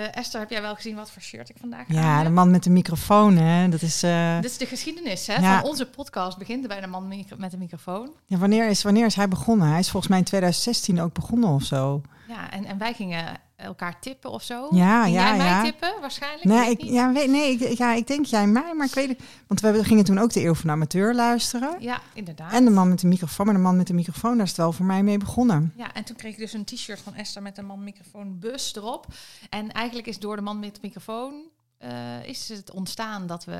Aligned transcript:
Eh, 0.00 0.16
Esther, 0.20 0.40
heb 0.40 0.50
jij 0.50 0.62
wel 0.62 0.74
gezien 0.74 0.96
wat 0.96 1.10
voor 1.10 1.22
shirt 1.22 1.48
ik 1.48 1.56
vandaag 1.60 1.84
Ja, 1.88 2.22
de 2.22 2.30
man 2.30 2.50
met 2.50 2.62
de 2.64 2.70
microfoon, 2.70 3.36
hè. 3.36 3.68
Dat 3.68 3.82
is... 3.82 4.02
eh, 4.02 4.40
Dit 4.40 4.50
is 4.50 4.58
de 4.58 4.66
geschiedenis 4.66 5.26
hè, 5.26 5.34
Ja. 5.34 5.60
van 5.60 5.68
onze 5.70 5.86
podcast. 5.86 6.38
Begint 6.38 6.68
bij 6.68 6.80
de 6.80 6.86
man 6.86 7.08
met 7.36 7.50
de 7.50 7.56
microfoon. 7.58 8.10
ja, 8.26 8.36
wanneer, 8.36 8.68
is, 8.68 8.82
wanneer 8.82 9.06
is 9.06 9.14
hij 9.14 9.28
begonnen? 9.28 9.68
Hij 9.68 9.78
is 9.78 9.90
volgens 9.90 10.10
mij 10.10 10.18
in 10.18 10.24
2016 10.24 11.00
ook 11.00 11.12
begonnen 11.14 11.48
of 11.50 11.62
zo. 11.62 12.00
Ja, 12.28 12.50
en, 12.50 12.64
en 12.64 12.78
wij 12.78 12.92
gingen 12.94 13.24
elkaar 13.60 14.00
tippen 14.00 14.30
of 14.30 14.42
zo. 14.42 14.68
Ja, 14.70 15.02
Ging 15.02 15.14
ja, 15.14 15.22
jij 15.28 15.36
mij 15.36 15.46
ja. 15.46 15.62
tippen 15.62 15.94
waarschijnlijk? 16.00 16.44
Nee, 16.44 16.70
ik, 16.70 16.82
ja, 16.82 17.12
weet, 17.12 17.30
nee 17.30 17.52
ik, 17.52 17.78
ja, 17.78 17.92
ik 17.92 18.06
denk 18.06 18.24
jij 18.26 18.46
mij, 18.46 18.74
maar 18.74 18.86
ik 18.86 18.94
weet 18.94 19.08
het. 19.08 19.20
Want 19.46 19.60
we 19.60 19.84
gingen 19.84 20.04
toen 20.04 20.18
ook 20.18 20.32
de 20.32 20.44
Eeuw 20.44 20.54
van 20.54 20.66
de 20.66 20.72
Amateur 20.72 21.14
luisteren. 21.14 21.76
Ja, 21.80 22.00
inderdaad. 22.14 22.52
En 22.52 22.64
de 22.64 22.70
man 22.70 22.88
met 22.88 23.00
de 23.00 23.06
microfoon. 23.06 23.46
Maar 23.46 23.54
de 23.54 23.60
man 23.60 23.76
met 23.76 23.86
de 23.86 23.94
microfoon, 23.94 24.32
daar 24.36 24.42
is 24.42 24.48
het 24.48 24.58
wel 24.58 24.72
voor 24.72 24.86
mij 24.86 25.02
mee 25.02 25.18
begonnen. 25.18 25.72
Ja, 25.76 25.92
en 25.94 26.04
toen 26.04 26.16
kreeg 26.16 26.32
ik 26.32 26.38
dus 26.38 26.52
een 26.52 26.64
t-shirt 26.64 27.00
van 27.00 27.14
Esther 27.14 27.42
met 27.42 27.58
een 27.58 27.66
man 27.66 27.84
microfoon 27.84 28.38
bus 28.38 28.74
erop. 28.76 29.06
En 29.50 29.72
eigenlijk 29.72 30.06
is 30.08 30.18
door 30.18 30.36
de 30.36 30.42
man 30.42 30.58
met 30.58 30.74
de 30.74 30.80
microfoon 30.82 31.42
eh, 31.78 32.24
is 32.24 32.48
het 32.48 32.70
ontstaan 32.70 33.26
dat 33.26 33.44
we 33.44 33.52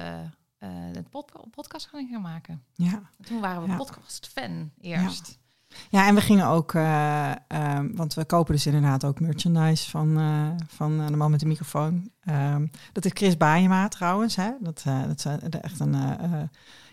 eh 0.59 0.69
een 0.93 1.09
pod- 1.11 1.33
podcast 1.51 1.87
gaan 1.87 2.09
gaan 2.13 2.21
maken. 2.21 2.63
Ja. 2.75 3.03
Toen 3.27 3.41
waren 3.41 3.63
we 3.63 3.69
Ja. 3.69 3.77
podcast-fan 3.77 4.71
eerst. 4.81 5.39
Ja, 5.89 6.07
en 6.07 6.15
we 6.15 6.21
gingen 6.21 6.47
ook, 6.47 6.75
eh, 6.75 7.31
ehm, 7.31 7.95
want 7.95 8.15
we 8.15 8.25
kopen 8.25 8.55
dus 8.55 8.67
inderdaad 8.67 9.05
ook 9.05 9.21
merchandise 9.21 9.91
van, 9.91 10.19
eh, 10.19 10.67
van 10.67 11.01
eh, 11.01 11.07
de 11.07 11.17
man 11.17 11.31
met 11.31 11.41
de 11.41 11.47
microfoon. 11.47 12.11
Ehm, 12.21 12.67
dat 12.93 13.05
is 13.05 13.11
Chris 13.15 13.37
Baaiema 13.37 13.89
trouwens. 13.89 14.37
Hè? 14.37 14.51
Dat, 14.61 14.83
dat 15.07 15.19
is 15.19 15.61
echt 15.61 15.81
een, 15.81 15.97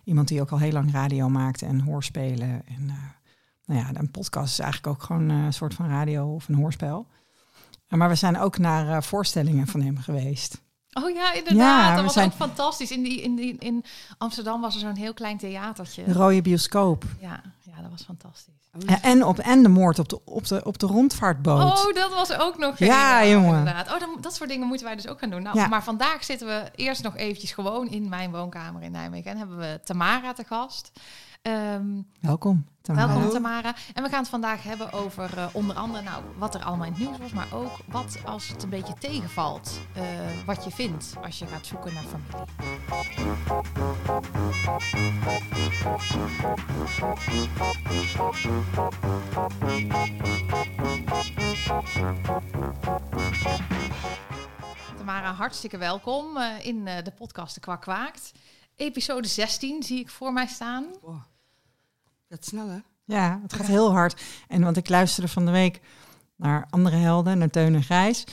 iemand 0.03 0.27
die 0.27 0.41
ook 0.41 0.51
al 0.51 0.59
heel 0.59 0.71
lang 0.71 0.91
radio 0.91 1.29
maakte 1.29 1.65
en 1.65 1.79
hoorspelen. 1.79 2.61
En, 2.65 2.85
nou 3.65 3.79
ja, 3.79 3.89
een 3.93 4.11
podcast 4.11 4.51
is 4.51 4.59
eigenlijk 4.59 4.93
ook 4.93 5.03
gewoon 5.03 5.29
een 5.29 5.53
soort 5.53 5.73
van 5.73 5.87
radio 5.87 6.33
of 6.33 6.47
een 6.47 6.55
hoorspel. 6.55 7.07
Maar 7.87 8.09
we 8.09 8.15
zijn 8.15 8.39
ook 8.39 8.57
naar 8.57 9.03
voorstellingen 9.03 9.67
van 9.67 9.81
hem 9.81 9.97
geweest. 9.97 10.61
Oh 11.03 11.09
ja, 11.15 11.33
inderdaad. 11.33 11.87
Ja, 11.89 11.95
dat 11.95 12.03
was 12.03 12.13
zijn- 12.13 12.25
ook 12.29 12.33
fantastisch. 12.35 12.91
In, 12.91 13.03
die, 13.03 13.21
in, 13.21 13.35
die, 13.35 13.55
in 13.59 13.83
Amsterdam 14.17 14.61
was 14.61 14.73
er 14.73 14.79
zo'n 14.79 14.95
heel 14.95 15.13
klein 15.13 15.37
theatertje. 15.37 16.03
De 16.03 16.13
rode 16.13 16.41
bioscoop. 16.41 17.03
Ja, 17.19 17.41
ja, 17.61 17.81
dat 17.81 17.91
was 17.91 18.03
fantastisch. 18.05 18.53
Ja, 18.79 19.01
en, 19.01 19.23
op, 19.25 19.39
en 19.39 19.63
de 19.63 19.69
moord 19.69 19.99
op 19.99 20.09
de, 20.09 20.19
op 20.25 20.47
de, 20.47 20.63
op 20.63 20.77
de 20.77 20.85
rondvaartboot. 20.85 21.61
Oh, 21.87 21.93
dat 21.93 22.13
was 22.13 22.33
ook 22.37 22.57
nog 22.57 22.77
Ja, 22.79 23.25
jongen. 23.25 23.57
Inderdaad. 23.57 23.93
Oh, 23.93 23.99
dan, 23.99 24.17
dat 24.21 24.35
soort 24.35 24.49
dingen 24.49 24.67
moeten 24.67 24.85
wij 24.85 24.95
dus 24.95 25.07
ook 25.07 25.19
gaan 25.19 25.29
doen. 25.29 25.41
Nou, 25.41 25.57
Ja. 25.57 25.67
Maar 25.67 25.83
vandaag 25.83 26.23
zitten 26.23 26.47
we 26.47 26.63
eerst 26.75 27.03
nog 27.03 27.15
eventjes 27.15 27.51
gewoon 27.51 27.87
in 27.89 28.09
mijn 28.09 28.31
woonkamer 28.31 28.81
in 28.81 28.91
Nijmegen. 28.91 29.31
En 29.31 29.37
hebben 29.37 29.57
we 29.57 29.79
Tamara 29.83 30.33
te 30.33 30.43
gast. 30.43 30.91
Ehm, 31.41 32.01
Welkom. 32.19 32.65
Tamara. 32.81 33.07
welkom 33.07 33.29
Tamara. 33.29 33.75
En 33.93 34.03
we 34.03 34.09
gaan 34.09 34.19
het 34.19 34.29
vandaag 34.29 34.63
hebben 34.63 34.93
over 34.93 35.37
eh, 35.37 35.45
onder 35.53 35.75
andere 35.75 36.03
nou, 36.03 36.23
wat 36.37 36.55
er 36.55 36.63
allemaal 36.63 36.85
in 36.85 36.91
het 36.93 37.01
nieuws 37.01 37.17
was. 37.17 37.31
Maar 37.31 37.47
ook 37.53 37.71
wat 37.87 38.17
als 38.25 38.47
het 38.47 38.63
een 38.63 38.69
beetje 38.69 38.93
tegenvalt. 38.99 39.79
eh, 39.93 40.03
wat 40.45 40.63
je 40.63 40.71
vindt 40.71 41.13
als 41.23 41.39
je 41.39 41.45
gaat 41.47 41.65
zoeken 41.65 41.93
naar 41.93 42.03
familie. 42.03 43.47
Tamara, 54.97 55.33
hartstikke 55.33 55.77
welkom 55.77 56.37
eh, 56.37 56.65
in 56.65 56.87
eh, 56.87 57.03
de 57.03 57.11
podcast 57.11 57.53
De 57.55 57.59
Kwak 57.61 57.81
Kwaakt. 57.81 58.31
Episode 58.77 59.27
16 59.27 59.83
zie 59.83 59.99
ik 59.99 60.09
voor 60.09 60.33
mij 60.33 60.47
staan. 60.47 60.85
Wow. 61.01 61.21
Gaat 62.29 62.45
snel, 62.45 62.67
hè? 62.67 62.79
Ja, 63.03 63.39
het 63.41 63.53
gaat 63.53 63.65
heel 63.67 63.91
hard. 63.91 64.21
En 64.47 64.63
want 64.63 64.77
ik 64.77 64.89
luisterde 64.89 65.29
van 65.29 65.45
de 65.45 65.51
week 65.51 65.81
naar 66.35 66.67
andere 66.69 66.95
helden, 66.95 67.37
naar 67.37 67.49
Teun 67.49 67.75
en 67.75 67.83
Grijs. 67.83 68.23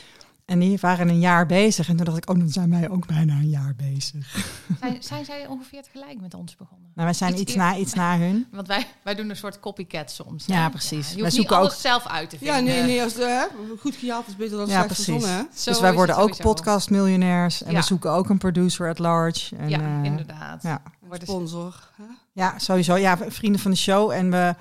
En 0.45 0.59
die 0.59 0.79
waren 0.81 1.09
een 1.09 1.21
jaar 1.21 1.47
bezig. 1.47 1.89
En 1.89 1.97
toen 1.97 2.05
dacht 2.05 2.17
ik, 2.17 2.31
oh, 2.31 2.39
dan 2.39 2.49
zijn 2.49 2.71
wij 2.71 2.91
ook 2.91 3.07
bijna 3.07 3.35
een 3.35 3.49
jaar 3.49 3.75
bezig. 3.77 4.37
Zijn, 4.81 5.03
zijn 5.03 5.25
zij 5.25 5.47
ongeveer 5.47 5.83
tegelijk 5.83 6.21
met 6.21 6.35
ons 6.35 6.57
begonnen? 6.57 6.91
Nou, 6.95 7.07
wij 7.07 7.17
zijn 7.17 7.39
Iets 7.41 7.55
na, 7.55 7.77
iets 7.77 7.95
na 7.95 8.19
hun. 8.19 8.47
Want 8.53 8.67
wij, 8.67 8.87
wij 9.05 9.15
doen 9.15 9.31
een 9.31 9.37
soort 9.37 9.61
copycat 9.61 10.11
soms. 10.11 10.47
Ja, 10.47 10.63
hè? 10.63 10.71
precies. 10.71 11.13
je 11.13 11.21
Wij 11.21 11.31
zoeken 11.31 11.57
alles 11.57 11.73
ook- 11.73 11.79
zelf 11.81 12.07
uit 12.07 12.31
te 12.31 12.39
vinden. 12.39 12.57
Ja, 12.57 12.63
nee, 12.63 12.83
nee. 12.83 13.03
Als 13.03 13.15
de, 13.15 13.25
hè, 13.25 13.77
goed 13.81 13.95
gehaald 13.97 14.27
is 14.27 14.37
beter 14.37 14.57
dan 14.57 14.67
Ja, 14.67 14.73
slecht 14.73 14.87
precies. 14.87 15.05
verzonnen, 15.05 15.37
hè? 15.39 15.45
Zo 15.59 15.71
dus 15.71 15.81
wij 15.81 15.93
worden 15.95 16.17
ook 16.17 16.37
podcastmiljonairs. 16.37 17.63
En 17.63 17.73
Ja. 17.73 17.79
we 17.79 17.85
zoeken 17.85 18.11
ook 18.11 18.29
een 18.29 18.39
producer 18.39 18.89
at 18.89 18.99
large. 18.99 19.57
En, 19.57 19.69
Ja, 19.69 19.81
eh, 19.81 20.05
inderdaad. 20.05 20.63
ja. 20.63 20.83
Worden- 21.01 21.29
Sponsor. 21.29 21.91
Hè? 21.97 22.05
ja, 22.33 22.59
sowieso. 22.59 22.95
Ja, 22.97 23.19
vrienden 23.29 23.61
van 23.61 23.71
de 23.71 23.77
show. 23.77 24.11
En 24.11 24.31
we, 24.31 24.55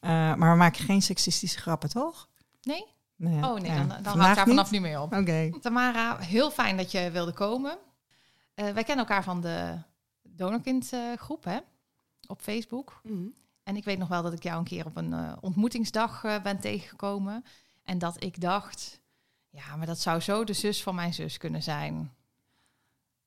eh, 0.00 0.10
maar 0.34 0.50
we 0.50 0.56
maken 0.56 0.84
geen 0.84 1.02
seksistische 1.02 1.58
grappen, 1.58 1.88
toch? 1.88 2.28
Nee? 2.62 2.84
Nee, 3.22 3.44
Oh 3.44 3.54
nee, 3.60 3.70
ja. 3.70 3.76
dan, 3.76 3.88
dan 3.88 3.94
hou 3.96 4.02
Vandaag 4.04 4.30
ik 4.30 4.36
daar 4.36 4.46
vanaf 4.46 4.70
niet? 4.70 4.80
nu 4.80 4.86
mee 4.86 5.00
op. 5.00 5.12
Oké. 5.14 5.50
Tamara, 5.60 6.18
heel 6.18 6.50
fijn 6.50 6.76
dat 6.76 6.90
je 6.90 7.10
wilde 7.10 7.32
komen. 7.32 7.78
Eh, 8.54 8.64
wij 8.70 8.84
kennen 8.84 9.06
elkaar 9.06 9.24
van 9.24 9.40
de 9.40 9.78
Donorkind 10.22 10.92
eh, 10.92 11.00
groep 11.16 11.44
hè? 11.44 11.58
op 12.26 12.40
Facebook. 12.42 13.00
Mhm. 13.02 13.26
En 13.62 13.76
ik 13.76 13.84
weet 13.84 13.98
nog 13.98 14.08
wel 14.08 14.22
dat 14.22 14.32
ik 14.32 14.42
jou 14.42 14.58
een 14.58 14.64
keer 14.64 14.86
op 14.86 14.96
een 14.96 15.12
eh, 15.12 15.32
ontmoetingsdag 15.40 16.24
eh, 16.24 16.42
ben 16.42 16.60
tegengekomen. 16.60 17.44
En 17.84 17.98
dat 17.98 18.22
ik 18.22 18.40
dacht, 18.40 19.00
ja, 19.50 19.76
maar 19.76 19.86
dat 19.86 19.98
zou 20.00 20.20
zo 20.20 20.44
de 20.44 20.52
zus 20.52 20.82
van 20.82 20.94
mijn 20.94 21.14
zus 21.14 21.38
kunnen 21.38 21.62
zijn. 21.62 22.12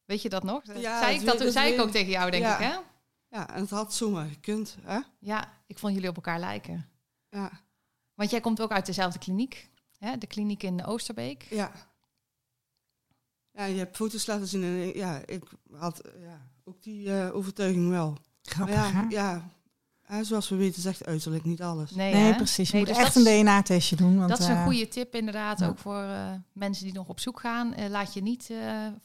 Weet 0.06 0.22
je 0.22 0.30
dat 0.30 0.44
nog? 0.44 0.64
Dat 0.64 0.82
Ja, 0.82 1.00
zei 1.00 1.26
dat 1.26 1.34
ik, 1.34 1.40
dat, 1.40 1.52
zei 1.54 1.74
ik 1.74 1.82
ook 1.82 1.90
tegen 1.92 2.10
jou, 2.12 2.32
denk 2.32 2.44
Ja. 2.44 2.58
ik, 2.58 2.64
hè? 2.72 2.78
Ja, 3.30 3.50
en 3.54 3.62
het 3.62 3.70
had 3.70 3.94
zomaar 3.94 4.28
gekund, 4.28 4.78
hè? 4.84 5.00
Ja, 5.20 5.48
ik 5.68 5.80
vond 5.80 5.94
jullie 5.94 6.10
op 6.10 6.16
elkaar 6.16 6.40
lijken. 6.40 6.90
Ja. 7.30 7.52
Want 8.14 8.30
jij 8.30 8.40
komt 8.42 8.62
ook 8.62 8.72
uit 8.72 8.86
dezelfde 8.86 9.20
kliniek, 9.20 9.70
hè? 10.00 10.18
de 10.18 10.28
kliniek 10.28 10.64
in 10.64 10.86
Oosterbeek. 10.86 11.48
Ja. 11.50 11.72
Ja, 13.52 13.66
je 13.66 13.78
hebt 13.78 13.96
foto's 13.96 14.26
laten 14.26 14.48
zien 14.48 14.64
en 14.64 14.96
ja, 14.96 15.22
ik 15.26 15.44
had 15.72 16.02
ja, 16.20 16.48
ook 16.64 16.84
die 16.84 17.20
eh, 17.20 17.36
overtuiging 17.36 17.90
wel. 17.90 18.10
Maar 18.10 18.68
Grappig, 18.68 19.12
ja, 19.12 19.50
ja, 20.10 20.24
zoals 20.24 20.50
we 20.50 20.56
weten 20.56 20.82
zegt 20.82 21.06
uiterlijk 21.06 21.44
niet 21.44 21.62
alles. 21.62 21.92
Nee, 21.92 22.36
precies. 22.36 22.70
Je 22.70 22.76
Nee, 22.76 22.86
moet 22.86 22.96
dus 22.96 23.04
echt 23.04 23.16
een 23.16 23.24
DNA-testje 23.24 23.96
doen. 23.96 24.18
Want, 24.18 24.30
dat 24.30 24.40
is 24.40 24.48
een 24.48 24.56
eh, 24.56 24.64
goede 24.64 24.88
tip 24.88 25.16
inderdaad, 25.16 25.60
ja. 25.60 25.68
ook 25.68 25.78
voor 25.78 26.02
eh, 26.02 26.32
mensen 26.54 26.86
die 26.86 26.94
nog 26.94 27.08
op 27.08 27.20
zoek 27.20 27.40
gaan. 27.40 27.74
Laat 27.90 28.14
je 28.14 28.22
niet 28.22 28.50
eh, 28.50 28.58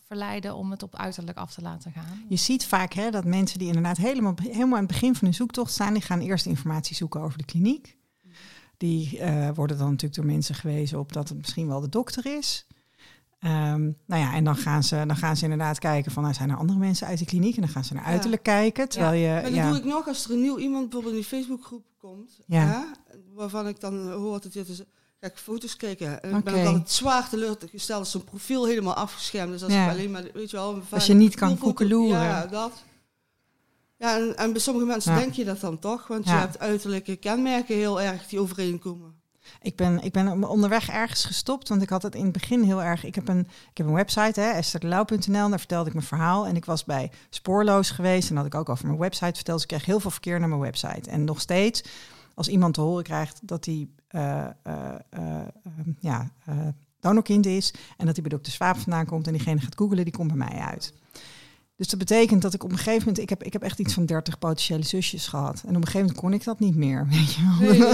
verleiden 0.07 0.55
om 0.55 0.71
het 0.71 0.83
op 0.83 0.97
uiterlijk 0.97 1.39
af 1.39 1.55
te 1.55 1.63
laten 1.63 1.93
gaan. 1.93 2.25
Je 2.29 2.37
ziet 2.37 2.67
vaak 2.67 2.93
hè, 2.93 3.11
dat 3.11 3.25
mensen 3.25 3.59
die 3.59 3.69
inderdaad 3.69 3.97
helemaal, 3.97 4.35
helemaal 4.43 4.79
aan 4.79 4.85
het 4.85 4.93
begin 4.93 5.15
van 5.15 5.25
hun 5.25 5.35
zoektocht 5.35 5.73
staan, 5.73 5.93
die 5.93 6.03
gaan 6.03 6.21
eerst 6.21 6.47
informatie 6.47 6.97
zoeken 6.97 7.21
over 7.21 7.39
de 7.39 7.45
kliniek. 7.45 7.99
Die 8.81 9.19
eh, 9.19 9.49
worden 9.55 9.79
dan 9.79 9.87
natuurlijk 9.87 10.15
door 10.15 10.25
mensen 10.31 10.55
gewezen 10.55 10.99
op 10.99 11.13
dat 11.13 11.29
het 11.29 11.39
misschien 11.39 11.67
wel 11.67 11.81
de 11.81 11.89
dokter 11.89 12.27
is. 12.39 12.67
Ehm, 13.41 13.81
nou 14.07 14.23
ja, 14.23 14.35
en 14.35 14.45
dan 14.45 14.57
gaan, 14.57 14.83
ze, 14.83 15.05
dan 15.07 15.17
gaan 15.17 15.37
ze 15.37 15.43
inderdaad 15.45 15.79
kijken 15.79 16.13
van, 16.13 16.23
nou, 16.23 16.35
zijn 16.35 16.51
er 16.51 16.57
andere 16.57 16.79
mensen 16.79 17.07
uit 17.07 17.19
de 17.19 17.25
kliniek? 17.25 17.55
En 17.55 17.61
dan 17.61 17.71
gaan 17.71 17.85
ze 17.85 17.95
naar 17.95 18.03
Ja. 18.05 18.09
uiterlijk 18.11 18.43
kijken. 18.43 18.89
Terwijl 18.89 19.13
je, 19.21 19.29
Maar 19.33 19.43
dat 19.43 19.53
ja, 19.53 19.69
doe 19.69 19.79
ik 19.79 19.85
nog 19.85 20.07
als 20.09 20.25
er 20.25 20.31
een 20.31 20.41
nieuw 20.41 20.59
iemand 20.59 20.83
bijvoorbeeld 20.83 21.15
in 21.15 21.21
die 21.21 21.29
Facebookgroep 21.39 21.85
komt, 21.99 22.39
Ja. 22.47 22.67
hè, 22.67 23.17
waarvan 23.35 23.69
ik 23.69 23.81
dan 23.81 24.11
hoor 24.13 24.41
dat 24.41 24.53
dit 24.53 24.69
is, 24.69 24.83
ga 25.21 25.27
ik 25.27 25.37
foto's 25.37 25.77
kijken. 25.77 26.23
En 26.23 26.37
ik 26.37 26.45
ben 26.45 26.55
ook 26.55 26.67
altijd 26.67 26.91
zwaar 26.91 27.29
teleurgesteld 27.29 27.99
als 28.01 28.11
zo'n 28.11 28.25
profiel 28.25 28.67
helemaal 28.67 28.95
afgeschermd 28.95 29.55
is. 29.55 29.63
Als 29.63 29.73
Ja. 29.73 29.85
ik 29.85 29.91
alleen 29.91 30.11
maar, 30.11 30.25
weet 30.35 30.51
je 30.51 30.57
wel, 30.57 30.83
Als 30.91 31.07
je 31.07 31.15
niet 31.15 31.35
kan 31.35 31.59
koekeloeren. 31.59 32.21
Ja, 32.23 32.47
dat. 32.47 32.73
Ja, 34.01 34.17
en, 34.17 34.37
en 34.37 34.53
bij 34.53 34.61
sommige 34.61 34.87
mensen 34.87 35.13
Ja. 35.13 35.19
denk 35.19 35.33
je 35.33 35.45
dat 35.45 35.61
dan 35.61 35.79
toch, 35.79 36.07
want 36.07 36.25
je 36.25 36.31
hebt 36.31 36.59
uiterlijke 36.59 37.17
kenmerken 37.17 37.75
heel 37.75 38.01
erg 38.01 38.27
die 38.27 38.41
overeenkomen. 38.41 39.15
Ik 39.63 39.77
ben, 39.77 40.03
ik 40.03 40.13
ben 40.13 40.45
onderweg 40.49 40.89
ergens 40.89 41.25
gestopt, 41.25 41.69
want 41.69 41.83
ik 41.83 41.89
had 41.89 42.03
het 42.03 42.15
in 42.15 42.23
het 42.23 42.33
begin 42.33 42.63
heel 42.63 42.83
erg. 42.83 43.05
Ik 43.05 43.15
heb 43.15 43.29
een, 43.29 43.39
ik 43.71 43.77
heb 43.77 43.87
een 43.87 43.93
website, 43.93 44.41
hè, 44.41 44.51
estherdelauw.nl, 44.51 45.49
daar 45.49 45.59
vertelde 45.59 45.87
ik 45.89 45.95
mijn 45.95 46.07
verhaal. 46.07 46.47
En 46.47 46.57
ik 46.57 46.65
was 46.65 46.85
bij 46.85 47.11
Spoorloos 47.31 47.91
geweest 47.91 48.31
en 48.31 48.37
had 48.37 48.47
ik 48.47 48.55
ook 48.55 48.69
over 48.69 48.87
mijn 48.87 48.99
website 48.99 49.35
verteld. 49.35 49.61
Dus 49.61 49.63
ik 49.63 49.69
kreeg 49.69 49.85
heel 49.85 50.01
veel 50.01 50.11
verkeer 50.11 50.39
naar 50.41 50.49
mijn 50.49 50.61
website. 50.61 51.11
En 51.11 51.25
nog 51.25 51.41
steeds, 51.41 51.83
als 52.35 52.49
iemand 52.49 52.75
te 52.75 52.81
horen 52.81 53.05
krijgt 53.05 53.41
dat 53.43 53.65
hij 53.65 53.89
eh, 54.09 54.41
eh, 54.63 54.95
ehm, 55.11 55.91
ja, 55.99 56.31
donorkind 57.01 57.47
is 57.47 57.75
en 57.97 58.07
dat 58.07 58.15
hij 58.15 58.23
bij 58.23 58.31
dokter 58.31 58.53
Swaap 58.53 58.77
vandaan 58.77 59.07
komt 59.07 59.27
en 59.27 59.33
diegene 59.33 59.61
gaat 59.61 59.77
googelen, 59.77 60.05
die 60.05 60.13
komt 60.15 60.29
bij 60.29 60.49
mij 60.49 60.59
uit. 60.59 60.93
Dus 61.81 61.89
dat 61.89 61.99
betekent 61.99 62.43
dat 62.43 62.55
ik 62.55 62.65
op 62.65 62.71
een 62.71 62.77
gegeven 62.77 62.99
moment, 62.99 63.19
ik 63.19 63.29
heb, 63.29 63.43
ik 63.43 63.53
heb 63.53 63.63
echt 63.63 63.79
iets 63.79 63.95
van 63.95 64.07
30 64.07 64.39
potentiële 64.39 64.83
zusjes 64.83 65.27
gehad. 65.27 65.63
En 65.63 65.69
op 65.69 65.75
een 65.77 65.87
gegeven 65.87 66.01
moment 66.01 66.19
kon 66.19 66.33
ik 66.33 66.45
dat 66.45 66.59
niet 66.59 66.77
meer. 66.77 67.07
Weet 67.11 67.35
je 67.35 67.43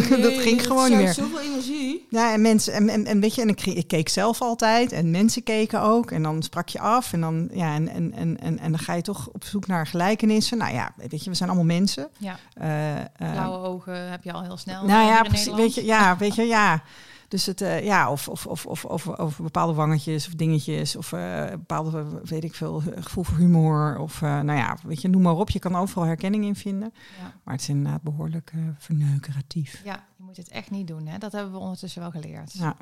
wel. 0.09 0.21
dat 0.31 0.33
ging 0.33 0.67
gewoon 0.67 0.89
niet 0.89 0.99
meer. 0.99 1.15
Zoveel 1.15 1.41
energie. 1.41 2.07
Ja, 2.11 2.33
en 2.33 2.41
mensen, 2.41 2.73
en, 2.73 2.89
en, 2.89 3.07
en 3.07 3.21
weet 3.21 3.35
je, 3.35 3.43
en 3.43 3.49
ik, 3.49 3.67
ik 3.67 3.87
keek 3.87 4.09
zelf 4.09 4.41
altijd 4.41 4.93
en 4.93 5.11
mensen 5.11 5.43
keken 5.43 5.81
ook. 5.81 6.11
En 6.11 6.23
dan 6.23 6.43
sprak 6.43 6.69
je 6.69 6.81
af 6.81 7.13
en 7.13 7.21
dan, 7.21 7.49
ja, 7.53 7.75
en, 7.75 7.89
en, 7.89 8.13
en, 8.13 8.41
en, 8.41 8.59
en 8.59 8.71
dan 8.71 8.81
ga 8.81 8.95
je 8.95 9.03
toch 9.03 9.29
op 9.33 9.45
zoek 9.45 9.67
naar 9.67 9.87
gelijkenissen. 9.87 10.59
Nou 10.59 10.75
ja, 10.75 10.93
weet 10.97 11.25
je, 11.25 11.31
we 11.31 11.37
zijn 11.37 11.49
allemaal 11.49 11.77
mensen. 11.77 12.09
Ja, 12.19 12.39
Eh, 12.55 13.01
eh, 13.01 13.07
blauwe 13.17 13.67
ogen 13.67 14.11
heb 14.11 14.25
je 14.25 14.33
al 14.33 14.43
heel 14.43 14.57
snel. 14.57 14.85
nou 14.85 15.07
ja, 15.07 15.23
precies, 15.23 15.55
weet 15.55 15.75
je, 15.75 15.85
ja, 15.85 16.17
weet 16.17 16.35
je, 16.35 16.43
ja. 16.43 16.83
Dus 17.29 17.47
het, 17.47 17.61
eh, 17.61 17.85
ja, 17.85 18.11
of, 18.11 18.29
of, 18.29 18.47
of, 18.47 18.67
of, 18.67 18.85
of, 18.85 19.07
of 19.07 19.39
bepaalde 19.39 19.73
wangetjes 19.73 20.27
of 20.27 20.35
dingetjes, 20.35 20.97
of 20.97 21.13
eh 21.13 21.51
bepaalde, 21.51 22.21
weet 22.25 22.45
ik 22.45 22.55
veel, 22.55 22.83
gevoel 22.95 23.25
voor 23.25 23.37
humor. 23.39 23.99
Of, 23.99 24.23
eh, 24.23 24.41
nou 24.41 24.59
ja, 24.59 24.77
weet 24.83 25.03
je, 25.03 25.09
noem 25.09 25.23
maar 25.23 25.37
op. 25.37 25.51
Je 25.51 25.59
kan 25.59 25.77
overal 25.77 26.05
herkenning 26.05 26.45
in 26.45 26.57
vinden. 26.57 26.93
Ja. 27.19 27.33
Maar 27.45 27.55
het 27.55 27.63
is 27.63 27.69
inderdaad 27.69 28.03
behoorlijk 28.03 28.51
eh 28.55 28.61
verneukeratief. 28.79 29.81
ja, 29.85 30.07
je 30.17 30.25
moet 30.25 30.37
het 30.37 30.49
echt 30.49 30.71
niet 30.71 30.87
doen. 30.87 31.07
Hè? 31.07 31.19
Dat 31.19 31.33
hebben 31.33 31.53
we 31.53 31.59
ondertussen 31.59 32.01
wel 32.01 32.11
geleerd. 32.11 32.53
Ja. 32.53 32.77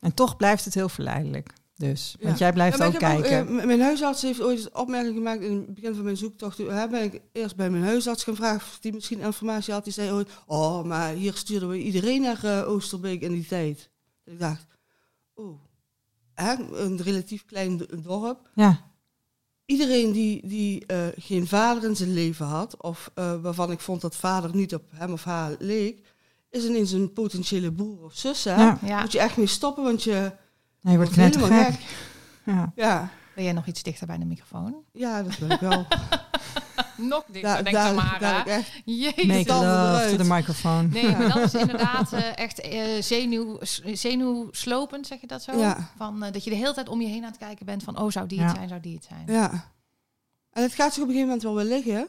En 0.00 0.14
toch 0.14 0.36
blijft 0.36 0.64
het 0.64 0.74
heel 0.74 0.88
verleidelijk. 0.88 1.52
Dus, 1.80 2.14
Ja. 2.18 2.26
want 2.26 2.38
jij 2.38 2.52
blijft 2.52 2.78
Ja, 2.78 2.86
ook 2.86 2.98
kijken. 2.98 3.58
eh, 3.58 3.64
mijn 3.66 3.80
huisarts 3.80 4.22
heeft 4.22 4.40
ooit 4.42 4.64
een 4.64 4.74
opmerking 4.76 5.14
gemaakt 5.14 5.42
in 5.42 5.52
het 5.56 5.74
begin 5.74 5.94
van 5.94 6.04
mijn 6.04 6.16
zoektocht. 6.16 6.58
Hè, 6.58 6.88
ben 6.88 7.02
ik 7.02 7.20
eerst 7.32 7.56
bij 7.56 7.70
mijn 7.70 7.82
huisarts 7.82 8.24
gaan 8.24 8.36
vragen 8.36 8.66
of 8.68 8.78
die 8.80 8.92
misschien 8.92 9.20
informatie 9.20 9.72
had. 9.72 9.84
Die 9.84 9.92
zei 9.92 10.12
ooit, 10.12 10.28
oh, 10.46 10.84
maar 10.84 11.12
hier 11.12 11.34
stuurden 11.34 11.68
we 11.68 11.78
iedereen 11.82 12.20
naar 12.22 12.44
eh, 12.44 12.68
Oosterbeek 12.68 13.20
in 13.20 13.32
die 13.32 13.46
tijd. 13.46 13.90
Ik 14.24 14.38
dacht, 14.38 14.66
oh, 15.34 15.60
hè, 16.34 16.54
een 16.72 17.02
relatief 17.02 17.44
klein 17.44 17.82
dorp. 18.02 18.50
ja, 18.54 18.88
Iedereen 19.64 20.12
die, 20.12 20.46
die 20.46 20.86
eh, 20.86 21.06
geen 21.16 21.46
vader 21.46 21.84
in 21.88 21.96
zijn 21.96 22.12
leven 22.12 22.46
had, 22.46 22.82
of 22.82 23.10
eh, 23.14 23.40
waarvan 23.42 23.70
ik 23.70 23.80
vond 23.80 24.00
dat 24.00 24.16
vader 24.16 24.54
niet 24.56 24.74
op 24.74 24.82
hem 24.94 25.12
of 25.12 25.24
haar 25.24 25.54
leek, 25.58 26.06
is 26.50 26.64
ineens 26.64 26.92
een 26.92 27.12
potentiële 27.12 27.72
broer 27.72 28.02
of 28.04 28.14
zus. 28.14 28.44
Hè? 28.44 28.54
ja. 28.54 28.78
Ja. 28.84 29.00
Moet 29.00 29.12
je 29.12 29.18
echt 29.20 29.36
mee 29.36 29.46
stoppen, 29.46 29.82
want 29.84 30.02
je 30.02 30.32
Nee, 30.80 30.92
je 30.92 30.98
wordt 30.98 31.16
net 31.16 31.36
gek. 31.36 31.80
Ja. 32.44 32.72
Ja, 32.74 33.08
Ben 33.34 33.44
jij 33.44 33.52
nog 33.52 33.66
iets 33.66 33.82
dichter 33.82 34.06
bij 34.06 34.18
de 34.18 34.24
microfoon? 34.24 34.74
ja, 34.92 35.22
dat 35.22 35.38
ben 35.38 35.50
ik 35.50 35.60
wel. 35.60 35.86
Nog 36.96 37.24
dichter, 37.26 37.42
Daar, 37.50 37.64
denk 37.64 37.76
daar, 37.76 37.88
Tamara. 37.94 38.44
echt 38.46 38.70
Jezus. 38.84 39.26
Make 39.46 40.16
the 40.16 40.24
microphone. 40.24 40.88
Nee, 40.88 41.16
maar 41.16 41.28
dat 41.28 41.36
is 41.54 41.54
inderdaad 41.64 42.12
eh, 42.12 42.36
echt 42.38 42.60
eh 42.60 43.02
zenuw, 43.02 43.58
zenuwslopend, 43.92 45.06
zeg 45.06 45.20
je 45.20 45.26
dat 45.26 45.42
zo? 45.42 45.58
Ja. 45.58 45.90
Van, 45.96 46.22
eh, 46.22 46.32
dat 46.32 46.44
je 46.44 46.50
de 46.50 46.56
hele 46.56 46.74
tijd 46.74 46.88
om 46.88 47.00
je 47.00 47.08
heen 47.08 47.22
aan 47.24 47.30
het 47.30 47.38
kijken 47.38 47.66
bent 47.66 47.82
van, 47.82 47.98
oh, 47.98 48.10
zou 48.10 48.26
die 48.26 48.38
het 48.40 48.48
Ja. 48.48 48.54
zijn, 48.54 48.68
zou 48.68 48.80
die 48.80 48.94
het 48.94 49.04
zijn? 49.04 49.22
Ja. 49.26 49.50
En 50.52 50.62
het 50.62 50.74
gaat 50.74 50.94
zich 50.94 51.02
op 51.02 51.08
een 51.08 51.14
gegeven 51.14 51.26
moment 51.26 51.42
wel 51.42 51.54
weer 51.54 51.64
liggen. 51.64 52.08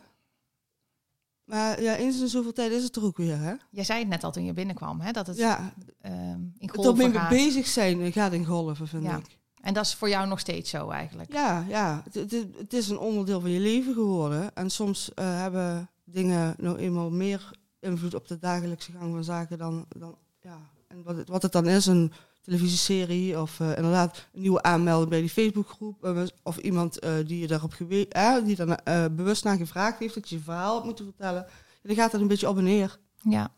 Maar 1.51 1.81
ja, 1.81 1.95
eens 1.95 2.21
in 2.21 2.27
zoveel 2.27 2.53
tijd 2.53 2.71
is 2.71 2.83
het 2.83 2.95
er 2.95 3.03
ook 3.03 3.17
weer, 3.17 3.37
hè? 3.37 3.53
Jij 3.69 3.83
zei 3.83 3.99
het 3.99 4.07
net 4.07 4.23
al 4.23 4.31
toen 4.31 4.45
je 4.45 4.53
binnenkwam, 4.53 4.99
hè, 4.99 5.11
dat 5.11 5.27
het 5.27 5.37
Ja, 5.37 5.73
ehm, 6.01 6.13
in 6.17 6.53
het 6.57 6.71
golven 6.71 7.13
gaat. 7.13 7.29
bezig 7.29 7.67
zijn 7.67 8.11
gaat 8.11 8.33
in 8.33 8.45
golven, 8.45 8.87
vind 8.87 9.03
Ja. 9.03 9.17
ik. 9.17 9.39
En 9.61 9.73
dat 9.73 9.85
is 9.85 9.93
voor 9.95 10.09
jou 10.09 10.27
nog 10.27 10.39
steeds 10.39 10.69
zo 10.69 10.89
eigenlijk? 10.89 11.33
Ja, 11.33 11.65
ja. 11.67 12.01
Het, 12.03 12.13
het, 12.31 12.47
het 12.57 12.73
is 12.73 12.89
een 12.89 12.97
onderdeel 12.97 13.41
van 13.41 13.49
je 13.49 13.59
leven 13.59 13.93
geworden. 13.93 14.55
En 14.55 14.69
soms 14.69 15.13
eh, 15.13 15.39
hebben 15.39 15.89
dingen 16.03 16.55
nou 16.57 16.77
eenmaal 16.77 17.09
meer 17.09 17.51
invloed 17.79 18.13
op 18.15 18.27
de 18.27 18.37
dagelijkse 18.37 18.91
gang 18.91 19.13
van 19.13 19.23
zaken 19.23 19.57
dan... 19.57 19.85
dan 19.97 20.17
ja. 20.41 20.57
En 20.87 21.03
wat 21.03 21.17
het, 21.17 21.27
wat 21.29 21.41
het 21.41 21.51
dan 21.51 21.67
is, 21.67 21.85
een 21.85 22.11
televisieserie 22.41 23.39
of 23.41 23.59
eh, 23.59 23.67
inderdaad 23.67 24.29
een 24.33 24.41
nieuwe 24.41 24.63
aanmelding 24.63 25.09
bij 25.09 25.19
die 25.19 25.29
Facebookgroep. 25.29 26.03
eh, 26.05 26.23
of 26.43 26.57
iemand 26.57 26.99
eh, 26.99 27.13
die 27.25 27.39
je 27.39 27.47
daarop 27.47 27.71
gewe 27.71 28.41
die 28.45 28.55
dan 28.55 28.75
eh, 28.75 29.05
bewust 29.11 29.43
naar 29.43 29.57
gevraagd 29.57 29.99
heeft 29.99 30.13
dat 30.13 30.29
je 30.29 30.35
je 30.35 30.41
verhaal 30.41 30.73
hebt 30.73 30.85
moeten 30.85 31.05
vertellen. 31.05 31.45
En 31.45 31.87
dan 31.87 31.95
gaat 31.95 32.11
dat 32.11 32.21
een 32.21 32.27
beetje 32.27 32.49
op 32.49 32.57
en 32.57 32.63
neer. 32.63 32.99
Ja, 33.21 33.51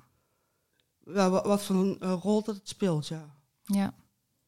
Ja, 1.06 1.30
wat, 1.30 1.46
wat 1.46 1.64
voor 1.64 1.76
een 1.76 1.98
rol 2.14 2.44
dat 2.44 2.56
het 2.56 2.68
speelt, 2.70 3.08
ja. 3.08 3.26
ja. 3.64 3.94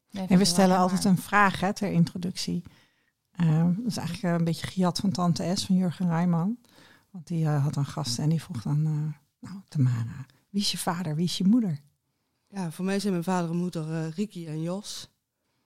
En 0.09 0.37
we 0.37 0.45
stellen 0.45 0.77
altijd 0.77 1.03
een 1.05 1.17
vraag 1.17 1.59
hè, 1.59 1.73
ter 1.73 1.91
introductie. 1.91 2.63
Eh, 3.31 3.65
dat 3.77 3.85
is 3.85 3.97
eigenlijk 3.97 4.37
een 4.39 4.43
beetje 4.45 4.67
gejat 4.67 4.99
van 4.99 5.11
Tante 5.11 5.51
S 5.55 5.65
van 5.65 5.75
Jurgen 5.75 6.07
Rijman. 6.07 6.57
Want 7.11 7.27
die 7.27 7.47
had 7.47 7.75
een 7.75 7.85
gast 7.85 8.19
en 8.19 8.29
die 8.29 8.41
vroeg 8.41 8.61
dan... 8.61 8.85
eh, 8.85 9.49
nou, 9.49 9.61
Tamara, 9.67 10.25
wie 10.49 10.61
is 10.61 10.71
je 10.71 10.77
vader, 10.77 11.15
wie 11.15 11.25
is 11.25 11.37
je 11.37 11.43
moeder? 11.43 11.79
Ja, 12.47 12.71
voor 12.71 12.85
mij 12.85 12.99
zijn 12.99 13.11
mijn 13.13 13.23
vader 13.25 13.49
en 13.49 13.55
moeder 13.55 13.93
eh 13.93 14.11
Ricky 14.11 14.47
en 14.47 14.61
Jos. 14.61 15.09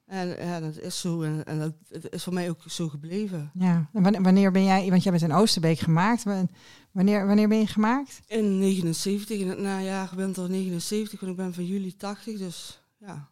En 0.06 0.28
ja, 0.28 0.60
dat 0.60 0.78
is 0.78 1.00
zo. 1.00 1.22
En, 1.22 1.46
en 1.46 1.60
dat 1.60 1.74
het 1.90 2.12
is 2.12 2.24
voor 2.24 2.34
mij 2.34 2.50
ook 2.50 2.62
zo 2.68 2.90
gebleven. 2.90 3.52
Ja, 3.54 3.90
en 3.94 4.02
wanneer, 4.04 4.22
wanneer 4.22 4.52
ben 4.52 4.64
jij... 4.64 4.90
Want 4.90 5.04
jij 5.04 5.12
bent 5.12 5.24
in 5.24 5.34
Oosterbeek 5.34 5.80
gemaakt. 5.80 6.24
Wa- 6.24 6.46
Wanneer, 6.92 7.28
wanneer 7.28 7.48
ben 7.48 7.58
je 7.60 7.68
gemaakt? 7.68 8.20
In 8.28 8.60
79, 8.60 9.40
in 9.40 9.50
het 9.50 9.60
najaar 9.60 10.12
ben 10.16 10.30
ik 10.30 10.38
er 10.38 10.50
79, 10.50 11.20
want 11.20 11.32
ik 11.32 11.38
ben 11.38 11.54
van 11.54 11.66
juli 11.66 11.96
80, 11.96 12.38
dus 12.38 12.82
ja. 12.98 13.30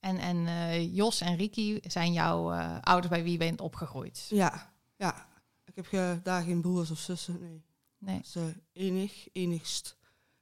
En, 0.00 0.18
en 0.18 0.46
eh, 0.46 0.94
Jos 0.94 1.20
en 1.20 1.36
Ricky 1.36 1.78
zijn 1.82 2.12
jouw 2.12 2.52
eh, 2.52 2.76
ouders 2.80 3.08
bij 3.12 3.22
wie 3.22 3.32
je 3.32 3.38
bent 3.38 3.60
opgegroeid? 3.60 4.26
Ja, 4.28 4.72
ja. 4.96 5.26
Ik 5.64 5.74
heb 5.90 6.24
daar 6.24 6.42
geen 6.42 6.60
broers 6.60 6.90
of 6.90 6.98
zussen, 6.98 7.38
nee. 7.40 7.62
Nee. 7.98 8.18
Dus 8.18 8.34
eh, 8.34 8.42
enig, 8.72 9.28
enigst. 9.32 9.96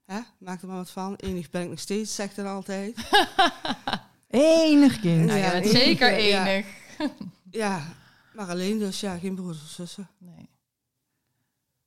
Hè? 0.05 0.21
Maak 0.39 0.63
er 0.63 0.67
maar 0.69 0.77
wat 0.77 0.91
van. 0.91 1.15
Enig 1.17 1.51
ben 1.51 1.63
ik 1.63 1.69
nog 1.69 1.79
steeds, 1.79 2.15
zegt 2.15 2.37
hij 2.37 2.47
altijd. 2.47 2.97
Enig 4.29 5.01
kind. 5.01 5.25
Nou, 5.27 5.39
Ja, 5.39 5.53
enig, 5.53 5.71
zeker 5.71 6.19
ja. 6.19 6.47
enig. 6.47 6.67
Ja, 7.51 7.95
maar 8.35 8.49
alleen 8.49 8.79
dus, 8.79 9.01
ja, 9.01 9.19
geen 9.19 9.35
broers 9.35 9.63
of 9.63 9.69
zussen. 9.69 10.09
Nee. 10.19 10.49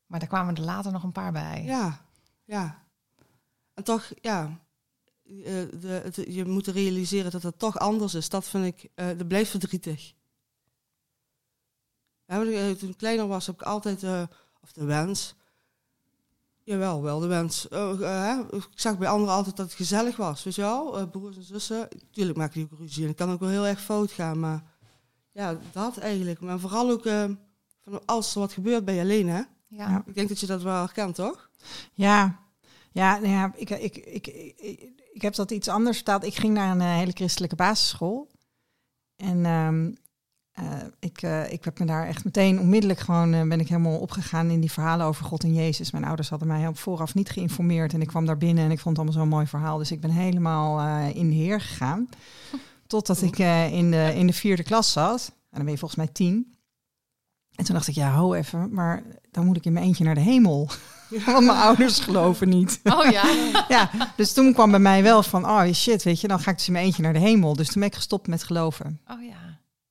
Maar 0.06 0.20
daar 0.20 0.28
kwamen 0.28 0.56
er 0.56 0.62
later 0.62 0.92
nog 0.92 1.04
een 1.04 1.12
paar 1.12 1.32
bij. 1.32 1.64
Ja, 1.66 2.06
ja. 2.46 2.84
En 3.74 3.84
toch, 3.84 4.12
ja, 4.22 4.60
eh, 5.24 5.44
de, 5.80 6.02
het- 6.04 6.26
je 6.28 6.46
moet 6.46 6.68
realiseren 6.68 7.32
dat 7.32 7.44
het 7.44 7.60
toch 7.60 7.80
anders 7.80 8.14
is. 8.14 8.30
Dat 8.30 8.48
vind 8.48 8.66
ik, 8.66 8.90
eh 8.96 9.08
dat 9.18 9.28
blijft 9.28 9.50
verdrietig. 9.50 10.14
Ja, 12.26 12.44
eh, 12.44 12.72
toen 12.72 12.90
ik 12.90 12.98
kleiner 12.98 13.28
was, 13.28 13.46
heb 13.46 13.56
ik 13.56 13.62
altijd, 13.68 14.04
eh, 14.04 14.24
of 14.62 14.72
de 14.72 14.84
wens, 14.86 15.36
jawel, 16.68 17.02
wel 17.02 17.20
de 17.20 17.28
wens. 17.28 17.68
Eh, 17.68 18.00
hè, 18.00 18.56
ik 18.56 18.68
zag 18.76 18.98
bij 18.98 19.08
anderen 19.08 19.36
altijd 19.36 19.56
dat 19.56 19.66
het 19.66 19.76
gezellig 19.76 20.16
was, 20.16 20.44
weet 20.44 20.56
je 20.56 20.62
wel? 20.62 21.00
Eh, 21.00 21.10
broers 21.10 21.38
en 21.38 21.44
zussen, 21.44 21.88
tuurlijk 22.12 22.38
maak 22.38 22.54
die 22.54 22.64
ook 22.64 22.80
ruzie 22.80 23.02
en 23.02 23.08
het 23.08 23.18
kan 23.18 23.32
ook 23.32 23.40
wel 23.40 23.50
heel 23.50 23.68
erg 23.68 23.82
fout 23.82 24.12
gaan, 24.12 24.40
maar 24.40 24.64
ja, 25.32 25.58
dat 25.72 25.98
eigenlijk. 25.98 26.40
Maar 26.40 26.60
vooral 26.60 26.92
ook, 26.92 27.06
eh, 27.06 27.24
van 27.84 28.02
als 28.06 28.34
er 28.34 28.40
wat 28.40 28.54
gebeurt, 28.54 28.86
ben 28.86 28.94
je 28.94 29.02
alleen, 29.02 29.28
hè? 29.28 29.42
Ja. 29.68 30.04
Ik 30.06 30.16
denk 30.16 30.30
dat 30.30 30.40
je 30.40 30.46
dat 30.46 30.62
wel 30.62 30.76
herkent, 30.76 31.16
toch? 31.16 31.50
Ja, 31.94 32.40
ja, 32.92 33.18
nou 33.18 33.30
ja 33.30 33.52
ik, 33.56 33.70
ik, 33.70 33.98
ik, 33.98 34.28
ik, 34.28 34.94
ik 35.14 35.22
heb 35.22 35.36
dat 35.36 35.52
iets 35.52 35.68
anders 35.68 35.96
vertaald. 35.96 36.24
Ik 36.24 36.36
ging 36.36 36.54
naar 36.54 36.72
een 36.72 36.82
hele 36.82 37.12
christelijke 37.12 37.56
basisschool. 37.56 38.32
En 39.16 39.46
ehm, 39.46 39.92
eh, 40.58 40.66
ik, 41.00 41.22
eh, 41.22 41.52
ik 41.52 41.64
heb 41.64 41.80
me 41.80 41.86
daar 41.86 42.08
echt 42.08 42.24
meteen 42.24 42.60
onmiddellijk 42.60 43.00
gewoon 43.00 43.34
eh, 43.34 43.48
ben 43.48 43.60
ik 43.60 43.68
helemaal 43.68 43.98
opgegaan 43.98 44.50
in 44.50 44.60
die 44.60 44.72
verhalen 44.72 45.06
over 45.06 45.26
God 45.26 45.44
en 45.44 45.54
Jezus. 45.54 45.92
Mijn 45.92 46.04
ouders 46.04 46.30
hadden 46.30 46.48
mij 46.48 46.68
op 46.68 46.78
vooraf 46.78 47.14
niet 47.14 47.30
geïnformeerd 47.30 47.94
en 47.94 48.02
ik 48.02 48.08
kwam 48.08 48.26
daar 48.26 48.38
binnen 48.38 48.64
en 48.64 48.72
ik 48.72 48.80
vond 48.80 48.98
het 48.98 49.06
allemaal 49.06 49.24
zo'n 49.24 49.34
mooi 49.34 49.48
verhaal. 49.48 49.78
Dus 49.78 49.92
ik 49.92 50.02
ben 50.02 50.10
helemaal 50.10 51.08
in 51.14 51.30
de 51.30 51.36
heer 51.36 51.62
gegaan. 51.62 52.10
Totdat 52.88 53.22
ik 53.22 53.38
in, 53.72 53.92
de, 53.92 54.12
in 54.16 54.28
de 54.28 54.34
vierde 54.34 54.64
klas 54.64 54.92
zat. 54.92 55.28
En 55.28 55.36
dan 55.50 55.64
ben 55.64 55.72
je 55.72 55.80
volgens 55.80 56.00
mij 56.00 56.10
tien. 56.14 56.56
En 57.56 57.66
toen 57.66 57.76
dacht 57.76 57.88
ik, 57.88 57.96
ja, 57.96 58.14
ho 58.14 58.34
even, 58.34 58.74
maar 58.74 59.04
dan 59.32 59.46
moet 59.46 59.58
ik 59.58 59.66
in 59.66 59.74
mijn 59.74 59.86
eentje 59.86 60.04
naar 60.04 60.16
de 60.16 60.22
hemel. 60.22 60.70
Want 61.26 61.46
mijn 61.46 61.58
ouders 61.58 62.00
geloven 62.00 62.50
niet. 62.50 62.80
Oh 62.84 63.12
ja. 63.12 63.24
Ja, 63.68 63.90
dus 64.16 64.34
toen 64.34 64.54
kwam 64.54 64.72
bij 64.72 64.80
mij 64.80 65.04
wel 65.04 65.24
van, 65.24 65.46
oh 65.46 65.72
shit, 65.74 66.04
weet 66.04 66.22
je, 66.22 66.28
dan 66.28 66.40
ga 66.40 66.52
ik 66.52 66.58
dus 66.58 66.68
in 66.68 66.74
mijn 66.74 66.86
eentje 66.86 67.02
naar 67.02 67.14
de 67.14 67.20
hemel. 67.20 67.56
Dus 67.56 67.68
toen 67.68 67.82
ben 67.82 67.90
ik 67.90 67.96
gestopt 67.96 68.28
met 68.28 68.44
geloven. 68.44 69.00
Oh 69.08 69.24
ja. 69.24 69.47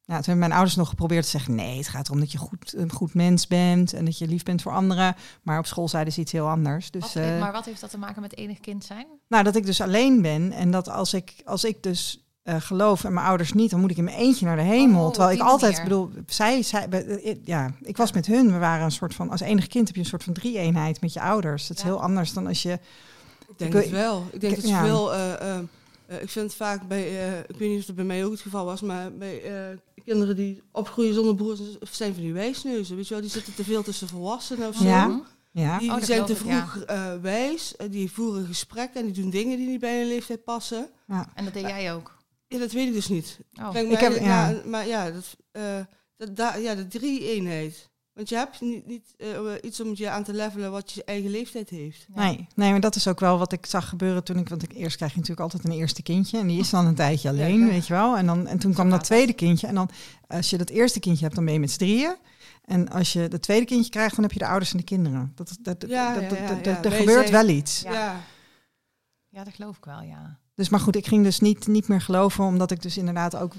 Ja, 0.09 0.15
toen 0.15 0.23
hebben 0.25 0.39
mijn 0.39 0.53
ouders 0.53 0.77
nog 0.77 0.89
geprobeerd 0.89 1.25
te 1.25 1.31
zeggen, 1.31 1.55
nee, 1.55 1.77
het 1.77 1.89
gaat 1.89 2.07
erom 2.07 2.21
dat 2.21 2.33
je 2.33 2.39
goed, 2.39 2.75
een 2.77 2.93
goed 2.93 3.15
mens 3.15 3.47
bent 3.47 3.93
en 3.93 4.05
dat 4.05 4.19
je 4.19 4.27
lief 4.27 4.43
bent 4.43 4.63
voor 4.63 4.73
anderen. 4.73 5.15
Maar 5.43 5.59
op 5.59 5.67
school 5.67 5.89
zeiden 5.89 6.13
ze 6.13 6.21
iets 6.21 6.33
heel 6.33 6.49
anders. 6.49 6.91
Dus, 6.91 7.03
Wat, 7.03 7.15
eh, 7.25 7.41
maar 7.41 7.53
wat 7.53 7.65
heeft 7.65 7.81
dat 7.81 7.91
te 7.91 7.99
maken 7.99 8.23
met 8.23 8.37
enig 8.37 8.61
kind 8.61 8.85
zijn? 8.85 9.07
nou, 9.29 9.45
dat 9.45 9.57
ik 9.57 9.67
dus 9.67 9.81
alleen 9.81 10.23
ben 10.23 10.53
en 10.53 10.71
dat 10.71 10.89
als 10.89 11.15
ik, 11.15 11.35
als 11.45 11.65
ik 11.65 11.83
dus 11.83 12.21
eh, 12.43 12.57
geloof 12.59 13.05
en 13.05 13.13
mijn 13.13 13.27
ouders 13.27 13.53
niet, 13.53 13.71
dan 13.71 13.81
moet 13.81 13.91
ik 13.91 13.97
in 13.97 14.05
mijn 14.05 14.17
eentje 14.17 14.47
naar 14.47 14.57
de 14.57 14.63
hemel. 14.63 15.05
Oh, 15.07 15.13
Terwijl 15.13 15.35
ik 15.35 15.41
altijd, 15.43 15.73
manier. 15.73 15.89
bedoel, 15.89 16.11
zij, 16.27 16.63
zij, 16.63 16.89
eh, 16.89 17.37
ja, 17.45 17.71
ik 17.83 17.97
was 17.97 18.13
met 18.13 18.27
hun. 18.27 18.53
We 18.53 18.59
waren 18.59 18.85
een 18.85 18.91
soort 18.91 19.15
van, 19.15 19.31
als 19.31 19.41
enig 19.41 19.67
kind 19.67 19.87
heb 19.87 19.95
je 19.97 20.03
een 20.03 20.09
soort 20.09 20.25
van 20.25 20.33
drie-eenheid 20.33 21.01
met 21.01 21.13
je 21.13 21.21
ouders. 21.21 21.67
Dat 21.67 21.77
is 21.77 21.83
Ja. 21.83 21.89
heel 21.89 22.03
anders 22.03 22.33
dan 22.33 22.47
als 22.47 22.63
je, 22.63 22.73
Ik 23.49 23.59
denk 23.59 23.75
Ik- 23.75 23.83
het 23.83 23.91
wel. 23.91 24.27
Ik 24.33 24.41
denk 24.41 24.57
ik- 24.57 24.61
dat 24.63 24.71
ja. 24.71 24.85
veel. 24.85 25.15
eh, 25.15 25.59
eh, 26.07 26.23
ik 26.23 26.29
vind 26.31 26.55
vaak 26.55 26.89
bij. 26.89 27.05
eh, 27.33 27.39
ik 27.39 27.57
weet 27.57 27.69
niet 27.71 27.79
of 27.81 27.85
dat 27.87 27.95
bij 27.97 28.05
mij 28.05 28.25
ook 28.25 28.31
het 28.33 28.41
geval 28.41 28.65
was, 28.65 28.81
maar 28.81 29.13
bij 29.13 29.43
eh, 29.43 29.77
kinderen 30.05 30.37
die 30.37 30.63
opgroeien 30.73 31.15
zonder 31.15 31.35
broers 31.35 31.61
of 31.79 31.89
zijn 31.95 32.15
van 32.15 32.23
die 32.23 32.33
wijsneuzen. 32.33 32.97
Weet 32.97 33.09
je 33.09 33.13
wel, 33.15 33.23
die 33.23 33.33
zitten 33.33 33.55
te 33.55 33.65
veel 33.65 33.83
tussen 33.83 34.09
volwassenen 34.09 34.69
of 34.69 34.77
zo. 34.77 34.85
Ja. 34.85 35.07
Hm? 35.07 35.19
ja, 35.61 35.79
Die 35.79 35.91
Oh, 35.93 36.03
zijn 36.03 36.25
te 36.25 36.33
ik, 36.33 36.39
vroeg 36.39 36.77
eh, 36.83 37.15
wijs, 37.21 37.75
die 37.91 38.11
voeren 38.13 38.47
gesprekken 38.47 39.01
en 39.01 39.07
die 39.13 39.23
doen 39.23 39.31
dingen 39.31 39.57
die 39.57 39.67
niet 39.69 39.81
bij 39.81 39.99
hun 39.99 40.09
leeftijd 40.09 40.45
passen. 40.45 40.89
ja. 41.07 41.31
En 41.35 41.45
dat 41.45 41.53
deed 41.55 41.63
jij 41.63 41.95
ook? 41.95 42.15
Ja, 42.49 42.59
dat 42.59 42.73
weet 42.73 42.87
ik 42.87 42.93
dus 42.93 43.09
niet. 43.09 43.39
Oh. 43.61 43.71
Kijk, 43.73 43.87
Ik 43.87 43.93
maar, 43.93 44.01
heb- 44.03 44.19
ja. 44.21 44.49
ja, 44.49 44.61
maar 44.67 44.87
ja, 44.87 45.11
dat, 45.11 45.37
eh, 45.53 45.81
dat, 46.35 46.63
ja, 46.63 46.75
de 46.75 46.87
drie-eenheid. 46.87 47.91
Want 48.17 48.29
je 48.29 48.37
hebt 48.37 48.61
niet, 48.61 48.87
niet 48.87 49.15
eh, 49.19 49.29
iets 49.63 49.81
om 49.81 49.91
je 49.95 50.11
aan 50.11 50.25
te 50.25 50.33
levelen 50.35 50.71
wat 50.71 50.93
je 50.93 51.05
eigen 51.05 51.31
leeftijd 51.31 51.69
heeft. 51.71 52.07
Ja. 52.15 52.23
Nee, 52.25 52.47
nee, 52.55 52.71
maar 52.71 52.81
dat 52.81 52.95
is 52.97 53.09
ook 53.09 53.21
wel 53.21 53.39
wat 53.39 53.53
ik 53.53 53.67
zag 53.67 53.89
gebeuren 53.89 54.25
toen 54.25 54.37
ik, 54.39 54.49
want 54.49 54.63
ik 54.63 54.73
eerst 54.73 54.97
krijg 54.97 55.13
je 55.13 55.19
natuurlijk 55.19 55.53
altijd 55.53 55.65
een 55.65 55.79
eerste 55.81 56.03
kindje 56.03 56.39
en 56.39 56.47
die 56.47 56.59
is 56.61 56.71
dan 56.71 56.87
een 56.87 56.95
tijdje 56.95 57.29
alleen, 57.29 57.61
Ja. 57.61 57.67
weet 57.67 57.87
je 57.87 57.93
wel. 57.93 58.17
En, 58.17 58.27
dan, 58.27 58.47
en 58.47 58.59
toen 58.59 58.73
kwam 58.73 58.91
dat 58.91 59.05
tweede 59.05 59.33
kindje 59.33 59.67
en 59.67 59.75
dan, 59.75 59.91
als 60.27 60.51
je 60.51 60.59
dat 60.59 60.71
eerste 60.71 61.01
kindje 61.01 61.23
hebt, 61.23 61.35
dan 61.37 61.45
ben 61.45 61.55
je 61.55 61.61
met 61.61 61.71
z'n 61.71 61.79
drieën. 61.79 62.17
En 62.65 62.89
als 62.89 63.13
je 63.13 63.21
het 63.21 63.43
tweede 63.43 63.67
kindje 63.67 63.91
krijgt, 63.91 64.15
dan 64.15 64.25
heb 64.25 64.33
je 64.33 64.39
de 64.39 64.47
ouders 64.47 64.71
en 64.71 64.77
de 64.79 64.85
kinderen. 64.85 65.33
Dat, 65.35 65.57
dat, 65.61 65.81
dat, 65.81 65.91
Ja, 65.91 66.15
dat- 66.15 66.23
ja, 66.23 66.29
dat- 66.29 66.39
ja, 66.39 66.55
dat- 66.55 66.65
ja. 66.65 66.83
Er 66.83 66.93
gebeurt 66.93 67.31
wel 67.31 67.49
iets. 67.49 67.81
Ja. 67.81 67.93
Ja. 67.93 68.21
Ja, 69.29 69.45
dat 69.45 69.55
geloof 69.55 69.77
ik 69.77 69.85
wel, 69.85 70.03
ja. 70.03 70.39
Dus 70.55 70.69
maar 70.69 70.81
goed, 70.81 70.97
ik 70.97 71.07
ging 71.07 71.25
dus 71.25 71.41
niet, 71.41 71.67
niet 71.67 71.89
meer 71.89 72.01
geloven, 72.01 72.45
omdat 72.45 72.71
ik 72.71 72.83
dus 72.83 72.97
inderdaad 72.97 73.37
ook 73.37 73.53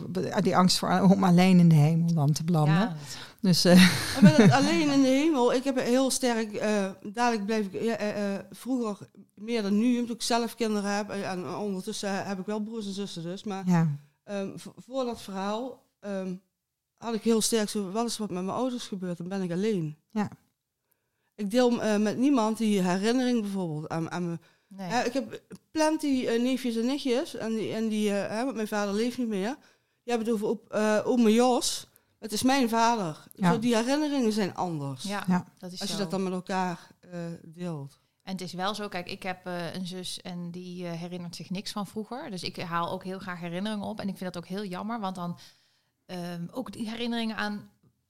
die 0.43 0.57
angst 0.57 0.77
voor 0.77 0.99
om 1.01 1.23
alleen 1.23 1.59
in 1.59 1.69
de 1.69 1.75
hemel 1.75 2.13
dan 2.13 2.31
te 2.31 2.43
belanden. 2.43 2.73
ja. 2.73 2.95
Dus 3.41 3.63
het 3.63 4.51
alleen 4.60 4.91
in 4.91 5.01
de 5.01 5.08
hemel, 5.08 5.53
ik 5.53 5.63
heb 5.63 5.79
heel 5.79 6.10
sterk, 6.10 6.53
eh, 6.53 6.91
dadelijk 7.03 7.46
blijf 7.46 7.65
ik, 7.65 7.74
eh, 7.74 8.36
vroeger 8.51 8.98
meer 9.34 9.62
dan 9.62 9.77
nu, 9.77 10.00
omdat 10.00 10.15
ik 10.15 10.22
zelf 10.22 10.56
kinderen 10.56 10.96
heb. 10.96 11.10
En 11.10 11.48
ondertussen 11.48 12.25
heb 12.25 12.39
ik 12.39 12.46
wel 12.46 12.60
broers 12.60 12.86
en 12.86 12.94
zussen 12.94 13.24
dus. 13.24 13.44
Maar 13.44 13.63
ja, 13.67 13.98
ehm, 14.24 14.50
voor 14.56 15.06
dat 15.06 15.22
verhaal 15.22 15.86
ehm, 16.00 16.36
had 16.98 17.13
ik 17.13 17.22
heel 17.22 17.41
sterk 17.41 17.70
zo, 17.70 17.91
wat 17.91 18.06
is 18.06 18.17
wat 18.17 18.29
met 18.29 18.44
mijn 18.44 18.58
ouders 18.58 18.88
gebeurd? 18.88 19.17
Dan 19.17 19.27
ben 19.27 19.41
ik 19.41 19.51
alleen. 19.51 19.98
Ja. 20.12 20.29
Ik 21.36 21.51
deel 21.51 22.00
met 22.00 22.17
niemand 22.17 22.58
die 22.58 22.82
herinnering 22.82 23.41
bijvoorbeeld 23.41 23.89
aan, 23.89 24.12
aan 24.12 24.25
mijn... 24.25 24.41
Nee. 24.67 25.06
Ik 25.06 25.13
heb 25.13 25.41
plenty 25.72 26.27
neefjes 26.39 26.75
en 26.75 26.86
nichtjes. 26.86 27.36
En 27.36 27.53
die, 27.56 27.74
en 27.74 27.88
die 27.88 28.12
mijn 28.53 28.67
vader 28.67 28.94
leeft 28.94 29.17
niet 29.17 29.27
meer. 29.27 29.56
Die 30.03 30.13
hebben 30.13 30.25
het 30.27 30.36
over 30.36 30.48
op, 30.48 30.74
oma 31.06 31.29
Jos. 31.29 31.87
Het 32.19 32.31
is 32.31 32.43
mijn 32.43 32.69
vader. 32.69 33.24
Ja. 33.36 33.51
Zo, 33.51 33.59
die 33.59 33.75
herinneringen 33.75 34.31
zijn 34.31 34.55
anders. 34.55 35.03
ja, 35.03 35.24
Ja. 35.27 35.45
dat 35.57 35.71
is 35.71 35.79
Als 35.79 35.89
je 35.89 35.95
zo. 35.95 36.01
dat 36.01 36.12
dan 36.12 36.24
met 36.24 36.33
elkaar 36.33 36.88
eh, 37.00 37.19
deelt. 37.43 38.00
En 38.24 38.31
het 38.31 38.41
is 38.41 38.53
wel 38.53 38.75
zo, 38.75 38.88
kijk, 38.88 39.09
ik 39.09 39.24
heb 39.24 39.45
eh, 39.45 39.74
een 39.74 39.88
zus 39.88 40.21
en 40.21 40.51
die 40.51 40.86
eh, 40.88 40.91
herinnert 40.91 41.36
zich 41.36 41.50
niks 41.50 41.71
van 41.71 41.88
vroeger. 41.88 42.29
Dus 42.29 42.43
ik 42.43 42.57
haal 42.57 42.89
ook 42.91 43.03
heel 43.03 43.19
graag 43.19 43.39
herinneringen 43.39 43.86
op. 43.88 44.00
En 44.00 44.07
ik 44.07 44.17
vind 44.17 44.33
dat 44.33 44.43
ook 44.43 44.50
heel 44.50 44.65
jammer, 44.65 45.00
want 45.00 45.15
dan 45.15 45.38
ehm, 46.05 46.47
ook 46.51 46.71
die 46.71 46.89
herinneringen 46.89 47.36
aan 47.38 47.69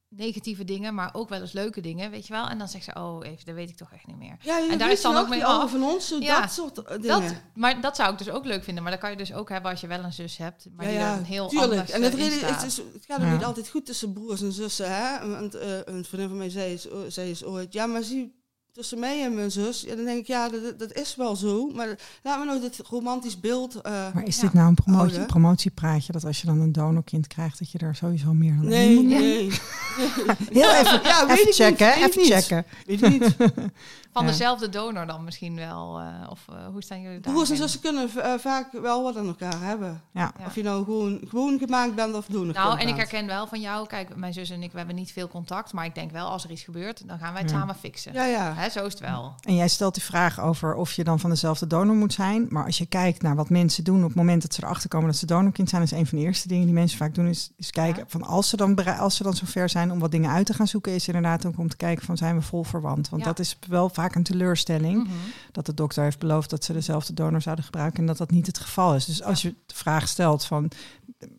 negatieve 0.10 0.64
dingen, 0.64 0.94
maar 0.94 1.10
ook 1.14 1.30
wel 1.30 1.42
eens 1.42 1.52
leuke 1.52 1.82
dingen, 1.82 2.12
weet 2.12 2.28
je 2.28 2.34
wel. 2.34 2.48
En 2.48 2.58
dan 2.58 2.68
zegt 2.68 2.84
ze, 2.84 2.94
oh, 2.96 3.26
even, 3.26 3.46
dat 3.46 3.56
weet 3.56 3.70
ik 3.70 3.76
toch 3.78 3.92
echt 3.94 4.08
niet 4.08 4.18
meer. 4.18 4.38
Ja, 4.42 4.70
En 4.70 4.78
daar 4.78 4.92
is 4.92 5.02
dan 5.02 5.16
ook 5.18 5.30
mee 5.30 5.46
af. 5.46 5.72
van 5.72 5.84
ons, 5.84 6.16
Ja, 6.20 6.42
dat 6.42 6.52
soort 6.52 6.78
eh, 6.78 7.02
dingen. 7.02 7.08
Dat, 7.22 7.34
maar 7.56 7.82
dat 7.82 7.96
zou 7.96 8.12
ik 8.12 8.18
dus 8.18 8.30
ook 8.30 8.46
leuk 8.46 8.64
vinden. 8.64 8.84
Maar 8.84 8.92
dat 8.92 9.02
kan 9.02 9.10
je 9.12 9.18
dus 9.18 9.34
ook 9.34 9.50
hebben 9.50 9.72
als 9.72 9.82
je 9.82 9.88
wel 9.88 10.04
een 10.04 10.14
zus 10.14 10.38
hebt. 10.38 10.68
Maar 10.76 10.86
ja, 10.86 10.92
die 10.92 11.00
ja, 11.00 11.18
er 11.18 11.26
heel 11.26 11.48
tuurlijk. 11.48 11.72
anders 11.72 11.92
En 11.92 12.02
het, 12.02 12.16
eh, 12.16 12.50
het, 12.50 12.64
is, 12.64 12.78
het 12.78 13.06
gaat 13.08 13.20
ook 13.20 13.26
Ja. 13.26 13.34
niet 13.34 13.44
altijd 13.44 13.70
goed 13.70 13.86
tussen 13.86 14.14
broers 14.14 14.42
en 14.42 14.52
zussen. 14.52 14.96
Hè? 14.96 15.28
Want, 15.30 15.56
eh, 15.56 15.70
een 15.86 16.06
vriendin 16.06 16.28
van 16.30 16.38
mij 16.38 16.50
zei, 16.50 16.74
is- 16.74 16.88
zei 17.08 17.30
is 17.30 17.44
ooit, 17.44 17.74
ja, 17.74 17.86
maar 17.86 18.04
zie, 18.04 18.37
tussen 18.78 19.00
mij 19.00 19.24
en 19.24 19.36
mijn 19.36 19.52
zus, 19.52 19.82
ja, 19.82 19.96
dan 19.96 20.06
denk 20.06 20.20
ik, 20.20 20.28
ja, 20.28 20.50
dat, 20.50 20.80
dat 20.80 20.94
is 20.94 21.16
wel 21.16 21.36
zo. 21.36 21.68
Maar 21.76 21.98
laat 22.24 22.40
me 22.40 22.46
nou 22.46 22.60
dit 22.60 22.80
romantisch 22.90 23.40
beeld... 23.40 23.76
eh, 23.82 23.92
Maar 24.14 24.24
is 24.24 24.36
Ja. 24.36 24.42
dit 24.42 24.54
nou 24.54 24.68
een 24.68 24.76
promotie, 24.76 25.12
Oude. 25.12 25.26
promotiepraatje 25.26 26.12
dat 26.12 26.26
als 26.26 26.42
je 26.42 26.48
dan 26.48 26.60
een 26.60 26.72
donorkind 26.72 27.28
krijgt, 27.28 27.60
dat 27.60 27.72
je 27.72 27.78
er 27.78 27.96
sowieso 27.96 28.34
meer 28.34 28.56
dan 28.62 28.72
één 28.72 28.72
nee, 28.72 28.96
moet 28.96 29.06
nee. 29.06 29.52
Heel 30.62 30.74
even, 30.74 31.00
Ja, 31.04 31.28
weet 31.28 31.38
even 31.38 31.48
ik 31.48 31.54
checken, 31.54 31.88
niet, 32.00 32.08
even 32.10 32.22
niet. 32.22 32.32
checken. 32.34 32.66
Weet 32.86 33.02
ik 33.04 33.10
niet. 33.10 33.36
Van 34.14 34.26
Ja. 34.26 34.32
dezelfde 34.32 34.70
donor 34.70 35.06
dan 35.06 35.24
misschien 35.24 35.56
wel. 35.56 36.00
eh, 36.00 36.30
of 36.30 36.46
eh, 36.50 36.68
hoe 36.72 36.84
staan 36.84 37.02
jullie 37.02 37.20
daar? 37.20 37.34
Broers 37.34 37.50
en 37.50 37.58
zussen 37.58 37.80
kunnen 37.82 38.10
vaak 38.40 38.72
wel 38.72 39.04
wat 39.04 39.18
aan 39.18 39.28
elkaar 39.28 39.62
hebben. 39.62 40.02
Ja. 40.14 40.32
Ja. 40.40 40.46
Of 40.46 40.56
je 40.56 40.64
nou 40.64 40.84
gewoon, 40.84 41.20
gewoon 41.28 41.60
gemaakt 41.60 41.96
bent 41.96 42.16
of 42.16 42.26
doen. 42.26 42.48
Nou, 42.48 42.80
en 42.80 42.88
ik 42.88 42.96
herken 42.96 43.26
wel 43.28 43.48
van 43.48 43.62
jou, 43.62 43.88
kijk, 43.88 44.16
mijn 44.16 44.34
zus 44.34 44.50
en 44.50 44.64
ik, 44.64 44.72
we 44.72 44.78
hebben 44.78 44.96
niet 44.96 45.12
veel 45.12 45.28
contact. 45.28 45.74
Maar 45.74 45.86
ik 45.86 45.96
denk 45.96 46.12
wel, 46.12 46.28
als 46.30 46.44
er 46.44 46.52
iets 46.52 46.64
gebeurt, 46.64 47.08
dan 47.08 47.18
gaan 47.20 47.34
wij 47.34 47.42
het 47.42 47.52
Ja. 47.52 47.58
samen 47.58 47.76
fixen. 47.76 48.14
Ja, 48.14 48.26
ja. 48.26 48.54
Hè, 48.56 48.67
zo 48.70 48.86
is 48.86 48.92
het 48.92 49.02
wel. 49.02 49.34
En 49.44 49.56
jij 49.56 49.68
stelt 49.68 49.94
die 49.94 50.04
vraag 50.04 50.40
over 50.40 50.76
of 50.76 50.92
je 50.92 51.04
dan 51.04 51.20
van 51.20 51.30
dezelfde 51.30 51.68
donor 51.68 51.96
moet 51.96 52.14
zijn. 52.14 52.46
Maar 52.50 52.66
als 52.66 52.78
je 52.78 52.86
kijkt 52.86 53.22
naar 53.22 53.36
wat 53.36 53.50
mensen 53.50 53.84
doen 53.84 54.02
op 54.02 54.08
het 54.08 54.16
moment 54.16 54.42
dat 54.42 54.54
ze 54.54 54.64
erachter 54.64 54.90
komen 54.90 55.08
dat 55.08 55.16
ze 55.18 55.26
donorkind 55.26 55.70
zijn, 55.70 55.82
is 55.82 55.92
een 55.92 56.08
van 56.08 56.18
de 56.18 56.24
eerste 56.24 56.48
dingen 56.48 56.66
die 56.66 56.74
mensen 56.74 56.98
vaak 56.98 57.16
doen, 57.16 57.28
is, 57.28 57.52
is 57.56 57.72
kijken 57.72 58.00
Ja. 58.02 58.06
van 58.08 58.24
als 58.24 58.50
ze, 58.50 58.58
dan 58.58 58.98
als 59.00 59.16
ze 59.16 59.24
dan 59.24 59.34
zover 59.34 59.70
zijn 59.70 59.92
om 59.92 60.00
wat 60.00 60.12
dingen 60.12 60.32
uit 60.32 60.46
te 60.46 60.54
gaan 60.54 60.68
zoeken, 60.68 60.94
is 60.94 61.08
inderdaad 61.08 61.46
ook 61.46 61.58
om 61.58 61.70
te 61.70 61.78
kijken 61.78 62.06
van 62.06 62.18
zijn 62.18 62.36
we 62.36 62.42
vol 62.42 62.64
verwant. 62.64 63.10
Want 63.10 63.22
Ja. 63.22 63.28
dat 63.28 63.40
is 63.40 63.58
wel 63.68 63.90
vaak 63.90 64.16
een 64.16 64.24
teleurstelling. 64.24 65.04
Mhm. 65.04 65.14
dat 65.52 65.66
de 65.66 65.74
dokter 65.74 66.04
heeft 66.04 66.20
beloofd 66.20 66.50
dat 66.50 66.64
ze 66.64 66.74
dezelfde 66.74 67.14
donor 67.14 67.42
zouden 67.42 67.66
gebruiken 67.66 68.00
en 68.00 68.06
dat 68.06 68.18
dat 68.18 68.32
niet 68.32 68.48
het 68.48 68.58
geval 68.60 68.96
is. 68.96 69.06
Dus 69.06 69.24
als 69.24 69.42
je 69.42 69.54
de 69.66 69.76
vraag 69.76 70.08
stelt 70.08 70.46
van, 70.46 70.72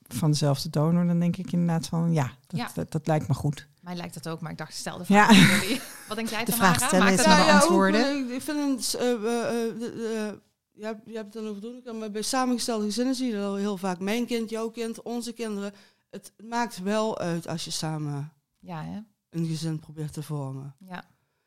van 0.09 0.31
dezelfde 0.31 0.71
donor, 0.71 1.07
dan 1.07 1.19
denk 1.21 1.37
ik 1.37 1.53
inderdaad 1.53 1.87
van 1.87 2.13
ja, 2.13 2.31
dat, 2.47 2.61
Ja. 2.61 2.69
Dat, 2.75 2.93
dat 2.93 3.07
lijkt 3.07 3.29
me 3.29 3.35
goed. 3.35 3.67
Mij 3.89 3.97
lijkt 3.97 4.15
dat 4.15 4.29
ook, 4.29 4.41
maar 4.41 4.51
ik 4.51 4.59
dacht, 4.59 4.75
stel 4.75 4.99
de 4.99 5.05
Ja. 5.07 5.25
vraag 5.27 5.29
aan 5.53 5.59
jullie. 5.61 5.81
Wat 6.09 6.17
denk 6.17 6.29
jij, 6.29 6.45
De 6.45 6.51
Tamara? 6.53 6.75
vraag 6.75 6.89
stellen 6.89 7.05
Maakt 7.07 7.19
is 7.19 7.25
dat 7.25 7.37
maar 7.37 7.47
nou- 7.47 7.89
ook, 7.89 7.95
eh, 8.29 8.35
ik 8.35 8.43
vind 8.43 8.81
het... 8.93 8.95
eh, 9.01 9.11
eh, 9.13 9.69
eh, 9.69 9.79
de- 9.79 10.41
je, 10.73 10.85
hebt, 10.85 11.01
je 11.05 11.15
hebt 11.15 11.35
het 11.35 11.43
dan 11.43 11.47
over 11.51 11.63
doen, 11.63 11.99
maar 11.99 12.11
bij 12.11 12.23
samengestelde 12.23 12.85
gezinnen 12.85 13.15
zie 13.15 13.27
je 13.27 13.33
dat 13.35 13.45
al 13.45 13.55
heel 13.55 13.77
vaak. 13.77 13.99
Mijn 13.99 14.27
kind, 14.27 14.51
jouw 14.51 14.69
kind, 14.71 15.03
onze 15.03 15.33
kinderen. 15.33 15.73
Het 16.11 16.33
maakt 16.45 16.83
wel 16.83 17.19
uit 17.19 17.47
als 17.47 17.65
je 17.65 17.71
samen 17.71 18.33
Ja, 18.59 18.85
hè? 18.85 18.99
een 19.31 19.47
gezin 19.47 19.79
probeert 19.79 20.13
te 20.13 20.23
vormen. 20.23 20.75
Ja. 20.79 21.05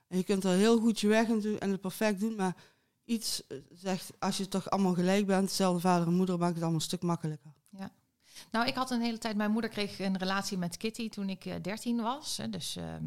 En 0.07 0.17
je 0.17 0.23
kunt 0.23 0.43
er 0.43 0.51
heel 0.51 0.79
goed 0.79 0.99
je 0.99 1.07
weg 1.07 1.27
in 1.27 1.39
doen 1.39 1.59
en 1.59 1.71
het 1.71 1.81
perfect 1.81 2.19
doen, 2.19 2.35
maar 2.35 2.55
iets 3.05 3.43
zegt, 3.69 4.09
als 4.19 4.37
je 4.37 4.47
toch 4.47 4.69
allemaal 4.69 4.93
gelijk 4.93 5.25
bent, 5.25 5.47
dezelfde 5.47 5.79
vader 5.81 6.07
en 6.07 6.13
moeder, 6.13 6.37
maakt 6.37 6.51
het 6.53 6.61
allemaal 6.61 6.79
een 6.79 6.85
stuk 6.85 7.01
makkelijker. 7.01 7.51
Nou, 8.51 8.67
ik 8.67 8.75
had 8.75 8.91
een 8.91 9.01
hele 9.01 9.17
tijd... 9.17 9.35
Mijn 9.35 9.51
moeder 9.51 9.69
kreeg 9.69 9.99
een 9.99 10.17
relatie 10.17 10.57
met 10.57 10.77
Kitty 10.77 11.09
toen 11.09 11.29
ik 11.29 11.45
eh, 11.45 11.55
13 11.61 12.01
was. 12.01 12.39
Dus 12.49 12.75
ehm, 12.75 13.05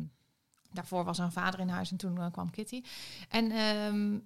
daarvoor 0.72 1.04
was 1.04 1.18
er 1.18 1.24
een 1.24 1.32
vader 1.32 1.60
in 1.60 1.68
huis 1.68 1.90
en 1.90 1.96
toen 1.96 2.18
eh, 2.18 2.32
kwam 2.32 2.50
Kitty. 2.50 2.82
En 3.28 3.50
ehm, 3.50 4.18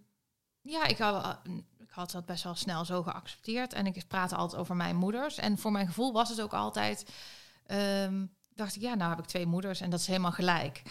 ja, 0.61 0.87
ik 0.87 0.99
had, 0.99 1.25
eh, 1.25 1.53
ik 1.79 1.91
had 1.91 2.11
dat 2.11 2.27
best 2.27 2.45
wel 2.45 2.55
snel 2.55 2.85
zo 2.85 3.03
geaccepteerd. 3.03 3.73
En 3.73 3.87
ik 3.87 4.05
praatte 4.09 4.37
altijd 4.37 4.61
over 4.61 4.77
mijn 4.77 4.97
moeders. 4.97 5.39
En 5.39 5.59
voor 5.59 5.73
mijn 5.73 5.87
gevoel 5.87 6.13
was 6.13 6.29
het 6.29 6.41
ook 6.41 6.55
altijd... 6.55 7.11
ehm, 7.67 8.27
dacht 8.55 8.77
ik, 8.77 8.83
ja, 8.83 8.95
nou 8.95 9.11
heb 9.11 9.19
ik 9.19 9.27
twee 9.27 9.47
moeders 9.47 9.81
en 9.81 9.91
dat 9.91 10.01
is 10.01 10.07
helemaal 10.07 10.33
gelijk. 10.33 10.83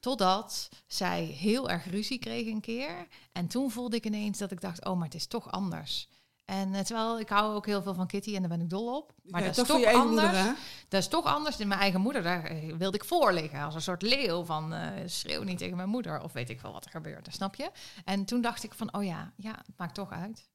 Totdat 0.00 0.68
zij 0.86 1.24
heel 1.24 1.70
erg 1.70 1.84
ruzie 1.84 2.18
kreeg 2.18 2.46
een 2.46 2.60
keer. 2.60 3.06
En 3.32 3.46
toen 3.46 3.70
voelde 3.70 3.96
ik 3.96 4.06
ineens 4.06 4.38
dat 4.38 4.50
ik 4.50 4.60
dacht, 4.60 4.84
oh, 4.84 4.96
maar 4.96 5.04
het 5.04 5.14
is 5.14 5.26
toch 5.26 5.50
anders. 5.50 6.08
En 6.44 6.74
eh, 6.74 6.80
terwijl 6.80 7.20
ik 7.20 7.28
hou 7.28 7.54
ook 7.54 7.66
heel 7.66 7.82
veel 7.82 7.94
van 7.94 8.06
Kitty 8.06 8.34
en 8.34 8.40
daar 8.40 8.50
ben 8.50 8.60
ik 8.60 8.70
dol 8.70 8.96
op. 8.96 9.12
Maar 9.22 9.40
Ja, 9.40 9.46
dat 9.46 9.56
is 9.58 9.66
toch 9.66 9.78
je 9.80 9.90
anders. 9.92 10.08
moeder, 10.22 10.30
hè? 10.44 10.52
Dat 10.88 11.00
is 11.00 11.08
toch 11.08 11.24
anders 11.24 11.56
dan 11.56 11.68
mijn 11.68 11.80
eigen 11.80 12.00
moeder. 12.00 12.22
Daar 12.22 12.44
eh, 12.44 12.74
wilde 12.76 12.96
ik 12.96 13.04
voor 13.04 13.32
liggen. 13.32 13.60
Als 13.62 13.74
een 13.74 13.82
soort 13.82 14.02
leeuw 14.02 14.44
van 14.44 14.72
eh, 14.72 14.90
schreeuw 15.06 15.42
niet 15.42 15.58
tegen 15.58 15.76
mijn 15.76 15.88
moeder. 15.88 16.22
Of 16.22 16.32
weet 16.32 16.50
ik 16.50 16.60
wel 16.60 16.72
wat 16.72 16.84
er 16.84 16.90
gebeurt. 16.90 17.28
Snap 17.30 17.54
je? 17.54 17.70
En 18.04 18.24
toen 18.24 18.40
dacht 18.40 18.62
ik 18.64 18.74
van, 18.74 18.94
oh 18.94 19.04
ja, 19.04 19.32
ja, 19.36 19.50
het 19.50 19.76
maakt 19.76 19.94
toch 19.94 20.10
uit. 20.12 20.50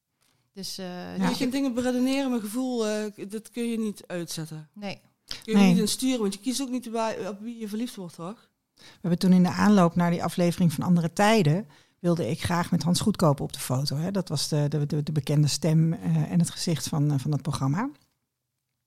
Dus, 0.53 0.77
eh, 0.77 1.17
Je 1.17 1.27
dus 1.27 1.37
kunt 1.37 1.51
dingen 1.51 1.73
beredeneren, 1.73 2.29
maar 2.31 2.39
gevoel, 2.39 2.87
eh, 2.87 3.29
dat 3.29 3.49
kun 3.49 3.69
je 3.69 3.77
niet 3.79 4.03
uitzetten. 4.07 4.69
nee. 4.73 5.01
Kun 5.27 5.37
je 5.53 5.53
Nee. 5.59 5.69
niet 5.69 5.77
insturen, 5.79 6.19
want 6.19 6.33
je 6.33 6.39
kiest 6.39 6.61
ook 6.61 6.69
niet 6.69 6.87
op 7.27 7.37
wie 7.39 7.57
je 7.59 7.67
verliefd 7.67 7.95
wordt, 7.95 8.15
toch? 8.15 8.49
We 8.75 8.83
hebben 9.01 9.19
toen 9.19 9.33
in 9.33 9.43
de 9.43 9.49
aanloop 9.49 9.95
naar 9.95 10.11
die 10.11 10.23
aflevering 10.23 10.73
van 10.73 10.83
Andere 10.83 11.13
Tijden, 11.13 11.67
wilde 12.07 12.29
ik 12.29 12.43
graag 12.43 12.71
met 12.71 12.83
Hans 12.83 12.99
Goedkoop 12.99 13.39
op 13.39 13.53
de 13.53 13.59
foto. 13.59 13.95
Hè. 13.95 14.11
Dat 14.11 14.29
was 14.29 14.47
de, 14.47 14.67
de, 14.67 14.85
de, 14.85 15.03
de 15.03 15.11
bekende 15.11 15.47
stem 15.47 15.93
eh, 15.93 16.31
en 16.31 16.39
het 16.39 16.49
gezicht 16.49 16.87
van, 16.87 17.11
eh, 17.11 17.19
van 17.19 17.31
dat 17.31 17.41
programma. 17.41 17.89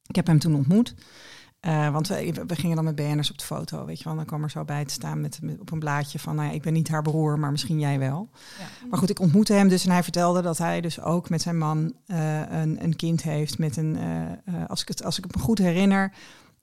Ik 0.06 0.16
heb 0.16 0.26
hem 0.26 0.38
toen 0.38 0.54
ontmoet. 0.54 0.94
Eh, 1.60 1.92
want 1.92 2.08
we, 2.08 2.44
we 2.46 2.56
gingen 2.56 2.76
dan 2.76 2.84
met 2.84 2.94
BN'ers 2.94 3.30
op 3.30 3.38
de 3.38 3.44
foto, 3.44 3.84
weet 3.84 3.98
je 3.98 4.04
wel. 4.04 4.14
Dan 4.14 4.24
kwam 4.24 4.42
er 4.42 4.50
zo 4.50 4.64
bij 4.64 4.84
te 4.84 4.92
staan 4.92 5.20
met, 5.20 5.38
met- 5.42 5.60
op 5.60 5.70
een 5.70 5.78
blaadje 5.78 6.18
van... 6.18 6.34
Nou 6.34 6.48
ja, 6.48 6.54
ik 6.54 6.62
ben 6.62 6.72
niet 6.72 6.88
haar 6.88 7.02
broer, 7.02 7.38
maar 7.38 7.50
misschien 7.50 7.78
jij 7.80 7.98
wel. 7.98 8.28
Ja. 8.58 8.86
Maar 8.88 8.98
goed, 8.98 9.10
ik 9.10 9.20
ontmoette 9.20 9.52
hem 9.52 9.68
dus 9.68 9.84
en 9.84 9.90
hij 9.90 10.02
vertelde 10.02 10.42
dat 10.42 10.58
hij 10.58 10.80
dus 10.80 11.00
ook 11.00 11.28
met 11.28 11.42
zijn 11.42 11.58
man 11.58 11.94
een, 12.06 12.84
een 12.84 12.96
kind 12.96 13.22
heeft 13.22 13.58
met 13.58 13.76
een... 13.76 13.98
als, 14.68 14.80
ik 14.82 14.88
het, 14.88 15.04
als 15.04 15.18
ik 15.18 15.24
het 15.24 15.34
me 15.36 15.42
goed 15.42 15.58
herinner, 15.58 16.12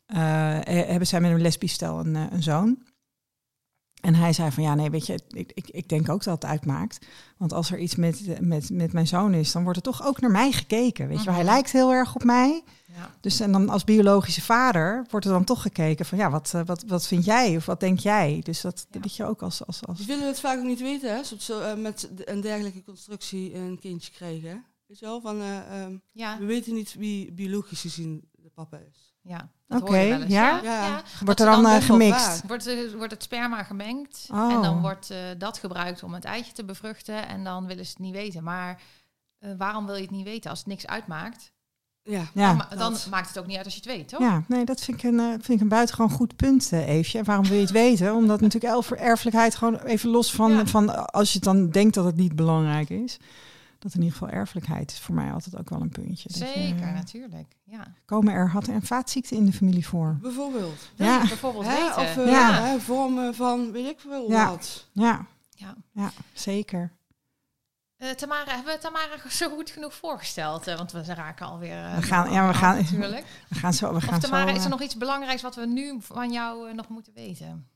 hebben 0.05 1.07
zij 1.07 1.21
met 1.21 1.31
een 1.31 1.41
lesbisch 1.41 1.73
stel 1.73 1.99
een, 1.99 2.15
een 2.15 2.43
zoon. 2.43 2.77
En 4.01 4.15
hij 4.15 4.33
zei 4.33 4.51
van 4.51 4.63
ja, 4.63 4.75
nee, 4.75 4.89
weet 4.89 5.05
je, 5.05 5.19
ik, 5.29 5.51
ik, 5.53 5.69
ik 5.69 5.89
denk 5.89 6.09
ook 6.09 6.23
dat 6.23 6.41
het 6.41 6.51
uitmaakt. 6.51 7.05
Want 7.37 7.53
als 7.53 7.71
er 7.71 7.79
iets 7.79 7.95
met, 7.95 8.41
met, 8.41 8.69
met 8.69 8.93
mijn 8.93 9.07
zoon 9.07 9.33
is, 9.33 9.51
dan 9.51 9.63
wordt 9.63 9.77
er 9.77 9.83
toch 9.83 10.05
ook 10.05 10.21
naar 10.21 10.31
mij 10.31 10.51
gekeken. 10.51 11.07
Weet 11.07 11.19
je 11.19 11.25
wel, 11.25 11.33
hij 11.33 11.43
Mhm. 11.43 11.51
lijkt 11.53 11.71
heel 11.71 11.91
erg 11.93 12.15
op 12.15 12.23
mij. 12.23 12.63
Ja. 12.95 13.15
Dus 13.21 13.39
en 13.39 13.51
dan 13.51 13.69
als 13.69 13.83
biologische 13.83 14.41
vader 14.41 15.05
wordt 15.09 15.25
er 15.25 15.31
dan 15.31 15.43
toch 15.43 15.61
gekeken 15.61 16.05
van 16.05 16.17
ja, 16.17 16.29
wat, 16.29 16.51
eh, 16.55 16.61
wat, 16.65 16.83
wat 16.87 17.07
vind 17.07 17.25
jij 17.25 17.55
of 17.55 17.65
wat 17.65 17.79
denk 17.79 17.99
jij? 17.99 18.39
Dus 18.43 18.61
dat 18.61 18.87
Ja. 18.91 18.99
weet 18.99 19.15
je 19.15 19.25
ook 19.25 19.41
als, 19.41 19.65
als, 19.65 19.77
Ze 19.77 19.85
als 19.85 20.05
willen 20.05 20.27
het 20.27 20.39
vaak 20.39 20.57
ook 20.57 20.65
niet 20.65 20.81
weten, 20.81 21.15
hè? 21.15 21.23
Zo, 21.37 21.59
eh, 21.59 21.75
met 21.75 22.09
een 22.25 22.41
dergelijke 22.41 22.83
constructie 22.83 23.53
een 23.55 23.79
kindje 23.79 24.11
krijgen. 24.11 24.49
hè? 24.49 24.55
Weet 24.87 24.99
je 24.99 25.05
wel, 25.05 25.21
van 25.21 25.41
eh, 25.41 25.81
ehm, 25.83 25.97
Ja, 26.11 26.37
we 26.39 26.45
weten 26.45 26.73
niet 26.73 26.93
wie 26.97 27.31
biologisch 27.31 27.81
gezien 27.81 28.29
de 28.35 28.49
papa 28.49 28.77
is. 28.77 29.06
Ja. 29.27 29.49
Dat 29.67 29.81
Oké, 29.81 29.97
ja? 30.27 30.59
Ja. 30.63 31.01
Wordt 31.25 31.39
er 31.39 31.45
dan, 31.45 31.65
eh, 31.65 31.73
best 31.73 31.87
wel 31.87 31.97
gemixt? 31.97 32.43
Wordt, 32.47 32.67
eh, 32.67 32.75
wordt 32.97 33.11
het 33.13 33.23
sperma 33.23 33.63
gemengd 33.63 34.27
Oh. 34.31 34.53
en 34.53 34.61
dan 34.61 34.81
wordt 34.81 35.09
eh, 35.09 35.17
dat 35.37 35.57
gebruikt 35.57 36.03
om 36.03 36.13
het 36.13 36.25
eitje 36.25 36.51
te 36.53 36.65
bevruchten 36.65 37.27
en 37.27 37.43
dan 37.43 37.65
willen 37.65 37.85
ze 37.85 37.89
het 37.91 37.99
niet 37.99 38.13
weten. 38.13 38.43
Maar 38.43 38.81
eh, 39.39 39.49
waarom 39.57 39.85
wil 39.85 39.95
je 39.95 40.01
het 40.01 40.11
niet 40.11 40.25
weten 40.25 40.49
als 40.49 40.59
het 40.59 40.67
niks 40.67 40.87
uitmaakt? 40.87 41.51
Ja, 42.03 42.21
Ja. 42.33 42.67
dan, 42.69 42.77
dan 42.79 42.95
maakt 43.09 43.27
het 43.27 43.39
ook 43.39 43.45
niet 43.47 43.55
uit 43.55 43.65
als 43.65 43.73
je 43.75 43.79
het 43.79 43.89
weet, 43.97 44.07
toch? 44.09 44.19
Ja, 44.19 44.43
nee, 44.47 44.65
dat 44.65 44.81
vind 44.81 44.97
ik 45.03 45.09
een, 45.11 45.19
eh, 45.19 45.29
vind 45.29 45.49
ik 45.49 45.59
een 45.61 45.67
buitengewoon 45.67 46.11
goed 46.11 46.35
punt, 46.35 46.69
eh, 46.71 46.87
Eefje. 46.87 47.23
Waarom 47.23 47.45
wil 47.45 47.55
je 47.55 47.61
het 47.61 47.71
weten? 47.71 48.13
Omdat 48.15 48.41
natuurlijk 48.41 48.91
erfelijkheid 48.99 49.55
gewoon 49.55 49.79
even 49.79 50.09
los 50.09 50.31
van, 50.31 50.51
Ja. 50.51 50.65
van 50.65 51.05
als 51.11 51.27
je 51.29 51.35
het 51.35 51.43
dan 51.43 51.69
denkt 51.69 51.93
dat 51.93 52.05
het 52.05 52.15
niet 52.15 52.35
belangrijk 52.35 52.89
is. 52.89 53.17
Dat 53.79 53.93
in 53.93 54.01
ieder 54.01 54.17
geval 54.17 54.33
erfelijkheid 54.33 54.91
is 54.91 54.99
voor 54.99 55.15
mij 55.15 55.31
altijd 55.31 55.57
ook 55.57 55.69
wel 55.69 55.81
een 55.81 55.89
puntje. 55.89 56.29
Je, 56.31 56.37
Zeker, 56.37 56.87
eh, 56.87 56.93
natuurlijk. 56.93 57.55
Ja. 57.63 57.93
komen 58.05 58.33
er 58.33 58.49
had- 58.49 58.67
en 58.67 58.81
vaatziekten 58.81 59.37
in 59.37 59.45
de 59.45 59.53
familie 59.53 59.87
voor? 59.87 60.17
bijvoorbeeld. 60.21 60.89
Ja. 60.95 61.17
bijvoorbeeld 61.27 61.65
Hè? 61.65 61.71
weten? 61.83 61.97
Of 62.01 62.17
eh, 62.17 62.31
Ja. 62.31 62.61
hè, 62.63 62.79
vormen 62.79 63.35
van 63.35 63.71
weet 63.71 63.87
ik 63.87 63.99
veel 63.99 64.29
Ja. 64.31 64.49
wat. 64.49 64.87
Ja, 64.91 65.25
ja. 65.49 65.75
ja, 65.91 66.11
zeker. 66.33 66.95
Eh, 67.97 68.09
Tamara, 68.09 68.55
hebben 68.55 68.73
we 68.73 68.79
Tamara 68.79 69.29
zo 69.29 69.49
goed 69.55 69.69
genoeg 69.69 69.93
voorgesteld? 69.93 70.65
Want 70.65 70.91
we 70.91 71.03
raken 71.03 71.45
alweer... 71.45 71.95
We 71.95 72.01
gaan- 72.01 72.25
aan 72.27 72.31
ja, 72.33 72.47
we 72.47 72.53
gaan- 72.53 72.75
Natuurlijk. 72.77 73.25
We 73.49 73.55
gaan 73.55 73.73
zo. 73.73 73.93
We 73.93 74.01
gaan 74.01 74.15
Of 74.15 74.19
Tamara, 74.21 74.49
zo, 74.49 74.55
is 74.55 74.63
er 74.63 74.69
nog 74.69 74.81
iets 74.81 74.97
belangrijks 74.97 75.41
wat 75.41 75.55
we 75.55 75.65
nu 75.65 75.97
van 76.01 76.31
jou 76.31 76.73
nog 76.73 76.87
moeten 76.89 77.13
weten? 77.13 77.67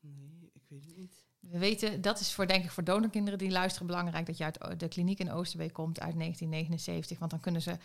Nee, 0.00 0.50
ik 0.54 0.62
weet 0.68 0.84
het 0.84 0.96
niet. 0.96 1.15
We 1.50 1.58
weten, 1.58 2.00
dat 2.00 2.20
is 2.20 2.32
voor 2.32 2.46
denk 2.46 2.64
ik 2.64 2.70
voor 2.70 2.84
donorkinderen 2.84 3.38
die 3.38 3.50
luisteren 3.50 3.86
belangrijk 3.86 4.26
dat 4.26 4.36
je 4.38 4.44
uit 4.44 4.80
de 4.80 4.88
kliniek 4.88 5.18
in 5.18 5.30
Oosterbeek 5.32 5.72
komt 5.72 6.00
uit 6.00 6.14
1979. 6.18 7.18
Want 7.18 7.30
dan 7.30 7.40
kunnen 7.40 7.62
ze 7.62 7.76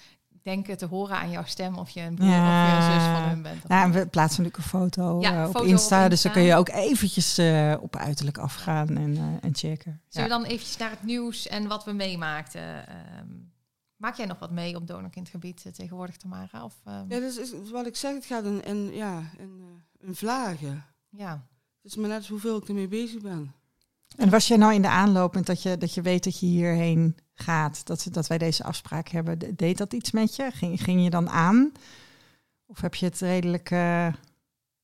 denken 0.43 0.77
te 0.77 0.85
horen 0.85 1.17
aan 1.17 1.31
jouw 1.31 1.43
stem 1.45 1.77
of 1.77 1.89
je 1.89 2.01
een 2.01 2.15
broer 2.15 2.27
Ja. 2.29 2.63
of 2.63 2.69
je 2.69 2.75
een 2.93 2.99
zus 3.01 3.09
van 3.11 3.21
hun 3.23 3.41
bent. 3.41 3.63
of 3.63 3.69
Nou, 3.69 3.83
en 3.83 3.91
we 3.91 4.07
plaatsen 4.07 4.43
natuurlijk 4.43 4.73
een 4.73 4.79
foto, 4.79 5.19
Ja, 5.21 5.41
eh, 5.41 5.47
op, 5.49 5.55
foto 5.55 5.65
Insta, 5.65 6.03
op 6.03 6.09
Dus 6.09 6.21
dan 6.21 6.31
kun 6.31 6.41
je 6.41 6.55
ook 6.55 6.69
eventjes 6.69 7.37
eh, 7.37 7.75
op 7.81 7.95
uiterlijk 7.95 8.37
afgaan 8.37 8.87
en, 8.97 9.17
eh, 9.17 9.23
en 9.41 9.55
checken. 9.55 10.01
Zullen 10.07 10.29
we 10.29 10.33
Ja. 10.35 10.41
dan 10.41 10.43
eventjes 10.49 10.77
naar 10.77 10.89
het 10.89 11.03
nieuws 11.03 11.47
en 11.47 11.67
wat 11.67 11.83
we 11.85 11.91
meemaakten? 11.91 12.87
Ehm, 12.87 13.27
maak 13.95 14.15
jij 14.15 14.25
nog 14.25 14.39
wat 14.39 14.51
mee 14.51 14.75
op 14.75 14.87
donorkindgebied 14.87 15.63
uh, 15.65 15.73
tegenwoordig, 15.73 16.17
Tamara? 16.17 16.63
Of, 16.63 16.75
ehm, 16.85 17.05
Ja, 17.07 17.19
dus 17.19 17.37
is, 17.37 17.51
wat 17.71 17.85
ik 17.87 17.95
zeg, 17.95 18.13
het 18.13 18.25
gaat 18.25 18.45
in, 18.45 18.91
ja, 18.93 19.17
eh, 19.37 19.45
in 20.07 20.15
vlagen. 20.15 20.85
ja. 21.09 21.45
Het 21.81 21.91
is 21.91 21.95
maar 21.97 22.09
net 22.09 22.27
hoeveel 22.27 22.57
ik 22.57 22.67
ermee 22.67 22.87
bezig 22.87 23.21
ben. 23.21 23.53
En 24.17 24.29
was 24.29 24.47
jij 24.47 24.57
nou 24.57 24.73
in 24.73 24.81
de 24.81 24.89
aanloop 24.89 25.45
dat 25.45 25.61
je, 25.61 25.77
dat 25.77 25.93
je 25.93 26.01
weet 26.01 26.23
dat 26.23 26.39
je 26.39 26.45
hierheen 26.45 27.17
gaat, 27.33 27.85
dat, 27.85 28.07
dat 28.11 28.27
wij 28.27 28.37
deze 28.37 28.63
afspraak 28.63 29.07
hebben, 29.07 29.39
de- 29.39 29.55
deed 29.55 29.77
dat 29.77 29.93
iets 29.93 30.11
met 30.11 30.35
je? 30.35 30.51
Ging, 30.51 30.81
ging 30.83 31.03
je 31.03 31.09
dan 31.09 31.29
aan? 31.29 31.71
Of 32.65 32.81
heb 32.81 32.95
je 32.95 33.05
het 33.05 33.19
redelijk... 33.19 33.71
eh, 33.71 34.07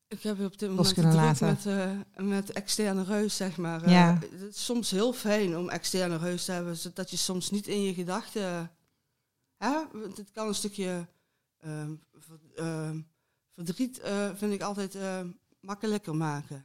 Ik 0.08 0.22
heb 0.24 0.40
op 0.40 0.60
dit 0.60 0.70
moment 0.70 0.94
kunnen 0.94 1.16
laten. 1.16 1.48
met, 1.48 1.66
eh, 1.66 1.92
met 2.26 2.52
externe 2.52 3.04
reus, 3.04 3.36
zeg 3.36 3.58
maar. 3.58 3.84
Eh, 3.84 3.92
Ja. 3.92 4.20
Het 4.32 4.56
is 4.56 4.66
soms 4.66 4.92
heel 4.92 5.14
fijn 5.14 5.58
om 5.58 5.70
externe 5.70 6.18
reus 6.18 6.46
te 6.46 6.52
hebben, 6.52 6.78
zodat 6.78 7.10
je 7.10 7.18
soms 7.18 7.50
niet 7.52 7.68
in 7.68 7.82
je 7.84 7.94
gedachten... 7.94 8.72
Hè? 9.58 9.72
Want 9.94 10.18
Het 10.18 10.32
kan 10.32 10.48
een 10.48 10.56
stukje 10.56 11.08
ehm, 11.58 11.92
ehm, 12.56 13.00
verdriet, 13.56 14.02
vind 14.36 14.54
ik 14.54 14.62
altijd 14.62 14.98
makkelijker 15.60 16.16
maken. 16.16 16.64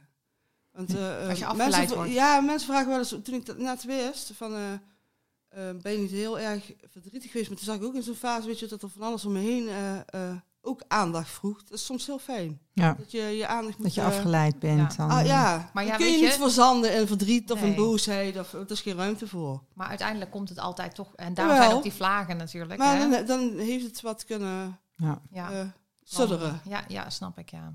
Want, 0.73 0.95
eh, 0.95 1.27
Als 1.29 1.37
je 1.39 1.43
eh, 1.43 1.49
afgeleid 1.49 1.71
mensen, 1.71 1.87
v- 1.87 1.93
wordt. 1.95 2.11
Ja, 2.11 2.41
mensen 2.41 2.67
vragen 2.67 2.87
wel 2.89 2.97
eens, 2.97 3.09
toen 3.23 3.33
ik 3.35 3.45
dat 3.45 3.57
net 3.57 3.83
wist, 3.83 4.31
van... 4.35 4.53
eh, 4.53 5.69
ben 5.81 5.91
je 5.91 5.97
niet 5.97 6.11
heel 6.11 6.39
erg 6.39 6.71
verdrietig 6.91 7.31
geweest? 7.31 7.49
Maar 7.49 7.57
toen 7.57 7.67
zag 7.67 7.75
ik 7.75 7.83
ook 7.83 7.95
in 7.95 8.03
zo'n 8.03 8.15
fase, 8.15 8.47
weet 8.47 8.59
je, 8.59 8.65
dat 8.67 8.81
er 8.81 8.89
van 8.89 9.01
alles 9.01 9.25
om 9.25 9.31
me 9.31 9.39
heen 9.39 9.67
eh, 9.67 9.97
eh, 10.29 10.35
ook 10.61 10.81
aandacht 10.87 11.29
vroeg. 11.29 11.63
Dat 11.63 11.77
is 11.77 11.85
soms 11.85 12.05
heel 12.05 12.19
fijn. 12.19 12.59
ja, 12.73 12.93
Dat 12.97 13.11
je 13.11 13.21
je 13.21 13.47
aandacht 13.47 13.75
moet... 13.77 13.85
dat 13.85 13.95
je 13.95 14.03
afgeleid 14.03 14.59
bent. 14.59 14.91
ja. 14.93 14.97
Dan, 15.07 15.17
Ah, 15.17 15.25
ja, 15.25 15.69
Maar 15.73 15.83
ja, 15.83 15.89
dan 15.89 15.97
kun 15.97 16.07
je 16.07 16.11
weet 16.13 16.21
niet 16.21 16.31
je- 16.33 16.39
verzanden 16.41 16.93
in 16.99 17.07
verdriet 17.07 17.51
of 17.51 17.61
in 17.61 17.75
boosheid. 17.75 18.39
Of, 18.39 18.53
er 18.53 18.71
is 18.71 18.81
geen 18.81 18.95
ruimte 18.95 19.27
voor. 19.27 19.63
Maar 19.73 19.87
uiteindelijk 19.87 20.31
komt 20.31 20.49
het 20.49 20.59
altijd 20.59 20.95
toch... 20.95 21.15
En 21.15 21.33
daarom 21.33 21.53
Jawel. 21.53 21.67
zijn 21.69 21.77
ook 21.77 21.83
die 21.89 21.93
vlagen 21.97 22.37
natuurlijk. 22.37 22.79
Maar 22.79 22.97
hè? 22.97 23.09
dan, 23.09 23.25
dan 23.25 23.57
heeft 23.57 23.85
het 23.85 24.01
wat 24.01 24.25
kunnen 24.25 24.79
Ja. 24.95 25.21
ja. 25.31 25.73
sudderen. 26.03 26.61
Ja, 26.69 26.83
ja, 26.87 27.09
snap 27.09 27.37
ik, 27.37 27.49
ja. 27.51 27.73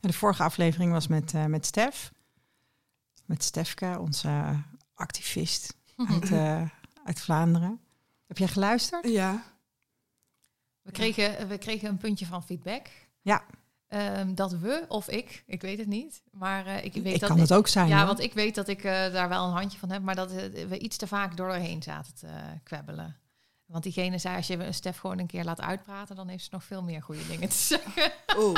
De 0.00 0.12
vorige 0.12 0.42
aflevering 0.42 0.92
was 0.92 1.06
met, 1.06 1.34
eh, 1.34 1.44
met 1.44 1.66
Stef. 1.66 2.12
Met 3.24 3.42
Stefke, 3.42 3.98
onze 4.00 4.28
eh, 4.28 4.58
activist 4.94 5.76
uit, 5.96 6.30
eh, 6.42 6.68
uit 7.04 7.20
Vlaanderen. 7.20 7.80
Heb 8.26 8.38
jij 8.38 8.48
geluisterd? 8.48 9.08
Ja. 9.08 9.42
We 10.82 10.90
kregen, 10.90 11.48
we 11.48 11.58
kregen 11.58 11.88
een 11.88 11.96
puntje 11.96 12.26
van 12.26 12.44
feedback. 12.44 12.86
Ja. 13.20 13.44
Ehm, 13.92 14.34
dat 14.34 14.52
we, 14.52 14.84
of 14.88 15.08
ik, 15.08 15.42
ik 15.46 15.60
weet 15.60 15.78
het 15.78 15.86
niet. 15.86 16.22
Maar 16.30 16.66
eh, 16.66 16.84
ik 16.84 16.92
weet 16.92 17.14
Ik 17.14 17.20
dat 17.20 17.28
kan 17.28 17.38
het 17.38 17.52
ook 17.52 17.68
zijn. 17.68 17.88
Ja, 17.88 17.96
hoor. 17.96 18.06
want 18.06 18.20
ik 18.20 18.32
weet 18.32 18.54
dat 18.54 18.68
ik 18.68 18.84
eh, 18.84 19.12
daar 19.12 19.28
wel 19.28 19.46
een 19.46 19.52
handje 19.52 19.78
van 19.78 19.90
heb, 19.90 20.02
maar 20.02 20.14
dat 20.14 20.32
we 20.68 20.78
iets 20.78 20.96
te 20.96 21.06
vaak 21.06 21.36
doorheen 21.36 21.82
zaten 21.82 22.14
te 22.14 22.26
eh, 22.26 22.34
kwebbelen. 22.62 23.16
Want 23.72 23.84
diegene 23.84 24.18
zei, 24.18 24.36
als 24.36 24.46
je 24.46 24.66
Stef 24.70 24.98
gewoon 24.98 25.18
een 25.18 25.26
keer 25.26 25.44
laat 25.44 25.60
uitpraten, 25.60 26.16
dan 26.16 26.28
heeft 26.28 26.44
ze 26.44 26.48
nog 26.52 26.64
veel 26.64 26.82
meer 26.82 27.02
goede 27.02 27.26
dingen 27.26 27.48
te 27.48 27.56
zeggen. 27.56 28.12
Oh. 28.36 28.56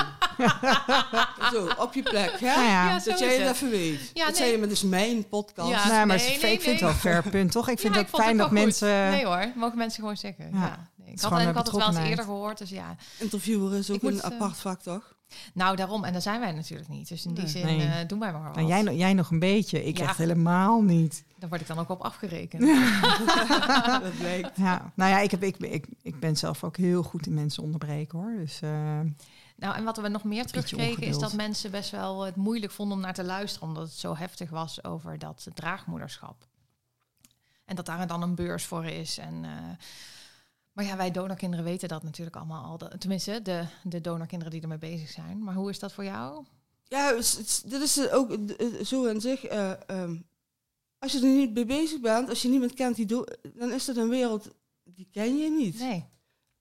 Zo, 1.53 1.69
op 1.79 1.95
je 1.95 2.03
plek, 2.03 2.41
hè? 2.41 2.47
Nou 2.47 2.63
ja. 2.63 2.99
Dat 2.99 3.19
jij 3.19 3.37
het 3.37 3.55
even 3.55 3.71
weet. 3.71 4.11
Ja, 4.15 4.25
dat 4.25 4.39
nee. 4.39 4.49
zei 4.49 4.61
je, 4.61 4.71
is 4.71 4.83
mijn 4.83 5.29
podcast. 5.29 5.69
Ja. 5.71 5.89
nee, 5.89 6.07
maar 6.07 6.17
nee, 6.17 6.35
ik 6.35 6.43
nee, 6.43 6.61
vind 6.61 6.73
het 6.73 6.81
wel 6.81 6.89
een 6.89 6.97
fair 6.97 7.23
punt, 7.23 7.53
toch? 7.53 7.69
Ik 7.69 7.79
vind 7.79 7.95
Ja, 7.95 8.01
het 8.01 8.11
vond 8.11 8.23
fijn 8.23 8.37
dat 8.37 8.47
goed. 8.47 8.59
mensen... 8.59 9.11
Nee 9.11 9.25
hoor, 9.27 9.53
mogen 9.55 9.79
mensen 9.79 10.01
gewoon 10.01 10.17
zeggen. 10.17 10.51
Ja. 10.53 10.61
Ja. 10.61 10.89
nee. 10.95 11.13
Ik, 11.13 11.21
had, 11.21 11.41
ik 11.41 11.55
had 11.55 11.67
het 11.67 11.77
wel 11.77 11.87
eens 11.89 12.09
eerder 12.09 12.25
gehoord, 12.25 12.59
dus 12.59 12.71
ja. 12.71 12.97
Interviewer 13.19 13.79
is 13.79 13.91
ook 13.91 13.97
Ik 13.97 14.03
moet, 14.03 14.13
een 14.13 14.31
eh, 14.31 14.31
apart 14.31 14.57
vak, 14.57 14.81
toch? 14.81 15.14
Nou, 15.55 15.77
daarom. 15.77 16.05
En 16.05 16.13
daar 16.13 16.23
zijn 16.23 16.41
wij 16.41 16.53
natuurlijk 16.53 16.89
niet. 16.89 17.09
Dus 17.09 17.25
in 17.27 17.35
die 17.35 17.47
zin 17.49 17.67
Nee. 17.67 17.87
eh, 17.89 18.09
doen 18.09 18.19
wij 18.19 18.33
maar 18.33 18.43
wat. 18.43 18.55
Nou, 18.55 18.69
jij, 18.69 18.83
nog- 18.83 18.95
jij 18.95 19.13
nog 19.15 19.31
een 19.31 19.39
beetje, 19.39 19.85
ik 19.85 19.99
Ja. 19.99 20.05
echt 20.05 20.17
helemaal 20.17 20.83
niet. 20.83 21.25
Daar 21.39 21.49
word 21.49 21.61
ik 21.61 21.67
dan 21.67 21.79
ook 21.79 21.89
op 21.91 22.01
afgerekend. 22.01 22.63
dat 24.03 24.19
blijkt. 24.19 24.57
Ja, 24.57 24.93
nou 24.95 25.11
ja, 25.11 25.19
ik, 25.21 25.31
heb, 25.31 25.43
ik, 25.43 25.57
ik, 25.57 25.87
ik 26.03 26.21
ben 26.21 26.37
zelf 26.37 26.65
ook 26.65 26.77
heel 26.77 27.03
goed 27.03 27.27
in 27.27 27.35
mensen 27.35 27.63
onderbreken 27.63 28.19
hoor. 28.19 28.35
Dus 28.37 28.61
eh, 28.63 28.71
Nou, 29.57 29.75
en 29.77 29.85
wat 29.85 29.97
we 29.97 30.09
nog 30.09 30.25
meer 30.25 30.47
terugkregen 30.47 31.03
is 31.03 31.19
dat 31.19 31.33
mensen 31.33 31.71
best 31.71 31.91
wel 31.91 32.23
het 32.25 32.37
moeilijk 32.37 32.73
vonden 32.73 32.97
om 32.97 33.03
naar 33.03 33.15
te 33.15 33.25
luisteren, 33.25 33.69
omdat 33.69 33.83
het 33.83 33.93
zo 33.99 34.17
heftig 34.17 34.51
was 34.51 34.85
over 34.85 35.19
dat 35.19 35.47
draagmoederschap. 35.55 36.47
En 37.65 37.77
dat 37.77 37.87
daar 37.87 38.07
dan 38.07 38.23
een 38.23 38.35
beurs 38.35 38.65
voor 38.65 38.85
is. 38.85 39.19
En, 39.19 39.45
eh, 39.45 39.51
maar 40.75 40.85
ja, 40.85 40.97
wij 40.97 41.11
donorkinderen 41.11 41.65
weten 41.65 41.89
dat 41.89 42.03
natuurlijk 42.03 42.37
allemaal 42.37 42.65
al. 42.65 42.99
Tenminste, 42.99 43.43
de, 43.43 43.65
de 43.83 44.01
donorkinderen 44.01 44.53
die 44.53 44.63
ermee 44.63 44.79
bezig 44.79 45.11
zijn. 45.11 45.43
Maar 45.45 45.55
hoe 45.55 45.71
is 45.71 45.79
dat 45.79 45.93
voor 45.93 46.05
jou? 46.05 46.45
Ja, 46.85 47.07
het 47.09 47.19
is- 47.19 47.33
het 47.37 47.47
is- 47.47 47.63
dit 47.63 47.81
is 47.83 48.11
ook 48.11 48.33
eh, 48.33 48.85
zo 48.85 49.05
in 49.05 49.21
zich. 49.21 49.45
eh, 49.45 49.73
ehm, 49.87 50.17
als 50.99 51.13
je 51.13 51.19
er 51.19 51.25
niet 51.25 51.55
mee 51.55 51.65
bezig 51.67 52.01
bent, 52.01 52.29
als 52.29 52.43
je 52.43 52.49
niemand 52.49 52.75
kent, 52.75 52.97
die 52.97 53.07
do- 53.07 53.25
dan 53.55 53.73
is 53.73 53.85
dat 53.85 53.97
een 53.97 54.09
wereld 54.09 54.51
die 54.85 55.09
ken 55.13 55.37
je 55.39 55.51
niet. 55.51 55.79
Nee. 55.79 56.05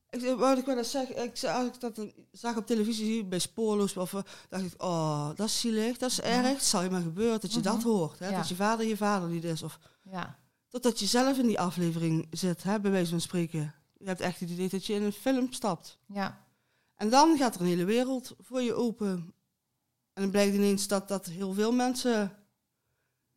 Ik, 0.09 0.35
wat 0.37 0.57
ik 0.57 0.65
wel 0.65 0.77
eens 0.77 0.91
zeg, 0.91 1.07
ik, 1.09 1.43
als 1.43 1.65
ik 1.67 1.79
dat 1.79 2.07
zag 2.31 2.57
op 2.57 2.65
televisie 2.65 3.25
bij 3.25 3.39
Spoorloos, 3.39 3.97
of, 3.97 4.13
eh, 4.13 4.21
dacht 4.49 4.63
ik, 4.63 4.83
oh, 4.83 5.29
dat 5.35 5.47
is 5.47 5.59
zielig, 5.59 5.97
dat 5.97 6.11
is 6.11 6.19
Mhm. 6.19 6.27
erg. 6.29 6.47
Het 6.47 6.63
zal 6.63 6.83
je 6.83 6.89
maar 6.89 7.01
gebeuren 7.01 7.39
dat 7.39 7.53
je 7.53 7.59
Mhm. 7.59 7.67
dat 7.67 7.83
hoort. 7.83 8.19
Hè? 8.19 8.29
Ja. 8.29 8.37
Dat 8.37 8.47
je 8.49 8.55
vader 8.55 8.85
je 8.87 8.97
vader 8.97 9.29
niet 9.29 9.43
is. 9.43 9.63
Of 9.63 9.79
Ja. 10.11 10.37
totdat 10.69 10.99
je 10.99 11.05
zelf 11.05 11.37
in 11.37 11.47
die 11.47 11.59
aflevering 11.59 12.27
zit, 12.31 12.63
hè, 12.63 12.79
bij 12.79 12.91
wijze 12.91 13.09
van 13.09 13.21
spreken. 13.21 13.73
Je 14.03 14.09
hebt 14.09 14.21
echt 14.21 14.39
het 14.39 14.49
idee 14.49 14.69
dat 14.69 14.85
je 14.85 14.93
in 14.93 15.03
een 15.03 15.11
film 15.11 15.51
stapt. 15.51 15.99
Ja. 16.07 16.45
En 16.95 17.09
dan 17.09 17.37
gaat 17.37 17.55
er 17.55 17.61
een 17.61 17.67
hele 17.67 17.85
wereld 17.85 18.35
voor 18.39 18.61
je 18.61 18.73
open. 18.73 19.33
En 20.13 20.21
dan 20.21 20.31
blijkt 20.31 20.55
ineens 20.55 20.87
dat, 20.87 21.07
dat 21.07 21.25
heel 21.25 21.53
veel 21.53 21.71
mensen... 21.71 22.31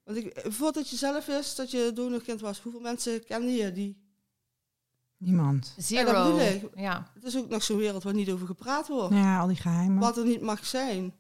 Want 0.03 0.19
ik, 0.19 0.45
voordat 0.49 0.89
je 0.89 0.97
zelf 0.97 1.27
wist 1.27 1.57
dat 1.57 1.71
je 1.71 1.91
donorkind 1.95 2.41
was, 2.41 2.61
hoeveel 2.61 2.81
mensen 2.81 3.25
kende 3.25 3.51
je 3.51 3.73
die... 3.73 3.97
niemand. 5.17 5.75
Zero. 5.77 6.13
dat 6.13 6.25
bedoel 6.25 6.41
ik. 6.41 6.71
Ja. 6.75 7.11
Het 7.15 7.25
is 7.25 7.37
ook 7.37 7.49
nog 7.49 7.63
zo'n 7.63 7.77
wereld 7.77 8.03
waar 8.03 8.15
niet 8.15 8.31
over 8.31 8.47
gepraat 8.47 8.89
wordt. 8.89 9.15
Ja, 9.15 9.41
al 9.41 9.47
die 9.47 9.57
geheimen. 9.57 9.99
Wat 9.99 10.17
er 10.17 10.25
niet 10.25 10.41
mag 10.41 10.67
zijn. 10.67 11.15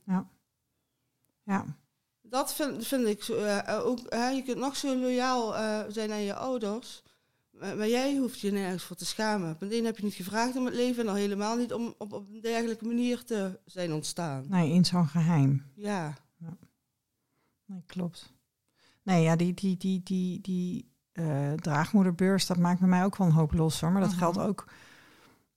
Ja. 1.44 1.76
Dat 2.22 2.54
vind, 2.54 2.86
vind 2.86 3.06
ik 3.06 3.22
zo, 3.22 3.34
eh, 3.34 3.68
eh, 3.68 3.86
ook. 3.86 3.98
hè, 4.08 4.28
je 4.28 4.42
kunt 4.42 4.58
nog 4.58 4.76
zo 4.76 4.96
loyaal 4.96 5.56
eh, 5.56 5.80
zijn 5.88 6.12
aan 6.12 6.22
je 6.22 6.34
ouders. 6.34 7.02
Maar, 7.60 7.88
jij 7.88 8.16
hoeft 8.16 8.40
je 8.40 8.52
nergens 8.52 8.82
voor 8.84 8.96
te 8.96 9.06
schamen. 9.06 9.56
Meteen 9.60 9.84
heb 9.84 9.96
je 9.96 10.04
niet 10.04 10.14
gevraagd 10.14 10.56
om 10.56 10.64
het 10.64 10.74
leven 10.74 11.02
en 11.02 11.08
al 11.08 11.14
helemaal 11.16 11.56
niet 11.56 11.72
om 11.72 11.94
op, 11.98 12.12
op 12.12 12.28
een 12.28 12.40
dergelijke 12.40 12.84
manier 12.86 13.24
te 13.24 13.58
zijn 13.64 13.92
ontstaan. 13.92 14.44
Nee, 14.48 14.72
in 14.72 14.84
zo'n 14.84 15.08
geheim. 15.08 15.62
Ja. 15.74 16.14
Nee, 17.66 17.82
klopt. 17.86 18.32
Nee, 19.02 19.22
ja, 19.22 19.36
die, 19.36 19.54
die, 19.54 19.76
die, 19.76 20.00
die, 20.04 20.40
die 20.40 20.90
eh, 21.12 21.52
draagmoederbeurs, 21.52 22.46
dat 22.46 22.56
maakt 22.58 22.80
bij 22.80 22.88
mij 22.88 23.04
ook 23.04 23.16
wel 23.16 23.26
een 23.26 23.32
hoop 23.32 23.52
los 23.52 23.80
hoor. 23.80 23.92
Maar 23.92 24.00
dat 24.00 24.10
Mhm. 24.10 24.18
geldt 24.18 24.38
ook 24.38 24.64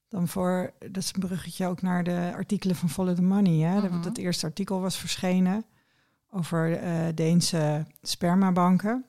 dan 0.07 0.27
voor, 0.27 0.73
dat 0.79 0.97
is 1.03 1.11
een 1.13 1.19
bruggetje 1.19 1.67
ook 1.67 1.81
naar 1.81 2.03
de 2.03 2.31
artikelen 2.35 2.75
van 2.75 2.89
Follow 2.89 3.15
the 3.15 3.21
Money. 3.21 3.57
Hè? 3.69 3.81
Dat- 3.81 3.91
Mhm. 3.91 4.01
Dat 4.01 4.17
eerste 4.17 4.45
artikel 4.45 4.79
was 4.81 4.97
verschenen 4.97 5.65
over 6.31 6.77
eh, 6.77 7.07
Deense 7.15 7.85
spermabanken. 8.01 9.05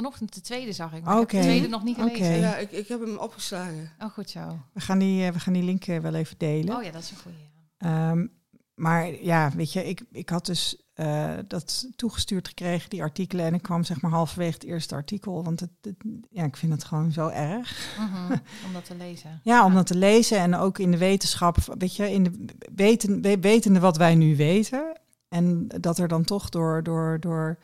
Vanochtend 0.00 0.34
de 0.34 0.40
tweede 0.40 0.72
zag 0.72 0.92
ik. 0.94 1.02
Maar 1.04 1.20
ik 1.20 1.30
heb 1.30 1.40
de 1.42 1.46
tweede 1.48 1.68
nog 1.68 1.84
niet 1.84 1.96
gelezen. 1.96 2.38
ja 2.38 2.56
ik, 2.56 2.70
ik 2.72 2.88
heb 2.88 3.00
hem 3.00 3.16
opgeslagen. 3.16 3.92
Oh, 3.98 4.10
goed 4.10 4.30
zo. 4.30 4.58
We 4.72 4.80
gaan 4.80 4.98
die, 4.98 5.26
eh, 5.26 5.32
we 5.32 5.38
gaan 5.40 5.52
die 5.52 5.62
link 5.62 5.84
eh, 5.86 5.98
wel 5.98 6.14
even 6.14 6.34
delen. 6.38 6.76
Oh 6.76 6.82
ja, 6.82 6.90
dat 6.90 7.02
is 7.02 7.10
een 7.10 7.16
goede. 7.16 7.36
Ehm, 7.78 8.26
maar 8.74 9.22
ja, 9.22 9.50
weet 9.56 9.72
je, 9.72 9.84
ik, 9.88 10.02
ik 10.12 10.28
had 10.28 10.46
dus 10.46 10.82
eh, 10.94 11.34
dat 11.48 11.88
toegestuurd 11.96 12.48
gekregen, 12.48 12.90
die 12.90 13.02
artikelen. 13.02 13.44
En 13.46 13.54
ik 13.54 13.62
kwam 13.62 13.84
zeg 13.84 14.00
maar 14.00 14.10
halverwege 14.10 14.52
het 14.54 14.64
eerste 14.64 14.94
artikel. 14.94 15.44
Want 15.44 15.60
het, 15.60 15.70
het- 15.82 16.04
ja, 16.30 16.44
ik 16.44 16.56
vind 16.56 16.72
het 16.72 16.84
gewoon 16.84 17.12
zo 17.12 17.28
erg. 17.28 17.96
Mhm, 17.98 18.32
Om 18.66 18.72
dat 18.72 18.84
te 18.84 18.94
lezen. 18.96 19.40
Ja, 19.42 19.64
om 19.64 19.74
dat 19.74 19.86
te 19.86 19.96
lezen 19.96 20.38
en 20.38 20.54
ook 20.54 20.78
in 20.78 20.90
de 20.90 20.98
wetenschap, 20.98 21.56
weet 21.78 21.96
je, 21.96 22.10
in 22.12 22.22
de 22.22 22.44
weten, 22.74 23.22
we- 23.22 23.40
wetende 23.40 23.80
wat 23.80 23.96
wij 23.96 24.14
nu 24.14 24.36
weten. 24.36 25.00
En 25.28 25.68
dat 25.80 25.98
er 25.98 26.08
dan 26.08 26.24
toch 26.24 26.48
door, 26.48 26.82
door, 26.82 27.20
door 27.20 27.58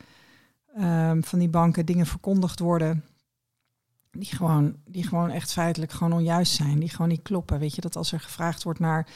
ehm, 0.77 1.21
van 1.21 1.39
die 1.39 1.49
banken 1.49 1.85
dingen 1.85 2.05
verkondigd 2.05 2.59
worden. 2.59 3.03
Die 4.11 4.25
gewoon, 4.35 4.75
die 4.85 5.07
gewoon 5.07 5.29
echt 5.29 5.53
feitelijk 5.53 5.91
gewoon 5.91 6.13
onjuist 6.13 6.53
zijn. 6.53 6.79
Die 6.79 6.89
gewoon 6.89 7.07
niet 7.07 7.21
kloppen. 7.21 7.59
Weet 7.59 7.75
je, 7.75 7.81
dat 7.81 7.95
als 7.95 8.11
er 8.11 8.19
gevraagd 8.19 8.63
wordt 8.63 8.79
naar. 8.79 9.07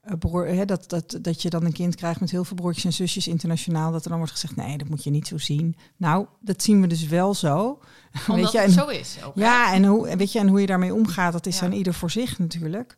eh, 0.00 0.12
broer, 0.18 0.46
hè, 0.46 0.64
dat, 0.64 0.88
dat, 0.90 1.18
dat 1.22 1.42
je 1.42 1.50
dan 1.50 1.64
een 1.64 1.72
kind 1.72 1.94
krijgt 1.94 2.20
met 2.20 2.30
heel 2.30 2.44
veel 2.44 2.56
broertjes 2.56 2.84
en 2.84 2.92
zusjes 2.92 3.28
internationaal. 3.28 3.92
Dat 3.92 4.02
er 4.04 4.08
dan 4.08 4.18
wordt 4.18 4.32
gezegd: 4.32 4.56
nee, 4.56 4.78
dat 4.78 4.88
moet 4.88 5.04
je 5.04 5.10
niet 5.10 5.26
zo 5.26 5.38
zien. 5.38 5.76
Nou, 5.96 6.26
dat 6.40 6.62
zien 6.62 6.80
we 6.80 6.86
dus 6.86 7.06
wel 7.06 7.34
zo. 7.34 7.80
Omdat 8.28 8.52
je, 8.52 8.58
het 8.58 8.66
en- 8.66 8.72
zo 8.72 8.86
is. 8.86 9.18
Ook, 9.24 9.34
ja, 9.36 9.72
en 9.74 9.84
hoe, 9.84 10.16
weet 10.16 10.32
je, 10.32 10.38
en 10.38 10.48
hoe 10.48 10.60
je 10.60 10.66
daarmee 10.66 10.94
omgaat, 10.94 11.32
dat 11.32 11.46
is 11.46 11.58
Ja. 11.58 11.64
aan 11.66 11.72
ieder 11.72 11.94
voor 11.94 12.10
zich 12.10 12.38
natuurlijk. 12.38 12.96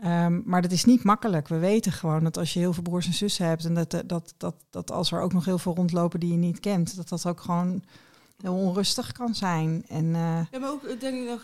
Ehm, 0.00 0.40
maar 0.44 0.62
dat 0.62 0.72
is 0.72 0.84
niet 0.84 1.02
makkelijk. 1.04 1.48
We 1.48 1.58
weten 1.58 1.92
gewoon 1.92 2.24
dat 2.24 2.36
als 2.36 2.52
je 2.52 2.58
heel 2.58 2.72
veel 2.72 2.82
broers 2.82 3.06
en 3.06 3.12
zussen 3.14 3.46
hebt... 3.46 3.64
en 3.64 3.74
dat, 3.74 3.94
eh, 3.94 4.00
dat, 4.06 4.34
dat, 4.36 4.54
dat 4.70 4.90
als 4.90 5.12
er 5.12 5.20
ook 5.20 5.32
nog 5.32 5.44
heel 5.44 5.58
veel 5.58 5.74
rondlopen 5.74 6.20
die 6.20 6.30
je 6.32 6.36
niet 6.38 6.60
kent... 6.60 6.96
dat 6.96 7.08
dat 7.08 7.26
ook 7.26 7.40
gewoon 7.40 7.82
heel 8.40 8.54
onrustig 8.54 9.12
kan 9.12 9.34
zijn. 9.34 9.84
En 9.88 10.04
eh, 10.14 10.40
Ja, 10.50 10.58
maar 10.58 10.70
ook 10.70 10.84
eh, 10.84 11.00
denk 11.00 11.14
ik 11.22 11.28
nog, 11.28 11.42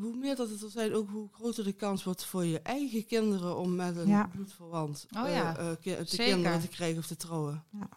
hoe 0.00 0.16
meer 0.16 0.36
dat 0.36 0.50
het 0.50 0.62
er 0.62 0.70
zijn, 0.70 0.94
ook 0.94 1.08
hoe 1.10 1.28
groter 1.32 1.64
de 1.64 1.72
kans 1.72 2.04
wordt 2.04 2.24
voor 2.24 2.44
je 2.44 2.60
eigen 2.60 3.06
kinderen 3.06 3.56
om 3.58 3.74
met 3.74 3.96
een 3.96 4.08
Ja. 4.08 4.26
bloedverwant 4.32 5.06
Oh 5.16 5.26
eh, 5.28 5.34
ja, 5.34 5.56
eh, 5.56 5.66
ki- 5.80 5.96
zeker. 6.04 6.24
kinderen 6.34 6.60
te 6.60 6.68
krijgen 6.68 6.98
of 6.98 7.06
te 7.06 7.16
trouwen. 7.16 7.64
Ja. 7.72 7.88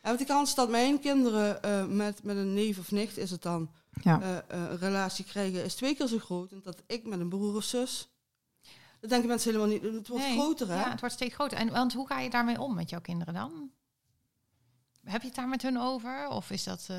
En 0.00 0.08
want 0.08 0.18
de 0.18 0.24
kans 0.24 0.54
dat 0.54 0.70
mijn 0.70 1.00
kinderen 1.00 1.62
eh, 1.62 1.86
met, 1.86 2.22
met 2.22 2.36
een 2.36 2.54
neef 2.54 2.78
of 2.78 2.90
nicht 2.90 3.16
is 3.16 3.30
het 3.30 3.42
dan 3.42 3.70
ja. 4.02 4.20
eh, 4.22 4.36
eh, 4.36 4.70
een 4.70 4.78
relatie 4.78 5.24
krijgen, 5.24 5.64
is 5.64 5.74
twee 5.74 5.94
keer 5.96 6.06
zo 6.06 6.18
groot. 6.18 6.52
En 6.52 6.60
dat 6.64 6.82
ik 6.86 7.06
met 7.06 7.20
een 7.20 7.28
broer 7.28 7.56
of 7.56 7.64
zus. 7.64 8.08
Dat 9.02 9.10
denken 9.10 9.28
mensen 9.28 9.52
helemaal 9.52 9.72
niet. 9.72 9.82
Het 9.94 10.08
wordt 10.08 10.24
Nee, 10.24 10.38
groter, 10.38 10.68
hè? 10.68 10.80
Ja, 10.80 10.90
het 10.90 11.00
wordt 11.00 11.14
steeds 11.14 11.34
groter. 11.34 11.58
En 11.58 11.70
want 11.70 11.92
hoe 11.92 12.06
ga 12.06 12.20
je 12.20 12.30
daarmee 12.30 12.60
om 12.60 12.74
met 12.74 12.90
jouw 12.90 13.00
kinderen 13.00 13.34
dan? 13.34 13.70
Heb 15.04 15.20
je 15.20 15.26
het 15.26 15.36
daar 15.36 15.48
met 15.48 15.62
hun 15.62 15.78
over? 15.80 16.28
Of 16.28 16.50
is 16.50 16.64
dat... 16.64 16.84
eh, 16.88 16.96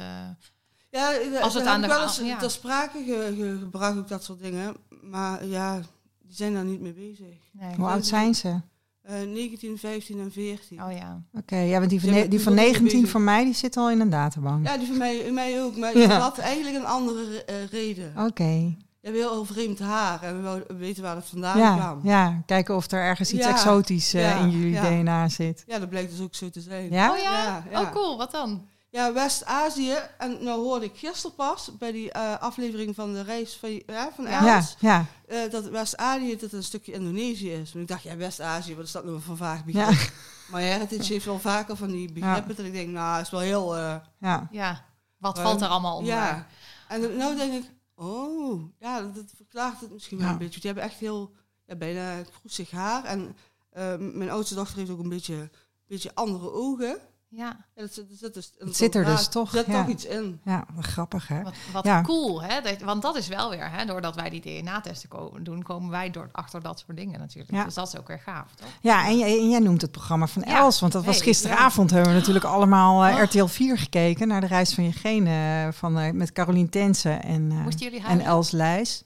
Ja, 0.89 1.13
eh, 1.13 1.41
Als 1.41 1.53
het 1.53 1.65
aan 1.65 1.81
de 1.81 1.87
wel 1.87 2.01
eens 2.01 2.17
ja. 2.17 2.37
ter 2.37 2.51
sprake 2.51 3.03
ge, 3.03 3.33
ge- 3.37 3.57
gebracht, 3.59 3.97
ook 3.97 4.07
dat 4.07 4.23
soort 4.23 4.41
dingen. 4.41 4.75
Maar 5.01 5.45
ja, 5.45 5.75
die 6.21 6.35
zijn 6.35 6.53
daar 6.53 6.63
niet 6.65 6.81
mee 6.81 6.93
bezig. 6.93 7.35
nee. 7.51 7.75
Hoe 7.75 7.87
oud 7.87 8.05
zijn 8.05 8.35
ze? 8.35 8.59
Eh 9.01 9.21
19, 9.21 9.77
15 9.77 10.19
en 10.19 10.31
14. 10.31 10.83
Oh 10.83 10.91
ja. 10.91 11.21
Oké, 11.33 11.55
ja, 11.57 11.77
want 11.77 11.89
die 11.89 12.01
van, 12.01 12.09
die 12.11 12.21
van 12.23 12.53
worden 12.53 12.53
19 12.71 12.91
bezig. 12.91 13.09
van 13.09 13.23
mij, 13.23 13.43
die 13.43 13.53
zit 13.53 13.77
al 13.77 13.89
in 13.91 13.99
een 13.99 14.09
databank. 14.09 14.65
Ja, 14.67 14.77
die 14.77 14.87
van 14.87 14.97
mij, 14.97 15.31
mij 15.31 15.63
ook. 15.63 15.77
Maar 15.77 15.97
Ja. 15.97 16.07
dat 16.07 16.21
had 16.21 16.37
eigenlijk 16.37 16.75
een 16.75 16.85
andere 16.85 17.43
eh, 17.43 17.65
reden. 17.67 18.13
Oké, 18.17 18.75
hebt 19.09 19.17
heel 19.17 19.45
vreemd 19.45 19.79
haar 19.79 20.23
en 20.23 20.43
we 20.43 20.65
weten 20.77 21.03
waar 21.03 21.15
het 21.15 21.25
vandaan 21.25 21.57
ja, 21.57 21.75
kwam. 21.75 21.99
ja, 22.03 22.41
kijken 22.45 22.75
of 22.75 22.91
er 22.91 22.99
ergens 23.01 23.31
iets 23.33 23.45
Ja, 23.45 23.51
exotisch 23.51 24.13
eh, 24.13 24.21
ja, 24.21 24.35
in 24.37 24.49
jullie 24.49 24.71
ja. 24.71 24.81
DNA 24.81 25.29
zit. 25.29 25.63
Ja, 25.67 25.79
dat 25.79 25.89
blijkt 25.89 26.11
dus 26.11 26.21
ook 26.21 26.35
zo 26.35 26.49
te 26.49 26.61
zijn. 26.61 26.91
Ja? 26.91 27.11
Oh 27.11 27.17
ja? 27.17 27.43
Ja, 27.43 27.63
ja. 27.71 27.81
Oh 27.81 27.91
cool, 27.91 28.17
wat 28.17 28.31
dan? 28.31 28.67
Ja, 28.89 29.13
West-Azië. 29.13 29.95
En 30.17 30.37
nou 30.43 30.61
hoorde 30.61 30.85
ik 30.85 30.95
gisteren 30.95 31.35
pas 31.35 31.71
bij 31.79 31.91
die 31.91 32.11
eh, 32.11 32.39
aflevering 32.39 32.95
van 32.95 33.13
de 33.13 33.21
reis 33.21 33.57
van, 33.59 33.69
ja, 33.85 34.09
van 34.15 34.25
Ja. 34.25 34.55
Els. 34.55 34.75
Ja, 34.79 35.05
ja, 35.27 35.43
eh, 35.43 35.51
dat 35.51 35.69
West-Azië 35.69 36.37
dat 36.37 36.51
een 36.51 36.63
stukje 36.63 36.91
Indonesië 36.93 37.51
is. 37.51 37.73
En 37.73 37.81
ik 37.81 37.87
dacht, 37.87 38.03
ja, 38.03 38.17
West-Azië, 38.17 38.75
wat 38.75 38.85
is 38.85 38.91
dat 38.91 39.05
nou 39.05 39.21
voor 39.21 39.31
een 39.31 39.37
vaag 39.37 39.65
begrip? 39.65 40.11
Maar 40.51 40.61
Heritage 40.61 41.13
heeft 41.13 41.25
wel 41.25 41.39
vaker 41.39 41.75
van 41.77 41.91
die 41.91 42.11
begrippen 42.11 42.55
dat 42.55 42.65
ik 42.65 42.73
denk, 42.73 42.89
nou, 42.89 43.21
is 43.21 43.29
wel 43.29 43.39
heel... 43.39 43.77
eh, 43.77 43.95
ja. 44.19 44.47
Ja. 44.51 44.85
Wat 45.17 45.39
valt 45.39 45.61
er 45.61 45.67
allemaal 45.67 45.97
onder? 45.97 46.13
ja. 46.13 46.47
En 46.87 47.17
nou 47.17 47.35
denk 47.35 47.53
ik, 47.53 47.71
oh, 48.03 48.63
ja, 48.79 49.01
dat, 49.01 49.25
verklaart 49.35 49.81
het 49.81 49.91
misschien 49.91 50.17
wel 50.17 50.27
Ja. 50.27 50.31
een 50.33 50.37
beetje. 50.39 50.59
Die 50.59 50.71
hebben 50.71 50.89
echt 50.89 50.99
heel, 50.99 51.31
ja, 51.65 51.75
bijna 51.75 52.21
kroesig 52.23 52.71
haar. 52.71 53.03
En 53.03 53.35
eh, 53.69 53.97
mijn 53.97 54.29
oudste 54.29 54.55
dochter 54.55 54.77
heeft 54.77 54.89
ook 54.89 54.99
een 54.99 55.09
beetje, 55.09 55.49
beetje 55.87 56.15
andere 56.15 56.51
ogen. 56.51 56.97
Ja. 57.35 57.57
Dat, 57.75 57.95
Het 57.95 58.75
zit 58.75 58.95
er 58.95 59.05
dus 59.05 59.27
toch, 59.27 59.51
Er 59.51 59.57
zit 59.57 59.65
ja. 59.65 59.79
toch 59.81 59.87
iets 59.91 60.05
in. 60.05 60.39
Ja, 60.43 60.65
grappig 60.79 61.27
hè? 61.27 61.41
Wat, 61.43 61.53
wat 61.71 61.85
Ja. 61.85 62.01
cool, 62.01 62.41
hè? 62.43 62.61
Dat- 62.61 62.81
want 62.81 63.01
dat 63.01 63.15
is 63.15 63.27
wel 63.27 63.49
weer, 63.49 63.71
hè? 63.71 63.85
Doordat 63.85 64.15
wij 64.15 64.29
die 64.29 64.41
DNA-testen 64.41 65.09
ko- 65.09 65.37
doen, 65.41 65.63
komen 65.63 65.89
wij 65.89 66.11
door, 66.11 66.29
achter 66.31 66.61
dat 66.61 66.79
soort 66.85 66.97
dingen 66.97 67.19
natuurlijk. 67.19 67.51
Ja. 67.51 67.63
Dus 67.63 67.73
dat 67.73 67.87
is 67.87 67.97
ook 67.99 68.07
weer 68.07 68.19
gaaf, 68.19 68.55
toch? 68.55 68.67
Ja, 68.81 69.05
en 69.05 69.17
jij, 69.17 69.39
en 69.39 69.49
jij 69.49 69.59
noemt 69.59 69.81
het 69.81 69.91
programma 69.91 70.27
van 70.27 70.43
Ja. 70.45 70.57
Els, 70.57 70.79
want 70.79 70.91
dat 70.93 71.05
was 71.05 71.15
Hey, 71.15 71.25
gisteravond. 71.25 71.91
Hebben 71.91 72.11
we 72.13 72.17
natuurlijk 72.19 72.45
allemaal 72.45 73.05
eh, 73.05 73.15
Oh. 73.15 73.21
RTL 73.21 73.45
4 73.45 73.77
gekeken 73.77 74.27
naar 74.27 74.41
de 74.41 74.47
reis 74.47 74.73
van 74.73 74.83
je 74.83 74.91
genen 74.91 75.73
van, 75.73 75.97
eh, 75.99 76.11
met 76.11 76.31
Carolien 76.31 76.69
Tensen 76.69 77.23
en, 77.23 77.51
eh, 77.51 78.09
en? 78.09 78.19
Els 78.21 78.51
Lijs. 78.51 79.03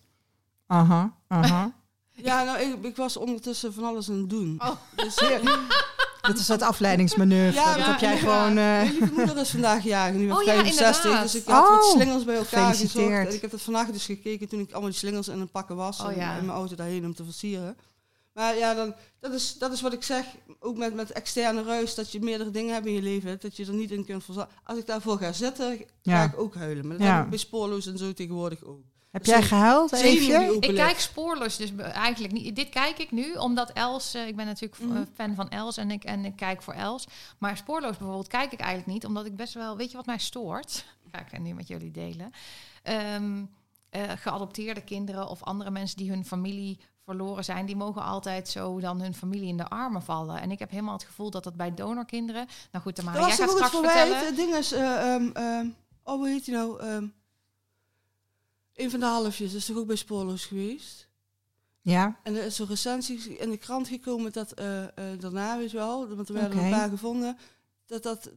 Aha, 0.67 1.13
aha. 1.27 1.71
Ja, 2.11 2.43
nou, 2.43 2.59
ik, 2.59 2.83
ik 2.85 2.95
was 2.95 3.17
ondertussen 3.17 3.73
van 3.73 3.83
alles 3.83 4.09
aan 4.09 4.17
het 4.17 4.29
doen. 4.29 4.55
Oh. 4.63 4.69
Dus 4.95 5.19
hier, 5.19 5.39
Dat 6.27 6.37
is 6.37 6.47
het 6.47 6.61
afleidingsmanoeuvre. 6.61 7.53
Ja, 7.61 7.65
dat 7.75 7.77
ja, 7.85 7.91
heb 7.91 7.99
jij 7.99 8.13
ja. 8.13 8.17
gewoon... 8.19 8.47
eh, 8.49 8.55
mijn 8.55 8.91
lieve 8.91 9.13
moeder 9.13 9.37
is 9.37 9.49
vandaag 9.49 9.83
jarig, 9.83 10.15
nu 10.15 10.25
met 10.27 10.37
Oh 10.37 10.43
ja, 10.43 10.53
65. 10.53 11.03
inderdaad. 11.03 11.31
Dus 11.31 11.41
ik 11.41 11.47
had 11.47 11.69
wat 11.69 11.83
Oh, 11.83 11.91
slingers 11.91 12.23
bij 12.23 12.35
elkaar. 12.35 12.75
En 13.27 13.33
ik 13.33 13.41
heb 13.41 13.51
dat 13.51 13.61
vandaag 13.61 13.87
dus 13.91 14.05
gekeken 14.05 14.47
toen 14.47 14.59
ik 14.59 14.71
allemaal 14.71 14.89
die 14.89 14.99
slingers 14.99 15.27
in 15.27 15.39
een 15.39 15.49
pakken 15.51 15.75
was. 15.75 15.99
Oh 15.99 16.05
en 16.07 16.11
in 16.13 16.17
mijn 16.45 16.49
auto 16.49 16.75
daarheen 16.75 17.05
om 17.05 17.15
te 17.15 17.23
versieren. 17.23 17.77
Maar 18.33 18.57
ja, 18.57 18.73
dan, 18.73 18.93
dat, 19.19 19.33
is, 19.33 19.55
dat 19.57 19.71
is 19.71 19.81
wat 19.81 19.93
ik 19.93 20.03
zeg. 20.03 20.25
Ook 20.59 20.77
met, 20.77 20.93
met 20.93 21.11
externe 21.11 21.63
ruis. 21.63 21.95
Dat 21.95 22.11
je 22.11 22.19
meerdere 22.21 22.51
dingen 22.51 22.73
hebt 22.73 22.85
in 22.85 22.93
je 22.93 23.01
leven. 23.01 23.37
Dat 23.41 23.57
je 23.57 23.65
er 23.65 23.73
niet 23.73 23.91
in 23.91 24.05
kunt 24.05 24.23
verzorgen. 24.23 24.51
Als 24.63 24.77
ik 24.77 24.85
daarvoor 24.85 25.17
ga 25.17 25.31
zitten, 25.33 25.77
ga 25.77 25.83
Ja. 26.01 26.23
ik 26.23 26.39
ook 26.39 26.55
huilen. 26.55 26.87
Maar 26.87 26.97
dat 26.97 27.05
Ja. 27.07 27.13
heb 27.15 27.23
ik 27.23 27.29
bij 27.29 27.39
spoorloos 27.39 27.87
en 27.87 27.97
zo 27.97 28.13
tegenwoordig 28.13 28.63
ook. 28.63 28.81
Heb 29.17 29.25
jij 29.25 29.43
gehuild, 29.43 29.91
Eefje? 29.91 30.57
Ik 30.59 30.75
kijk 30.75 30.99
spoorloos, 30.99 31.57
dus 31.57 31.75
eigenlijk 31.75 32.33
niet. 32.33 32.55
Dit 32.55 32.69
kijk 32.69 32.97
ik 32.97 33.11
nu, 33.11 33.33
omdat 33.33 33.69
Els, 33.69 34.13
eh, 34.13 34.27
ik 34.27 34.35
ben 34.35 34.45
natuurlijk 34.45 34.81
eh, 34.81 34.87
Mhm. 34.87 35.03
fan 35.13 35.35
van 35.35 35.49
Els 35.49 35.77
en 35.77 35.91
ik, 35.91 36.03
en 36.03 36.25
ik 36.25 36.35
kijk 36.35 36.61
voor 36.61 36.73
Els. 36.73 37.07
Maar 37.37 37.57
spoorloos 37.57 37.97
bijvoorbeeld 37.97 38.27
kijk 38.27 38.51
ik 38.51 38.59
eigenlijk 38.59 38.89
niet, 38.91 39.05
omdat 39.05 39.25
ik 39.25 39.35
best 39.35 39.53
wel, 39.53 39.77
weet 39.77 39.91
je 39.91 39.97
wat 39.97 40.05
mij 40.05 40.17
stoort? 40.17 40.85
Ga 41.11 41.19
ik 41.19 41.39
nu 41.39 41.53
met 41.53 41.67
jullie 41.67 41.91
delen. 41.91 42.31
Ehm, 42.83 43.43
eh, 43.89 44.01
geadopteerde 44.17 44.81
kinderen 44.81 45.27
of 45.27 45.43
andere 45.43 45.69
mensen 45.71 45.97
die 45.97 46.09
hun 46.09 46.25
familie 46.25 46.79
verloren 47.03 47.43
zijn, 47.43 47.65
die 47.65 47.75
mogen 47.75 48.03
altijd 48.03 48.49
zo 48.49 48.79
dan 48.79 49.01
hun 49.01 49.13
familie 49.13 49.47
in 49.47 49.57
de 49.57 49.67
armen 49.67 50.01
vallen. 50.01 50.41
En 50.41 50.51
ik 50.51 50.59
heb 50.59 50.69
helemaal 50.69 50.93
het 50.93 51.03
gevoel 51.03 51.29
dat 51.29 51.43
dat 51.43 51.55
bij 51.55 51.73
donorkinderen. 51.73 52.47
Nou 52.71 52.83
goed, 52.83 52.97
jij 52.97 53.13
was 53.13 53.23
gaat 53.35 53.49
straks 53.49 53.59
het 53.59 53.69
verwijt. 53.69 53.97
vertellen. 53.97 54.25
Het 54.25 54.35
ding 54.35 54.55
is, 54.55 54.71
eh, 54.71 55.13
ehm, 55.13 55.29
ehm, 55.33 55.67
oh, 56.03 56.15
hoe 56.15 56.27
heet 56.27 56.45
die 56.45 56.53
nou? 56.53 56.81
Een 58.77 58.89
van 58.89 58.99
de 58.99 59.05
halfjes 59.05 59.53
is 59.53 59.65
toch 59.65 59.77
ook 59.77 59.87
bij 59.87 59.95
spoorloos 59.95 60.45
geweest? 60.45 61.07
Ja, 61.81 62.19
En 62.23 62.35
er 62.35 62.43
is 62.43 62.59
een 62.59 62.67
recensie 62.67 63.37
in 63.37 63.49
de 63.49 63.57
krant 63.57 63.87
gekomen 63.87 64.31
dat 64.31 64.51
eh, 64.51 64.83
eh, 64.83 65.19
daarna, 65.19 65.57
weet 65.57 65.71
je 65.71 65.77
wel, 65.77 66.15
want 66.15 66.27
er 66.27 66.33
werden 66.33 66.57
Oké. 66.57 66.65
een 66.65 66.71
paar 66.71 66.89
gevonden, 66.89 67.37
dat 67.85 68.03
dat 68.03 68.31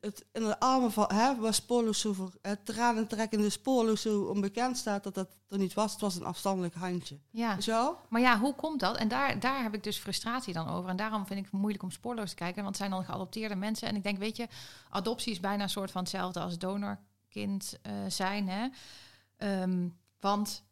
het 0.00 0.24
in 0.32 0.44
de 0.44 0.60
armen 0.60 0.92
van, 0.92 1.10
hè, 1.14 1.36
waar 1.36 1.54
spoorloos 1.54 2.00
zo 2.00 2.12
voor, 2.12 2.32
het 2.42 2.64
tranentrekkende 2.64 3.50
spoorloos 3.50 4.02
zo 4.02 4.22
onbekend 4.22 4.76
staat, 4.76 5.04
dat 5.04 5.14
dat 5.14 5.28
er 5.48 5.58
niet 5.58 5.74
was. 5.74 5.92
Het 5.92 6.00
was 6.00 6.16
een 6.16 6.24
afstandelijk 6.24 6.74
handje. 6.74 7.18
Ja. 7.30 7.56
Wel? 7.64 7.98
Maar 8.08 8.20
ja, 8.20 8.38
hoe 8.38 8.54
komt 8.54 8.80
dat? 8.80 8.96
En 8.96 9.08
daar, 9.08 9.40
daar 9.40 9.62
heb 9.62 9.74
ik 9.74 9.82
dus 9.82 9.98
frustratie 9.98 10.54
dan 10.54 10.68
over. 10.68 10.90
En 10.90 10.96
daarom 10.96 11.26
vind 11.26 11.38
ik 11.38 11.44
het 11.44 11.60
moeilijk 11.60 11.82
om 11.82 11.90
spoorloos 11.90 12.30
te 12.30 12.34
kijken. 12.34 12.62
Want 12.62 12.68
het 12.68 12.76
zijn 12.76 12.90
dan 12.90 13.04
geadopteerde 13.04 13.54
mensen. 13.56 13.88
En 13.88 13.96
ik 13.96 14.02
denk, 14.02 14.18
weet 14.18 14.36
je, 14.36 14.48
adoptie 14.90 15.32
is 15.32 15.40
bijna 15.40 15.62
een 15.62 15.70
soort 15.70 15.90
van 15.90 16.02
hetzelfde 16.02 16.40
als 16.40 16.58
donorkind 16.58 17.78
eh, 17.82 17.92
zijn. 18.08 18.48
Hè? 18.48 18.68
Ehm, 19.38 19.88
want 20.20 20.64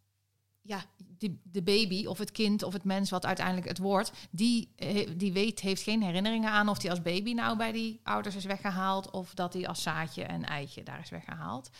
ja, 0.62 0.84
die, 0.96 1.40
de 1.44 1.62
baby 1.62 2.06
of 2.06 2.18
het 2.18 2.32
kind 2.32 2.62
of 2.62 2.72
het 2.72 2.84
mens 2.84 3.10
wat 3.10 3.26
uiteindelijk 3.26 3.68
het 3.68 3.78
wordt, 3.78 4.12
die, 4.30 4.72
eh, 4.76 5.08
die 5.16 5.32
weet, 5.32 5.60
heeft 5.60 5.82
geen 5.82 6.02
herinneringen 6.02 6.50
aan 6.50 6.68
of 6.68 6.78
die 6.78 6.90
als 6.90 7.02
baby 7.02 7.32
nou 7.32 7.56
bij 7.56 7.72
die 7.72 8.00
ouders 8.02 8.34
is 8.34 8.44
weggehaald 8.44 9.10
of 9.10 9.34
dat 9.34 9.52
hij 9.52 9.68
als 9.68 9.82
zaadje 9.82 10.24
en 10.24 10.44
eitje 10.44 10.82
daar 10.82 11.00
is 11.00 11.10
weggehaald. 11.10 11.70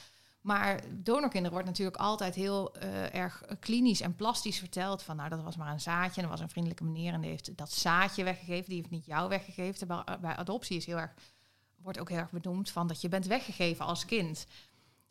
Maar 0.46 0.83
donorkinderen 0.90 1.53
wordt 1.53 1.66
natuurlijk 1.66 1.96
altijd 1.96 2.35
heel 2.35 2.75
eh, 2.75 3.14
erg 3.14 3.42
klinisch 3.61 4.01
en 4.01 4.14
plastisch 4.14 4.59
verteld. 4.59 5.03
Van 5.03 5.16
nou, 5.16 5.29
dat 5.29 5.42
was 5.42 5.57
maar 5.57 5.72
een 5.72 5.81
zaadje. 5.81 6.16
En 6.16 6.22
er 6.22 6.33
was 6.33 6.40
een 6.40 6.49
vriendelijke 6.49 6.85
meneer 6.85 7.12
en 7.12 7.20
die 7.20 7.31
heeft 7.31 7.57
dat 7.57 7.72
zaadje 7.72 8.25
weggegeven. 8.25 8.68
Die 8.68 8.77
heeft 8.77 8.90
niet 8.90 9.07
jou 9.07 9.29
weggegeven. 9.29 9.88
Eh, 9.88 10.16
bij 10.20 10.37
adoptie 10.37 10.77
is 10.77 10.87
heel 10.87 10.99
erg, 10.99 11.14
wordt 11.77 11.99
ook 11.99 12.09
heel 12.09 12.18
erg 12.18 12.31
benoemd 12.31 12.70
van 12.70 12.87
dat 12.87 13.01
je 13.01 13.09
bent 13.09 13.27
weggegeven 13.27 13.85
als 13.85 14.05
kind. 14.05 14.46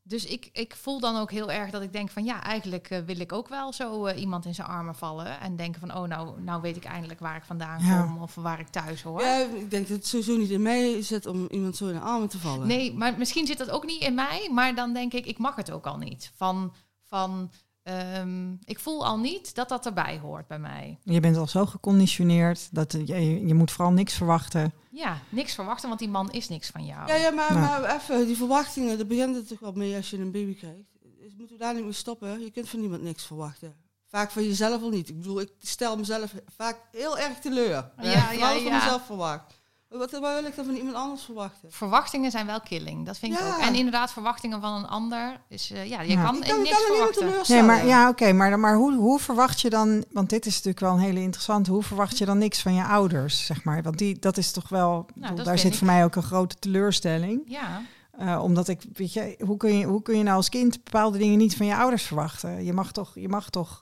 Dus 0.07 0.25
ik, 0.25 0.49
ik 0.53 0.75
voel 0.75 0.99
dan 0.99 1.17
ook 1.17 1.31
heel 1.31 1.51
erg 1.51 1.71
dat 1.71 1.81
ik 1.81 1.93
denk 1.93 2.09
van 2.09 2.23
ja, 2.23 2.43
eigenlijk 2.43 2.89
eh, 2.89 2.99
wil 3.05 3.19
ik 3.19 3.31
ook 3.33 3.47
wel 3.47 3.73
zo 3.73 4.05
eh, 4.05 4.19
iemand 4.21 4.45
in 4.45 4.55
zijn 4.55 4.67
armen 4.67 4.95
vallen. 4.95 5.39
En 5.39 5.55
denken 5.55 5.79
van 5.79 5.95
oh, 5.95 6.07
nou, 6.07 6.41
nou 6.41 6.61
weet 6.61 6.75
ik 6.75 6.83
eindelijk 6.83 7.19
waar 7.19 7.35
ik 7.35 7.43
vandaan 7.43 7.85
Ja. 7.85 8.01
kom 8.01 8.17
of 8.17 8.35
waar 8.35 8.59
ik 8.59 8.67
thuis 8.67 9.01
hoor. 9.01 9.21
Ja, 9.21 9.37
ik 9.37 9.69
denk 9.71 9.87
dat 9.87 9.97
het 9.97 10.07
sowieso 10.07 10.37
niet 10.37 10.49
in 10.49 10.61
mij 10.61 11.01
zit 11.01 11.25
om 11.25 11.47
iemand 11.51 11.75
zo 11.75 11.87
in 11.87 11.93
de 11.93 11.99
armen 11.99 12.29
te 12.29 12.39
vallen. 12.39 12.67
Nee, 12.67 12.93
maar 12.93 13.17
misschien 13.17 13.45
zit 13.47 13.57
dat 13.57 13.69
ook 13.69 13.85
niet 13.85 14.01
in 14.01 14.13
mij. 14.13 14.49
Maar 14.51 14.75
dan 14.75 14.93
denk 14.93 15.13
ik, 15.13 15.25
ik 15.25 15.37
mag 15.37 15.55
het 15.55 15.71
ook 15.71 15.85
al 15.85 15.97
niet. 15.97 16.31
Van, 16.35 16.73
van 17.03 17.51
ehm, 17.85 18.53
ik 18.63 18.79
voel 18.79 19.05
al 19.05 19.17
niet 19.19 19.55
dat 19.55 19.69
dat 19.69 19.85
erbij 19.85 20.19
hoort 20.19 20.47
bij 20.47 20.59
mij. 20.59 20.97
je 21.03 21.19
bent 21.19 21.37
al 21.37 21.47
zo 21.47 21.65
geconditioneerd 21.65 22.67
dat 22.71 22.91
je, 22.91 23.47
je 23.47 23.53
moet 23.53 23.71
vooral 23.71 23.93
niks 23.93 24.13
verwachten. 24.13 24.73
Ja, 24.91 25.17
niks 25.29 25.53
verwachten, 25.53 25.87
want 25.87 25.99
die 25.99 26.09
man 26.09 26.31
is 26.31 26.49
niks 26.49 26.69
van 26.69 26.85
jou. 26.85 27.07
Ja, 27.07 27.15
ja 27.15 27.29
maar, 27.31 27.53
Nou. 27.53 27.81
maar 27.81 27.95
even, 27.95 28.25
die 28.27 28.37
verwachtingen, 28.37 28.97
daar 28.97 29.05
begint 29.07 29.35
het 29.35 29.47
toch 29.47 29.59
wel 29.59 29.71
mee 29.71 29.95
als 29.95 30.09
je 30.09 30.17
een 30.17 30.31
baby 30.31 30.55
krijgt. 30.55 30.79
Dus 31.21 31.35
moeten 31.37 31.57
we 31.57 31.63
daar 31.63 31.73
niet 31.73 31.83
mee 31.83 31.91
stoppen? 31.93 32.39
Je 32.39 32.51
kunt 32.51 32.69
van 32.69 32.79
niemand 32.79 33.01
niks 33.01 33.25
verwachten. 33.25 33.75
Vaak 34.07 34.31
van 34.31 34.43
jezelf 34.43 34.81
al 34.81 34.89
niet. 34.89 35.09
Ik 35.09 35.17
bedoel, 35.17 35.41
ik 35.41 35.51
stel 35.59 35.97
mezelf 35.97 36.33
vaak 36.57 36.77
heel 36.91 37.17
erg 37.17 37.39
teleur. 37.39 37.69
Ja, 37.69 37.91
Ja, 38.01 38.11
ja, 38.11 38.29
Vooral 38.31 38.53
van 38.55 38.63
ja. 38.63 38.77
mezelf 38.77 39.05
verwacht. 39.05 39.61
Wat, 39.89 40.11
wat 40.11 40.33
wil 40.33 40.45
ik 40.45 40.55
dan 40.55 40.65
van 40.65 40.75
iemand 40.75 40.95
anders 40.95 41.21
verwachten? 41.23 41.71
Verwachtingen 41.71 42.31
zijn 42.31 42.45
wel 42.45 42.59
killing, 42.61 43.05
dat 43.05 43.17
vind 43.17 43.33
ik 43.33 43.39
Ja. 43.39 43.47
ook. 43.55 43.61
En 43.61 43.75
inderdaad, 43.75 44.11
verwachtingen 44.11 44.61
van 44.61 44.73
een 44.73 44.87
ander 44.87 45.41
is, 45.49 45.71
eh, 45.71 45.85
ja, 45.89 46.01
je 46.01 46.11
Ja. 46.11 46.23
kan, 46.23 46.35
Ik 46.35 46.41
kan, 46.41 46.57
ik 46.57 46.63
niks 46.63 46.75
kan 46.75 46.85
er 46.85 46.91
niemand 46.91 47.13
verwachten. 47.15 47.23
Nee, 47.25 47.31
teleurstellen. 47.31 47.65
maar 47.65 47.85
ja, 47.85 48.09
oké, 48.09 48.31
maar, 48.33 48.59
maar 48.59 48.75
hoe, 48.75 48.95
hoe 48.95 49.19
verwacht 49.19 49.61
je 49.61 49.69
dan, 49.69 50.03
want 50.11 50.29
dit 50.29 50.45
is 50.45 50.53
natuurlijk 50.53 50.79
wel 50.79 50.93
een 50.93 50.99
hele 50.99 51.19
interessante, 51.21 51.71
hoe 51.71 51.83
verwacht 51.83 52.17
je 52.17 52.25
dan 52.25 52.37
niks 52.37 52.61
van 52.61 52.73
je 52.73 52.83
ouders, 52.83 53.45
zeg 53.45 53.63
maar? 53.63 53.81
Want 53.83 53.97
die, 53.97 54.19
dat 54.19 54.37
is 54.37 54.51
toch 54.51 54.69
wel, 54.69 55.05
bedoel, 55.13 55.21
Nou, 55.31 55.43
daar 55.43 55.57
zit 55.59 55.71
ik. 55.71 55.77
voor 55.77 55.87
mij 55.87 56.03
ook 56.03 56.15
een 56.15 56.23
grote 56.23 56.55
teleurstelling. 56.59 57.41
Ja, 57.45 57.81
Eh, 58.17 58.39
omdat 58.43 58.67
ik, 58.67 58.83
weet 58.93 59.13
je, 59.13 59.37
hoe 59.45 59.57
kun 59.57 59.77
je, 59.77 59.85
hoe 59.85 60.01
kun 60.01 60.17
je 60.17 60.23
nou 60.23 60.35
als 60.35 60.49
kind 60.49 60.83
bepaalde 60.83 61.17
dingen 61.17 61.37
niet 61.37 61.55
van 61.55 61.65
je 61.65 61.75
ouders 61.75 62.03
verwachten? 62.03 62.63
Je 62.63 62.73
mag 62.73 62.91
toch, 62.91 63.11
je 63.15 63.29
mag 63.29 63.49
toch 63.49 63.81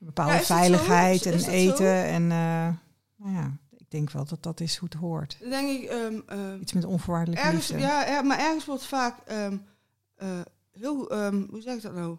een 0.00 0.06
bepaalde 0.06 0.32
Ja, 0.32 0.40
veiligheid 0.40 1.26
Is- 1.26 1.42
en 1.46 1.50
eten 1.52 1.76
zo? 1.76 1.84
en, 1.84 2.22
eh, 2.22 2.68
nou 3.16 3.34
ja, 3.36 3.52
ik 3.88 3.94
denk 3.94 4.10
wel 4.10 4.24
dat 4.24 4.42
dat 4.42 4.60
is 4.60 4.76
hoe 4.76 4.88
het 4.90 4.98
hoort. 4.98 5.36
Denk 5.40 5.68
ik, 5.82 5.88
ehm, 5.88 6.20
ehm, 6.26 6.60
Iets 6.60 6.72
met 6.72 6.84
onvoorwaardelijke 6.84 7.44
ergens, 7.46 7.68
liefde. 7.68 7.86
ja, 7.86 8.06
er- 8.06 8.24
maar 8.26 8.38
ergens 8.38 8.64
wordt 8.64 8.84
vaak 8.84 9.18
ehm, 9.26 9.56
eh, 10.16 10.40
heel, 10.72 11.10
ehm, 11.10 11.42
hoe 11.50 11.60
zeg 11.60 11.74
ik 11.76 11.82
dat 11.82 11.94
nou? 11.94 12.16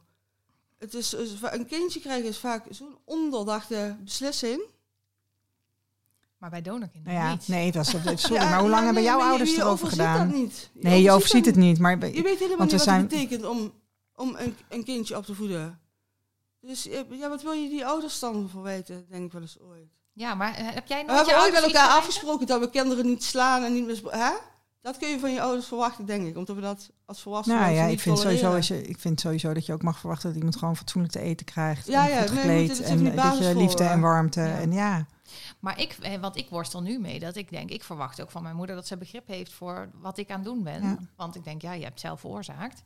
Het 0.77 0.93
is, 0.93 1.11
een 1.41 1.65
kindje 1.65 1.99
krijgen 1.99 2.27
is 2.29 2.37
vaak 2.37 2.65
zo'n 2.69 2.97
onderdachte 3.05 3.97
beslissing. 4.03 4.61
Maar 6.37 6.49
bij 6.49 6.61
donorkinderen 6.61 7.17
Nou 7.17 7.25
ja, 7.27 7.33
niet. 7.33 7.47
nee, 7.47 7.71
dat 7.71 7.85
is, 7.85 7.91
sorry, 8.21 8.35
Ja, 8.41 8.49
maar 8.49 8.59
hoe 8.59 8.69
lang 8.69 8.79
ja, 8.79 8.85
hebben 8.85 8.93
nee, 9.03 9.11
jouw 9.11 9.21
ouders 9.21 9.55
je 9.55 9.61
erover 9.61 9.87
gedaan? 9.87 10.27
Dat 10.29 10.37
niet. 10.37 10.69
Nee, 10.73 11.01
je 11.01 11.11
overziet 11.11 11.45
het 11.45 11.55
niet, 11.55 11.79
maar 11.79 11.91
Je 11.91 12.21
weet 12.21 12.23
helemaal 12.39 12.47
Want 12.57 12.59
niet 12.61 12.71
wat 12.71 12.81
zijn- 12.81 12.99
het 12.99 13.09
betekent 13.09 13.45
om, 13.45 13.73
om 14.15 14.35
een, 14.37 14.55
een 14.69 14.83
kindje 14.83 15.17
op 15.17 15.25
te 15.25 15.35
voeden. 15.35 15.79
Dus 16.61 16.87
eh, 16.87 16.99
ja, 17.09 17.29
wat 17.29 17.41
wil 17.41 17.51
je 17.51 17.69
die 17.69 17.85
ouders 17.85 18.19
dan 18.19 18.49
verwijten, 18.49 19.05
denk 19.09 19.25
ik 19.25 19.31
wel 19.31 19.41
eens 19.41 19.59
ooit. 19.59 19.98
Ja, 20.19 20.35
maar 20.35 20.53
eh, 20.53 20.65
heb 20.73 20.87
jij 20.87 21.05
We 21.05 21.11
nooit 21.11 21.25
je 21.25 21.31
hebben 21.31 21.43
ooit 21.53 21.53
met 21.53 21.73
elkaar 21.73 21.89
afgesproken 21.89 22.47
dat 22.47 22.59
we 22.59 22.69
kinderen 22.69 23.05
niet 23.05 23.23
slaan 23.23 23.63
en 23.63 23.73
niet 23.73 23.85
misbruiken. 23.85 24.27
Hè? 24.27 24.33
Dat 24.81 24.97
kun 24.97 25.09
je 25.09 25.19
van 25.19 25.33
je 25.33 25.41
ouders 25.41 25.67
verwachten, 25.67 26.05
denk 26.05 26.27
ik. 26.27 26.37
Omdat 26.37 26.55
we 26.55 26.61
dat 26.61 26.89
als 27.05 27.21
volwassenen 27.21 27.59
nou 27.59 27.73
ja, 27.73 27.85
niet 27.85 27.93
ik 27.93 27.99
vind, 27.99 28.19
sowieso 28.19 28.55
als 28.55 28.67
je, 28.67 28.81
ik 28.81 28.99
vind 28.99 29.19
sowieso 29.19 29.53
dat 29.53 29.65
je 29.65 29.73
ook 29.73 29.81
mag 29.81 29.99
verwachten 29.99 30.27
dat 30.27 30.37
iemand 30.37 30.55
gewoon 30.55 30.77
fatsoenlijk 30.77 31.13
te 31.13 31.19
eten 31.19 31.45
krijgt. 31.45 31.87
Ja, 31.87 32.03
en 32.07 32.13
ja, 32.13 32.21
goed 32.21 32.29
nee, 32.31 32.37
gekleed 32.37 32.59
moet- 32.67 32.77
het 32.77 32.79
is 32.79 32.91
en 32.91 33.17
eh, 33.17 33.23
dat 33.23 33.37
je 33.37 33.55
liefde 33.55 33.83
en 33.83 33.99
warmte. 34.01 34.41
Ja. 34.41 34.59
En 34.59 34.71
ja, 34.71 35.05
Maar 35.59 35.79
ik, 35.79 35.97
eh, 36.01 36.19
want 36.19 36.37
ik 36.37 36.49
worstel 36.49 36.81
nu 36.81 36.99
mee 36.99 37.19
dat 37.19 37.35
ik 37.35 37.49
denk, 37.49 37.69
ik 37.69 37.83
verwacht 37.83 38.21
ook 38.21 38.31
van 38.31 38.43
mijn 38.43 38.55
moeder 38.55 38.75
dat 38.75 38.87
ze 38.87 38.97
begrip 38.97 39.27
heeft 39.27 39.53
voor 39.53 39.89
wat 40.01 40.17
ik 40.17 40.29
aan 40.29 40.39
het 40.39 40.45
doen 40.45 40.63
ben. 40.63 40.81
Ja. 40.83 40.97
Want 41.15 41.35
ik 41.35 41.43
denk, 41.43 41.61
ja, 41.61 41.71
je 41.73 41.81
hebt 41.81 41.91
het 41.93 42.01
zelf 42.01 42.19
veroorzaakt. 42.19 42.81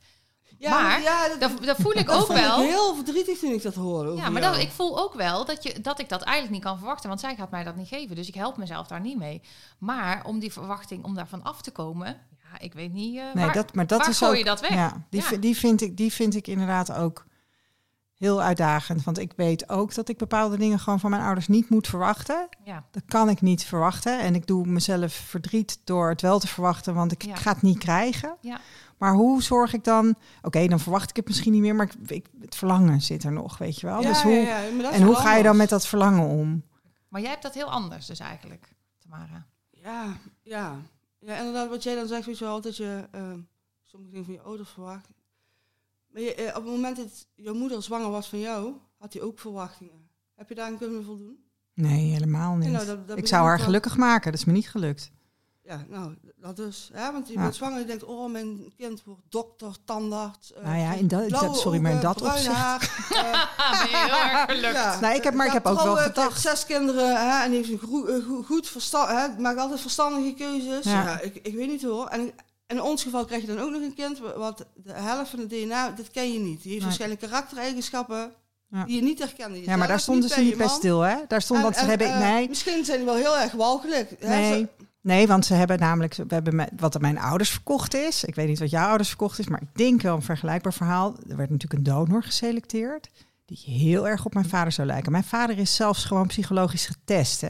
Ja, 0.58 0.82
maar 0.82 1.02
ja, 1.02 1.28
dat, 1.28 1.40
Dat, 1.40 1.64
dat 1.64 1.78
voel 1.80 1.98
ik 1.98 2.06
dat 2.06 2.16
ook 2.16 2.26
vond 2.26 2.40
wel. 2.40 2.62
Ik 2.62 2.70
heel 2.70 2.96
verdrietig 2.96 3.40
toen 3.40 3.52
ik 3.52 3.62
dat 3.62 3.76
hoorde. 3.76 4.16
Ja, 4.16 4.30
maar 4.30 4.42
dat, 4.42 4.58
ik 4.58 4.72
voel 4.72 5.00
ook 5.00 5.14
wel 5.14 5.46
dat, 5.46 5.64
je, 5.64 5.82
dat 5.82 6.00
ik 6.00 6.10
dat 6.10 6.22
eigenlijk 6.22 6.54
niet 6.54 6.64
kan 6.64 6.78
verwachten, 6.78 7.10
want 7.10 7.22
zij 7.22 7.36
gaat 7.36 7.52
mij 7.52 7.64
dat 7.64 7.76
niet 7.76 7.88
geven. 7.88 8.16
Dus 8.16 8.28
ik 8.28 8.36
help 8.36 8.58
mezelf 8.58 8.88
daar 8.88 9.02
niet 9.02 9.18
mee. 9.18 9.42
Maar 9.78 10.26
om 10.26 10.40
die 10.40 10.54
verwachting, 10.54 11.04
om 11.04 11.16
daarvan 11.16 11.44
af 11.44 11.62
te 11.62 11.72
komen, 11.72 12.08
ja, 12.52 12.60
ik 12.60 12.74
weet 12.74 12.94
niet. 12.94 13.18
eh, 13.18 13.24
nee, 13.34 13.46
waar, 13.46 13.54
dat, 13.54 13.74
maar 13.76 13.88
dat 13.88 14.00
waar 14.00 14.10
is 14.10 14.18
gooi 14.18 14.32
ook. 14.32 14.38
je 14.38 14.44
dat 14.44 14.60
weg? 14.62 14.74
Ja, 14.74 15.06
die, 15.10 15.22
Ja. 15.32 15.38
Die, 15.38 15.58
vind 15.58 15.82
ik, 15.82 15.98
die 15.98 16.14
vind 16.14 16.36
ik 16.36 16.48
inderdaad 16.48 16.92
ook 16.94 17.26
heel 18.24 18.42
uitdagend. 18.42 19.04
Want 19.04 19.18
ik 19.20 19.34
weet 19.36 19.70
ook 19.70 19.94
dat 19.94 20.10
ik 20.10 20.18
bepaalde 20.18 20.58
dingen 20.58 20.80
gewoon 20.80 21.00
van 21.00 21.10
mijn 21.10 21.22
ouders 21.22 21.48
niet 21.48 21.70
moet 21.70 21.88
verwachten. 21.88 22.48
Ja, 22.64 22.84
Dat 22.92 23.04
kan 23.06 23.30
ik 23.30 23.42
niet 23.42 23.64
verwachten. 23.64 24.20
En 24.20 24.36
ik 24.36 24.48
doe 24.48 24.66
mezelf 24.68 25.14
verdriet 25.14 25.80
door 25.84 26.10
het 26.10 26.22
wel 26.22 26.40
te 26.40 26.48
verwachten, 26.48 26.94
want 26.94 27.12
ik 27.12 27.22
Ja. 27.26 27.36
ga 27.36 27.54
het 27.54 27.62
niet 27.62 27.78
krijgen. 27.78 28.36
Ja. 28.42 28.60
Maar 28.98 29.14
hoe 29.14 29.42
zorg 29.44 29.74
ik 29.74 29.84
dan? 29.84 30.16
Oké, 30.42 30.68
dan 30.68 30.80
verwacht 30.80 31.10
ik 31.10 31.16
het 31.16 31.28
misschien 31.28 31.52
niet 31.52 31.62
meer, 31.62 31.76
maar 31.76 31.86
ik, 31.86 32.10
ik- 32.10 32.30
het 32.42 32.56
verlangen 32.56 33.02
zit 33.02 33.24
er 33.24 33.32
nog, 33.32 33.58
weet 33.58 33.80
je 33.80 33.88
wel. 33.88 34.02
Ja, 34.02 34.08
dus 34.08 34.22
hoe, 34.22 34.32
ja, 34.34 34.60
maar 34.74 34.84
dat 34.84 34.94
is 34.94 35.00
en 35.00 35.06
hoe 35.06 35.16
ga 35.16 35.36
je 35.36 35.44
dan 35.44 35.58
met 35.58 35.70
dat 35.70 35.88
verlangen 35.88 36.28
om? 36.28 36.64
maar 37.08 37.22
jij 37.22 37.30
hebt 37.30 37.44
dat 37.44 37.54
heel 37.54 37.72
anders 37.72 38.06
dus 38.06 38.20
eigenlijk, 38.20 38.74
Tamara. 39.00 39.46
Ja, 39.70 40.06
ja. 40.44 40.76
Ja, 41.20 41.38
inderdaad, 41.38 41.70
wat 41.70 41.84
jij 41.84 41.96
dan 41.96 42.08
zegt, 42.08 42.26
weet 42.26 42.38
je 42.38 42.46
wel, 42.46 42.62
dat 42.62 42.78
je 42.78 43.08
eh, 43.12 43.22
sommige 43.84 44.12
dingen 44.12 44.26
van 44.26 44.34
je 44.34 44.42
ouders 44.42 44.70
verwacht. 44.70 45.08
Maar 46.14 46.22
je, 46.22 46.36
eh, 46.36 46.48
op 46.48 46.64
het 46.64 46.72
moment 46.72 46.98
dat 46.98 47.28
jouw 47.36 47.54
moeder 47.54 47.84
zwanger 47.84 48.10
was 48.10 48.28
van 48.30 48.40
jou, 48.40 48.74
had 49.00 49.14
hij 49.14 49.22
ook 49.22 49.40
verwachtingen. 49.40 50.10
Heb 50.36 50.50
je 50.50 50.56
daar 50.56 50.66
aan 50.66 50.78
kunnen 50.78 51.04
voldoen? 51.04 51.38
Nee, 51.74 52.12
helemaal 52.12 52.56
niet. 52.56 52.70
Nou, 52.72 52.86
dat- 52.86 53.08
dat 53.08 53.18
ik 53.18 53.28
zou 53.28 53.46
haar 53.46 53.56
wel. 53.58 53.66
gelukkig 53.66 53.98
maken, 53.98 54.32
dat 54.32 54.40
is 54.40 54.46
me 54.46 54.54
niet 54.54 54.70
gelukt. 54.70 55.12
Ja, 55.64 55.86
nou, 55.90 56.16
dat 56.38 56.56
dus. 56.56 56.90
Ja, 56.94 57.12
want 57.12 57.28
je 57.28 57.34
Ja. 57.34 57.42
bent 57.42 57.56
zwanger 57.56 57.76
en 57.76 57.82
je 57.82 57.88
denkt, 57.88 58.04
oh, 58.04 58.32
mijn 58.32 58.74
kind 58.78 59.04
wordt 59.04 59.22
dokter, 59.30 59.76
tandarts. 59.86 60.54
eh, 60.54 60.64
Nou 60.64 60.78
ja, 60.78 60.94
in 60.94 61.08
dat- 61.08 61.28
blauwe 61.28 61.48
dat- 61.48 61.58
sorry, 61.60 61.80
maar 61.80 61.92
in 61.92 62.00
dat 62.00 62.22
opzicht- 62.22 62.48
haar, 62.48 62.82
eh, 63.10 63.70
ben 63.82 63.90
je 63.90 63.98
heel 63.98 64.32
erg 64.32 64.52
gelukt. 64.52 64.74
Ja. 64.76 65.00
Nou, 65.00 65.16
ik 65.16 65.24
heb- 65.24 65.34
maar 65.34 65.46
ik 65.48 65.52
heb 65.54 65.66
ook 65.66 65.82
wel 65.84 65.96
gedacht. 65.96 66.42
zes 66.42 66.66
kinderen 66.66 67.08
hè, 67.30 67.44
en 67.44 67.52
heeft 67.52 67.70
een 67.72 67.80
goe- 67.80 68.12
eh, 68.12 68.26
goed, 68.26 68.46
goed 68.46 68.68
verstand, 68.68 69.10
hè, 69.10 69.42
maakt 69.42 69.60
altijd 69.60 69.80
verstandige 69.82 70.34
keuzes. 70.34 70.84
Ja. 70.86 71.04
Ja. 71.04 71.20
ik, 71.20 71.36
ik 71.36 71.56
weet 71.56 71.68
niet 71.68 71.84
hoor. 71.84 72.08
En 72.08 72.32
in 72.76 72.82
ons 72.82 73.04
geval 73.04 73.26
krijg 73.26 73.42
je 73.42 73.48
dan 73.48 73.60
ook 73.60 73.72
nog 73.72 73.82
een 73.82 73.94
kind 73.94 74.20
wat 74.38 74.66
de 74.76 74.94
helft 74.94 75.30
van 75.30 75.40
het 75.40 75.50
DNA, 75.50 75.90
dat 75.90 76.12
ken 76.12 76.34
je 76.34 76.40
niet. 76.40 76.46
Die 76.46 76.56
heeft 76.56 76.66
Nee. 76.68 76.80
waarschijnlijk 76.80 77.22
karaktereigenschappen 77.22 78.32
Ja. 78.70 78.84
die 78.86 78.96
je 78.96 79.02
niet 79.02 79.20
herkende. 79.20 79.64
Ja, 79.64 79.76
maar 79.76 79.88
daar 79.88 80.00
stonden 80.00 80.30
ze 80.30 80.42
niet 80.42 80.58
bij 80.58 80.68
stil, 80.68 81.00
hè? 81.02 81.16
Daar 81.28 81.42
stond 81.42 81.60
En- 81.60 81.66
dat 81.66 81.76
ze 81.76 81.82
en, 81.82 81.90
hebben. 81.90 82.08
eh, 82.08 82.20
nee, 82.20 82.50
Misschien 82.50 82.86
zijn 82.86 82.98
die 82.98 83.06
wel 83.06 83.16
heel 83.16 83.38
erg 83.38 83.52
walgelijk. 83.52 84.16
hè. 84.20 84.28
Nee, 84.28 84.54
Ze- 84.60 84.68
nee, 85.02 85.28
want 85.28 85.46
ze 85.46 85.54
hebben 85.54 85.80
namelijk, 85.80 86.16
we 86.16 86.24
hebben 86.28 86.56
met, 86.56 86.70
wat 86.78 87.02
mijn 87.02 87.20
ouders 87.20 87.50
verkocht 87.50 87.94
is. 87.94 88.24
Ik 88.24 88.36
weet 88.36 88.48
niet 88.48 88.60
wat 88.60 88.70
jouw 88.70 88.88
ouders 88.88 89.10
verkocht 89.10 89.40
is, 89.40 89.48
maar 89.48 89.62
ik 89.62 89.68
denk 89.78 90.02
wel 90.02 90.16
een 90.16 90.22
vergelijkbaar 90.22 90.74
verhaal. 90.74 91.16
Er 91.30 91.38
werd 91.38 91.50
natuurlijk 91.50 91.74
een 91.74 91.94
donor 91.94 92.24
geselecteerd 92.24 93.10
die 93.46 93.62
heel 93.66 94.08
erg 94.08 94.26
op 94.26 94.34
mijn 94.34 94.50
vader 94.50 94.72
zou 94.72 94.88
lijken. 94.88 95.12
Mijn 95.12 95.24
vader 95.24 95.58
is 95.58 95.76
zelfs 95.76 96.06
gewoon 96.06 96.28
psychologisch 96.28 96.86
getest. 96.86 97.42
Hè? 97.42 97.50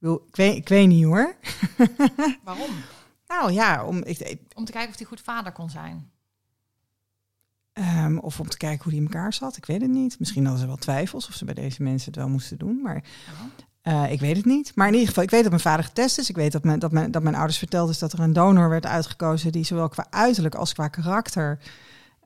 Ik, 0.00 0.18
weet, 0.36 0.56
ik 0.56 0.68
weet 0.68 0.88
niet 0.88 1.04
hoor. 1.04 1.34
Waarom? 2.44 2.70
Nou 3.38 3.52
ja, 3.52 3.84
om, 3.84 4.02
ik, 4.04 4.18
ik- 4.18 4.40
Om 4.54 4.64
te 4.64 4.72
kijken 4.72 4.90
of 4.90 4.96
hij 4.98 5.06
goed 5.06 5.20
vader 5.20 5.52
kon 5.52 5.70
zijn. 5.70 6.10
ehm, 7.72 8.18
of 8.18 8.40
om 8.40 8.48
te 8.48 8.56
kijken 8.56 8.82
hoe 8.82 8.92
die 8.92 9.00
in 9.00 9.06
elkaar 9.06 9.32
zat. 9.32 9.56
Ik 9.56 9.66
weet 9.66 9.80
het 9.80 9.90
niet. 9.90 10.18
Misschien 10.18 10.42
hadden 10.42 10.60
ze 10.60 10.66
wel 10.66 10.76
twijfels 10.76 11.28
of 11.28 11.34
ze 11.34 11.44
bij 11.44 11.54
deze 11.54 11.82
mensen 11.82 12.06
het 12.10 12.16
wel 12.20 12.28
moesten 12.28 12.58
doen. 12.58 12.80
Maar. 12.82 13.04
Eh, 13.82 14.12
ik 14.12 14.20
weet 14.20 14.36
het 14.36 14.44
niet. 14.44 14.72
Maar 14.74 14.86
in 14.86 14.92
ieder 14.92 15.08
geval, 15.08 15.22
ik 15.22 15.30
weet 15.30 15.40
dat 15.42 15.50
mijn 15.50 15.62
vader 15.62 15.84
getest 15.84 16.18
is. 16.18 16.28
Ik 16.28 16.36
weet 16.36 16.52
dat 16.52 16.64
mijn, 16.64 16.78
dat 16.78 16.92
mijn, 16.92 17.10
dat 17.10 17.22
mijn 17.22 17.34
ouders 17.34 17.58
verteld 17.58 17.90
is 17.90 17.98
dat 17.98 18.12
er 18.12 18.20
een 18.20 18.32
donor 18.32 18.68
werd 18.68 18.86
uitgekozen 18.86 19.52
die 19.52 19.64
zowel 19.64 19.88
qua 19.88 20.06
uiterlijk 20.10 20.54
als 20.54 20.72
qua 20.72 20.88
karakter 20.88 21.58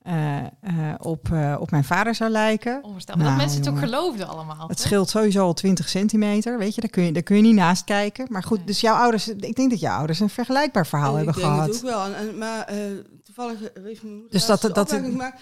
eh, 0.06 0.38
eh, 0.38 0.94
op, 0.98 1.32
eh, 1.32 1.56
op 1.60 1.70
mijn 1.70 1.84
vader 1.84 2.14
zou 2.14 2.30
lijken. 2.30 2.82
Onvoorstelbaar. 2.82 3.24
Nou, 3.24 3.36
dat 3.36 3.44
mensen 3.46 3.60
het 3.64 3.68
ook 3.70 3.74
jongen. 3.74 3.88
geloofden 3.88 4.28
allemaal. 4.28 4.68
Het 4.68 4.76
toch? 4.76 4.86
scheelt 4.86 5.08
sowieso 5.08 5.42
al 5.44 5.54
20 5.54 5.88
centimeter, 5.88 6.58
weet 6.58 6.74
je, 6.74 6.80
daar 6.80 6.90
kun 6.90 7.02
je, 7.02 7.12
daar 7.12 7.22
kun 7.22 7.36
je 7.36 7.42
niet 7.42 7.54
naast 7.54 7.84
kijken. 7.84 8.26
Maar 8.30 8.42
goed, 8.42 8.56
Nee. 8.56 8.66
dus 8.66 8.80
jouw 8.80 8.94
ouders, 8.94 9.28
ik 9.28 9.54
denk 9.56 9.70
dat 9.70 9.80
jouw 9.80 9.96
ouders 9.98 10.20
een 10.20 10.28
vergelijkbaar 10.28 10.86
verhaal 10.86 11.18
ik 11.18 11.24
hebben 11.24 11.34
denk 11.42 11.46
gehad. 11.54 11.66
het 11.68 11.76
ook 11.76 11.82
wel. 11.90 12.04
En, 12.04 12.14
en- 12.14 12.38
maar 12.38 12.64
eh, 12.64 12.76
toevallig 13.22 13.58
heeft 13.82 14.02
mijn 14.02 14.14
moeder 14.14 14.30
Dus 14.32 14.46
dat- 14.46 14.60
dat- 14.74 14.92
gemaakt. 14.92 15.40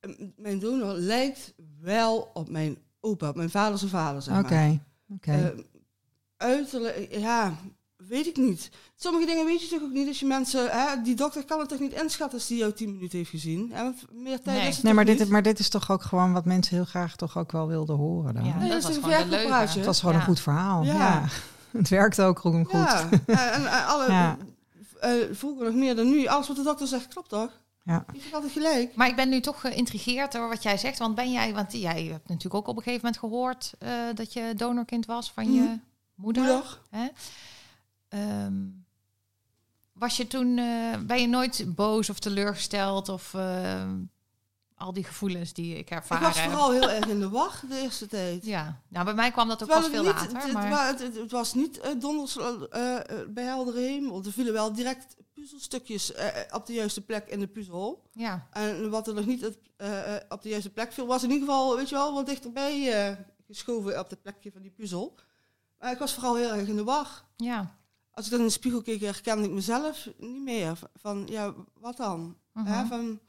Eh, 0.00 0.10
Mijn 0.36 0.58
donor 0.58 0.92
lijkt 0.94 1.54
wel 1.80 2.30
op 2.34 2.48
mijn 2.50 2.78
opa, 3.00 3.28
op 3.28 3.36
mijn 3.36 3.50
vader 3.50 3.78
zijn 3.78 3.90
vader, 3.90 4.22
zeg 4.22 4.38
Oké, 4.38 4.54
maar. 4.54 4.78
oké. 5.14 5.32
Eh, 5.32 5.64
uiterlijk, 6.36 7.06
ja, 7.10 7.54
weet 8.12 8.26
ik 8.26 8.36
niet. 8.36 8.70
Sommige 8.96 9.26
dingen 9.26 9.44
weet 9.44 9.62
je 9.62 9.68
toch 9.68 9.82
ook 9.82 9.92
niet 9.92 10.08
als 10.08 10.20
je 10.20 10.26
mensen... 10.26 10.70
Hè, 10.70 11.02
die 11.02 11.14
dokter 11.14 11.44
kan 11.44 11.60
het 11.60 11.68
toch 11.68 11.78
niet 11.78 11.92
inschatten 11.92 12.38
als 12.38 12.48
die 12.48 12.58
jou 12.58 12.72
tien 12.72 12.92
minuten 12.94 13.18
heeft 13.18 13.30
gezien? 13.30 13.70
Hè, 13.72 13.82
want 13.82 14.04
meer 14.12 14.40
tijd 14.40 14.58
Nee. 14.58 14.68
is 14.68 14.74
het 14.74 14.84
Nee, 14.84 14.94
maar 14.94 15.04
dit, 15.04 15.18
niet? 15.18 15.28
maar 15.28 15.42
dit 15.42 15.58
is 15.58 15.68
toch 15.68 15.90
ook 15.90 16.02
gewoon 16.02 16.32
wat 16.32 16.44
mensen 16.44 16.76
heel 16.76 16.84
graag 16.84 17.16
toch 17.16 17.38
ook 17.38 17.52
wel 17.52 17.66
wilden 17.66 17.96
horen 17.96 18.34
dan. 18.34 18.44
Ja, 18.44 18.50
Nee, 18.58 18.60
dat 18.60 18.68
dat 18.68 18.78
is 18.78 18.84
was 18.84 18.96
een 18.96 19.02
gewoon. 19.02 19.58
Het 19.68 19.84
was 19.84 20.00
gewoon 20.00 20.14
Ja. 20.14 20.20
een 20.20 20.26
goed 20.26 20.40
verhaal. 20.40 20.82
Ja. 20.84 20.92
Ja. 20.92 21.24
Het 21.78 21.88
werkte 21.88 22.22
ook 22.22 22.38
gewoon 22.38 22.64
goed. 22.64 22.72
Ja, 23.26 23.50
en, 23.52 23.86
alle, 23.86 24.10
Ja. 24.12 24.36
eh, 25.00 25.12
vroeger 25.32 25.64
nog 25.64 25.74
meer 25.74 25.96
dan 25.96 26.10
nu. 26.10 26.26
Alles 26.26 26.46
wat 26.48 26.56
de 26.56 26.62
dokter 26.62 26.86
zegt 26.86 27.08
klopt 27.08 27.28
toch? 27.28 27.60
Ja. 27.84 28.04
Heeft 28.12 28.34
altijd 28.34 28.52
gelijk. 28.52 28.94
Maar 28.94 29.08
ik 29.08 29.16
ben 29.16 29.28
nu 29.28 29.40
toch 29.40 29.60
geïntrigeerd 29.60 30.32
door 30.32 30.48
wat 30.48 30.62
jij 30.62 30.78
zegt. 30.78 30.98
Want 30.98 31.14
ben 31.14 31.32
jij, 31.32 31.54
want 31.54 31.72
jij 31.72 32.02
hebt 32.04 32.28
natuurlijk 32.28 32.54
ook 32.54 32.68
op 32.68 32.76
een 32.76 32.82
gegeven 32.82 33.04
moment 33.04 33.22
gehoord 33.22 33.72
eh, 33.78 33.90
dat 34.14 34.32
je 34.32 34.52
donorkind 34.56 35.06
was 35.06 35.32
van 35.32 35.52
je 35.52 35.60
Mhm. 35.60 35.76
moeder. 36.14 36.42
Moeder. 36.42 36.78
Hè? 36.90 37.06
Ehm, 38.12 38.54
was 39.92 40.16
je 40.16 40.26
toen, 40.26 40.58
eh, 40.58 40.98
ben 41.06 41.20
je 41.20 41.26
nooit 41.26 41.64
boos 41.74 42.10
of 42.10 42.18
teleurgesteld 42.18 43.08
of 43.08 43.34
ehm, 43.34 44.00
al 44.76 44.92
die 44.92 45.04
gevoelens 45.04 45.52
die 45.52 45.72
ik 45.72 45.78
Ik 45.80 45.90
ervaren 45.90 46.22
was 46.26 46.40
heb? 46.40 46.50
vooral 46.50 46.70
heel 46.72 46.90
erg 46.90 47.06
in 47.06 47.20
de 47.20 47.28
wacht 47.28 47.68
de 47.68 47.78
eerste 47.80 48.06
tijd. 48.06 48.44
Ja, 48.44 48.80
nou 48.88 49.04
bij 49.04 49.14
mij 49.14 49.30
kwam 49.30 49.48
dat 49.48 49.62
ook 49.62 49.72
het 49.74 49.86
veel 49.86 50.02
niet, 50.02 50.12
later. 50.12 50.42
het, 50.42 50.52
maar... 50.52 50.86
het, 50.86 50.98
het, 51.00 51.14
het 51.16 51.30
was 51.30 51.54
niet 51.54 51.78
uh, 51.78 51.84
donders 52.00 52.36
eh, 52.36 52.96
eh, 52.96 53.28
bij 53.28 53.44
heldere 53.44 53.80
hemel. 53.80 54.24
Er 54.24 54.32
vielen 54.32 54.52
wel 54.52 54.72
direct 54.72 55.16
puzzelstukjes 55.32 56.12
eh, 56.12 56.26
op 56.50 56.66
de 56.66 56.72
juiste 56.72 57.00
plek 57.00 57.26
in 57.28 57.40
de 57.40 57.46
puzzel. 57.46 58.02
ja, 58.12 58.48
En 58.50 58.90
wat 58.90 59.08
er 59.08 59.14
nog 59.14 59.26
niet 59.26 59.58
eh, 59.76 60.16
eh, 60.16 60.22
op 60.28 60.42
de 60.42 60.48
juiste 60.48 60.70
plek 60.70 60.92
viel, 60.92 61.06
was 61.06 61.22
in 61.22 61.30
ieder 61.30 61.48
geval, 61.48 61.76
weet 61.76 61.88
je 61.88 61.94
wel, 61.94 62.14
wat 62.14 62.26
dichterbij 62.26 63.06
eh, 63.08 63.16
geschoven 63.46 63.98
op 63.98 64.10
het 64.10 64.22
plekje 64.22 64.52
van 64.52 64.62
die 64.62 64.70
puzzel. 64.70 65.14
Maar 65.78 65.92
ik 65.92 65.98
was 65.98 66.12
vooral 66.14 66.34
heel 66.36 66.52
erg 66.52 66.68
in 66.68 66.76
de 66.76 66.84
war. 66.84 67.24
ja. 67.36 67.80
Als 68.14 68.24
ik 68.24 68.30
dan 68.30 68.40
in 68.40 68.46
de 68.46 68.52
spiegel 68.52 68.82
keek, 68.82 69.00
herkende 69.00 69.44
ik 69.44 69.50
mezelf 69.54 70.08
niet 70.18 70.42
meer. 70.42 70.78
Van, 70.94 71.26
ja, 71.30 71.54
wat 71.80 71.96
dan? 71.96 72.36
Hè, 72.52 72.86
van, 72.86 73.20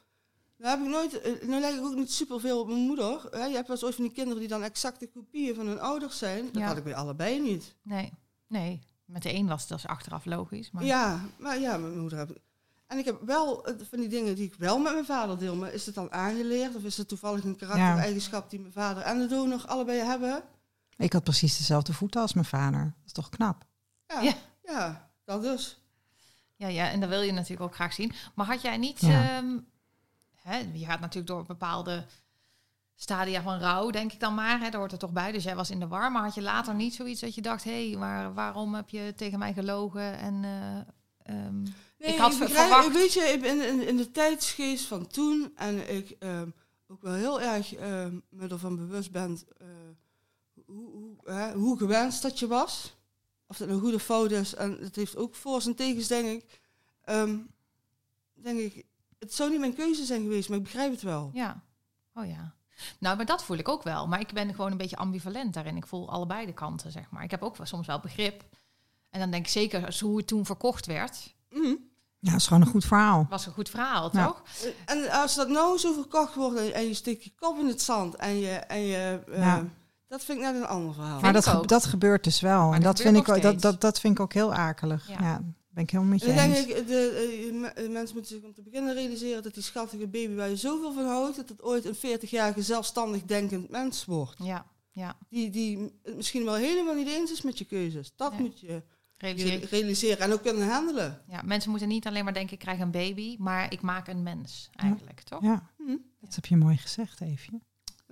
nou 0.58 0.78
heb 0.78 0.80
ik 0.80 0.92
nooit, 0.92 1.22
eh, 1.22 1.48
nou 1.48 1.62
lijk 1.62 1.76
ik 1.76 1.84
ook 1.84 1.96
niet 1.96 2.12
superveel 2.12 2.60
op 2.60 2.68
mijn 2.68 2.80
moeder. 2.80 3.28
Hè. 3.32 3.46
Je 3.46 3.56
hebt 3.56 3.68
wel 3.68 3.76
eens 3.76 3.86
ooit 3.86 3.96
van 3.96 4.04
die 4.04 4.14
kinderen 4.14 4.40
die 4.40 4.48
dan 4.48 4.64
exacte 4.64 5.08
kopieën 5.08 5.56
van 5.56 5.68
hun 5.68 5.80
ouders 5.80 6.18
zijn. 6.18 6.46
Dat 6.46 6.62
Ja. 6.62 6.68
had 6.68 6.78
ik 6.78 6.84
bij 6.84 6.96
allebei 6.96 7.40
niet. 7.42 7.76
Nee, 7.82 8.14
nee. 8.48 8.82
Met 9.06 9.24
de 9.24 9.34
een 9.34 9.48
was 9.48 9.60
het 9.62 9.70
dus 9.70 9.86
achteraf 9.88 10.26
logisch. 10.26 10.72
Maar... 10.72 10.84
Ja, 10.84 11.26
maar 11.38 11.60
ja, 11.60 11.78
mijn 11.78 12.00
moeder 12.00 12.18
heb 12.18 12.30
ik. 12.32 12.38
En 12.88 12.98
ik 12.98 13.06
heb 13.06 13.22
wel 13.26 13.66
eh, 13.66 13.74
van 13.90 14.00
die 14.00 14.08
dingen 14.10 14.36
die 14.36 14.46
ik 14.46 14.56
wel 14.58 14.80
met 14.80 14.94
mijn 14.94 15.06
vader 15.06 15.38
deel. 15.38 15.56
Maar 15.56 15.74
is 15.74 15.86
het 15.86 15.96
dan 15.96 16.12
aangeleerd? 16.12 16.76
Of 16.76 16.84
is 16.84 16.98
het 16.98 17.08
toevallig 17.08 17.44
een 17.44 17.56
karaktereigenschap 17.56 18.50
die 18.50 18.60
mijn 18.60 18.74
vader 18.74 19.04
en 19.04 19.20
de 19.20 19.28
donor 19.28 19.66
allebei 19.66 20.00
hebben? 20.00 20.44
Ik 20.98 21.14
had 21.14 21.24
precies 21.24 21.58
dezelfde 21.58 21.94
voeten 21.94 22.22
als 22.22 22.34
mijn 22.34 22.46
vader. 22.46 22.80
Dat 22.84 23.06
is 23.06 23.12
toch 23.12 23.30
knap? 23.30 23.66
Ja, 24.08 24.22
Ja. 24.22 24.34
Ja. 24.64 25.10
dat 25.26 25.42
dus. 25.42 25.78
Ja, 26.56 26.68
ja, 26.68 26.90
en 26.90 27.00
dat 27.00 27.10
wil 27.10 27.22
je 27.22 27.32
natuurlijk 27.32 27.62
ook 27.62 27.76
graag 27.76 27.94
zien. 27.94 28.12
Maar 28.36 28.46
had 28.46 28.62
jij 28.62 28.78
niet... 28.78 29.02
Ja. 29.02 29.38
ehm, 29.38 29.58
hè, 30.36 30.58
je 30.74 30.86
gaat 30.86 31.00
natuurlijk 31.00 31.28
door 31.28 31.46
bepaalde 31.46 32.06
stadia 32.96 33.42
van 33.42 33.60
rouw, 33.60 33.90
denk 33.90 34.14
ik 34.14 34.20
dan 34.20 34.34
maar. 34.34 34.60
Hè, 34.60 34.70
daar 34.70 34.80
hoort 34.80 34.92
er 34.92 34.98
toch 34.98 35.12
bij. 35.12 35.32
Dus 35.32 35.44
jij 35.44 35.56
was 35.56 35.70
in 35.70 35.80
de 35.80 35.88
war. 35.88 36.12
Maar 36.12 36.24
had 36.24 36.36
je 36.36 36.42
later 36.42 36.76
niet 36.76 36.96
zoiets 36.96 37.22
dat 37.22 37.36
je 37.36 37.42
dacht... 37.42 37.64
hé, 37.64 37.90
hey, 37.90 37.98
maar 37.98 38.34
waarom 38.34 38.74
heb 38.76 38.90
je 38.90 39.14
tegen 39.16 39.40
mij 39.40 39.54
gelogen? 39.54 40.18
En 40.18 40.44
ehm, 41.24 41.62
Nee, 41.98 42.14
Ik 42.14 42.18
had 42.20 42.30
begrijp- 42.40 42.52
verwacht- 42.52 42.88
ik 42.88 42.94
Weet 42.94 43.14
je, 43.14 43.20
ik 43.22 43.42
ben 43.42 43.68
in, 43.68 43.88
in 43.88 43.98
de 43.98 44.12
tijdsgeest 44.12 44.86
van 44.86 45.08
toen 45.08 45.52
en 45.56 45.96
ik 45.96 46.16
ehm, 46.20 46.50
ook 46.88 47.02
wel 47.02 47.14
heel 47.14 47.42
erg 47.42 47.74
ehm, 47.76 48.20
me 48.30 48.48
ervan 48.48 48.76
bewust 48.76 49.12
ben 49.12 49.40
eh, 49.58 49.68
hoe, 50.66 50.90
hoe, 50.92 51.18
hè, 51.34 51.54
hoe 51.54 51.78
gewenst 51.78 52.22
dat 52.22 52.40
je 52.40 52.48
was. 52.48 52.96
Of 53.54 53.60
dat 53.60 53.68
een 53.70 53.80
goede 53.80 54.00
fout 54.00 54.32
is. 54.32 54.56
En 54.56 54.78
het 54.82 54.96
heeft 54.96 55.18
ook 55.18 55.36
voor 55.36 55.62
zijn 55.62 55.76
tegens, 55.76 56.08
denk 56.08 56.28
ik. 56.44 56.60
Ehm, 57.04 57.38
denk 58.34 58.60
ik, 58.60 58.86
het 59.20 59.34
zou 59.34 59.50
niet 59.50 59.60
mijn 59.60 59.76
keuze 59.76 60.06
zijn 60.06 60.22
geweest, 60.22 60.50
maar 60.50 60.58
ik 60.58 60.64
begrijp 60.64 60.92
het 60.92 61.02
wel. 61.02 61.30
ja. 61.34 61.64
Oh 62.14 62.26
ja. 62.28 62.54
Nou, 63.00 63.18
maar 63.18 63.26
dat 63.26 63.44
voel 63.44 63.58
ik 63.58 63.68
ook 63.70 63.84
wel. 63.84 64.08
Maar 64.08 64.20
ik 64.20 64.34
ben 64.34 64.54
gewoon 64.56 64.72
een 64.72 64.78
beetje 64.78 64.96
ambivalent 64.96 65.54
daarin. 65.54 65.76
Ik 65.78 65.88
voel 65.88 66.10
allebei 66.10 66.46
de 66.46 66.54
kanten, 66.54 66.92
zeg 66.92 67.10
maar. 67.10 67.24
Ik 67.24 67.32
heb 67.32 67.42
ook 67.44 67.58
wel, 67.58 67.66
soms 67.66 67.88
wel 67.88 68.00
begrip. 68.00 68.44
En 69.10 69.20
dan 69.20 69.32
denk 69.32 69.46
ik 69.46 69.52
zeker, 69.52 69.86
als 69.86 70.00
hoe 70.00 70.18
het 70.18 70.28
toen 70.28 70.46
verkocht 70.46 70.86
werd, 70.86 71.36
Mhm. 71.50 71.76
Ja, 72.20 72.32
dat 72.32 72.40
is 72.40 72.48
gewoon 72.48 72.62
een 72.62 72.68
goed 72.68 72.86
verhaal. 72.86 73.26
was 73.30 73.46
een 73.46 73.54
goed 73.54 73.70
verhaal, 73.70 74.10
Ja. 74.14 74.26
toch? 74.28 74.44
En 74.86 75.10
als 75.10 75.36
dat 75.36 75.50
nou 75.50 75.78
zo 75.78 75.94
verkocht 75.94 76.36
wordt 76.36 76.58
en, 76.60 76.74
en 76.74 76.88
je 76.88 76.94
steekt 76.94 77.24
je 77.24 77.32
kop 77.36 77.60
in 77.60 77.68
het 77.68 77.82
zand 77.82 78.16
en 78.16 78.36
je... 78.38 78.50
En 78.52 78.82
je 78.82 79.22
eh, 79.32 79.38
Ja. 79.40 79.68
Dat 80.14 80.24
vind 80.24 80.38
ik 80.38 80.44
net 80.44 80.56
een 80.56 80.66
ander 80.68 80.94
verhaal. 80.94 81.22
Maar 81.22 81.34
dat, 81.34 81.48
ge- 81.48 81.66
dat 81.68 81.86
gebeurt 81.86 82.24
dus 82.24 82.42
wel. 82.42 82.68
Maar 82.68 82.78
en 82.78 82.84
dat 82.84 83.02
vind, 83.02 83.18
ik, 83.18 83.30
ook- 83.30 83.42
dat, 83.42 83.62
dat, 83.62 83.82
dat 83.82 84.00
vind 84.00 84.14
ik 84.14 84.20
ook 84.20 84.34
heel 84.34 84.54
akelig. 84.54 85.08
Ja. 85.08 85.18
Ja, 85.20 85.42
ben 85.70 85.84
ik 85.84 85.90
helemaal 85.90 86.12
met 86.14 86.22
je 86.22 86.30
En 86.30 86.36
dan 86.36 86.50
denk 86.50 86.68
eens. 86.68 86.80
ik, 86.80 86.88
de, 86.88 87.10
eh, 87.76 87.84
eh, 87.86 87.92
mensen 87.92 88.16
moeten 88.16 88.36
zich 88.36 88.44
om 88.44 88.54
te 88.54 88.62
beginnen 88.62 88.94
realiseren 88.94 89.44
dat 89.44 89.54
die 89.54 89.64
schattige 89.64 90.08
baby 90.08 90.36
waar 90.36 90.50
je 90.50 90.56
zoveel 90.56 90.94
van 90.94 91.06
houdt, 91.06 91.36
dat 91.36 91.50
het 91.50 91.62
ooit 91.64 91.86
een 91.86 91.96
40-jarige 92.20 92.62
zelfstandig 92.62 93.24
denkend 93.24 93.70
mens 93.70 94.06
wordt. 94.06 94.36
Ja, 94.44 94.66
ja. 94.92 95.16
Die, 95.30 95.50
die 95.50 95.92
het 96.04 96.16
misschien 96.16 96.44
wel 96.46 96.56
helemaal 96.56 96.96
niet 96.96 97.08
eens 97.10 97.32
is 97.32 97.42
met 97.42 97.58
je 97.58 97.66
keuzes. 97.66 98.14
Dat 98.16 98.32
Ja. 98.36 98.40
moet 98.40 98.60
je 98.60 98.82
realiseren 99.70 100.20
en 100.20 100.32
ook 100.34 100.42
kunnen 100.42 100.68
handelen. 100.70 101.22
Ja, 101.28 101.42
mensen 101.46 101.70
moeten 101.70 101.88
niet 101.88 102.08
alleen 102.08 102.24
maar 102.24 102.34
denken, 102.34 102.54
ik 102.54 102.60
krijg 102.60 102.80
een 102.80 102.92
baby, 102.92 103.36
maar 103.40 103.72
ik 103.72 103.82
maak 103.82 104.08
een 104.08 104.24
mens 104.24 104.70
eigenlijk, 104.72 105.22
toch? 105.22 105.42
Ja, 105.44 105.70
Hm. 105.78 105.98
dat 106.22 106.36
heb 106.36 106.46
je 106.46 106.56
mooi 106.58 106.78
gezegd, 106.78 107.22
Eefje. 107.22 107.62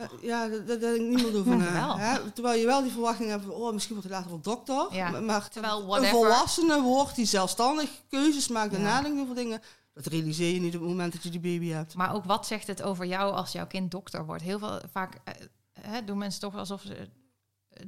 Eh, 0.02 0.08
Ja, 0.22 0.48
daar 0.48 0.66
daar 0.66 0.80
denkt 0.80 1.00
niemand 1.16 1.36
over 1.36 1.58
na. 1.58 1.98
Hè? 1.98 2.32
Terwijl 2.32 2.60
je 2.60 2.66
wel 2.66 2.82
die 2.82 2.92
verwachting 2.92 3.30
hebt 3.30 3.44
van, 3.44 3.54
oh, 3.54 3.74
misschien 3.74 3.96
wordt 3.96 4.10
hij 4.10 4.18
later 4.18 4.32
wel 4.34 4.42
dokter. 4.56 4.88
Ja, 4.98 5.20
Maar- 5.20 5.50
terwijl 5.50 5.98
een 5.98 6.06
volwassene 6.06 6.82
wordt 6.82 7.16
die 7.16 7.26
zelfstandig 7.26 7.90
keuzes 8.10 8.48
maakt 8.48 8.74
en 8.74 8.80
Ja. 8.82 8.86
nadenkt 8.86 9.22
over 9.22 9.36
dingen. 9.36 9.62
Dat 9.94 10.06
realiseer 10.06 10.54
je 10.54 10.60
niet 10.60 10.76
op 10.76 10.82
het 10.82 10.90
moment 10.90 11.14
dat 11.14 11.24
je 11.24 11.30
die 11.30 11.40
baby 11.40 11.68
hebt. 11.70 11.96
Maar 11.96 12.14
ook 12.14 12.24
wat 12.26 12.48
zegt 12.48 12.68
het 12.68 12.82
over 12.82 13.06
jou 13.06 13.34
als 13.34 13.52
jouw 13.52 13.68
kind 13.68 13.92
dokter 13.92 14.26
wordt? 14.26 14.44
Heel 14.44 14.60
veel, 14.60 14.82
vaak 14.92 15.18
eh, 15.24 15.34
hè, 15.82 16.04
doen 16.04 16.18
mensen 16.18 16.42
toch 16.42 16.56
alsof 16.56 16.82
ze 16.82 16.96
eh, 16.96 17.08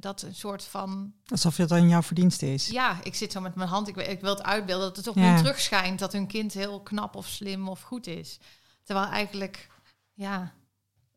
dat 0.00 0.22
een 0.22 0.34
soort 0.34 0.64
van... 0.64 1.12
Alsof 1.26 1.56
het 1.56 1.68
dan 1.68 1.88
jouw 1.88 2.02
verdienste 2.02 2.52
is. 2.52 2.68
Ja, 2.68 2.98
ik 3.02 3.14
zit 3.14 3.32
zo 3.32 3.40
met 3.40 3.54
mijn 3.54 3.68
hand, 3.68 3.88
ik, 3.88 3.94
wil- 3.94 4.08
ik 4.10 4.20
wil 4.20 4.34
het 4.34 4.42
uitbeelden, 4.42 4.86
dat 4.86 4.96
het 4.96 5.04
toch 5.04 5.14
Ja. 5.14 5.36
terugschijnt 5.36 5.98
dat 5.98 6.12
hun 6.12 6.26
kind 6.26 6.52
heel 6.52 6.80
knap 6.80 7.14
of 7.16 7.26
slim 7.26 7.68
of 7.68 7.82
goed 7.82 8.06
is. 8.06 8.38
Terwijl 8.82 9.06
eigenlijk, 9.06 9.68
ja, 10.14 10.52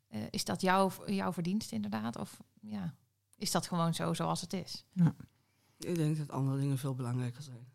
eh, 0.08 0.22
is 0.30 0.46
dat 0.46 0.62
jouw, 0.62 0.92
jouw 1.06 1.34
verdienste 1.34 1.76
inderdaad? 1.76 2.18
Of 2.18 2.38
ja, 2.62 2.96
is 3.38 3.52
dat 3.52 3.68
gewoon 3.68 3.94
zo 3.94 4.14
zoals 4.14 4.42
het 4.42 4.54
is? 4.54 4.86
Ik 5.78 5.96
denk 5.96 6.18
dat 6.18 6.30
andere 6.32 6.60
dingen 6.60 6.78
veel 6.78 6.96
belangrijker 6.96 7.42
zijn. 7.42 7.68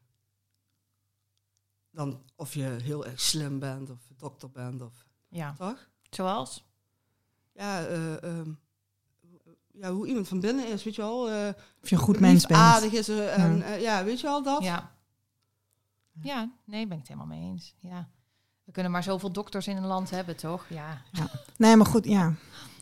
Dan 1.90 2.22
of 2.36 2.54
je 2.54 2.62
heel 2.64 3.06
erg 3.06 3.20
slim 3.20 3.58
bent 3.58 3.90
of 3.90 3.98
dokter 4.16 4.50
bent 4.50 4.82
of 4.82 5.06
Ja, 5.28 5.52
toch? 5.52 5.88
zoals? 6.10 6.64
Ja, 7.54 7.86
eh, 7.86 8.22
ehm, 8.22 8.52
ja, 9.72 9.92
hoe 9.92 10.06
iemand 10.06 10.28
van 10.28 10.40
binnen 10.40 10.68
is, 10.68 10.84
weet 10.84 10.94
je 10.94 11.02
wel. 11.02 11.30
eh 11.30 11.48
Of 11.82 11.88
je 11.88 11.96
een 11.96 12.02
goed 12.02 12.20
mens 12.20 12.46
bent. 12.46 12.60
aardig 12.60 12.92
is 12.92 13.08
er 13.08 13.28
en 13.28 13.56
ja. 13.58 13.72
ja, 13.72 14.04
weet 14.04 14.20
je 14.20 14.26
wel 14.26 14.42
dat? 14.42 14.62
Ja. 14.62 14.96
Ja, 16.22 16.52
nee, 16.64 16.86
ben 16.86 16.92
ik 16.98 16.98
het 17.08 17.08
helemaal 17.16 17.38
mee 17.38 17.50
eens. 17.50 17.74
Ja. 17.78 18.10
We 18.64 18.72
kunnen 18.72 18.92
maar 18.92 19.02
zoveel 19.02 19.32
dokters 19.32 19.66
in 19.66 19.76
een 19.76 19.86
land 19.86 20.10
hebben, 20.10 20.36
toch? 20.36 20.66
Ja. 20.68 21.02
Nee, 21.56 21.76
maar 21.76 21.86
goed, 21.86 22.04
ja. 22.04 22.34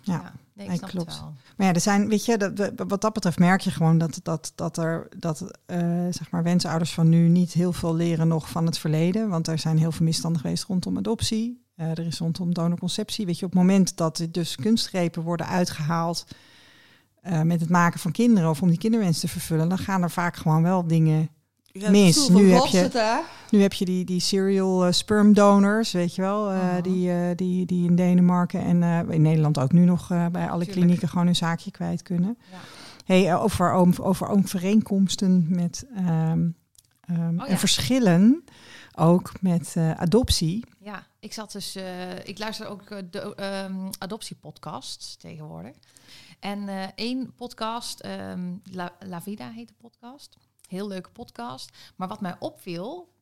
Ja. 0.03 0.13
ja. 0.13 0.33
Nee, 0.53 0.69
ik 0.69 0.77
snap 0.77 0.91
klopt. 0.91 1.11
het 1.11 1.21
wel. 1.21 1.35
Maar 1.57 1.67
ja, 1.67 1.73
er 1.73 1.81
zijn, 1.81 2.09
weet 2.09 2.25
je, 2.25 2.37
dat, 2.37 2.73
wat 2.77 3.01
dat 3.01 3.13
betreft 3.13 3.39
merk 3.39 3.61
je 3.61 3.71
gewoon 3.71 3.99
dat, 3.99 4.21
dat, 4.23 4.53
dat 4.55 4.77
er, 4.77 5.09
dat, 5.17 5.51
eh, 5.67 5.79
zeg 6.11 6.31
maar, 6.31 6.43
wensouders 6.43 6.93
van 6.93 7.09
nu 7.09 7.29
niet 7.29 7.53
heel 7.53 7.73
veel 7.73 7.95
leren 7.95 8.29
nog 8.29 8.49
van 8.49 8.67
het 8.67 8.79
verleden. 8.79 9.29
Want 9.29 9.49
er 9.49 9.59
zijn 9.59 9.79
heel 9.79 9.93
veel 9.93 10.07
misstanden 10.07 10.41
geweest 10.41 10.65
rondom 10.65 10.97
adoptie. 10.97 11.65
Eh, 11.75 11.91
er 11.91 12.07
is 12.07 12.19
rondom 12.19 12.55
donorconceptie. 12.55 13.27
Weet 13.27 13.39
je, 13.39 13.45
op 13.45 13.53
het 13.53 13.61
moment 13.61 13.97
dat 13.97 14.27
dus 14.31 14.57
kunstgrepen 14.57 15.23
worden 15.23 15.47
uitgehaald 15.47 16.25
eh, 17.21 17.43
met 17.43 17.61
het 17.61 17.71
maken 17.71 18.01
van 18.01 18.13
kinderen 18.13 18.51
of 18.51 18.63
om 18.63 18.69
die 18.69 18.79
kinderwens 18.79 19.21
te 19.21 19.29
vervullen, 19.29 19.69
dan 19.69 19.79
gaan 19.79 20.03
er 20.03 20.11
vaak 20.11 20.37
gewoon 20.37 20.63
wel 20.63 20.87
dingen 20.87 21.31
Mis, 21.73 22.29
nu 22.29 22.51
heb 22.53 22.65
je-? 22.67 23.23
Nu 23.51 23.63
heb 23.63 23.73
je 23.73 23.85
die, 23.85 24.05
die 24.05 24.21
serial 24.21 24.85
eh, 24.87 24.93
sperm 24.93 25.33
donors, 25.33 25.93
weet 25.93 26.15
je 26.15 26.23
wel, 26.23 26.51
eh, 26.51 26.73
Mhm. 26.73 26.83
die, 26.83 27.11
eh, 27.11 27.37
die, 27.37 27.67
die 27.67 27.89
in 27.89 27.97
Denemarken 27.97 28.61
en 28.83 29.11
in 29.11 29.23
Nederland 29.23 29.59
ook 29.59 29.73
nu 29.73 29.85
nog 29.85 30.09
bij 30.09 30.23
alle 30.49 30.49
Tuurlijk. 30.49 30.71
klinieken 30.71 31.09
gewoon 31.09 31.25
hun 31.27 31.37
zaakje 31.37 31.71
kwijt 31.71 32.03
kunnen. 32.03 32.39
Ja. 32.51 32.59
Hey, 33.05 33.37
over, 33.37 33.73
over, 33.73 34.05
over 34.05 34.29
overeenkomsten 34.29 35.47
met 35.49 35.85
ehm, 35.97 36.49
ehm, 37.01 37.41
Oh 37.41 37.51
en 37.51 37.59
verschillen 37.59 38.45
ook 38.95 39.33
met 39.41 39.77
adoptie. 39.97 40.65
Ja, 40.79 41.07
ik 41.21 41.33
zat 41.33 41.53
dus. 41.53 41.77
ik 42.25 42.39
luister 42.39 42.67
ook 42.67 42.89
de 43.13 43.35
ehm, 43.35 43.89
adoptiepodcasts 43.99 45.17
tegenwoordig. 45.17 45.77
En 46.41 46.69
één 46.95 47.35
podcast, 47.35 48.07
La, 48.71 48.93
La 48.99 49.23
Vida 49.23 49.51
heet 49.51 49.69
de 49.69 49.75
podcast. 49.81 50.37
Heel 50.71 50.89
leuke 50.89 51.11
podcast. 51.11 51.71
Maar 51.97 52.09
wat 52.09 52.21
mij 52.21 52.37
opviel, 52.39 53.13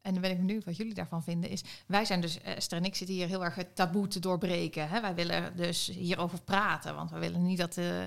en 0.00 0.12
dan 0.12 0.22
ben 0.22 0.30
ik 0.30 0.36
benieuwd 0.36 0.64
wat 0.64 0.76
jullie 0.76 0.94
daarvan 0.94 1.22
vinden, 1.22 1.50
is 1.50 1.64
wij 1.86 2.04
zijn 2.04 2.20
dus, 2.20 2.40
eh, 2.40 2.56
Esther 2.56 2.78
en 2.78 2.84
ik 2.84 2.94
zitten 2.94 3.16
hier 3.16 3.26
heel 3.26 3.44
erg 3.44 3.54
het 3.54 3.76
taboe 3.76 4.08
te 4.08 4.20
doorbreken. 4.20 4.88
Hè? 4.88 5.00
Wij 5.00 5.14
willen 5.14 5.56
dus 5.56 5.86
hierover 5.86 6.40
praten, 6.42 6.94
want 6.94 7.10
we 7.10 7.18
willen 7.18 7.42
niet 7.46 7.58
dat, 7.58 7.76
eh, 7.76 8.04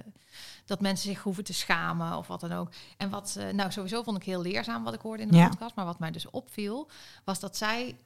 dat 0.65 0.81
mensen 0.81 1.09
zich 1.09 1.21
hoeven 1.23 1.43
te 1.43 1.53
schamen 1.53 2.17
of 2.17 2.27
wat 2.27 2.39
dan 2.39 2.51
ook. 2.51 2.71
En 2.97 3.09
wat, 3.09 3.35
eh, 3.39 3.49
nou 3.49 3.71
sowieso 3.71 4.03
vond 4.03 4.17
ik 4.17 4.23
heel 4.23 4.41
leerzaam 4.41 4.83
wat 4.83 4.93
ik 4.93 5.01
hoorde 5.01 5.23
in 5.23 5.29
de 5.29 5.37
Ja. 5.37 5.47
podcast, 5.49 5.75
maar 5.75 5.85
wat 5.85 5.99
mij 5.99 6.11
dus 6.11 6.29
opviel, 6.29 6.89
was 7.23 7.39
dat 7.39 7.57
zij 7.57 7.97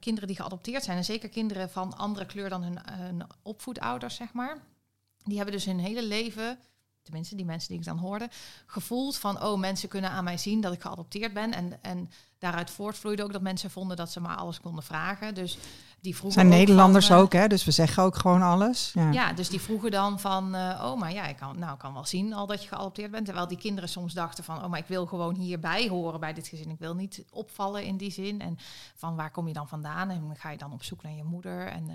kinderen 0.00 0.28
die 0.28 0.36
geadopteerd 0.36 0.84
zijn, 0.84 0.96
en 0.96 1.04
zeker 1.04 1.28
kinderen 1.28 1.70
van 1.70 1.96
andere 1.96 2.26
kleur 2.26 2.48
dan 2.48 2.62
hun, 2.62 2.78
hun 2.90 3.26
opvoedouders, 3.42 4.14
zeg 4.14 4.32
maar, 4.32 4.58
die 5.22 5.36
hebben 5.36 5.54
dus 5.54 5.64
hun 5.64 5.78
hele 5.78 6.02
leven, 6.02 6.58
tenminste 7.08 7.36
die 7.36 7.44
mensen 7.44 7.68
die 7.68 7.78
ik 7.78 7.84
dan 7.84 7.98
hoorde, 7.98 8.28
gevoeld 8.66 9.16
van, 9.16 9.42
oh, 9.42 9.58
mensen 9.58 9.88
kunnen 9.88 10.10
aan 10.10 10.24
mij 10.24 10.38
zien 10.38 10.60
dat 10.60 10.72
ik 10.72 10.80
geadopteerd 10.80 11.32
ben. 11.32 11.52
En, 11.52 11.78
en 11.82 12.10
daaruit 12.38 12.70
voortvloeide 12.70 13.22
ook 13.22 13.32
dat 13.32 13.42
mensen 13.42 13.70
vonden 13.70 13.96
dat 13.96 14.12
ze 14.12 14.20
maar 14.20 14.36
alles 14.36 14.60
konden 14.60 14.84
vragen. 14.84 15.34
Dus 15.34 15.58
die 16.00 16.16
vroegen 16.16 16.40
zijn 16.40 16.52
ook 16.52 16.58
Nederlanders 16.58 17.06
van, 17.06 17.16
eh, 17.16 17.22
ook, 17.22 17.32
hè? 17.32 17.46
dus 17.46 17.64
we 17.64 17.70
zeggen 17.70 18.02
ook 18.02 18.16
gewoon 18.16 18.42
alles. 18.42 18.90
Ja. 18.94 19.10
ja, 19.10 19.32
dus 19.32 19.48
die 19.48 19.60
vroegen 19.60 19.90
dan 19.90 20.20
van, 20.20 20.54
eh, 20.54 20.82
oh, 20.84 20.98
maar 20.98 21.12
ja, 21.12 21.26
ik 21.26 21.36
kan, 21.36 21.58
nou, 21.58 21.72
ik 21.72 21.78
kan 21.78 21.92
wel 21.92 22.04
zien 22.04 22.32
al 22.32 22.46
dat 22.46 22.62
je 22.62 22.68
geadopteerd 22.68 23.10
bent. 23.10 23.24
Terwijl 23.24 23.48
die 23.48 23.58
kinderen 23.58 23.88
soms 23.88 24.12
dachten 24.12 24.44
van, 24.44 24.64
oh, 24.64 24.70
maar 24.70 24.78
ik 24.78 24.86
wil 24.86 25.06
gewoon 25.06 25.34
hierbij 25.34 25.88
horen 25.88 26.20
bij 26.20 26.32
dit 26.32 26.48
gezin. 26.48 26.70
Ik 26.70 26.78
wil 26.78 26.94
niet 26.94 27.24
opvallen 27.30 27.84
in 27.84 27.96
die 27.96 28.10
zin. 28.10 28.40
En 28.40 28.58
van, 28.96 29.16
waar 29.16 29.30
kom 29.30 29.46
je 29.46 29.54
dan 29.54 29.68
vandaan? 29.68 30.10
En 30.10 30.36
ga 30.36 30.50
je 30.50 30.58
dan 30.58 30.72
op 30.72 30.82
zoek 30.82 31.02
naar 31.02 31.14
je 31.14 31.24
moeder? 31.24 31.66
En, 31.66 31.88
eh, 31.88 31.94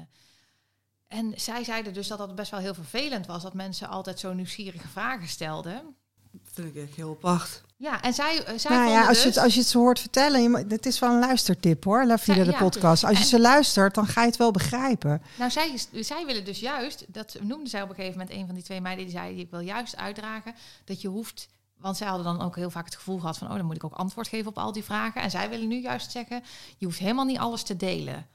en 1.13 1.33
zij 1.35 1.63
zeiden 1.63 1.93
dus 1.93 2.07
dat 2.07 2.17
dat 2.17 2.35
best 2.35 2.51
wel 2.51 2.59
heel 2.59 2.73
vervelend 2.73 3.25
was, 3.25 3.43
dat 3.43 3.53
mensen 3.53 3.87
altijd 3.89 4.19
zo 4.19 4.33
nieuwsgierige 4.33 4.87
vragen 4.87 5.27
stelden. 5.27 5.95
Dat 6.31 6.51
vind 6.53 6.75
ik 6.75 6.83
echt 6.83 6.95
heel 6.95 7.09
apart. 7.09 7.61
Ja, 7.77 8.01
en 8.01 8.13
zij, 8.13 8.43
eh, 8.43 8.57
zij 8.57 8.71
Nou 8.71 8.83
ja, 8.83 8.93
vonden 8.93 9.07
als 9.07 9.17
je, 9.17 9.23
dus... 9.23 9.35
het, 9.35 9.43
als 9.43 9.53
je 9.53 9.59
het 9.59 9.69
zo 9.69 9.79
hoort 9.79 9.99
vertellen, 9.99 10.41
je, 10.41 10.65
het 10.67 10.85
is 10.85 10.99
wel 10.99 11.11
een 11.11 11.19
luistertip 11.19 11.83
hoor, 11.83 12.05
La 12.05 12.17
Vida 12.17 12.37
Ja, 12.37 12.43
de 12.43 12.51
ja. 12.51 12.57
podcast. 12.57 13.03
Als 13.03 13.17
je 13.17 13.23
En- 13.23 13.29
ze 13.29 13.39
luistert, 13.39 13.95
dan 13.95 14.07
ga 14.07 14.21
je 14.21 14.27
het 14.27 14.37
wel 14.37 14.51
begrijpen. 14.51 15.21
Nou, 15.37 15.51
zij, 15.51 15.79
zij 15.91 16.25
willen 16.25 16.45
dus 16.45 16.59
juist, 16.59 17.05
dat 17.07 17.37
noemde 17.41 17.69
zij 17.69 17.81
op 17.81 17.89
een 17.89 17.95
gegeven 17.95 18.17
moment 18.19 18.37
een 18.37 18.45
van 18.45 18.55
die 18.55 18.63
twee 18.63 18.81
meiden, 18.81 19.05
die 19.05 19.13
zei, 19.13 19.39
ik 19.39 19.49
wil 19.49 19.59
juist 19.59 19.97
uitdragen 19.97 20.55
dat 20.85 21.01
je 21.01 21.07
hoeft, 21.07 21.47
want 21.77 21.97
zij 21.97 22.07
hadden 22.07 22.25
dan 22.25 22.41
ook 22.41 22.55
heel 22.55 22.69
vaak 22.69 22.85
het 22.85 22.95
gevoel 22.95 23.19
gehad 23.19 23.37
van, 23.37 23.49
oh, 23.49 23.55
dan 23.55 23.65
moet 23.65 23.75
ik 23.75 23.83
ook 23.83 23.93
antwoord 23.93 24.27
geven 24.27 24.47
op 24.47 24.57
al 24.57 24.71
die 24.71 24.83
vragen. 24.83 25.21
En 25.21 25.31
zij 25.31 25.49
willen 25.49 25.67
nu 25.67 25.81
juist 25.81 26.11
zeggen, 26.11 26.43
je 26.77 26.85
hoeft 26.85 26.99
helemaal 26.99 27.25
niet 27.25 27.39
alles 27.39 27.63
te 27.63 27.75
delen. 27.75 28.27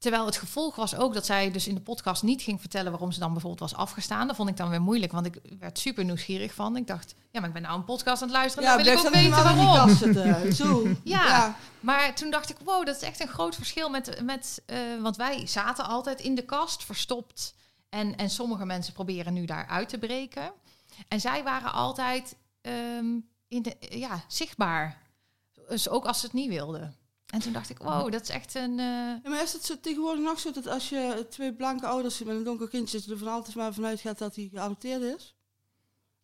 Terwijl 0.00 0.26
het 0.26 0.36
gevolg 0.36 0.76
was 0.76 0.96
ook 0.96 1.14
dat 1.14 1.26
zij 1.26 1.50
dus 1.50 1.66
in 1.66 1.74
de 1.74 1.80
podcast 1.80 2.22
niet 2.22 2.42
ging 2.42 2.60
vertellen 2.60 2.90
waarom 2.90 3.12
ze 3.12 3.18
dan 3.18 3.32
bijvoorbeeld 3.32 3.70
was 3.70 3.80
afgestaan. 3.80 4.26
Dat 4.26 4.36
vond 4.36 4.48
ik 4.48 4.56
dan 4.56 4.68
weer 4.68 4.80
moeilijk, 4.80 5.12
want 5.12 5.26
ik 5.26 5.40
werd 5.58 5.78
super 5.78 6.04
nieuwsgierig 6.04 6.54
van. 6.54 6.76
Ik 6.76 6.86
dacht, 6.86 7.14
ja, 7.30 7.40
maar 7.40 7.48
ik 7.48 7.54
ben 7.54 7.62
nou 7.62 7.78
een 7.78 7.84
podcast 7.84 8.22
aan 8.22 8.28
het 8.28 8.36
luisteren, 8.36 8.68
dan 8.68 8.84
wil 8.84 8.92
ik 8.92 8.98
ook 8.98 9.12
weten 9.12 9.30
waarom. 9.30 9.96
zitten. 9.96 10.52
Zo. 10.60 10.86
Ja. 11.04 11.56
Maar 11.80 12.14
toen 12.14 12.30
dacht 12.30 12.50
ik, 12.50 12.56
wow, 12.64 12.86
dat 12.86 12.96
is 12.96 13.02
echt 13.02 13.20
een 13.20 13.28
groot 13.28 13.54
verschil 13.54 13.90
met, 13.90 14.20
met 14.22 14.62
eh, 14.66 14.78
want 15.00 15.16
wij 15.16 15.46
zaten 15.46 15.84
altijd 15.84 16.20
in 16.20 16.34
de 16.34 16.44
kast, 16.44 16.84
verstopt. 16.84 17.54
En, 17.88 18.16
en 18.16 18.30
sommige 18.30 18.64
mensen 18.64 18.92
proberen 18.92 19.32
nu 19.32 19.44
daar 19.44 19.66
uit 19.66 19.88
te 19.88 19.98
breken. 19.98 20.52
En 21.08 21.20
zij 21.20 21.42
waren 21.42 21.72
altijd 21.72 22.36
ehm, 22.60 23.06
in 23.48 23.62
de, 23.62 23.76
ja, 23.78 24.24
zichtbaar. 24.28 25.02
Dus 25.68 25.88
ook 25.88 26.04
als 26.04 26.20
ze 26.20 26.26
het 26.26 26.34
niet 26.34 26.48
wilden. 26.48 26.94
En 27.30 27.40
toen 27.40 27.52
dacht 27.52 27.70
ik, 27.70 27.78
wow, 27.78 28.12
dat 28.12 28.22
is 28.22 28.28
echt 28.28 28.54
een... 28.54 28.76
Ja, 28.76 29.20
maar 29.24 29.42
is 29.42 29.52
het 29.52 29.64
zo, 29.64 29.74
tegenwoordig 29.80 30.24
nog 30.24 30.38
zo 30.40 30.50
dat 30.52 30.66
als 30.66 30.88
je 30.88 31.26
twee 31.30 31.54
blanke 31.54 31.86
ouders 31.86 32.18
met 32.18 32.36
een 32.36 32.44
donker 32.44 32.68
kindje, 32.68 32.96
dat 32.96 33.06
je 33.06 33.12
er 33.12 33.18
van 33.18 33.28
altijd 33.28 33.56
maar 33.56 33.74
vanuit 33.74 34.00
gaat 34.00 34.18
dat 34.18 34.34
hij 34.34 34.48
geadopteerd 34.52 35.02
is? 35.02 35.34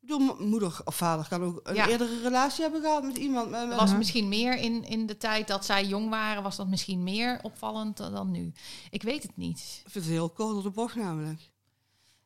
Ik 0.01 0.09
bedoel, 0.13 0.37
moeder 0.47 0.81
of 0.85 0.95
vader 0.97 1.29
kan 1.29 1.43
ook 1.43 1.61
een 1.63 1.75
Ja. 1.75 1.89
eerdere 1.89 2.21
relatie 2.23 2.63
hebben 2.63 2.81
gehad 2.81 3.03
met 3.03 3.17
iemand. 3.17 3.51
Met, 3.51 3.67
met- 3.69 3.77
Was 3.79 3.95
misschien 3.97 4.29
meer 4.29 4.57
in, 4.57 4.85
in 4.85 5.07
de 5.07 5.17
tijd 5.17 5.49
dat 5.49 5.65
zij 5.65 5.87
jong 5.87 6.09
waren, 6.11 6.43
was 6.43 6.57
dat 6.57 6.67
misschien 6.69 7.03
meer 7.03 7.39
opvallend 7.43 7.97
dan 7.97 8.31
nu. 8.31 8.53
Ik 8.91 9.03
weet 9.03 9.23
het 9.23 9.37
niet. 9.37 9.81
Ik 9.85 9.91
vind 9.91 10.05
het 10.05 10.13
heel 10.15 10.31
kort 10.31 10.63
de 10.63 10.71
bocht 10.71 10.95
namelijk. 10.95 11.51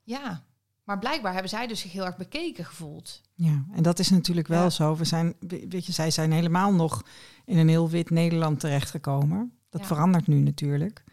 Ja, 0.03 0.45
maar 0.91 0.99
blijkbaar 0.99 1.32
hebben 1.32 1.51
zij 1.51 1.66
dus 1.66 1.80
zich 1.80 1.93
heel 1.93 2.05
erg 2.07 2.16
bekeken 2.16 2.64
gevoeld. 2.64 3.20
Ja, 3.34 3.64
en 3.72 3.82
dat 3.82 3.99
is 3.99 4.11
natuurlijk 4.11 4.49
wel 4.49 4.62
Ja. 4.62 4.70
zo. 4.70 4.97
We 4.97 5.05
zijn, 5.05 5.34
we- 5.41 5.66
weet 5.68 5.86
je, 5.86 5.93
zij 5.93 6.11
zijn 6.11 6.32
helemaal 6.32 6.72
nog 6.72 7.03
in 7.45 7.59
een 7.59 7.68
heel 7.68 7.88
wit 7.88 8.11
Nederland 8.11 8.61
terechtgekomen. 8.61 9.53
Dat 9.70 9.80
Ja. 9.80 9.86
verandert 9.86 10.26
nu 10.26 10.38
natuurlijk. 10.41 11.05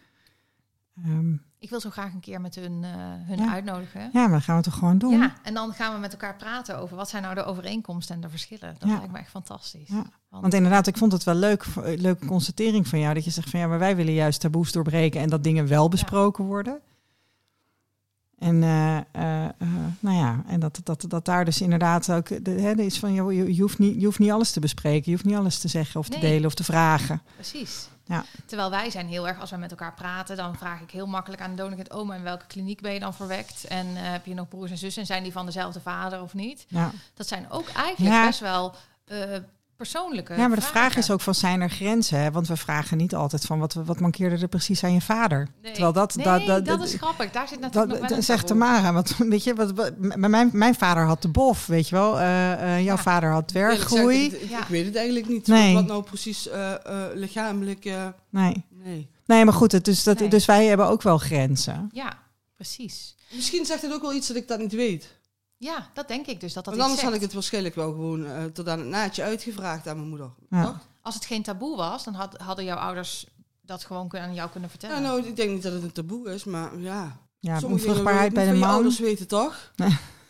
Ehm, 1.04 1.32
Ik 1.60 1.70
wil 1.70 1.80
zo 1.80 1.90
graag 1.90 2.12
een 2.12 2.20
keer 2.20 2.40
met 2.40 2.54
hun, 2.54 2.84
eh, 2.84 2.90
hun 3.26 3.38
Ja. 3.38 3.52
uitnodigen. 3.52 4.00
ja, 4.12 4.22
maar 4.22 4.30
dat 4.30 4.42
gaan 4.42 4.56
we 4.56 4.62
toch 4.62 4.74
gewoon 4.74 4.98
doen? 4.98 5.18
Ja, 5.18 5.34
en 5.42 5.54
dan 5.54 5.72
gaan 5.72 5.94
we 5.94 6.00
met 6.00 6.12
elkaar 6.12 6.36
praten 6.36 6.78
over 6.78 6.96
wat 6.96 7.08
zijn 7.08 7.22
nou 7.22 7.34
de 7.34 7.44
overeenkomsten 7.44 8.14
en 8.14 8.20
de 8.20 8.28
verschillen. 8.28 8.76
Dat 8.78 8.88
lijkt 8.88 9.12
me 9.12 9.18
echt 9.18 9.30
fantastisch. 9.30 9.90
Want 10.28 10.54
inderdaad, 10.54 10.86
ik 10.86 10.96
vond 10.96 11.12
het 11.12 11.24
wel 11.24 11.34
leuk, 11.34 11.64
een 11.76 12.00
leuke 12.00 12.26
constatering 12.26 12.88
van 12.88 12.98
jou. 12.98 13.14
Dat 13.14 13.24
je 13.24 13.30
zegt 13.30 13.50
van 13.50 13.60
ja, 13.60 13.66
maar 13.66 13.78
wij 13.78 13.96
willen 13.96 14.12
juist 14.14 14.40
taboes 14.40 14.72
doorbreken 14.72 15.20
en 15.20 15.28
dat 15.28 15.44
dingen 15.44 15.66
wel 15.68 15.88
besproken 15.88 16.44
worden. 16.44 16.80
En 18.38 18.62
eh, 18.62 18.96
eh, 18.96 19.44
eh, 19.44 19.68
nou 20.00 20.16
ja, 20.16 20.42
en 20.46 20.60
dat, 20.60 20.80
dat, 20.84 21.04
dat 21.08 21.24
daar 21.24 21.44
dus 21.44 21.60
inderdaad 21.60 22.12
ook 22.12 22.44
de, 22.44 22.50
hè, 22.50 22.72
is 22.72 22.98
van 22.98 23.12
joh, 23.12 23.32
je, 23.32 23.54
je, 23.54 23.60
hoeft 23.62 23.78
niet, 23.78 24.00
je 24.00 24.04
hoeft 24.04 24.18
niet 24.18 24.30
alles 24.30 24.50
te 24.50 24.60
bespreken, 24.60 25.02
je 25.04 25.12
hoeft 25.12 25.24
niet 25.24 25.36
alles 25.36 25.58
te 25.58 25.68
zeggen 25.68 26.00
of 26.00 26.08
te 26.08 26.18
delen 26.18 26.46
of 26.46 26.54
te 26.54 26.64
vragen. 26.64 27.22
Precies. 27.34 27.88
Ja. 28.04 28.24
Terwijl 28.46 28.70
wij 28.70 28.90
zijn 28.90 29.06
heel 29.06 29.28
erg, 29.28 29.40
als 29.40 29.50
we 29.50 29.56
met 29.56 29.70
elkaar 29.70 29.94
praten, 29.94 30.36
dan 30.36 30.56
vraag 30.56 30.80
ik 30.80 30.90
heel 30.90 31.06
makkelijk 31.06 31.42
aan 31.42 31.50
de 31.50 31.56
donorkind 31.56 31.90
oma 31.90 32.14
in 32.14 32.22
welke 32.22 32.46
kliniek 32.46 32.80
ben 32.80 32.92
je 32.92 33.00
dan 33.00 33.14
verwekt? 33.14 33.64
En 33.64 33.86
heb 33.96 34.26
je 34.26 34.34
nog 34.34 34.48
broers 34.48 34.70
en 34.70 34.78
zussen 34.78 35.02
en 35.02 35.08
zijn 35.08 35.22
die 35.22 35.32
van 35.32 35.46
dezelfde 35.46 35.80
vader 35.80 36.22
of 36.22 36.34
niet? 36.34 36.64
Ja. 36.68 36.90
Dat 37.14 37.28
zijn 37.28 37.50
ook 37.50 37.68
eigenlijk 37.68 38.14
Ja. 38.14 38.26
best 38.26 38.40
wel 38.40 38.74
persoonlijke 39.78 40.32
ja, 40.34 40.38
maar 40.48 40.56
de 40.56 40.62
vragen. 40.62 40.80
vraag 40.80 40.96
is 40.96 41.10
ook 41.10 41.20
van 41.20 41.34
zijn 41.34 41.60
er 41.60 41.70
grenzen? 41.70 42.18
Hè? 42.20 42.30
Want 42.30 42.48
we 42.48 42.56
vragen 42.56 42.96
niet 42.96 43.14
altijd 43.14 43.44
van 43.44 43.58
wat, 43.58 43.72
wat 43.74 44.00
mankeerde 44.00 44.36
er 44.38 44.48
precies 44.48 44.84
aan 44.84 44.92
je 44.92 45.00
vader? 45.00 45.48
Nee. 45.62 45.72
Terwijl 45.72 45.92
dat, 45.92 46.14
nee, 46.14 46.24
dat, 46.24 46.46
dat, 46.46 46.64
dat- 46.64 46.82
is 46.82 46.94
grappig. 46.94 47.30
Daar 47.30 47.48
zit 47.48 47.60
Dat, 47.60 47.60
natuurlijk 47.60 47.90
nog 47.92 47.98
wel 48.00 48.08
dat 48.08 48.18
een 48.18 48.24
zegt. 48.24 48.46
Tamara, 48.46 48.92
want 48.92 49.16
weet 49.34 49.44
je, 49.44 49.54
wat, 49.54 49.72
wat, 49.72 49.92
mijn, 49.98 50.50
mijn 50.52 50.74
vader 50.74 51.04
had 51.04 51.22
de 51.22 51.28
bof, 51.28 51.66
weet 51.66 51.88
je 51.88 51.94
wel. 51.94 52.18
Eh, 52.20 52.52
eh, 52.52 52.84
jouw 52.84 52.96
Ja. 52.96 53.02
vader 53.02 53.30
had 53.30 53.48
dwerggroei. 53.48 54.24
Ik, 54.24 54.32
ik, 54.32 54.50
Ja. 54.50 54.60
ik 54.60 54.66
weet 54.68 54.84
het 54.86 54.96
eigenlijk 54.96 55.28
niet. 55.28 55.46
Nee. 55.46 55.74
Wat 55.74 55.86
nou 55.86 56.02
precies 56.02 56.48
eh, 56.48 56.72
eh, 56.72 56.80
lichamelijk... 57.14 57.84
eh, 57.84 58.06
Nee. 58.30 58.64
nee. 58.70 59.10
nee, 59.26 59.44
maar 59.44 59.54
goed, 59.54 59.72
het, 59.72 59.84
dus, 59.84 60.02
dat, 60.04 60.18
Nee. 60.18 60.28
dus 60.28 60.44
wij 60.44 60.66
hebben 60.66 60.86
ook 60.88 61.02
wel 61.02 61.18
grenzen. 61.18 61.88
Ja, 61.92 62.18
precies. 62.54 63.16
Misschien 63.30 63.64
zegt 63.66 63.82
het 63.82 63.92
ook 63.92 64.02
wel 64.02 64.14
iets 64.14 64.26
dat 64.28 64.36
ik 64.36 64.48
dat 64.48 64.58
niet 64.58 64.72
weet. 64.72 65.16
Ja, 65.58 65.88
dat 65.94 66.08
denk 66.08 66.26
ik 66.26 66.40
dus. 66.40 66.52
Dat 66.52 66.64
dat 66.64 66.74
Want 66.74 66.86
anders 66.86 67.06
had 67.06 67.14
ik 67.14 67.20
het 67.20 67.32
waarschijnlijk 67.32 67.74
wel 67.74 67.90
gewoon 67.90 68.26
eh, 68.26 68.44
tot 68.44 68.68
aan 68.68 68.78
het 68.78 68.88
naadje 68.88 69.22
uitgevraagd 69.22 69.86
aan 69.88 69.96
mijn 69.96 70.08
moeder. 70.08 70.30
Ja. 70.50 70.64
Toch? 70.64 70.76
Als 71.02 71.14
het 71.14 71.24
geen 71.24 71.42
taboe 71.42 71.76
was, 71.76 72.04
dan 72.04 72.14
had, 72.14 72.36
hadden 72.36 72.64
jouw 72.64 72.76
ouders 72.76 73.26
dat 73.62 73.84
gewoon 73.84 74.16
aan 74.16 74.34
jou 74.34 74.50
kunnen 74.50 74.70
vertellen. 74.70 74.96
Ja, 74.96 75.02
nou, 75.02 75.26
ik 75.26 75.36
denk 75.36 75.50
niet 75.50 75.62
dat 75.62 75.72
het 75.72 75.82
een 75.82 75.92
taboe 75.92 76.32
is, 76.34 76.44
maar 76.44 76.78
ja. 76.78 77.18
Ja, 77.40 77.58
Sommige 77.58 77.86
onvruchtbaarheid 77.86 78.32
bij 78.32 78.46
de 78.52 78.58
man. 78.58 78.68
ouders 78.70 78.98
weten, 78.98 79.28
toch? 79.28 79.72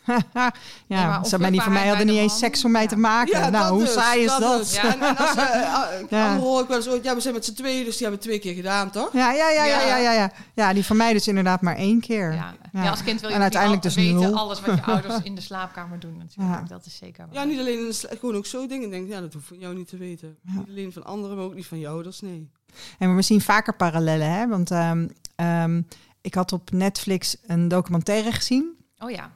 ja, 0.33 0.53
Nee, 0.87 1.05
maar 1.05 1.25
ze- 1.25 1.39
maar 1.39 1.51
die 1.51 1.61
van 1.61 1.73
mij 1.73 1.87
hadden 1.87 2.05
niet 2.07 2.17
eens 2.17 2.37
seks 2.37 2.65
om 2.65 2.71
mij 2.71 2.87
te 2.87 2.95
Ja. 2.95 3.01
maken. 3.01 3.51
nou, 3.51 3.71
hoe 3.73 3.79
dus, 3.83 3.93
saai 3.93 4.21
is 4.23 4.37
dat? 4.37 4.57
dus. 4.59 4.73
Ja, 4.75 4.83
en, 4.93 4.99
en 5.01 5.17
als, 5.17 5.35
eh, 5.35 5.43
eh, 5.43 5.61
Ja. 6.09 6.25
anderen 6.25 6.39
hoor 6.47 6.61
ik 6.61 6.67
wel 6.67 6.87
ooit, 6.87 7.03
ja, 7.03 7.13
we 7.15 7.21
zijn 7.21 7.33
met 7.33 7.45
z'n 7.45 7.53
tweeën, 7.53 7.85
dus 7.85 7.93
die 7.97 8.01
hebben 8.07 8.19
twee 8.25 8.39
keer 8.39 8.53
gedaan, 8.53 8.89
toch? 8.91 9.13
Ja, 9.13 9.31
ja, 9.31 9.49
ja, 9.49 9.65
ja, 9.65 9.81
ja, 9.81 9.97
ja, 9.97 10.11
ja. 10.13 10.31
Ja, 10.53 10.73
die 10.73 10.85
van 10.85 10.97
mij 10.97 11.13
dus 11.13 11.27
inderdaad 11.27 11.61
maar 11.61 11.75
één 11.75 11.99
keer. 11.99 12.33
Ja. 12.33 12.53
Ja. 12.71 12.83
Ja, 12.83 12.89
als 12.89 13.03
kind 13.03 13.21
wil 13.21 13.29
je 13.29 13.35
En 13.35 13.41
ook 13.41 13.47
niet 13.47 13.55
uiteindelijk 13.57 13.83
al- 13.83 13.89
dus 13.89 14.03
weten 14.03 14.19
nul. 14.29 14.37
alles 14.39 14.61
wat 14.61 14.75
je 14.75 14.83
ouders 14.93 15.15
in 15.23 15.35
de 15.35 15.41
slaapkamer 15.41 15.99
doen 15.99 16.17
natuurlijk. 16.17 16.59
Ja. 16.59 16.65
Dat 16.67 16.85
is 16.85 16.95
zeker 16.97 17.25
waar. 17.25 17.33
Ja, 17.35 17.43
niet 17.43 17.59
alleen 17.59 17.79
in 17.79 17.85
de 17.85 17.93
sla- 17.93 18.09
gewoon 18.19 18.35
ook 18.35 18.45
zo 18.45 18.67
dingen. 18.67 18.85
Ik 18.85 18.91
denk, 18.91 19.07
ja, 19.09 19.19
dat 19.21 19.33
hoeft 19.33 19.47
van 19.47 19.57
jou 19.59 19.75
niet 19.75 19.87
te 19.87 19.97
weten. 19.97 20.37
Ja. 20.41 20.51
Niet 20.59 20.69
alleen 20.69 20.93
van 20.93 21.05
anderen, 21.05 21.35
maar 21.35 21.45
ook 21.45 21.55
niet 21.55 21.65
van 21.67 21.79
je 21.79 21.87
ouders, 21.87 22.21
nee. 22.21 22.49
En 22.97 23.07
maar 23.07 23.15
we 23.15 23.21
zien 23.21 23.41
vaker 23.41 23.75
parallellen, 23.75 24.31
hè? 24.31 24.47
Want 24.47 24.71
ehm, 24.71 25.07
ehm, 25.35 25.81
ik 26.21 26.33
had 26.33 26.51
op 26.51 26.71
Netflix 26.71 27.35
een 27.47 27.67
documentaire 27.67 28.31
gezien. 28.31 28.69
Oh 28.99 29.09
ja. 29.11 29.31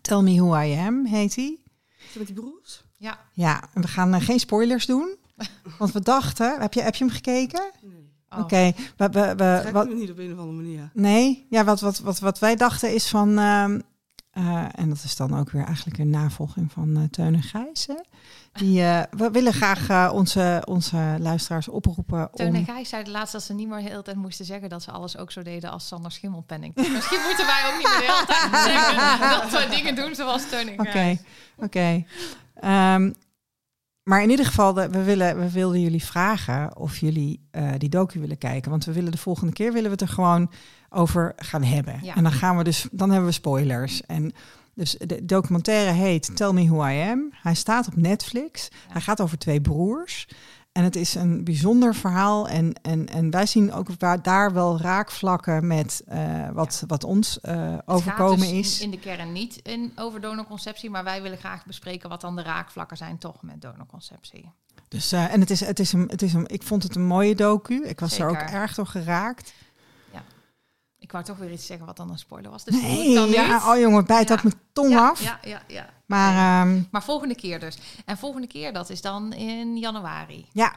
Tell 0.00 0.20
Me 0.20 0.40
Who 0.40 0.62
I 0.62 0.76
Am 0.76 1.04
heet 1.06 1.36
dat 2.14 2.26
met 2.26 2.36
die 2.36 2.44
broers? 2.44 2.84
Ja. 2.96 3.18
Ja, 3.32 3.62
en 3.74 3.82
we 3.82 3.88
gaan 3.88 4.14
eh, 4.14 4.20
geen 4.20 4.38
spoilers 4.38 4.86
doen. 4.86 5.16
Want 5.78 5.92
we 5.92 6.00
dachten, 6.00 6.60
heb 6.60 6.72
je, 6.72 6.82
heb 6.82 6.94
je 6.94 7.04
hem 7.04 7.12
gekeken? 7.12 7.70
Nee. 7.82 8.12
Oh. 8.30 8.38
Oké, 8.38 8.72
we, 8.96 9.08
we, 9.08 9.34
we, 9.36 9.70
wat, 9.72 9.88
niet 9.88 10.10
op 10.10 10.18
een 10.18 10.32
of 10.32 10.38
andere 10.38 10.56
manier. 10.56 10.90
nee, 10.92 11.46
ja, 11.50 11.64
wat, 11.64 11.80
wat, 11.80 11.98
wat, 11.98 12.18
wat 12.18 12.38
wij 12.38 12.56
dachten 12.56 12.94
is 12.94 13.08
van, 13.08 13.38
ehm, 13.38 13.80
eh, 14.34 14.64
en 14.72 14.88
dat 14.88 15.02
is 15.04 15.16
dan 15.16 15.38
ook 15.38 15.50
weer 15.50 15.64
eigenlijk 15.64 15.98
een 15.98 16.10
navolging 16.10 16.72
van 16.72 16.96
eh 16.96 17.02
Teun 17.02 17.34
en 17.34 17.42
Gijs. 17.42 17.86
Hè? 17.86 17.94
Die, 18.52 18.82
eh, 18.82 19.02
we 19.10 19.30
willen 19.30 19.52
graag 19.52 20.12
onze, 20.12 20.62
onze 20.64 21.16
luisteraars 21.20 21.68
oproepen 21.68 22.28
Teun 22.32 22.46
en 22.54 22.56
om... 22.56 22.64
Gijs 22.64 22.88
zeiden 22.88 23.12
laatst 23.12 23.32
dat 23.32 23.42
ze 23.42 23.54
niet 23.54 23.68
meer 23.68 23.78
de 23.82 23.88
hele 23.88 24.02
tijd 24.02 24.16
moesten 24.16 24.44
zeggen 24.44 24.68
dat 24.68 24.82
ze 24.82 24.90
alles 24.90 25.16
ook 25.16 25.30
zo 25.32 25.42
deden 25.42 25.70
als 25.70 25.86
Sander 25.86 26.12
Schimmelpenning. 26.12 26.74
Dus 26.74 26.90
misschien 26.90 27.20
moeten 27.26 27.46
wij 27.46 27.62
ook 27.66 27.76
niet 27.78 27.88
meer 27.88 27.98
de 27.98 28.12
hele 28.12 28.26
tijd 28.26 28.62
zeggen 28.70 29.20
dat 29.30 29.50
we 29.50 29.74
dingen 29.76 29.94
doen 29.94 30.14
zoals 30.14 30.48
Teun 30.48 30.68
en 30.68 30.80
Oké, 30.80 30.90
Gijs. 30.90 31.18
oké. 31.56 32.04
Ehm, 32.54 33.12
maar 34.02 34.22
in 34.22 34.30
ieder 34.30 34.46
geval, 34.46 34.72
de- 34.72 34.88
we, 34.88 35.02
willen, 35.02 35.38
we 35.38 35.50
wilden 35.50 35.80
jullie 35.80 36.04
vragen 36.04 36.76
of 36.76 36.96
jullie 36.98 37.48
die 37.78 37.88
docu 37.88 38.20
willen 38.20 38.38
kijken. 38.38 38.70
Want 38.70 38.84
we 38.84 38.92
willen 38.92 39.12
de 39.12 39.18
volgende 39.18 39.52
keer 39.52 39.72
willen 39.72 39.90
we 39.90 39.96
het 39.96 40.08
er 40.08 40.14
gewoon 40.14 40.50
over 40.94 41.32
gaan 41.36 41.62
hebben. 41.62 41.98
Ja. 42.02 42.14
En 42.14 42.22
dan 42.22 42.32
gaan 42.32 42.56
we 42.56 42.64
dus, 42.64 42.88
dan 42.90 43.10
hebben 43.10 43.28
we 43.28 43.34
spoilers. 43.34 44.06
En 44.06 44.32
dus 44.74 44.96
de 44.98 45.24
documentaire 45.24 45.92
heet 45.92 46.36
Tell 46.36 46.52
Me 46.52 46.68
Who 46.68 46.86
I 46.88 47.00
Am. 47.10 47.32
Hij 47.32 47.54
staat 47.54 47.86
op 47.86 47.96
Netflix. 47.96 48.68
Hij 48.88 49.00
gaat 49.00 49.20
over 49.20 49.38
twee 49.38 49.60
broers. 49.60 50.28
En 50.72 50.84
het 50.84 50.96
is 50.96 51.14
een 51.14 51.44
bijzonder 51.44 51.94
verhaal. 51.94 52.48
En, 52.48 52.72
en, 52.82 53.08
en 53.08 53.30
wij 53.30 53.46
zien 53.46 53.72
ook 53.72 53.88
waar, 53.98 54.22
daar 54.22 54.52
wel 54.52 54.80
raakvlakken 54.80 55.66
met 55.66 56.02
eh, 56.06 56.48
wat, 56.52 56.84
wat 56.86 57.04
ons 57.04 57.38
Het 57.40 57.82
overkomen 57.86 58.38
dus 58.38 58.50
is. 58.50 58.80
In, 58.80 58.90
de 58.90 58.98
kern 58.98 59.32
niet 59.32 59.56
in, 59.56 59.92
over 59.96 60.20
donorconceptie, 60.20 60.90
maar 60.90 61.04
wij 61.04 61.22
willen 61.22 61.38
graag 61.38 61.66
bespreken 61.66 62.08
wat 62.08 62.20
dan 62.20 62.36
de 62.36 62.42
raakvlakken 62.42 62.96
zijn 62.96 63.18
toch 63.18 63.42
met 63.42 63.62
donorconceptie. 63.62 64.52
Dus, 64.88 65.12
eh, 65.12 65.32
en 65.32 65.40
het 65.40 65.50
is, 65.50 65.60
het 65.60 65.78
is 65.78 65.92
een, 65.92 66.08
het 66.08 66.22
is 66.22 66.32
een, 66.32 66.46
ik 66.46 66.62
vond 66.62 66.82
het 66.82 66.94
een 66.94 67.06
mooie 67.06 67.34
docu. 67.34 67.84
Ik 67.84 68.00
was 68.00 68.18
er 68.18 68.28
ook 68.28 68.36
erg 68.36 68.74
door 68.74 68.86
geraakt. 68.86 69.52
Ik 71.04 71.12
wou 71.12 71.24
toch 71.24 71.36
weer 71.38 71.52
iets 71.52 71.66
zeggen 71.66 71.86
wat 71.86 71.96
dan 71.96 72.10
een 72.10 72.18
spoiler 72.18 72.50
was. 72.50 72.64
Dus 72.64 72.76
ik 72.76 72.82
Nee, 72.82 73.14
dan 73.14 73.28
ja, 73.28 73.54
niet. 73.54 73.62
oh 73.64 73.78
jongen, 73.78 74.04
bijt 74.06 74.28
Ja. 74.28 74.34
dat 74.34 74.44
mijn 74.44 74.60
tong 74.72 74.90
ja, 74.90 75.08
af. 75.08 75.22
Ja, 75.22 75.38
ja, 75.42 75.62
ja. 75.68 75.88
Maar 76.06 76.62
ehm, 76.66 76.82
Maar 76.90 77.02
volgende 77.02 77.34
keer 77.34 77.60
dus. 77.60 77.78
En 78.04 78.18
volgende 78.18 78.46
keer, 78.46 78.72
dat 78.72 78.90
is 78.90 79.00
dan 79.00 79.32
in 79.32 79.76
januari. 79.78 80.46
ja. 80.52 80.74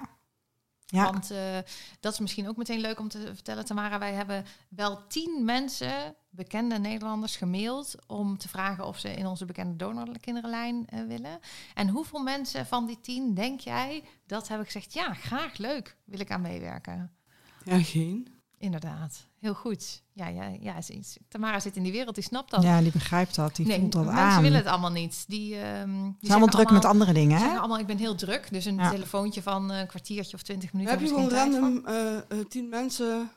Ja. 0.90 1.04
Want 1.04 1.32
eh, 1.32 1.58
dat 2.00 2.14
is 2.14 2.20
misschien 2.20 2.48
ook 2.48 2.58
meteen 2.58 2.80
leuk 2.80 3.00
om 3.00 3.08
te 3.10 3.32
vertellen, 3.34 3.66
Tamara. 3.66 4.00
Wij 4.00 4.14
hebben 4.14 4.46
wel 4.70 5.08
tien 5.08 5.46
mensen, 5.46 6.16
bekende 6.30 6.80
Nederlanders, 6.80 7.36
gemaild 7.36 7.96
om 8.08 8.38
te 8.38 8.50
vragen 8.50 8.86
of 8.86 8.98
ze 9.00 9.14
in 9.14 9.26
onze 9.28 9.46
bekende 9.46 9.76
donorkinderenlijn 9.76 10.88
eh, 10.90 11.00
willen. 11.08 11.40
En 11.74 11.90
hoeveel 11.90 12.20
mensen 12.20 12.66
van 12.66 12.86
die 12.86 13.00
tien 13.02 13.34
denk 13.34 13.60
jij 13.60 14.04
dat 14.26 14.48
hebben 14.48 14.66
gezegd, 14.66 14.94
ja, 14.94 15.14
graag, 15.14 15.58
leuk, 15.58 15.98
wil 16.06 16.20
ik 16.20 16.32
aan 16.32 16.42
meewerken? 16.42 17.12
Ja, 17.64 17.80
geen. 17.82 18.28
Inderdaad, 18.60 19.28
heel 19.40 19.54
goed. 19.54 20.04
Ja, 20.14 20.28
ja, 20.28 20.52
ja, 20.60 20.76
Tamara 21.28 21.60
zit 21.60 21.76
in 21.76 21.84
die 21.84 21.92
wereld, 21.92 22.16
die 22.16 22.24
snapt 22.24 22.52
dat. 22.52 22.64
ja, 22.64 22.82
die 22.82 22.92
begrijpt 22.92 23.36
dat. 23.36 23.56
Die 23.56 23.66
nee, 23.66 23.80
voelt 23.80 23.92
dat 23.92 24.06
mensen 24.06 24.24
aan. 24.24 24.42
willen 24.42 24.58
het 24.58 24.68
allemaal 24.68 24.92
niet. 24.92 25.26
Die, 25.28 25.56
ehm 25.60 25.92
die 25.92 26.02
Ze 26.02 26.16
zijn 26.20 26.32
allemaal 26.32 26.48
druk 26.56 26.72
met 26.72 26.86
andere 26.86 27.14
dingen, 27.14 27.38
hè? 27.40 27.58
allemaal, 27.58 27.80
ik 27.80 27.86
ben 27.88 27.98
heel 27.98 28.16
druk. 28.16 28.48
Dus 28.52 28.66
een 28.66 28.76
Ja. 28.76 28.90
telefoontje 28.90 29.42
van 29.42 29.72
eh, 29.72 29.80
een 29.80 29.88
kwartiertje 29.88 30.36
of 30.36 30.42
twintig 30.44 30.74
minuten. 30.74 30.94
Heb 31.00 31.08
je 31.08 31.14
hebben 31.14 31.32
gewoon 31.32 31.52
random 31.52 31.86
eh, 31.86 32.16
eh, 32.18 32.46
tien 32.50 32.70
mensen... 32.70 33.30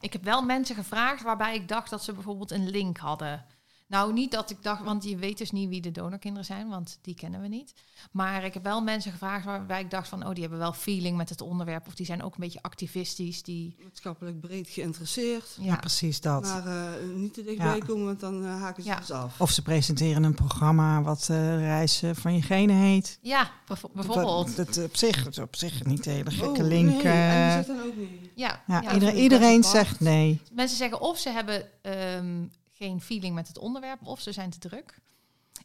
Ik 0.00 0.12
heb 0.12 0.24
wel 0.24 0.42
mensen 0.42 0.74
gevraagd 0.74 1.22
waarbij 1.22 1.54
ik 1.54 1.68
dacht 1.68 1.90
dat 1.90 2.02
ze 2.04 2.12
bijvoorbeeld 2.12 2.50
een 2.50 2.70
link 2.70 2.98
hadden. 2.98 3.44
Nou, 3.92 4.12
niet 4.12 4.30
dat 4.30 4.50
ik 4.50 4.56
dacht, 4.62 4.84
want 4.84 5.04
je 5.04 5.16
weet 5.16 5.38
dus 5.38 5.50
niet 5.50 5.68
wie 5.68 5.80
de 5.80 5.90
donorkinderen 5.90 6.46
zijn, 6.46 6.68
want 6.68 6.98
die 7.02 7.14
kennen 7.14 7.40
we 7.40 7.48
niet. 7.48 7.72
Maar 8.10 8.44
ik 8.44 8.54
heb 8.54 8.62
wel 8.62 8.82
mensen 8.82 9.12
gevraagd 9.12 9.44
waarbij 9.44 9.80
ik 9.80 9.90
dacht 9.90 10.08
van, 10.08 10.26
oh, 10.26 10.30
die 10.32 10.40
hebben 10.40 10.58
wel 10.58 10.72
feeling 10.72 11.16
met 11.16 11.28
het 11.28 11.40
onderwerp. 11.40 11.86
Of 11.86 11.94
die 11.94 12.06
zijn 12.06 12.22
ook 12.22 12.34
een 12.34 12.40
beetje 12.40 12.62
activistisch. 12.62 13.42
Die, 13.42 13.76
maatschappelijk 13.82 14.40
breed 14.40 14.68
geïnteresseerd. 14.68 15.56
Ja, 15.60 15.76
precies 15.76 16.20
dat. 16.20 16.42
Maar 16.42 16.66
eh, 16.66 17.08
niet 17.14 17.34
te 17.34 17.42
dichtbij 17.44 17.76
Ja. 17.76 17.84
komen, 17.84 18.04
want 18.06 18.20
dan 18.20 18.44
eh, 18.44 18.60
haken 18.60 18.82
ze 18.82 18.88
Ja. 18.88 18.96
dus 18.96 19.10
af. 19.10 19.40
Of 19.40 19.50
ze 19.50 19.62
presenteren 19.62 20.22
een 20.22 20.34
programma 20.34 21.02
wat 21.02 21.28
eh 21.30 21.56
Reizen 21.58 22.16
van 22.16 22.34
je 22.34 22.42
genen 22.42 22.76
heet. 22.76 23.18
Ja, 23.22 23.50
bijvo- 23.66 23.90
bijvoorbeeld. 23.94 24.56
Dat, 24.56 24.74
dat 24.74 24.84
op 24.84 24.96
zich, 24.96 25.24
dat 25.24 25.32
is 25.32 25.38
op 25.38 25.56
zich 25.56 25.84
niet 25.84 26.04
hele 26.04 26.30
gekke 26.30 26.62
Oh, 26.62 26.68
link. 26.68 27.02
nee, 27.02 27.12
en 27.12 27.42
die 27.44 27.52
zegt 27.64 27.66
dan 27.66 27.80
ook 27.86 27.96
nee. 27.96 28.30
Ja, 28.34 28.62
ja, 28.66 28.80
ja. 28.80 28.92
iedereen, 28.92 29.16
iedereen 29.16 29.64
zegt 29.64 30.00
nee. 30.00 30.40
mensen 30.52 30.76
zeggen 30.76 31.00
of 31.00 31.18
ze 31.18 31.30
hebben 31.30 31.64
ehm, 31.82 32.44
geen 32.82 33.00
feeling 33.00 33.34
met 33.34 33.48
het 33.48 33.58
onderwerp 33.58 34.06
of 34.06 34.20
ze 34.20 34.32
zijn 34.32 34.50
te 34.50 34.58
druk. 34.58 34.98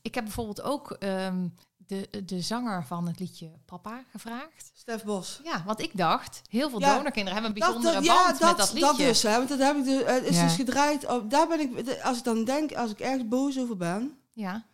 Ik 0.02 0.16
heb 0.16 0.24
bijvoorbeeld 0.24 0.62
ook 0.62 0.92
ehm, 0.92 1.48
de, 1.78 2.10
de 2.26 2.42
zanger 2.42 2.84
van 2.86 3.08
het 3.08 3.20
liedje 3.20 3.52
Papa 3.66 4.04
gevraagd. 4.12 4.72
Stef 4.74 5.04
Bos. 5.04 5.42
Ja, 5.44 5.64
want 5.66 5.82
ik 5.82 5.98
dacht, 5.98 6.42
heel 6.50 6.70
veel 6.70 6.80
Ja, 6.80 6.96
donorkinderen 6.96 7.34
hebben 7.42 7.52
een 7.52 7.60
bijzondere 7.60 7.94
dat, 7.96 8.06
ja, 8.06 8.24
band 8.26 8.40
dat, 8.40 8.50
met 8.50 8.58
dat 8.58 8.74
liedje. 8.74 8.88
dat 8.88 8.98
dus. 8.98 9.24
Hè, 9.24 9.38
want 9.38 9.50
dat 9.50 9.60
heb 9.60 9.76
ik 9.78 9.84
dus, 9.84 10.04
het 10.06 10.24
is 10.24 10.36
Ja. 10.38 10.44
dus 10.44 10.56
gedraaid. 10.56 11.08
Op, 11.08 11.30
daar 11.30 11.48
ben 11.48 11.60
ik, 11.60 12.00
als 12.04 12.18
ik 12.18 12.24
dan 12.24 12.44
denk, 12.44 12.72
als 12.74 12.92
ik 12.92 13.00
ergens 13.00 13.28
boos 13.28 13.60
over 13.60 13.78
ben, 13.78 14.18
Ja, 14.34 14.66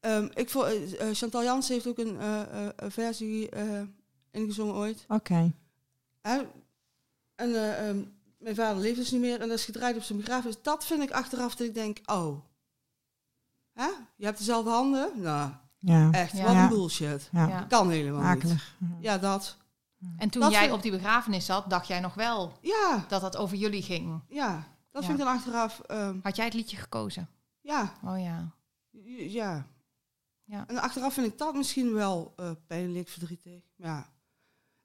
Ehm, 0.00 0.28
ik 0.34 0.50
vond, 0.50 0.64
eh, 0.66 1.08
eh, 1.08 1.14
Chantal 1.14 1.42
Jans 1.42 1.68
heeft 1.68 1.86
ook 1.86 1.98
een, 1.98 2.20
eh, 2.20 2.40
eh, 2.66 2.68
versie 2.76 3.48
eh, 3.50 3.82
ingezongen 4.30 4.74
ooit. 4.74 5.04
Oké. 5.08 5.52
En 6.20 6.50
eh, 7.34 7.88
ehm, 7.88 8.02
mijn 8.42 8.54
vader 8.54 8.82
leeft 8.82 8.96
dus 8.96 9.10
niet 9.10 9.20
meer 9.20 9.40
en 9.40 9.48
dat 9.48 9.58
is 9.58 9.64
gedraaid 9.64 9.96
op 9.96 10.02
zijn 10.02 10.18
begrafenis. 10.18 10.62
Dat 10.62 10.84
vind 10.84 11.02
ik 11.02 11.10
achteraf 11.10 11.54
dat 11.54 11.66
ik 11.66 11.74
denk, 11.74 11.98
oh. 12.04 12.40
Hè? 13.72 13.88
Je 14.16 14.24
hebt 14.24 14.38
dezelfde 14.38 14.70
handen? 14.70 15.10
Nou, 15.20 15.50
Ja. 15.78 16.10
echt, 16.10 16.32
Ja. 16.36 16.42
wat 16.44 16.54
een 16.54 16.68
bullshit. 16.68 17.28
Ja. 17.32 17.46
Ja. 17.48 17.62
Kan 17.62 17.90
helemaal 17.90 18.34
niet. 18.34 18.54
Ja, 19.00 19.18
dat. 19.18 19.56
En 20.16 20.30
toen 20.30 20.40
Dat 20.42 20.50
jij 20.50 20.60
vind- 20.62 20.72
op 20.72 20.82
die 20.82 20.90
begrafenis 20.90 21.46
zat, 21.46 21.70
dacht 21.70 21.86
jij 21.86 22.00
nog 22.00 22.14
wel 22.14 22.58
Ja, 22.60 23.04
dat 23.08 23.22
het 23.22 23.36
over 23.36 23.56
jullie 23.56 23.82
ging. 23.82 24.20
ja. 24.28 24.70
Dat 24.90 25.02
Ja. 25.02 25.08
vind 25.08 25.18
ik 25.20 25.24
dan 25.24 25.34
achteraf, 25.34 25.80
ehm, 25.80 26.18
Had 26.22 26.36
jij 26.36 26.44
het 26.44 26.54
liedje 26.54 26.76
gekozen? 26.76 27.28
ja, 27.60 27.92
Oh 28.04 28.20
ja. 28.22 28.50
ja. 29.28 29.66
Ja. 30.44 30.64
En 30.66 30.78
achteraf 30.78 31.14
vind 31.14 31.26
ik 31.26 31.38
dat 31.38 31.54
misschien 31.54 31.92
wel 31.92 32.32
eh, 32.36 32.50
pijnlijk, 32.66 33.08
verdrietig. 33.08 33.62
Maar 33.76 33.88
ja, 33.88 34.08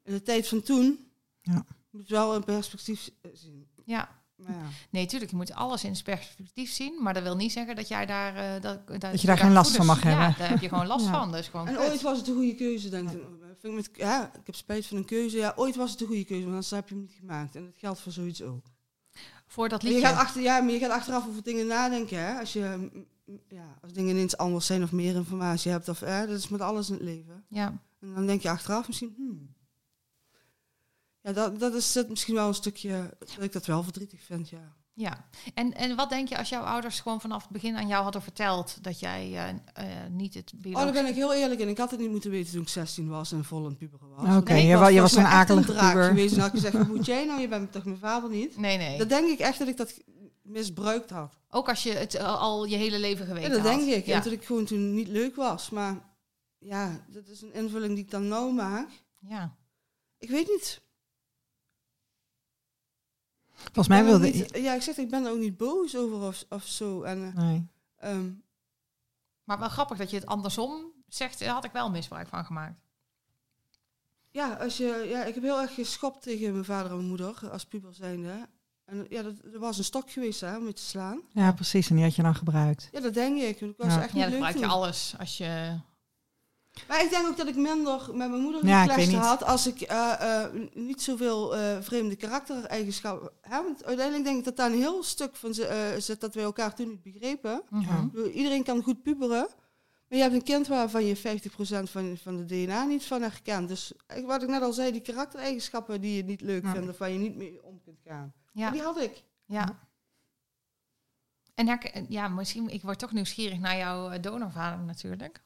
in 0.04 0.14
de 0.14 0.22
tijd 0.22 0.48
van 0.48 0.62
toen 0.62 1.12
Ja. 1.42 1.66
Moet 1.98 2.10
wel 2.10 2.36
in 2.36 2.44
perspectief 2.44 3.10
eh, 3.22 3.32
zien. 3.34 3.68
Ja. 3.86 4.10
Maar 4.36 4.56
ja. 4.56 4.62
Nee, 4.90 5.06
tuurlijk, 5.06 5.32
je 5.32 5.38
moet 5.38 5.54
alles 5.54 5.84
in 5.84 5.96
perspectief 6.04 6.72
zien. 6.72 7.04
Maar 7.04 7.14
dat 7.14 7.24
wil 7.24 7.36
niet 7.36 7.52
zeggen 7.52 7.76
dat 7.76 7.88
jij 7.88 8.06
daar... 8.06 8.36
eh, 8.36 8.62
dat, 8.62 8.88
dat, 9.02 9.22
je 9.22 9.28
daar 9.28 9.38
geen 9.38 9.54
last 9.54 9.76
van 9.76 9.86
mag 9.86 10.04
ja, 10.04 10.10
hebben. 10.10 10.40
daar 10.40 10.50
heb 10.50 10.62
je 10.62 10.70
gewoon 10.70 10.88
last 10.88 11.06
Ja. 11.06 11.12
van. 11.12 11.36
Is 11.36 11.48
gewoon 11.48 11.68
En 11.68 11.76
kut. 11.76 11.90
ooit 11.90 12.02
was 12.02 12.18
het 12.18 12.28
een 12.28 12.34
goede 12.36 12.56
keuze, 12.56 12.90
denk 12.90 13.10
ik. 13.12 13.22
Vind 13.60 13.74
ik, 13.74 13.74
met, 13.74 13.90
ja, 13.94 14.26
ik 14.40 14.46
heb 14.46 14.56
spijt 14.56 14.86
van 14.86 14.98
een 14.98 15.06
keuze. 15.06 15.38
Ja, 15.38 15.54
ooit 15.56 15.76
was 15.76 15.92
het 15.92 16.02
een 16.02 16.08
goede 16.08 16.24
keuze, 16.26 16.42
want 16.42 16.54
anders 16.54 16.72
heb 16.72 16.90
je 16.90 16.96
hem 16.96 17.04
niet 17.04 17.16
gemaakt. 17.20 17.56
En 17.56 17.66
dat 17.66 17.78
geldt 17.78 18.00
voor 18.00 18.12
zoiets 18.12 18.42
ook. 18.42 18.66
Voor 19.48 19.70
dat 19.70 19.84
Maar 19.84 19.92
je 19.92 20.00
gaat 20.00 20.18
achter, 20.18 20.42
ja, 20.42 20.60
maar 20.62 20.74
je 20.74 20.80
gaat 20.80 20.92
achteraf 20.92 21.28
over 21.28 21.44
dingen 21.44 21.68
nadenken. 21.68 22.20
Hè? 22.20 22.40
Als, 22.40 22.54
je, 22.54 22.74
mm, 22.78 23.06
mm, 23.26 23.40
ja, 23.48 23.78
als 23.82 23.94
dingen 23.94 24.16
ineens 24.16 24.38
anders 24.38 24.66
zijn 24.66 24.84
of 24.84 24.92
meer 24.92 25.16
informatie 25.16 25.72
hebt. 25.72 25.90
Of, 25.90 26.00
hè, 26.00 26.28
dat 26.28 26.38
is 26.38 26.48
met 26.48 26.62
alles 26.62 26.88
in 26.90 26.94
het 26.94 27.04
leven. 27.04 27.46
Ja. 27.50 27.82
En 28.00 28.14
dan 28.14 28.26
denk 28.26 28.42
je 28.42 28.50
achteraf 28.50 28.88
misschien, 28.88 29.14
hmm. 29.18 29.56
Ja, 31.28 31.34
dat, 31.34 31.60
dat 31.60 31.74
is 31.74 31.94
het 31.94 32.10
misschien 32.10 32.34
wel 32.34 32.48
een 32.48 32.54
stukje 32.54 33.14
dat 33.20 33.44
ik 33.44 33.52
dat 33.52 33.66
wel 33.66 33.84
verdrietig 33.84 34.22
vind, 34.24 34.50
ja. 34.50 34.76
Ja, 34.94 35.26
en, 35.54 35.74
en 35.74 35.96
wat 35.96 36.10
denk 36.10 36.28
je 36.28 36.38
als 36.38 36.50
jouw 36.50 36.64
ouders 36.64 37.00
gewoon 37.00 37.22
vanaf 37.22 37.42
het 37.44 37.52
begin 37.52 37.76
aan 37.78 37.88
jou 37.88 38.04
hadden 38.04 38.22
verteld 38.22 38.84
dat 38.84 39.00
jij 39.00 39.24
eh, 39.34 39.50
eh, 39.50 40.10
niet 40.12 40.34
het 40.34 40.54
Oh, 40.66 40.74
daar 40.74 40.92
ben 40.92 41.06
ik 41.06 41.16
heel 41.16 41.34
eerlijk 41.34 41.60
in. 41.60 41.68
Ik 41.68 41.78
had 41.78 41.92
het 41.92 42.00
niet 42.00 42.10
moeten 42.10 42.32
weten 42.32 42.52
toen 42.52 42.62
ik 42.62 42.68
16 42.70 43.10
was 43.10 43.32
en 43.32 43.44
vol 43.46 43.66
een 43.66 43.78
puber 43.78 44.00
was. 44.16 44.36
Oké, 44.38 44.52
Nee, 44.54 44.66
je 44.66 44.78
wa- 44.78 44.88
je 44.88 45.02
was 45.02 45.16
een 45.16 45.26
akelige 45.26 45.72
puber. 45.74 46.04
geweest. 46.04 46.34
En 46.36 46.40
had 46.40 46.54
ik 46.54 46.62
gezegd, 46.62 46.88
moet 46.88 47.06
jij 47.06 47.26
nou? 47.26 47.42
Je 47.42 47.48
bent 47.48 47.72
toch 47.72 47.84
mijn 47.86 47.98
vader 47.98 48.30
niet? 48.30 48.58
Nee, 48.58 48.78
nee. 48.78 48.98
Dat 48.98 49.10
denk 49.10 49.30
ik 49.30 49.40
echt 49.40 49.60
dat 49.60 49.68
ik 49.68 49.78
dat 49.78 49.98
misbruikt 50.42 51.10
had. 51.10 51.34
Ook 51.50 51.70
als 51.70 51.84
je 51.84 51.92
het 51.94 52.20
al- 52.20 52.38
al 52.38 52.66
je 52.66 52.76
hele 52.76 53.00
leven 53.00 53.26
Ja, 53.28 53.34
geweten 53.34 53.52
dat 53.52 53.60
had. 53.72 53.80
denk 53.80 53.90
ik. 53.92 54.06
Ja. 54.06 54.16
En 54.18 54.24
dat 54.24 54.32
ik 54.32 54.46
gewoon 54.46 54.66
toen 54.66 54.94
niet 54.94 55.08
leuk 55.08 55.36
was. 55.36 55.70
Maar 55.70 55.96
ja, 56.58 57.06
dat 57.08 57.28
is 57.28 57.42
een 57.42 57.54
invulling 57.54 57.94
die 57.96 58.04
ik 58.04 58.12
dan 58.12 58.28
nou 58.28 58.54
maak. 58.54 58.90
ja. 59.20 59.56
Ik 60.20 60.30
weet 60.30 60.48
niet. 60.48 60.82
Volgens 63.64 63.88
mij 63.88 64.04
wilde... 64.06 64.26
niet- 64.28 64.58
ja, 64.58 64.74
ik 64.74 64.82
zeg, 64.82 64.98
ik 64.98 65.10
ben 65.10 65.26
er 65.26 65.32
ook 65.32 65.38
niet 65.40 65.58
boos 65.58 65.96
over 65.98 66.28
of, 66.28 66.46
of 66.50 66.66
zo. 66.66 67.02
En, 67.04 67.24
eh, 67.36 67.44
Nee. 67.44 67.68
ehm, 67.98 68.30
Maar 69.44 69.60
wel 69.60 69.70
grappig 69.70 69.98
dat 69.98 70.10
je 70.10 70.16
het 70.18 70.26
andersom 70.26 70.92
zegt, 71.08 71.40
daar 71.40 71.50
had 71.50 71.64
ik 71.66 71.72
wel 71.72 71.90
misbruik 71.92 72.28
van 72.28 72.46
gemaakt. 72.46 72.80
ja, 74.30 74.54
als 74.54 74.78
je, 74.78 75.06
ja, 75.10 75.24
ik 75.24 75.34
heb 75.34 75.44
heel 75.44 75.62
erg 75.62 75.74
geschopt 75.74 76.22
tegen 76.22 76.52
mijn 76.52 76.66
vader 76.66 76.90
en 76.92 76.96
mijn 76.96 77.08
moeder 77.10 77.50
als 77.52 77.66
puber 77.66 77.94
zijnde. 77.94 78.48
En 78.86 79.06
ja, 79.10 79.22
dat, 79.22 79.34
dat 79.44 79.62
was 79.62 79.78
een 79.78 79.84
stok 79.84 80.12
geweest 80.12 80.42
hè, 80.42 80.58
om 80.58 80.64
me 80.64 80.74
te 80.74 80.82
slaan. 80.82 81.22
Ja, 81.34 81.52
precies. 81.52 81.90
En 81.90 81.96
die 81.96 82.04
had 82.04 82.16
je 82.16 82.22
dan 82.22 82.36
gebruikt. 82.36 82.90
Ja, 82.92 83.00
dat 83.00 83.14
denk 83.14 83.42
ik. 83.42 83.62
Ik 83.62 83.74
was 83.78 83.94
Ja. 83.94 84.02
echt 84.02 84.12
Ja, 84.12 84.14
niet 84.14 84.14
dan 84.14 84.24
leuk 84.24 84.32
gebruik 84.34 84.54
je 84.56 84.62
toen. 84.62 84.70
alles 84.70 85.14
als 85.20 85.38
je... 85.38 85.80
Maar 86.88 87.04
ik 87.04 87.10
denk 87.10 87.28
ook 87.28 87.38
dat 87.38 87.48
ik 87.48 87.56
minder 87.56 88.02
met 88.14 88.30
mijn 88.30 88.42
moeder 88.42 88.66
Ja, 88.66 88.96
niet. 88.96 89.14
had 89.14 89.44
als 89.44 89.68
ik 89.68 89.82
eh, 89.82 90.44
eh, 90.44 90.54
niet 90.74 91.02
zoveel 91.02 91.56
eh, 91.56 91.78
vreemde 91.82 92.16
karaktereigenschappen 92.16 93.32
heb. 93.42 93.64
Want 93.64 93.86
uiteindelijk 93.86 94.26
denk 94.26 94.38
ik 94.40 94.46
dat 94.46 94.56
daar 94.56 94.72
een 94.72 94.78
heel 94.78 95.04
stuk 95.04 95.36
van 95.36 95.54
ze- 95.54 95.96
zit 96.00 96.22
dat 96.22 96.34
wij 96.36 96.44
elkaar 96.44 96.76
toen 96.76 96.88
niet 96.88 97.04
begrepen. 97.04 97.62
Mhm. 97.70 98.08
Bedoel, 98.08 98.28
Iedereen 98.30 98.64
kan 98.64 98.84
goed 98.84 99.02
puberen. 99.04 99.48
Maar 100.10 100.18
je 100.18 100.24
hebt 100.24 100.36
een 100.36 100.44
kind 100.44 100.68
waarvan 100.68 101.06
je 101.06 101.16
50% 101.18 101.90
van, 101.90 102.18
van 102.18 102.38
de 102.38 102.46
DNA 102.46 102.84
niet 102.86 103.06
van 103.06 103.22
herkent. 103.22 103.68
Dus 103.68 103.92
wat 104.26 104.42
ik 104.44 104.50
net 104.50 104.62
al 104.62 104.74
zei, 104.74 104.92
die 104.92 105.02
karaktereigenschappen 105.02 106.02
die 106.02 106.16
je 106.16 106.24
niet 106.24 106.42
leuk 106.42 106.64
Ja. 106.64 106.72
vindt 106.72 106.90
of 106.90 106.98
waar 106.98 107.10
je 107.10 107.20
niet 107.20 107.36
mee 107.36 107.64
om 107.64 107.82
kunt 107.84 108.00
gaan. 108.06 108.34
Ja. 108.54 108.72
Die 108.72 108.82
had 108.82 109.02
ik. 109.02 109.24
Ja. 109.46 109.80
En 111.56 111.68
herken- 111.68 112.06
ja, 112.10 112.28
misschien, 112.28 112.70
ik 112.70 112.82
word 112.82 113.00
toch 113.00 113.12
nieuwsgierig 113.12 113.60
naar 113.60 113.78
jouw 113.78 114.20
donorvader 114.20 114.86
natuurlijk. 114.86 115.42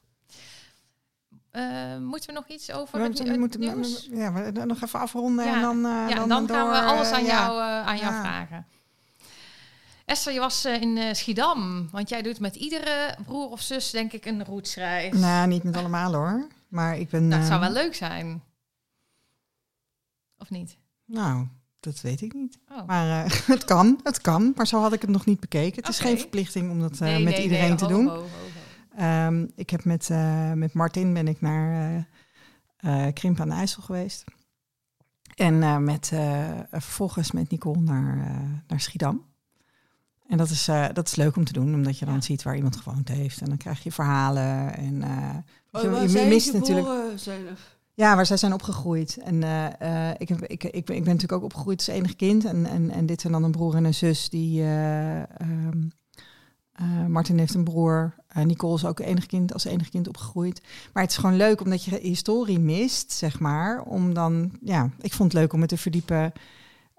Eh, 1.52 1.96
moeten 1.98 2.28
we 2.28 2.34
nog 2.34 2.48
iets 2.48 2.72
over 2.72 2.98
We 2.98 3.04
het, 3.04 3.18
het 3.18 3.38
moeten 3.38 3.60
nieuws? 3.60 4.08
ja, 4.12 4.32
we 4.32 4.64
nog 4.64 4.82
even 4.82 5.00
afronden 5.00 5.44
Ja. 5.44 5.54
en 5.54 5.60
dan, 5.60 5.80
ja, 5.80 6.22
en 6.22 6.28
dan 6.28 6.48
gaan 6.48 6.68
we 6.68 6.80
alles 6.80 7.10
eh, 7.10 7.14
aan, 7.14 7.24
ja. 7.24 7.46
jou, 7.46 7.60
aan 7.60 7.98
jou 7.98 8.14
vragen. 8.20 8.66
Esther, 10.04 10.32
je 10.32 10.38
was 10.38 10.64
in 10.64 11.16
Schiedam, 11.16 11.88
want 11.90 12.08
jij 12.08 12.22
doet 12.22 12.40
met 12.40 12.54
iedere 12.56 13.16
broer 13.26 13.50
of 13.50 13.60
zus 13.60 13.90
denk 13.90 14.12
ik 14.12 14.24
een 14.26 14.44
roetsreis. 14.44 15.18
Nou, 15.18 15.48
niet 15.48 15.62
met 15.62 15.76
allemaal 15.76 16.12
hoor. 16.14 16.46
Maar 16.68 16.98
ik 16.98 17.08
ben... 17.08 17.28
Nou, 17.28 17.40
het 17.40 17.50
zou 17.50 17.62
eh, 17.62 17.72
wel 17.72 17.82
leuk 17.82 17.94
zijn. 17.94 18.42
Of 20.38 20.50
niet? 20.50 20.76
Nou, 21.04 21.46
dat 21.80 22.00
weet 22.00 22.20
ik 22.20 22.32
niet. 22.32 22.58
Oh. 22.70 22.86
Maar 22.86 23.24
het 23.46 23.64
kan, 23.64 24.00
het 24.02 24.20
kan. 24.20 24.52
Maar 24.56 24.66
zo 24.66 24.80
had 24.80 24.92
ik 24.92 25.00
het 25.00 25.10
nog 25.10 25.26
niet 25.26 25.40
bekeken. 25.40 25.80
Het 25.82 25.88
is 25.88 25.98
geen 25.98 26.18
verplichting 26.18 26.70
om 26.70 26.80
dat 26.80 26.98
Nee, 26.98 27.22
met 27.24 27.32
nee, 27.34 27.42
iedereen 27.42 27.68
nee, 27.68 27.76
te 27.76 27.84
ho, 27.84 27.90
doen. 27.90 28.06
ho, 28.08 28.14
ho, 28.14 28.26
Ehm, 28.96 29.46
ik 29.54 29.70
heb 29.70 29.84
met, 29.84 30.10
eh, 30.10 30.52
met 30.52 30.72
Martin 30.72 31.12
ben 31.12 31.28
ik 31.28 31.40
naar 31.40 32.06
eh, 32.76 33.06
Krimp 33.12 33.40
aan 33.40 33.48
de 33.48 33.54
IJssel 33.54 33.82
geweest. 33.82 34.24
En 35.34 35.84
met, 35.84 36.12
vervolgens 36.70 37.32
met 37.32 37.50
Nicole 37.50 37.80
naar, 37.80 38.16
naar 38.66 38.80
Schiedam. 38.80 39.24
En 40.26 40.36
dat 40.38 40.50
is, 40.50 40.64
dat 40.92 41.06
is 41.06 41.14
leuk 41.16 41.36
om 41.36 41.44
te 41.44 41.52
doen, 41.52 41.74
omdat 41.74 41.98
je 41.98 42.04
dan 42.04 42.14
Ja. 42.14 42.20
ziet 42.20 42.42
waar 42.42 42.56
iemand 42.56 42.76
gewoond 42.76 43.08
heeft. 43.08 43.40
En 43.40 43.48
dan 43.48 43.56
krijg 43.56 43.82
je 43.82 43.92
verhalen. 43.92 44.74
En, 44.76 45.02
Oh, 45.72 45.82
je, 45.82 46.26
mist 46.28 46.52
natuurlijk 46.52 46.86
zijn. 47.18 47.42
ja, 47.94 48.14
waar 48.16 48.26
zij 48.26 48.36
zijn 48.36 48.52
opgegroeid. 48.52 49.16
En 49.16 49.36
ik, 50.18 50.28
heb, 50.28 50.42
ik, 50.46 50.64
ik, 50.64 50.84
ben, 50.84 50.96
ik 50.96 51.04
ben 51.04 51.12
natuurlijk 51.14 51.32
ook 51.32 51.42
opgegroeid 51.42 51.78
als 51.78 51.96
enig 51.96 52.16
kind. 52.16 52.44
En, 52.44 52.66
en, 52.66 52.90
en 52.90 53.06
dit 53.06 53.20
zijn 53.20 53.32
dan 53.32 53.44
een 53.44 53.50
broer 53.50 53.74
en 53.74 53.84
een 53.84 53.94
zus 53.94 54.28
die... 54.28 54.62
eh, 56.72 57.06
Martin 57.06 57.38
heeft 57.38 57.54
een 57.54 57.64
broer. 57.64 58.14
Eh, 58.32 58.44
Nicole 58.44 58.74
is 58.74 58.84
ook 58.84 59.00
enig 59.00 59.26
kind, 59.26 59.52
als 59.52 59.64
enig 59.64 59.88
kind 59.88 60.08
opgegroeid. 60.08 60.62
Maar 60.92 61.02
het 61.02 61.12
is 61.12 61.18
gewoon 61.18 61.36
leuk 61.36 61.60
omdat 61.60 61.84
je 61.84 61.98
historie 62.02 62.58
mist, 62.58 63.12
zeg 63.12 63.40
maar. 63.40 63.82
Om 63.82 64.14
dan, 64.14 64.52
ja, 64.60 64.90
ik 65.00 65.12
vond 65.12 65.32
het 65.32 65.40
leuk 65.40 65.52
om 65.52 65.60
me 65.60 65.66
te 65.66 65.76
verdiepen 65.76 66.32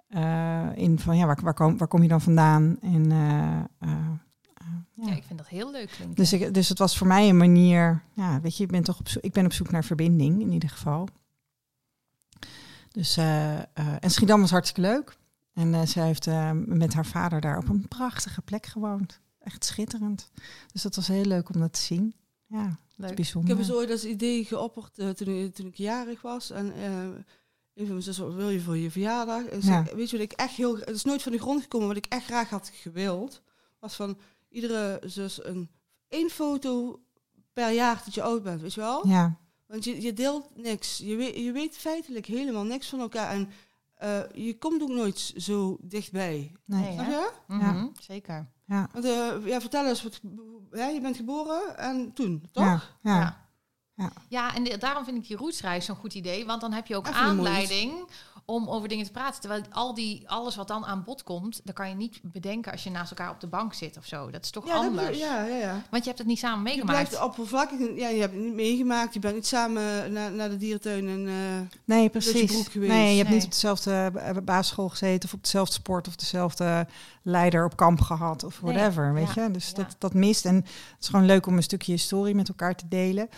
eh, 0.07 0.69
in 0.75 0.99
van, 0.99 1.17
ja, 1.17 1.25
waar, 1.25 1.39
waar, 1.43 1.53
kom, 1.53 1.77
waar 1.77 1.87
kom 1.87 2.01
je 2.01 2.07
dan 2.07 2.21
vandaan? 2.21 2.77
En 2.81 3.11
eh, 3.11 3.89
ja. 3.89 4.21
Ja, 5.05 5.15
ik 5.15 5.23
vind 5.23 5.39
dat 5.39 5.47
heel 5.47 5.71
leuk 5.71 5.89
klinken. 5.89 6.15
Dus, 6.15 6.33
ik, 6.33 6.53
dus 6.53 6.69
het 6.69 6.77
was 6.77 6.97
voor 6.97 7.07
mij 7.07 7.29
een 7.29 7.37
manier. 7.37 8.03
Ja, 8.13 8.41
weet 8.41 8.57
je, 8.57 8.63
ik 8.63 8.71
ben 8.71 8.83
toch 8.83 8.99
op 8.99 9.07
zoek, 9.07 9.23
ik 9.23 9.31
ben 9.31 9.45
op 9.45 9.53
zoek 9.53 9.71
naar 9.71 9.83
verbinding 9.83 10.41
in 10.41 10.51
ieder 10.51 10.69
geval. 10.69 11.07
Dus 12.91 13.17
en 13.17 14.11
Schiedam 14.11 14.41
was 14.41 14.51
hartstikke 14.51 14.89
leuk. 14.89 15.17
En 15.53 15.87
zij 15.87 16.05
heeft 16.05 16.29
met 16.65 16.93
haar 16.93 17.05
vader 17.05 17.41
daar 17.41 17.57
op 17.57 17.69
een 17.69 17.87
prachtige 17.87 18.41
plek 18.41 18.65
gewoond. 18.65 19.19
Echt 19.43 19.65
schitterend. 19.65 20.31
Dus 20.71 20.81
dat 20.81 20.95
was 20.95 21.07
heel 21.07 21.25
leuk 21.25 21.49
om 21.53 21.59
dat 21.59 21.73
te 21.73 21.79
zien. 21.81 22.15
Ja, 22.47 22.79
leuk. 22.95 23.09
Ik 23.09 23.15
bijzonder. 23.15 23.49
heb 23.49 23.59
eens 23.59 23.71
ooit 23.71 23.87
dat 23.87 24.03
idee 24.03 24.45
geopperd 24.45 24.97
eh, 24.99 25.09
toen, 25.09 25.27
ik- 25.27 25.55
toen 25.55 25.67
ik 25.67 25.75
jarig 25.75 26.21
was. 26.21 26.49
En 26.49 26.73
eh 26.73 27.07
een 27.73 27.87
van 27.87 27.97
mijn 28.03 28.15
wat 28.17 28.33
wil 28.33 28.49
je 28.49 28.61
voor 28.61 28.77
je 28.77 28.91
verjaardag? 28.91 29.43
En 29.45 29.61
ze- 29.61 29.71
Ja. 29.71 29.83
Weet 29.95 30.09
je 30.09 30.17
wat 30.17 30.25
ik 30.25 30.31
echt 30.31 30.55
heel... 30.55 30.77
Het 30.77 30.89
is 30.89 31.03
nooit 31.03 31.21
van 31.21 31.31
de 31.31 31.37
grond 31.37 31.61
gekomen. 31.61 31.87
Wat 31.87 31.97
ik 31.97 32.05
echt 32.05 32.25
graag 32.25 32.49
had 32.49 32.71
gewild, 32.73 33.41
was 33.79 33.95
van 33.95 34.17
iedere 34.49 35.01
zus 35.05 35.45
een 35.45 35.69
één 36.07 36.29
foto 36.29 37.01
per 37.53 37.71
jaar 37.71 38.01
dat 38.05 38.13
je 38.13 38.21
oud 38.21 38.43
bent, 38.43 38.61
weet 38.61 38.73
je 38.73 38.79
wel? 38.81 39.07
Ja, 39.07 39.37
Want 39.67 39.83
je, 39.83 40.01
je 40.01 40.13
deelt 40.13 40.49
niks. 40.55 40.97
Je 40.97 41.15
weet, 41.15 41.35
je 41.35 41.51
weet 41.51 41.77
feitelijk 41.77 42.25
helemaal 42.25 42.63
niks 42.63 42.89
van 42.89 42.99
elkaar. 42.99 43.29
En 43.31 43.49
eh, 43.93 44.19
je 44.33 44.57
komt 44.57 44.81
ook 44.81 44.89
nooit 44.89 45.33
zo 45.37 45.77
dichtbij. 45.81 46.51
nee. 46.65 46.83
Hè? 46.97 47.11
je? 47.11 47.31
Mhm, 47.47 47.87
Zeker. 48.01 48.51
Ja, 48.65 48.89
Want, 48.93 49.05
eh, 49.05 49.31
ja, 49.45 49.61
vertel 49.61 49.85
eens, 49.85 50.03
wat, 50.03 50.19
ja, 50.71 50.87
je 50.87 51.01
bent 51.01 51.15
geboren 51.15 51.77
en 51.77 52.13
toen, 52.13 52.43
toch? 52.51 52.63
ja, 52.63 52.81
ja. 53.01 53.19
Ja. 53.19 53.41
Ja. 53.95 54.11
Ja, 54.29 54.55
en 54.55 54.63
de- 54.63 54.77
daarom 54.77 55.03
vind 55.05 55.17
ik 55.17 55.27
die 55.27 55.37
roetsreis 55.37 55.85
zo'n 55.85 55.95
goed 55.95 56.13
idee. 56.13 56.45
Want 56.45 56.61
dan 56.61 56.73
heb 56.73 56.87
je 56.87 56.95
ook 56.95 57.07
Even 57.07 57.19
aanleiding 57.19 58.07
om 58.45 58.67
over 58.69 58.87
dingen 58.89 59.05
te 59.05 59.11
praten. 59.11 59.41
Terwijl 59.41 59.63
al 59.71 59.93
die, 59.93 60.29
alles 60.29 60.55
wat 60.55 60.67
dan 60.67 60.85
aan 60.85 61.03
bod 61.03 61.23
komt, 61.23 61.61
dat 61.63 61.75
kan 61.75 61.89
je 61.89 61.95
niet 61.95 62.19
bedenken 62.23 62.71
als 62.71 62.83
je 62.83 62.89
naast 62.89 63.09
elkaar 63.11 63.29
op 63.31 63.39
de 63.39 63.47
bank 63.47 63.73
zit 63.73 63.97
of 63.97 64.05
zo. 64.05 64.29
Dat 64.31 64.43
is 64.43 64.49
toch 64.49 64.67
Ja, 64.67 64.73
anders. 64.75 65.07
bedoel- 65.07 65.21
ja, 65.21 65.45
ja, 65.45 65.55
ja. 65.57 65.71
Want 65.89 66.03
je 66.03 66.09
hebt 66.09 66.17
het 66.17 66.27
niet 66.27 66.39
samen 66.39 66.57
Je 66.57 66.63
meegemaakt. 66.63 67.07
blijft 67.09 67.23
oppervlakkig. 67.25 67.79
Ja, 67.95 68.07
je 68.07 68.19
hebt 68.21 68.33
het 68.33 68.43
niet 68.43 68.53
meegemaakt. 68.53 69.13
Je 69.13 69.19
bent 69.19 69.35
niet 69.35 69.47
samen 69.47 70.13
naar, 70.13 70.31
naar 70.31 70.49
de 70.49 70.57
dierentuin 70.57 71.07
en... 71.07 71.27
eh, 71.27 71.77
Nee, 71.85 72.09
precies. 72.09 72.51
broek 72.51 72.71
geweest. 72.71 72.91
Nee, 72.91 73.09
je 73.11 73.17
hebt 73.17 73.27
Nee. 73.29 73.37
niet 73.37 73.45
op 73.45 73.51
dezelfde 73.51 74.11
eh, 74.15 74.35
basisschool 74.43 74.89
gezeten 74.89 75.29
of 75.29 75.33
op 75.35 75.43
dezelfde 75.43 75.73
sport 75.73 76.07
of 76.07 76.15
dezelfde 76.15 76.87
leider 77.21 77.65
op 77.65 77.75
kamp 77.75 78.01
gehad 78.01 78.43
of 78.43 78.61
Nee, 78.61 78.73
whatever, 78.73 79.13
weet 79.13 79.33
ja, 79.33 79.43
je. 79.43 79.51
Dus 79.51 79.69
ja. 79.69 79.75
dat, 79.75 79.95
dat 79.97 80.13
mist. 80.13 80.45
En 80.45 80.55
het 80.55 80.65
is 80.99 81.07
gewoon 81.07 81.25
leuk 81.25 81.45
om 81.45 81.55
een 81.57 81.63
stukje 81.63 81.91
historie 81.91 82.35
met 82.35 82.47
elkaar 82.47 82.75
te 82.75 82.87
delen. 82.87 83.29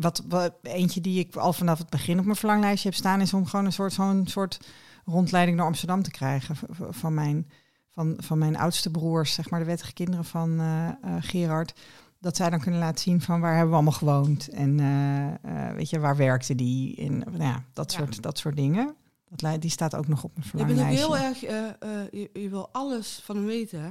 Wat, 0.00 0.22
wat 0.28 0.54
eentje 0.62 1.00
die 1.00 1.18
ik 1.18 1.36
al 1.36 1.52
vanaf 1.52 1.78
het 1.78 1.90
begin 1.90 2.18
op 2.18 2.24
mijn 2.24 2.36
verlanglijstje 2.36 2.88
heb 2.88 2.98
staan, 2.98 3.20
is 3.20 3.34
om 3.34 3.46
gewoon 3.46 3.64
een 3.64 3.72
soort, 3.72 3.92
zo'n 3.92 4.26
soort 4.26 4.58
rondleiding 5.04 5.56
naar 5.56 5.66
Amsterdam 5.66 6.02
te 6.02 6.10
krijgen 6.10 6.56
van 6.90 7.14
mijn, 7.14 7.50
van, 7.90 8.14
van 8.18 8.38
mijn 8.38 8.56
oudste 8.56 8.90
broers, 8.90 9.34
zeg 9.34 9.50
maar 9.50 9.60
de 9.60 9.66
wettige 9.66 9.92
kinderen 9.92 10.24
van 10.24 10.60
eh, 10.60 10.88
eh, 10.88 10.94
Gerard. 11.20 11.74
Dat 12.20 12.36
zij 12.36 12.50
dan 12.50 12.60
kunnen 12.60 12.80
laten 12.80 13.02
zien 13.02 13.20
van 13.20 13.40
waar 13.40 13.52
hebben 13.52 13.68
we 13.68 13.74
allemaal 13.74 13.92
gewoond 13.92 14.48
en 14.48 14.80
eh, 14.80 15.70
weet 15.70 15.90
je, 15.90 15.98
waar 15.98 16.16
werkte 16.16 16.54
die 16.54 16.94
in, 16.94 17.18
nou 17.18 17.42
ja, 17.42 17.64
dat, 17.72 17.92
Ja. 17.92 17.98
Soort, 17.98 18.22
dat 18.22 18.38
soort 18.38 18.56
dingen. 18.56 18.94
Dat, 19.28 19.60
die 19.60 19.70
staat 19.70 19.94
ook 19.94 20.08
nog 20.08 20.24
op 20.24 20.30
mijn 20.36 20.48
je 20.52 20.56
bent 20.56 20.70
ook 20.70 20.76
verlanglijstje. 20.76 21.52
heel 21.52 21.68
erg... 21.78 22.10
je, 22.10 22.30
je 22.32 22.48
wil 22.48 22.68
alles 22.72 23.20
van 23.24 23.36
hem 23.36 23.44
weten, 23.44 23.80
hè? 23.82 23.90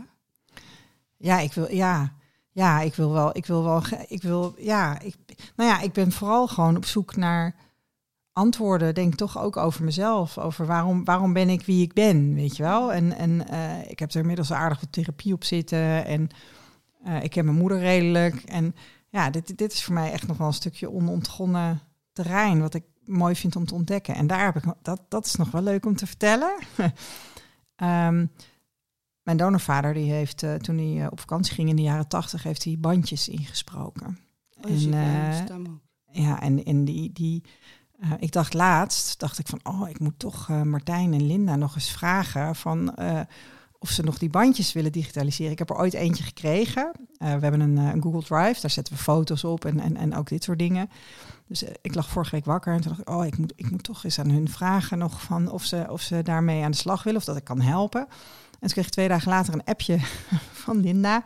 Ja, 1.17 1.39
ik 1.39 1.53
wil, 1.53 1.71
ja, 1.71 2.13
ja, 2.53 2.81
ik 2.81 2.95
wil 2.95 3.11
wel, 3.11 3.37
ik 3.37 3.45
wil 3.45 3.63
wel, 3.63 3.81
ik 4.07 4.21
wil, 4.21 4.55
ja, 4.57 4.99
ik, 4.99 5.15
nou 5.55 5.69
ja, 5.69 5.81
ik 5.81 5.93
ben 5.93 6.11
vooral 6.11 6.47
gewoon 6.47 6.75
op 6.75 6.85
zoek 6.85 7.15
naar 7.15 7.55
antwoorden, 8.33 8.93
denk 8.93 9.15
toch 9.15 9.39
ook 9.39 9.57
over 9.57 9.83
mezelf, 9.83 10.37
over 10.37 10.65
waarom, 10.65 11.05
waarom 11.05 11.33
ben 11.33 11.49
ik 11.49 11.65
wie 11.65 11.81
ik 11.81 11.93
ben, 11.93 12.33
weet 12.33 12.57
je 12.57 12.63
wel? 12.63 12.93
En, 12.93 13.17
en 13.17 13.47
eh, 13.47 13.89
ik 13.89 13.99
heb 13.99 14.11
er 14.11 14.19
inmiddels 14.19 14.51
aardig 14.51 14.79
wat 14.79 14.91
therapie 14.91 15.33
op 15.33 15.43
zitten 15.43 16.05
en 16.05 16.29
eh, 17.03 17.23
ik 17.23 17.29
ken 17.29 17.45
mijn 17.45 17.57
moeder 17.57 17.79
redelijk 17.79 18.35
en 18.35 18.75
ja, 19.09 19.29
dit, 19.29 19.57
dit 19.57 19.73
is 19.73 19.83
voor 19.83 19.93
mij 19.93 20.11
echt 20.11 20.27
nog 20.27 20.37
wel 20.37 20.47
een 20.47 20.53
stukje 20.53 20.91
onontgonnen 20.91 21.81
terrein, 22.13 22.61
wat 22.61 22.73
ik 22.73 22.83
mooi 23.05 23.35
vind 23.35 23.55
om 23.55 23.65
te 23.65 23.73
ontdekken. 23.73 24.15
En 24.15 24.27
daar 24.27 24.45
heb 24.45 24.55
ik, 24.55 24.73
dat, 24.81 25.01
dat 25.09 25.25
is 25.25 25.35
nog 25.35 25.51
wel 25.51 25.61
leuk 25.61 25.85
om 25.85 25.95
te 25.95 26.07
vertellen. 26.07 26.53
Ehm, 27.75 28.25
mijn 29.23 29.37
donorvader 29.37 29.93
die 29.93 30.11
heeft 30.11 30.43
eh, 30.43 30.53
toen 30.53 30.77
hij 30.77 31.05
eh, 31.05 31.07
op 31.11 31.19
vakantie 31.19 31.53
ging 31.53 31.69
in 31.69 31.75
de 31.75 31.81
jaren 31.81 32.07
tachtig, 32.07 32.43
heeft 32.43 32.63
hij 32.63 32.77
bandjes 32.79 33.29
ingesproken. 33.29 34.19
Oh, 34.61 34.71
En, 34.71 34.93
eh. 34.93 36.23
Ja, 36.23 36.41
en, 36.41 36.63
en 36.63 36.85
die, 36.85 37.11
die 37.13 37.43
ik 38.19 38.31
dacht 38.31 38.53
laatst, 38.53 39.19
dacht 39.19 39.39
ik 39.39 39.47
van, 39.47 39.59
oh, 39.63 39.89
ik 39.89 39.99
moet 39.99 40.19
toch 40.19 40.47
Martijn 40.47 41.13
en 41.13 41.25
Linda 41.25 41.55
nog 41.55 41.75
eens 41.75 41.91
vragen 41.91 42.55
van 42.55 42.95
of 43.79 43.89
ze 43.89 44.03
nog 44.03 44.17
die 44.17 44.29
bandjes 44.29 44.73
willen 44.73 44.91
digitaliseren. 44.91 45.51
Ik 45.51 45.59
heb 45.59 45.69
er 45.69 45.77
ooit 45.77 45.93
eentje 45.93 46.23
gekregen. 46.23 46.91
We 47.17 47.25
hebben 47.25 47.59
een, 47.59 47.77
een 47.77 48.01
Google 48.01 48.23
Drive, 48.23 48.61
daar 48.61 48.69
zetten 48.69 48.93
we 48.93 48.99
foto's 48.99 49.43
op 49.43 49.65
en, 49.65 49.79
en, 49.79 49.97
en 49.97 50.15
ook 50.15 50.27
dit 50.27 50.43
soort 50.43 50.59
dingen. 50.59 50.89
Dus 51.47 51.63
ik 51.81 51.95
lag 51.95 52.09
vorige 52.09 52.35
week 52.35 52.45
wakker 52.45 52.73
en 52.73 52.81
toen 52.81 52.89
dacht 52.89 53.01
ik, 53.01 53.09
oh, 53.09 53.25
ik 53.25 53.37
moet, 53.37 53.53
ik 53.55 53.71
moet 53.71 53.83
toch 53.83 54.03
eens 54.03 54.19
aan 54.19 54.29
hun 54.29 54.49
vragen 54.49 54.97
nog 54.97 55.21
van 55.21 55.51
of 55.51 55.63
ze, 55.63 55.85
of 55.89 56.01
ze 56.01 56.21
daarmee 56.21 56.63
aan 56.63 56.71
de 56.71 56.77
slag 56.77 57.03
willen 57.03 57.19
of 57.19 57.25
dat 57.25 57.37
ik 57.37 57.43
kan 57.43 57.61
helpen. 57.61 58.07
En 58.63 58.69
toen 58.69 58.77
kreeg 58.77 58.85
ik 58.85 58.91
twee 58.91 59.07
dagen 59.07 59.29
later 59.29 59.53
een 59.53 59.63
appje 59.63 59.97
van 60.63 60.79
Linda. 60.79 61.23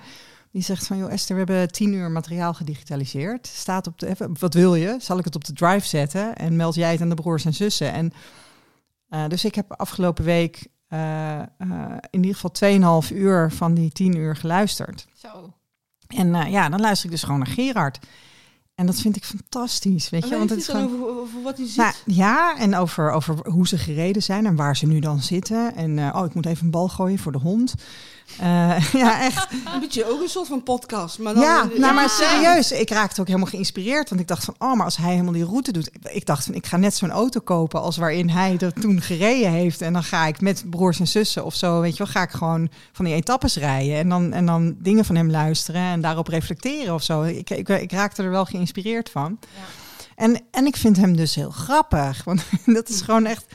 Die 0.51 0.61
zegt 0.61 0.87
van, 0.87 0.97
joh 0.97 1.11
Esther, 1.11 1.35
we 1.35 1.51
hebben 1.51 1.71
tien 1.71 1.93
uur 1.93 2.11
materiaal 2.11 2.53
gedigitaliseerd. 2.53 3.47
Staat 3.47 3.87
op 3.87 3.99
de, 3.99 4.07
even, 4.07 4.35
wat 4.39 4.53
wil 4.53 4.75
je? 4.75 4.95
Zal 4.99 5.17
ik 5.17 5.25
het 5.25 5.35
op 5.35 5.45
de 5.45 5.53
drive 5.53 5.87
zetten? 5.87 6.35
En 6.35 6.55
meld 6.55 6.75
jij 6.75 6.91
het 6.91 7.01
aan 7.01 7.09
de 7.09 7.15
broers 7.15 7.45
en 7.45 7.53
zussen? 7.53 7.93
En 7.93 8.13
eh, 9.09 9.27
dus 9.27 9.45
ik 9.45 9.55
heb 9.55 9.71
afgelopen 9.71 10.23
week 10.23 10.67
eh, 10.87 11.39
eh, 11.39 11.47
in 12.09 12.23
ieder 12.23 12.35
geval 12.35 13.01
2,5 13.03 13.15
uur 13.15 13.51
van 13.51 13.73
die 13.73 13.91
10 13.91 14.15
uur 14.15 14.35
geluisterd. 14.35 15.07
Zo. 15.13 15.53
En 16.07 16.51
ja, 16.51 16.69
dan 16.69 16.79
luister 16.79 17.05
ik 17.05 17.11
dus 17.11 17.23
gewoon 17.23 17.39
naar 17.39 17.47
Gerard. 17.47 17.99
En 18.77 18.85
dat 18.85 18.99
vind 18.99 19.15
ik 19.15 19.23
fantastisch, 19.23 20.09
weet 20.09 20.27
je? 20.27 20.37
Want 20.37 20.49
het 20.49 20.59
is 20.59 20.67
gewoon... 20.67 20.83
over, 20.83 21.07
over 21.07 21.41
wat 21.41 21.57
hij 21.57 21.67
ziet? 21.67 21.77
Nou, 21.77 21.93
ja, 22.05 22.57
en 22.57 22.75
over, 22.75 23.11
over 23.11 23.49
hoe 23.49 23.67
ze 23.67 23.77
gereden 23.77 24.23
zijn 24.23 24.45
en 24.45 24.55
waar 24.55 24.77
ze 24.77 24.87
nu 24.87 24.99
dan 24.99 25.21
zitten. 25.21 25.75
En 25.75 25.99
eh, 25.99 26.15
oh, 26.15 26.25
ik 26.25 26.33
moet 26.33 26.45
even 26.45 26.65
een 26.65 26.71
bal 26.71 26.87
gooien 26.87 27.19
voor 27.19 27.31
de 27.31 27.37
hond. 27.37 27.73
Eh, 28.39 28.93
ja, 29.03 29.21
echt. 29.21 29.51
Een 29.73 29.79
beetje 29.79 30.11
ook 30.11 30.21
een 30.21 30.29
soort 30.29 30.47
van 30.47 30.63
podcast. 30.63 31.19
Maar 31.19 31.33
dan 31.33 31.43
Ja, 31.43 31.69
nou, 31.77 31.93
maar 31.93 32.09
serieus. 32.09 32.71
Ik 32.71 32.89
raakte 32.89 33.21
ook 33.21 33.27
helemaal 33.27 33.49
geïnspireerd. 33.49 34.09
Want 34.09 34.21
ik 34.21 34.27
dacht 34.27 34.43
van, 34.43 34.55
oh, 34.57 34.73
maar 34.73 34.85
als 34.85 34.97
hij 34.97 35.11
helemaal 35.11 35.33
die 35.33 35.45
route 35.45 35.71
doet. 35.71 35.89
Ik 36.03 36.25
dacht 36.25 36.45
van, 36.45 36.53
ik 36.53 36.65
ga 36.65 36.77
net 36.77 36.95
zo'n 36.95 37.11
auto 37.11 37.39
kopen 37.39 37.81
als 37.81 37.97
waarin 37.97 38.29
hij 38.29 38.57
er 38.59 38.73
toen 38.73 39.01
gereden 39.01 39.51
heeft. 39.51 39.81
En 39.81 39.93
dan 39.93 40.03
ga 40.03 40.25
ik 40.25 40.41
met 40.41 40.63
broers 40.69 40.99
en 40.99 41.07
zussen 41.07 41.45
of 41.45 41.55
zo, 41.55 41.81
weet 41.81 41.97
je 41.97 42.03
wel, 42.03 42.13
ga 42.13 42.21
ik 42.21 42.31
gewoon 42.31 42.69
van 42.91 43.05
die 43.05 43.13
etappes 43.13 43.55
rijden. 43.55 43.97
En 43.97 44.09
dan, 44.09 44.33
en 44.33 44.45
dan 44.45 44.75
dingen 44.79 45.05
van 45.05 45.15
hem 45.15 45.31
luisteren 45.31 45.81
en 45.81 46.01
daarop 46.01 46.27
reflecteren 46.27 46.93
of 46.93 47.03
zo. 47.03 47.21
Ik, 47.21 47.49
ik, 47.49 47.69
ik 47.69 47.91
raakte 47.91 48.23
er 48.23 48.29
wel 48.29 48.45
geïnspireerd 48.45 49.09
van. 49.09 49.39
Ja. 49.41 49.61
En, 50.15 50.41
en 50.51 50.65
ik 50.65 50.75
vind 50.75 50.97
hem 50.97 51.15
dus 51.15 51.35
heel 51.35 51.51
grappig. 51.51 52.23
Want 52.23 52.41
dat 52.65 52.89
is 52.89 53.01
gewoon 53.01 53.25
echt... 53.25 53.45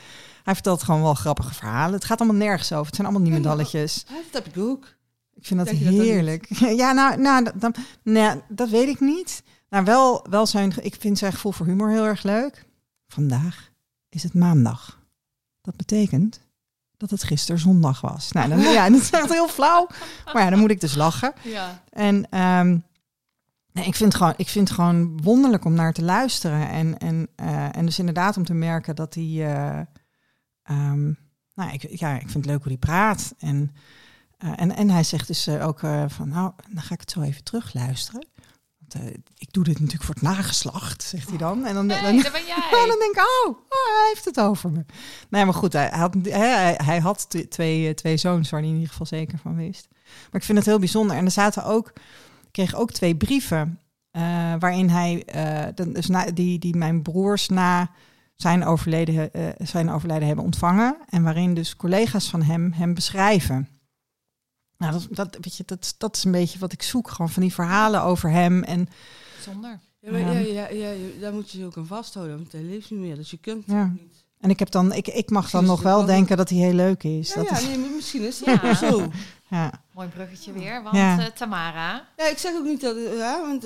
Hij 0.43 0.53
vertelt 0.53 0.83
gewoon 0.83 1.01
wel 1.01 1.13
grappige 1.13 1.53
verhalen. 1.53 1.93
Het 1.93 2.05
gaat 2.05 2.19
allemaal 2.19 2.37
nergens 2.37 2.71
over. 2.71 2.85
Het 2.85 2.95
zijn 2.95 3.07
allemaal 3.07 3.25
niemendalletjes. 3.25 4.05
Ja, 4.07 4.15
dat 4.31 4.43
heb 4.43 4.55
ik 4.55 4.61
ook. 4.61 4.95
Ik 5.33 5.45
vind 5.45 5.59
dat 5.59 5.67
dat 5.67 5.77
heerlijk. 5.77 6.47
ja, 6.81 6.91
nou, 6.91 7.21
nou 7.21 7.43
dat, 7.43 7.75
dan, 8.03 8.41
dat 8.49 8.69
weet 8.69 8.87
ik 8.87 8.99
niet. 8.99 9.43
Nou, 9.69 9.85
wel, 9.85 10.25
wel 10.29 10.45
zijn, 10.45 10.73
ik 10.81 10.95
vind 10.99 11.17
zijn 11.17 11.33
gevoel 11.33 11.51
voor 11.51 11.65
humor 11.65 11.89
heel 11.89 12.05
erg 12.05 12.23
leuk. 12.23 12.65
Vandaag 13.07 13.71
is 14.09 14.23
het 14.23 14.33
maandag. 14.33 15.01
Dat 15.61 15.75
betekent 15.75 16.41
dat 16.97 17.09
het 17.09 17.23
gisteren 17.23 17.61
zondag 17.61 18.01
was. 18.01 18.31
Nou, 18.31 18.49
dan, 18.49 18.59
ja, 18.59 18.89
dat 18.89 19.01
is 19.01 19.09
echt 19.09 19.29
heel 19.29 19.47
flauw. 19.47 19.87
Maar 20.33 20.43
ja, 20.43 20.49
dan 20.49 20.59
moet 20.59 20.71
ik 20.71 20.81
dus 20.81 20.95
lachen. 20.95 21.33
Ja. 21.43 21.83
En 21.89 22.29
ehm, 22.29 22.77
nee, 23.71 23.85
ik, 23.85 23.95
vind 23.95 24.15
gewoon, 24.15 24.33
ik 24.37 24.47
vind 24.47 24.67
het 24.67 24.77
gewoon 24.77 25.21
wonderlijk 25.21 25.65
om 25.65 25.73
naar 25.73 25.93
te 25.93 26.03
luisteren. 26.03 26.69
En, 26.69 26.97
en, 26.97 27.27
eh, 27.35 27.77
en 27.77 27.85
dus 27.85 27.99
inderdaad 27.99 28.37
om 28.37 28.45
te 28.45 28.53
merken 28.53 28.95
dat 28.95 29.13
hij... 29.13 29.53
eh, 29.53 29.79
ehm, 30.63 31.11
nou, 31.55 31.71
ik, 31.71 31.99
ja, 31.99 32.13
ik 32.13 32.19
vind 32.29 32.33
het 32.33 32.45
leuk 32.45 32.63
hoe 32.63 32.71
hij 32.71 32.77
praat. 32.77 33.33
En, 33.39 33.75
eh, 34.37 34.51
en, 34.55 34.75
en 34.75 34.89
hij 34.89 35.03
zegt 35.03 35.27
dus 35.27 35.47
eh, 35.47 35.67
ook 35.67 35.83
eh, 35.83 36.03
van... 36.07 36.29
Nou, 36.29 36.51
dan 36.69 36.83
ga 36.83 36.93
ik 36.93 36.99
het 36.99 37.11
zo 37.11 37.21
even 37.21 37.43
terugluisteren. 37.43 38.27
Want 38.77 39.05
ik 39.37 39.53
doe 39.53 39.63
dit 39.63 39.79
natuurlijk 39.79 40.03
voor 40.03 40.13
het 40.13 40.23
nageslacht, 40.23 41.03
zegt 41.03 41.29
hij 41.29 41.37
dan. 41.37 41.65
En 41.65 41.73
dan, 41.73 41.87
dan, 41.87 42.01
dat 42.01 42.31
ben 42.31 42.45
jij. 42.45 42.67
dan 42.87 42.99
denk 42.99 43.15
ik, 43.15 43.21
oh, 43.45 43.49
oh, 43.49 43.97
hij 43.99 44.09
heeft 44.13 44.25
het 44.25 44.39
over 44.39 44.71
me. 44.71 44.85
Nee, 45.29 45.45
maar 45.45 45.53
goed, 45.53 45.73
hij 45.73 45.89
had, 45.89 46.15
hij, 46.21 46.79
hij 46.83 46.99
had 46.99 47.35
twee, 47.49 47.93
twee 47.93 48.17
zoons 48.17 48.49
waar 48.49 48.59
hij 48.59 48.69
in 48.69 48.75
ieder 48.75 48.89
geval 48.89 49.05
zeker 49.05 49.37
van 49.37 49.55
wist. 49.55 49.87
Maar 49.91 50.41
ik 50.41 50.43
vind 50.43 50.57
het 50.57 50.67
heel 50.67 50.79
bijzonder. 50.79 51.15
En 51.15 51.25
er 51.25 51.31
zaten 51.31 51.65
ook, 51.65 51.87
ik 52.43 52.51
kreeg 52.51 52.75
ook 52.75 52.91
twee 52.91 53.15
brieven 53.15 53.79
waarin 54.59 54.89
hij, 54.89 55.25
dan- 55.75 55.93
dus 55.93 56.07
na, 56.07 56.25
die, 56.25 56.59
die 56.59 56.75
mijn 56.75 57.01
broers 57.01 57.47
na 57.47 57.91
zijn 58.35 58.65
overleden, 58.65 59.33
eh, 59.33 59.47
zijn 59.67 59.89
overlijden 59.89 60.27
hebben 60.27 60.45
ontvangen. 60.45 60.97
En 61.09 61.23
waarin 61.23 61.53
dus 61.53 61.75
collega's 61.75 62.29
van 62.29 62.41
hem 62.41 62.71
hem 62.71 62.93
beschrijven. 62.93 63.67
Nou, 64.77 64.91
dat, 64.93 65.07
dat, 65.09 65.37
weet 65.41 65.55
je, 65.57 65.63
dat, 65.65 65.95
dat 65.97 66.15
is 66.15 66.23
een 66.23 66.31
beetje 66.31 66.59
wat 66.59 66.71
ik 66.71 66.81
zoek. 66.83 67.09
Gewoon 67.09 67.29
van 67.29 67.41
die 67.41 67.53
verhalen 67.53 68.01
over 68.03 68.29
hem. 68.29 68.63
En 68.63 68.89
Zonder. 69.41 69.79
Ja, 69.99 70.11
maar 70.11 70.19
Ja. 70.19 70.31
ja, 70.31 70.39
ja, 70.39 70.67
ja, 70.69 70.89
je- 70.89 71.17
daar 71.21 71.33
moet 71.33 71.51
je 71.51 71.59
je 71.59 71.65
ook 71.65 71.77
aan 71.77 71.85
vasthouden, 71.87 72.35
want 72.37 72.51
hij 72.51 72.61
leeft 72.61 72.91
niet 72.91 72.99
meer. 72.99 73.15
Dus 73.15 73.31
je 73.31 73.37
kunt 73.37 73.63
Ja. 73.65 73.73
het 73.79 73.91
niet. 74.01 74.25
En 74.39 74.49
ik 74.49 74.59
heb 74.59 74.71
dan, 74.71 74.93
ik, 74.93 75.07
ik 75.07 75.29
mag 75.29 75.49
dan 75.49 75.65
nog 75.65 75.81
wel 75.81 76.05
denken 76.05 76.37
dat 76.37 76.49
hij 76.49 76.57
heel 76.57 76.73
leuk 76.73 77.03
is. 77.03 77.29
Ja, 77.33 77.35
dat 77.35 77.49
ja 77.49 77.57
is 77.57 77.65
nee, 77.65 77.77
misschien 77.77 78.21
is 78.21 78.39
het 78.39 78.61
Ja. 78.61 78.69
ook 78.69 78.75
zo. 78.75 79.07
ja. 79.57 79.71
Mooi 79.93 80.07
bruggetje 80.07 80.51
weer. 80.53 80.83
Want 80.83 80.95
Ja. 80.95 81.19
eh, 81.19 81.25
Tamara. 81.25 82.07
Ja, 82.17 82.27
ik 82.29 82.37
zeg 82.37 82.53
ook 82.55 82.63
niet 82.65 82.81
dat, 82.81 82.95
eh, 82.95 83.17
ja, 83.17 83.41
want 83.41 83.65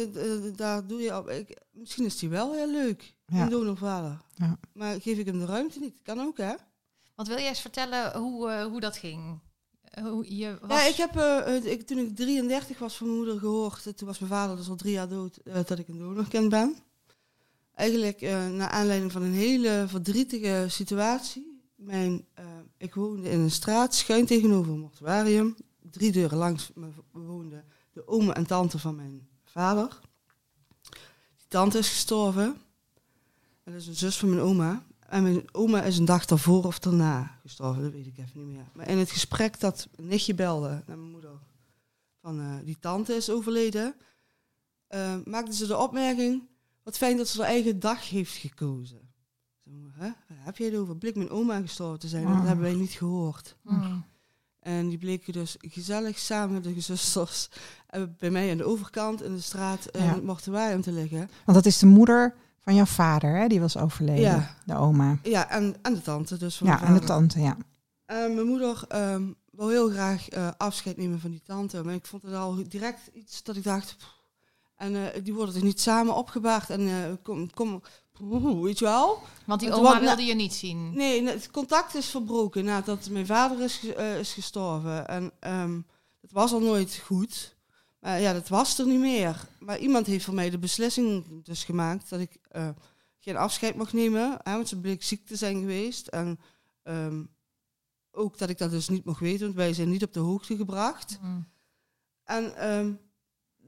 daar 0.57 0.88
doe 0.88 1.01
je 1.01 1.18
op. 1.18 1.30
Ik, 1.30 1.57
misschien 1.72 2.05
is 2.05 2.18
die 2.18 2.30
wel 2.30 2.53
heel 2.53 2.72
leuk, 2.72 3.13
Ja. 3.26 3.41
een 3.41 3.49
donorvader. 3.49 4.18
Ja. 4.38 4.59
Maar 4.73 5.01
geef 5.01 5.17
ik 5.17 5.25
hem 5.25 5.39
de 5.39 5.45
ruimte 5.45 5.79
niet? 5.79 5.99
Kan 6.03 6.19
ook, 6.19 6.38
hè? 6.38 6.53
Want 7.15 7.27
wil 7.27 7.38
jij 7.38 7.47
eens 7.47 7.61
vertellen 7.61 8.17
hoe, 8.17 8.49
eh, 8.49 8.65
hoe 8.65 8.79
dat 8.79 8.97
ging? 8.97 9.39
Eh, 9.81 10.03
Hoe 10.03 10.38
je 10.38 10.57
was... 10.61 10.71
Ja, 10.81 10.88
ik 10.88 10.95
heb 10.95 11.15
eh, 11.15 11.65
ik, 11.71 11.88
toen 11.88 11.97
ik 11.97 12.15
33 12.15 12.79
was 12.79 12.95
van 12.97 13.07
mijn 13.07 13.19
moeder 13.19 13.39
gehoord, 13.39 13.85
eh, 13.88 13.93
toen 13.93 14.07
was 14.07 14.19
mijn 14.19 14.31
vader 14.31 14.55
dus 14.55 14.69
al 14.69 14.75
drie 14.75 14.91
jaar 14.93 15.07
dood, 15.07 15.38
eh, 15.38 15.53
dat 15.65 15.79
ik 15.79 15.88
een 15.88 15.97
donorkind 15.97 16.49
ben. 16.49 16.75
Eigenlijk 17.73 18.21
eh 18.21 18.47
naar 18.49 18.69
aanleiding 18.69 19.11
van 19.11 19.21
een 19.21 19.33
hele 19.33 19.85
verdrietige 19.88 20.65
situatie. 20.69 21.61
Mijn, 21.75 22.25
eh, 22.33 22.45
ik 22.77 22.95
woonde 22.95 23.29
in 23.29 23.39
een 23.39 23.51
straat 23.51 23.95
schuin 23.95 24.25
tegenover 24.25 24.71
een 24.71 24.79
mortuarium. 24.79 25.55
Drie 25.91 26.11
deuren 26.11 26.38
langs 26.38 26.71
me 26.75 26.88
woonden 27.11 27.65
de 27.93 28.07
oma 28.07 28.33
en 28.33 28.45
tante 28.45 28.79
van 28.79 28.95
mijn 28.95 29.27
vader. 29.45 29.99
Die 31.38 31.47
tante 31.47 31.77
is 31.77 31.89
gestorven. 31.89 32.57
Dat 33.68 33.76
is 33.76 33.88
een 33.88 33.95
zus 33.95 34.18
van 34.18 34.30
mijn 34.30 34.41
oma. 34.41 34.84
En 35.07 35.24
mijn 35.24 35.43
oma 35.51 35.84
is 35.84 35.97
een 35.97 36.05
dag 36.05 36.26
daarvoor 36.26 36.63
of 36.63 36.80
daarna 36.80 37.38
gestorven, 37.41 37.84
dat 37.84 37.91
weet 37.91 38.05
ik 38.05 38.18
even 38.18 38.32
niet 38.39 38.55
meer. 38.55 38.65
Maar 38.74 38.88
in 38.88 38.97
het 38.97 39.11
gesprek 39.11 39.59
dat 39.59 39.88
een 39.95 40.07
nichtje 40.07 40.34
belde 40.34 40.70
naar 40.70 40.97
mijn 40.97 41.11
moeder, 41.11 41.32
van 42.22 42.39
eh, 42.39 42.55
die 42.63 42.78
tante 42.80 43.13
is 43.13 43.30
overleden, 43.30 43.95
eh, 44.88 45.15
maakte 45.26 45.53
ze 45.53 45.68
de 45.68 45.78
opmerking, 45.78 46.43
wat 46.84 46.97
fijn 46.97 47.18
dat 47.18 47.28
ze 47.28 47.41
haar 47.41 47.49
eigen 47.49 47.80
dag 47.80 48.09
heeft 48.09 48.36
gekozen. 48.36 48.99
Hè? 49.91 50.09
Heb 50.34 50.57
jij 50.57 50.68
het 50.68 50.76
over? 50.76 50.97
Bleek 50.97 51.15
mijn 51.15 51.30
oma 51.30 51.61
gestorven 51.61 51.99
te 51.99 52.07
zijn. 52.07 52.26
Ah. 52.26 52.38
Dat 52.38 52.47
hebben 52.47 52.65
wij 52.65 52.76
niet 52.76 52.91
gehoord. 52.91 53.55
Mm. 53.61 54.05
En 54.59 54.89
die 54.89 54.97
bleken 54.97 55.34
dus 55.34 55.55
gezellig 55.59 56.20
samen, 56.20 56.61
de 56.61 56.82
zusters, 56.82 57.49
eh, 57.88 58.03
bij 58.18 58.30
mij 58.30 58.51
aan 58.51 58.57
de 58.57 58.63
overkant 58.65 59.24
in 59.24 59.36
de 59.36 59.41
straat 59.41 59.88
Ja. 59.91 59.99
in 59.99 60.07
het 60.07 60.24
mortuarium 60.24 60.82
te 60.82 60.91
liggen. 60.91 61.30
Want 61.45 61.57
dat 61.57 61.65
is 61.65 61.80
de 61.80 61.86
moeder 61.86 62.36
van 62.68 62.76
jouw 62.76 62.86
vader, 62.86 63.38
hè? 63.38 63.47
Die 63.47 63.59
was 63.59 63.78
overleden. 63.78 64.22
Ja. 64.22 64.55
De 64.65 64.76
oma. 64.76 65.20
Ja, 65.24 65.49
en, 65.49 65.76
en 65.82 65.93
de 65.93 66.01
tante 66.01 66.38
dus 66.38 66.57
van 66.57 66.68
Ja, 66.68 66.84
en 66.84 66.93
de 66.93 66.99
tante, 66.99 67.39
ja. 67.39 67.57
En 68.05 68.34
mijn 68.36 68.47
moeder 68.47 68.84
ehm 68.88 69.32
wil 69.51 69.70
heel 69.70 69.89
graag 69.89 70.30
eh, 70.30 70.47
afscheid 70.57 70.97
nemen 70.97 71.20
van 71.20 71.32
die 71.32 71.41
tante. 71.41 71.84
Maar 71.84 71.93
ik 71.93 72.05
vond 72.05 72.24
het 72.24 72.34
al 72.34 72.63
direct 72.68 73.09
iets 73.13 73.43
dat 73.43 73.55
ik 73.55 73.63
dacht... 73.63 73.95
pff. 73.97 74.15
En 74.78 75.13
eh, 75.13 75.24
die 75.24 75.34
worden 75.34 75.53
dus 75.53 75.63
niet 75.63 75.82
samen 75.82 76.15
opgebaard. 76.15 76.70
En 76.70 76.88
eh, 76.88 77.13
kom, 77.24 77.53
kom, 77.53 77.82
weet 78.61 78.80
je 78.80 78.86
wel? 78.86 79.20
Want 79.45 79.59
die 79.59 79.74
oma 79.74 79.99
wilde 79.99 80.24
je 80.24 80.36
niet 80.36 80.53
zien. 80.53 80.91
Nee, 80.95 81.28
het 81.28 81.51
contact 81.51 81.95
is 81.95 82.09
verbroken 82.09 82.65
nadat 82.65 83.09
mijn 83.09 83.26
vader 83.26 83.61
is, 83.61 83.93
eh, 83.93 84.20
is 84.20 84.34
gestorven. 84.34 85.07
En 85.07 85.32
ehm 85.39 85.80
het 86.22 86.32
was 86.32 86.53
al 86.53 86.59
nooit 86.59 87.01
goed. 87.05 87.57
Maar 88.08 88.20
ja, 88.22 88.34
dat 88.34 88.47
was 88.47 88.80
er 88.80 88.88
niet 88.88 88.99
meer. 88.99 89.47
Maar 89.60 89.80
iemand 89.80 90.08
heeft 90.08 90.26
voor 90.26 90.34
mij 90.34 90.49
de 90.49 90.58
beslissing 90.58 91.43
dus 91.43 91.64
gemaakt 91.64 92.10
dat 92.10 92.20
ik 92.20 92.38
eh, 92.49 92.70
geen 93.20 93.38
afscheid 93.38 93.76
mag 93.76 93.93
nemen. 93.93 94.38
Hè, 94.43 94.53
want 94.53 94.68
ze 94.68 94.80
bleek 94.80 95.03
ziek 95.03 95.26
te 95.26 95.36
zijn 95.36 95.60
geweest. 95.60 96.08
En 96.08 96.39
ehm, 96.84 97.24
ook 98.12 98.38
dat 98.38 98.49
ik 98.49 98.58
dat 98.58 98.70
dus 98.70 98.89
niet 98.89 99.05
mocht 99.05 99.20
weten, 99.20 99.45
want 99.45 99.55
wij 99.55 99.74
zijn 99.74 99.89
niet 99.89 100.03
op 100.03 100.14
de 100.14 100.20
hoogte 100.20 100.55
gebracht. 100.55 101.20
Mm. 101.22 101.47
En 102.24 102.55
ehm, 102.55 102.93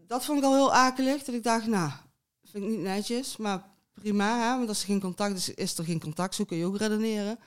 dat 0.08 0.26
vond 0.26 0.38
ik 0.38 0.44
al 0.44 0.54
heel 0.54 0.74
akelig. 0.74 1.24
Dat 1.24 1.36
ik 1.36 1.44
dacht, 1.44 1.68
nou, 1.68 1.92
vind 2.44 2.64
ik 2.64 2.70
niet 2.70 2.80
netjes, 2.80 3.38
maar 3.38 3.66
prima. 3.94 4.40
Hè? 4.40 4.58
Want 4.58 4.70
als 4.70 4.80
er 4.80 4.88
geen 4.88 5.02
contact 5.02 5.38
is, 5.38 5.54
is 5.54 5.78
er 5.78 5.86
geen 5.86 6.00
contact. 6.00 6.36
Zo 6.36 6.46
kun 6.46 6.58
je 6.58 6.66
ook 6.66 6.78
redeneren. 6.78 7.40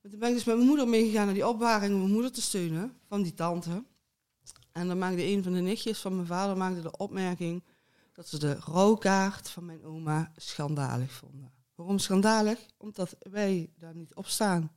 Maar 0.00 0.10
toen 0.10 0.20
ben 0.20 0.28
ik 0.28 0.34
dus 0.34 0.44
met 0.44 0.56
mijn 0.56 0.68
moeder 0.68 0.88
meegegaan 0.88 1.24
naar 1.24 1.34
die 1.34 1.48
opbaring 1.48 1.92
om 1.92 1.98
mijn 1.98 2.12
moeder 2.12 2.32
te 2.32 2.42
steunen. 2.42 2.98
Van 3.08 3.22
die 3.22 3.34
tante. 3.34 3.84
En 4.78 4.88
dan 4.88 4.98
maakte 4.98 5.26
een 5.26 5.42
van 5.42 5.52
de 5.52 5.60
nichtjes 5.60 6.00
van 6.00 6.14
mijn 6.14 6.26
vader 6.26 6.56
maakte 6.56 6.80
de 6.80 6.96
opmerking 6.96 7.62
dat 8.12 8.28
ze 8.28 8.38
de 8.38 8.54
rouwkaart 8.54 9.50
van 9.50 9.64
mijn 9.64 9.84
oma 9.84 10.32
schandalig 10.36 11.12
vonden. 11.12 11.52
Waarom 11.74 11.98
schandalig? 11.98 12.58
Omdat 12.76 13.16
wij 13.30 13.70
daar 13.78 13.94
niet 13.94 14.14
op 14.14 14.26
staan. 14.26 14.72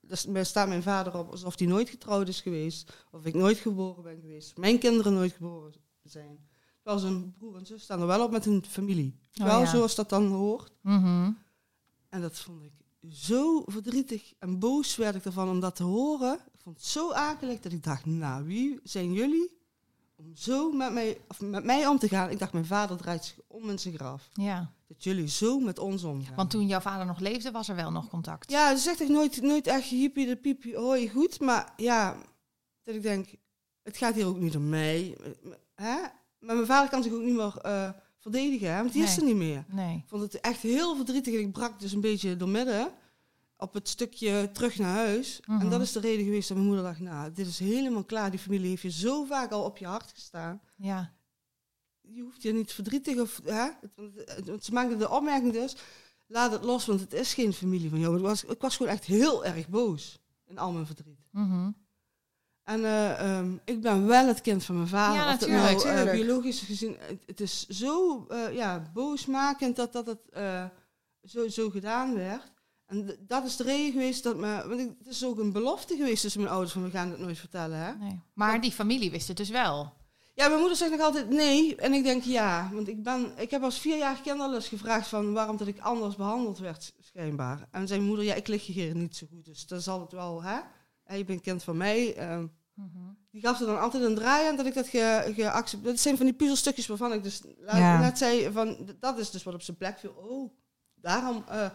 Dus 0.00 0.22
daar 0.22 0.46
staat 0.46 0.68
mijn 0.68 0.82
vader 0.82 1.16
op 1.16 1.30
alsof 1.30 1.58
hij 1.58 1.66
nooit 1.66 1.88
getrouwd 1.88 2.28
is 2.28 2.40
geweest. 2.40 2.92
Of 3.10 3.24
ik 3.24 3.34
nooit 3.34 3.58
geboren 3.58 4.02
ben 4.02 4.20
geweest. 4.20 4.56
Mijn 4.56 4.78
kinderen 4.78 5.12
nooit 5.12 5.32
geboren 5.32 5.72
zijn. 6.02 6.48
Terwijl 6.82 6.98
zijn 6.98 7.32
broer 7.32 7.56
en 7.56 7.66
zus 7.66 7.82
staan 7.82 8.00
er 8.00 8.06
wel 8.06 8.24
op 8.24 8.30
met 8.30 8.44
hun 8.44 8.64
familie. 8.68 9.18
Oh, 9.40 9.46
wel 9.46 9.60
ja. 9.60 9.66
zoals 9.66 9.94
dat 9.94 10.08
dan 10.08 10.26
hoort. 10.26 10.72
Mhm. 10.80 11.32
En 12.08 12.20
dat 12.20 12.38
vond 12.38 12.62
ik 12.62 12.72
zo 13.08 13.62
verdrietig 13.66 14.32
en 14.38 14.58
boos 14.58 14.96
werd 14.96 15.14
ik 15.14 15.24
ervan 15.24 15.48
om 15.48 15.60
dat 15.60 15.76
te 15.76 15.82
horen. 15.82 16.40
Ik 16.60 16.66
vond 16.66 16.78
het 16.78 16.86
zo 16.86 17.12
akelig 17.12 17.60
dat 17.60 17.72
ik 17.72 17.82
dacht, 17.84 18.06
nou, 18.06 18.44
wie 18.44 18.80
zijn 18.82 19.12
jullie 19.12 19.50
om 20.16 20.36
zo 20.36 20.72
met 20.72 20.92
mij, 20.92 21.18
of 21.28 21.40
met 21.40 21.64
mij 21.64 21.86
om 21.86 21.98
te 21.98 22.08
gaan? 22.08 22.30
Ik 22.30 22.38
dacht, 22.38 22.52
mijn 22.52 22.66
vader 22.66 22.96
draait 22.96 23.24
zich 23.24 23.36
om 23.46 23.70
in 23.70 23.78
zijn 23.78 23.94
graf. 23.94 24.28
Ja, 24.32 24.72
Dat 24.88 25.04
jullie 25.04 25.28
zo 25.28 25.58
met 25.58 25.78
ons 25.78 26.04
omgaan. 26.04 26.34
want 26.36 26.50
toen 26.50 26.66
jouw 26.66 26.80
vader 26.80 27.06
nog 27.06 27.18
leefde, 27.18 27.50
was 27.50 27.68
er 27.68 27.74
wel 27.76 27.90
nog 27.90 28.08
contact. 28.08 28.50
Ja, 28.50 28.76
ze 28.76 28.82
zegt 28.82 29.00
echt 29.00 29.10
nooit, 29.10 29.42
nooit 29.42 29.66
echt 29.66 29.88
hippie 29.88 30.26
de 30.26 30.36
piepie, 30.36 30.76
hoi, 30.76 31.08
goed. 31.10 31.40
Maar 31.40 31.72
ja, 31.76 32.16
dat 32.82 32.94
ik 32.94 33.02
denk, 33.02 33.28
het 33.82 33.96
gaat 33.96 34.14
hier 34.14 34.26
ook 34.26 34.38
niet 34.38 34.56
om 34.56 34.68
mij. 34.68 35.16
Hè? 35.74 35.96
Maar 36.38 36.54
mijn 36.54 36.66
vader 36.66 36.90
kan 36.90 37.02
zich 37.02 37.12
ook 37.12 37.22
niet 37.22 37.34
meer 37.36 37.56
eh, 37.56 37.90
verdedigen, 38.18 38.72
hè? 38.74 38.80
want 38.80 38.92
die 38.92 39.02
is 39.02 39.16
er 39.16 39.24
niet 39.24 39.36
meer. 39.36 39.64
Nee. 39.68 39.96
Ik 39.96 40.08
vond 40.08 40.22
het 40.22 40.40
echt 40.40 40.60
heel 40.62 40.96
verdrietig 40.96 41.34
en 41.34 41.40
ik 41.40 41.52
brak 41.52 41.80
dus 41.80 41.92
een 41.92 42.00
beetje 42.00 42.36
door 42.36 42.48
midden 42.48 42.92
op 43.60 43.74
het 43.74 43.88
stukje 43.88 44.50
terug 44.52 44.78
naar 44.78 44.94
huis. 44.94 45.40
Mhm. 45.46 45.60
En 45.60 45.70
dat 45.70 45.80
is 45.80 45.92
de 45.92 46.00
reden 46.00 46.24
geweest 46.24 46.48
dat 46.48 46.56
mijn 46.56 46.68
moeder 46.68 46.86
dacht, 46.86 47.00
nou, 47.00 47.32
dit 47.32 47.46
is 47.46 47.58
helemaal 47.58 48.04
klaar. 48.04 48.30
Die 48.30 48.40
familie 48.40 48.68
heeft 48.68 48.82
je 48.82 48.90
zo 48.90 49.24
vaak 49.24 49.50
al 49.50 49.64
op 49.64 49.78
je 49.78 49.86
hart 49.86 50.10
gestaan. 50.14 50.60
Ja. 50.76 51.12
Je 52.00 52.22
hoeft 52.22 52.42
je 52.42 52.52
niet 52.52 52.72
verdrietig 52.72 53.18
of... 53.18 53.40
Hè? 53.44 53.68
Ze 54.60 54.72
maakte 54.72 54.96
de 54.96 55.10
opmerking 55.10 55.52
dus, 55.52 55.76
laat 56.26 56.52
het 56.52 56.64
los, 56.64 56.86
want 56.86 57.00
het 57.00 57.12
is 57.12 57.34
geen 57.34 57.52
familie 57.52 57.90
van 57.90 57.98
jou. 57.98 58.16
Ik 58.16 58.22
was, 58.22 58.44
ik 58.44 58.60
was 58.60 58.76
gewoon 58.76 58.92
echt 58.92 59.04
heel 59.04 59.44
erg 59.44 59.68
boos 59.68 60.20
in 60.46 60.58
al 60.58 60.72
mijn 60.72 60.86
verdriet. 60.86 61.18
Mhm. 61.30 61.70
En 62.70 62.84
eh, 62.84 63.38
ehm, 63.38 63.56
ik 63.64 63.80
ben 63.80 64.06
wel 64.06 64.26
het 64.26 64.40
kind 64.40 64.64
van 64.64 64.76
mijn 64.76 64.88
vader. 64.88 65.20
Ja, 65.20 65.34
Of 65.34 65.40
natuurlijk, 65.40 65.84
nou, 65.84 66.06
eh, 66.06 66.12
biologisch 66.12 66.60
gezien, 66.60 66.96
het, 66.98 67.22
het 67.26 67.40
is 67.40 67.66
zo 67.66 68.26
eh, 68.28 68.54
ja, 68.54 68.90
boosmakend 68.92 69.76
dat, 69.76 69.92
dat 69.92 70.06
het 70.06 70.20
zo, 71.22 71.48
zo 71.48 71.70
gedaan 71.70 72.14
werd. 72.14 72.52
En 72.90 73.16
dat 73.26 73.44
is 73.44 73.56
de 73.56 73.64
reden 73.64 73.92
geweest 73.92 74.22
dat 74.22 74.36
me... 74.36 74.64
Want 74.68 74.80
het 74.98 75.06
is 75.06 75.24
ook 75.24 75.38
een 75.38 75.52
belofte 75.52 75.96
geweest 75.96 76.22
tussen 76.22 76.40
mijn 76.40 76.52
ouders 76.52 76.72
van 76.72 76.82
we 76.82 76.90
gaan 76.90 77.10
het 77.10 77.18
nooit 77.18 77.38
vertellen. 77.38 77.78
Hè? 77.78 77.94
Nee. 77.94 78.20
Maar 78.34 78.60
die 78.60 78.72
familie 78.72 79.10
wist 79.10 79.28
het 79.28 79.36
dus 79.36 79.48
wel. 79.50 79.92
Ja, 80.34 80.46
mijn 80.48 80.58
moeder 80.60 80.76
zegt 80.76 80.90
nog 80.90 81.00
altijd 81.00 81.28
nee. 81.28 81.76
En 81.76 81.92
ik 81.92 82.02
denk 82.04 82.22
ja. 82.22 82.70
Want 82.72 82.88
ik, 82.88 83.02
ben, 83.02 83.32
ik 83.36 83.50
heb 83.50 83.62
als 83.62 83.78
vierjarig 83.78 84.20
kind 84.20 84.40
al 84.40 84.54
eens 84.54 84.68
gevraagd 84.68 85.08
van 85.08 85.32
waarom 85.32 85.56
dat 85.56 85.66
ik 85.66 85.78
anders 85.80 86.16
behandeld 86.16 86.58
werd, 86.58 86.92
schijnbaar. 87.00 87.68
En 87.70 87.86
zei 87.86 87.98
mijn 87.98 88.10
moeder, 88.10 88.26
ja, 88.26 88.34
ik 88.34 88.48
lig 88.48 88.66
je 88.66 88.72
hier 88.72 88.94
niet 88.96 89.16
zo 89.16 89.26
goed. 89.30 89.44
Dus 89.44 89.66
dan 89.66 89.80
zal 89.80 90.00
het 90.00 90.12
wel, 90.12 90.42
hè? 90.42 90.58
En 91.04 91.18
je 91.18 91.24
bent 91.24 91.40
kind 91.40 91.62
van 91.62 91.76
mij. 91.76 92.14
ehm, 92.16 92.46
Mhm. 92.74 92.98
die 93.30 93.40
gaf 93.40 93.60
er 93.60 93.66
dan 93.66 93.80
altijd 93.80 94.02
een 94.02 94.14
draai 94.14 94.48
aan 94.48 94.56
dat 94.56 94.66
ik 94.66 94.74
dat 94.74 94.88
ge, 94.88 95.32
geaccepteerd... 95.34 95.84
Dat 95.94 96.00
zijn 96.02 96.16
van 96.16 96.26
die 96.26 96.34
puzzelstukjes 96.34 96.86
waarvan 96.86 97.12
ik 97.12 97.22
dus 97.22 97.40
laat- 97.58 97.76
Ja. 97.76 98.14
zei 98.16 98.52
van... 98.52 98.76
Dat 99.00 99.18
is 99.18 99.30
dus 99.30 99.42
wat 99.42 99.54
op 99.54 99.62
zijn 99.62 99.76
plek 99.76 99.98
viel. 99.98 100.10
Oh, 100.10 100.50
daarom 100.94 101.44
eh, 101.48 101.66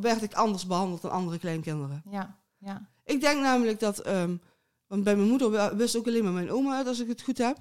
werd 0.00 0.22
ik 0.22 0.34
anders 0.34 0.66
behandeld 0.66 1.02
dan 1.02 1.10
andere 1.10 1.38
kleinkinderen. 1.38 2.02
Ja, 2.10 2.36
ja. 2.58 2.86
Ik 3.04 3.20
denk 3.20 3.40
namelijk 3.42 3.80
dat... 3.80 3.98
ehm, 3.98 4.36
want 4.86 5.04
bij 5.04 5.16
mijn 5.16 5.28
moeder 5.28 5.76
wist 5.76 5.96
ook 5.96 6.06
alleen 6.06 6.24
maar 6.24 6.32
mijn 6.32 6.50
oma 6.50 6.76
uit, 6.76 6.86
als 6.86 6.98
ik 7.00 7.08
het 7.08 7.22
goed 7.22 7.38
heb. 7.38 7.56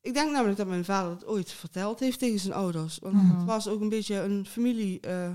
Ik 0.00 0.14
denk 0.14 0.30
namelijk 0.30 0.56
dat 0.58 0.66
mijn 0.66 0.84
vader 0.84 1.10
het 1.10 1.26
ooit 1.26 1.50
verteld 1.52 2.00
heeft 2.00 2.18
tegen 2.18 2.38
zijn 2.38 2.54
ouders. 2.54 2.98
Want 2.98 3.14
Mhm. 3.14 3.36
het 3.36 3.44
was 3.44 3.68
ook 3.68 3.80
een 3.80 3.88
beetje 3.88 4.20
een 4.20 4.46
familie... 4.46 5.00
eh, 5.00 5.28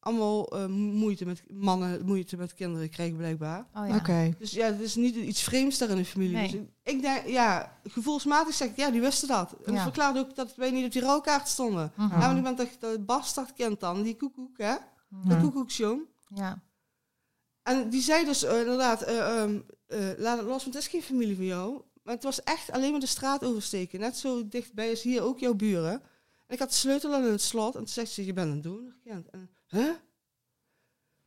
allemaal 0.00 0.48
eh, 0.48 0.66
moeite 0.66 1.24
met 1.26 1.42
mannen, 1.52 2.04
moeite 2.06 2.36
met 2.36 2.54
kinderen 2.54 2.90
krijgen 2.90 3.16
blijkbaar. 3.16 3.66
Oh 3.74 3.88
ja. 3.88 3.96
Oké. 3.96 4.34
Dus 4.38 4.50
ja, 4.50 4.66
het 4.66 4.80
is 4.80 4.94
niet 4.94 5.14
iets 5.16 5.42
vreemds 5.42 5.78
daar 5.78 5.88
in 5.90 5.96
de 5.96 6.04
familie. 6.04 6.34
Nee. 6.36 6.50
Dus 6.50 6.60
ik, 6.60 6.68
ik 6.82 7.02
denk, 7.02 7.26
ja, 7.26 7.76
gevoelsmatig 7.84 8.54
zeg 8.54 8.68
ik, 8.68 8.76
ja, 8.76 8.90
die 8.90 9.00
wisten 9.00 9.28
dat. 9.28 9.56
En 9.64 9.72
Ja. 9.72 9.76
ze 9.78 9.82
verklaarde 9.84 10.18
ook 10.18 10.34
dat 10.34 10.54
wij 10.56 10.70
niet 10.70 10.84
op 10.84 10.92
die 10.92 11.02
rouwkaart 11.02 11.48
stonden. 11.48 11.92
Ja, 11.96 12.06
maar 12.08 12.34
die 12.34 12.42
bent 12.42 12.56
toch 12.58 12.78
de 12.78 12.98
bastardkind 13.06 13.80
dan, 13.80 14.02
die 14.02 14.16
koekoek, 14.16 14.58
hè? 14.58 14.74
De 15.10 15.36
koekoeksjong. 15.40 16.06
Ja. 16.34 16.62
En 17.62 17.90
die 17.90 18.02
zei 18.02 18.24
dus 18.24 18.42
eh, 18.42 18.58
inderdaad, 18.58 19.02
eh, 19.02 19.42
ehm, 19.42 19.60
eh, 19.86 19.98
laat 20.16 20.38
het 20.38 20.46
los, 20.46 20.62
want 20.62 20.74
het 20.74 20.82
is 20.82 20.88
geen 20.88 21.02
familie 21.02 21.36
van 21.36 21.44
jou. 21.44 21.82
Maar 22.02 22.14
het 22.14 22.22
was 22.22 22.42
echt 22.42 22.70
alleen 22.70 22.90
maar 22.90 23.00
de 23.00 23.06
straat 23.06 23.44
oversteken. 23.44 24.00
Net 24.00 24.16
zo 24.16 24.48
dichtbij 24.48 24.90
als 24.90 25.02
hier 25.02 25.22
ook 25.22 25.38
jouw 25.38 25.54
buren. 25.54 25.92
En 26.46 26.54
ik 26.54 26.58
had 26.58 26.68
de 26.68 26.74
sleutel 26.74 27.14
aan 27.14 27.22
het 27.22 27.42
slot. 27.42 27.74
En 27.74 27.80
toen 27.80 27.88
zegt 27.88 28.10
ze, 28.10 28.24
je 28.24 28.32
bent 28.32 28.52
een 28.52 28.62
donorkind. 28.62 29.28
En, 29.30 29.50
huh? 29.66 29.92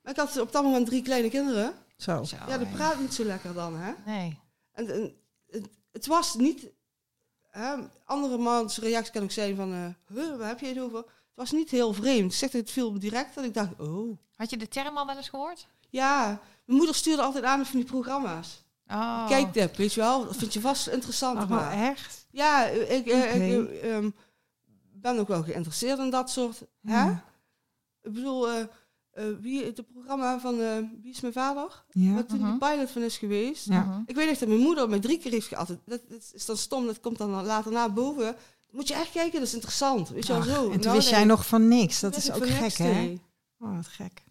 Maar 0.02 0.12
ik 0.12 0.18
had 0.18 0.40
op 0.40 0.52
dat 0.52 0.64
moment 0.64 0.86
drie 0.86 1.02
kleine 1.02 1.30
kinderen. 1.30 1.74
Zo. 1.98 2.24
Zo, 2.24 2.36
ja, 2.48 2.58
dat 2.58 2.72
praat 2.72 3.00
niet 3.00 3.14
zo 3.14 3.24
lekker 3.24 3.54
dan, 3.54 3.76
hè? 3.76 3.94
Nee. 4.06 4.40
En, 4.72 4.90
en 4.90 5.16
het, 5.50 5.70
het 5.92 6.06
was 6.06 6.36
niet. 6.36 6.72
Hè, 7.50 7.76
andere 8.04 8.38
mans 8.38 8.78
reactie 8.78 9.14
kan 9.14 9.24
ook 9.24 9.32
zijn 9.32 9.56
van, 9.56 9.74
eh, 9.74 10.16
huh, 10.16 10.38
waar 10.38 10.48
heb 10.48 10.60
je 10.60 10.66
het 10.66 10.80
over? 10.80 11.06
Het 11.36 11.50
was 11.50 11.52
niet 11.52 11.70
heel 11.70 11.94
vreemd. 11.94 12.32
Ik 12.32 12.38
zeg 12.38 12.52
het 12.52 12.72
viel 12.72 12.92
me 12.92 13.00
direct 13.00 13.36
dat 13.36 13.44
ik 13.44 13.54
dacht, 13.54 13.80
oh. 13.80 14.18
Had 14.36 14.50
je 14.50 14.58
de 14.58 14.68
term 14.68 14.98
al 14.98 15.06
wel 15.06 15.18
eens 15.18 15.30
gehoord? 15.30 15.68
Ja, 15.90 16.26
mijn 16.66 16.78
moeder 16.78 16.96
stuurde 16.96 17.22
altijd 17.22 17.44
aan 17.44 17.66
van 17.66 17.80
die 17.80 17.90
programma's. 17.90 18.64
Oh. 18.88 19.28
Kijk 19.28 19.54
dit, 19.54 19.78
weet 19.78 19.94
je 19.94 20.00
wel? 20.02 20.26
Dat 20.26 20.36
vind 20.36 20.54
je 20.54 20.62
vast 20.62 20.88
interessant. 20.88 21.42
Oh, 21.44 21.50
maar. 21.50 21.72
echt? 21.72 22.28
Ja, 22.32 22.66
ik, 22.66 23.08
eh, 23.08 23.36
ik 23.36 23.70
eh, 23.70 23.96
ehm, 23.96 24.10
ben 24.94 25.20
ook 25.20 25.28
wel 25.28 25.44
geïnteresseerd 25.44 26.00
in 26.00 26.10
dat 26.10 26.30
soort. 26.30 26.62
Hè? 26.82 27.12
Ik 28.02 28.14
bedoel, 28.14 28.50
eh, 28.50 28.66
wie, 29.40 29.66
het 29.66 29.92
programma 29.94 30.40
van 30.40 30.58
Wie 31.02 31.12
is 31.12 31.22
mijn 31.22 31.34
vader? 31.34 31.84
Ja. 31.90 32.14
Wat 32.14 32.30
toen 32.30 32.40
Mhm. 32.40 32.50
die 32.50 32.60
pilot 32.60 32.92
van 32.92 33.02
is 33.02 33.18
geweest. 33.18 33.66
Ja. 33.68 34.04
Ik 34.06 34.16
weet 34.16 34.30
echt 34.30 34.40
dat 34.40 34.50
mijn 34.50 34.62
moeder 34.62 34.90
mij 34.90 35.00
drie 35.00 35.18
keer 35.18 35.32
heeft. 35.32 35.50
Dat, 35.50 35.78
dat 35.86 36.02
is 36.34 36.46
dan 36.46 36.58
stom, 36.58 36.86
dat 36.86 37.00
komt 37.00 37.18
dan 37.18 37.46
later 37.46 37.72
naar 37.72 37.94
boven. 37.94 38.36
Moet 38.74 38.88
je 38.88 38.94
echt 38.94 39.12
kijken, 39.12 39.40
dat 39.40 39.48
is 39.48 39.54
interessant. 39.54 40.10
Weet 40.10 40.28
je 40.28 40.34
wel 40.34 40.42
zo. 40.42 40.64
En 40.64 40.72
toen 40.72 40.82
Nou, 40.82 40.96
wist 40.96 41.10
jij 41.10 41.24
nog 41.24 41.48
van 41.48 41.68
niks. 41.68 42.00
Dat 42.00 42.16
is 42.16 42.32
ook 42.32 42.48
gek, 42.48 42.74
hè? 42.74 43.16
Oh, 43.60 43.76
wat 43.76 43.88
gek. 43.88 44.24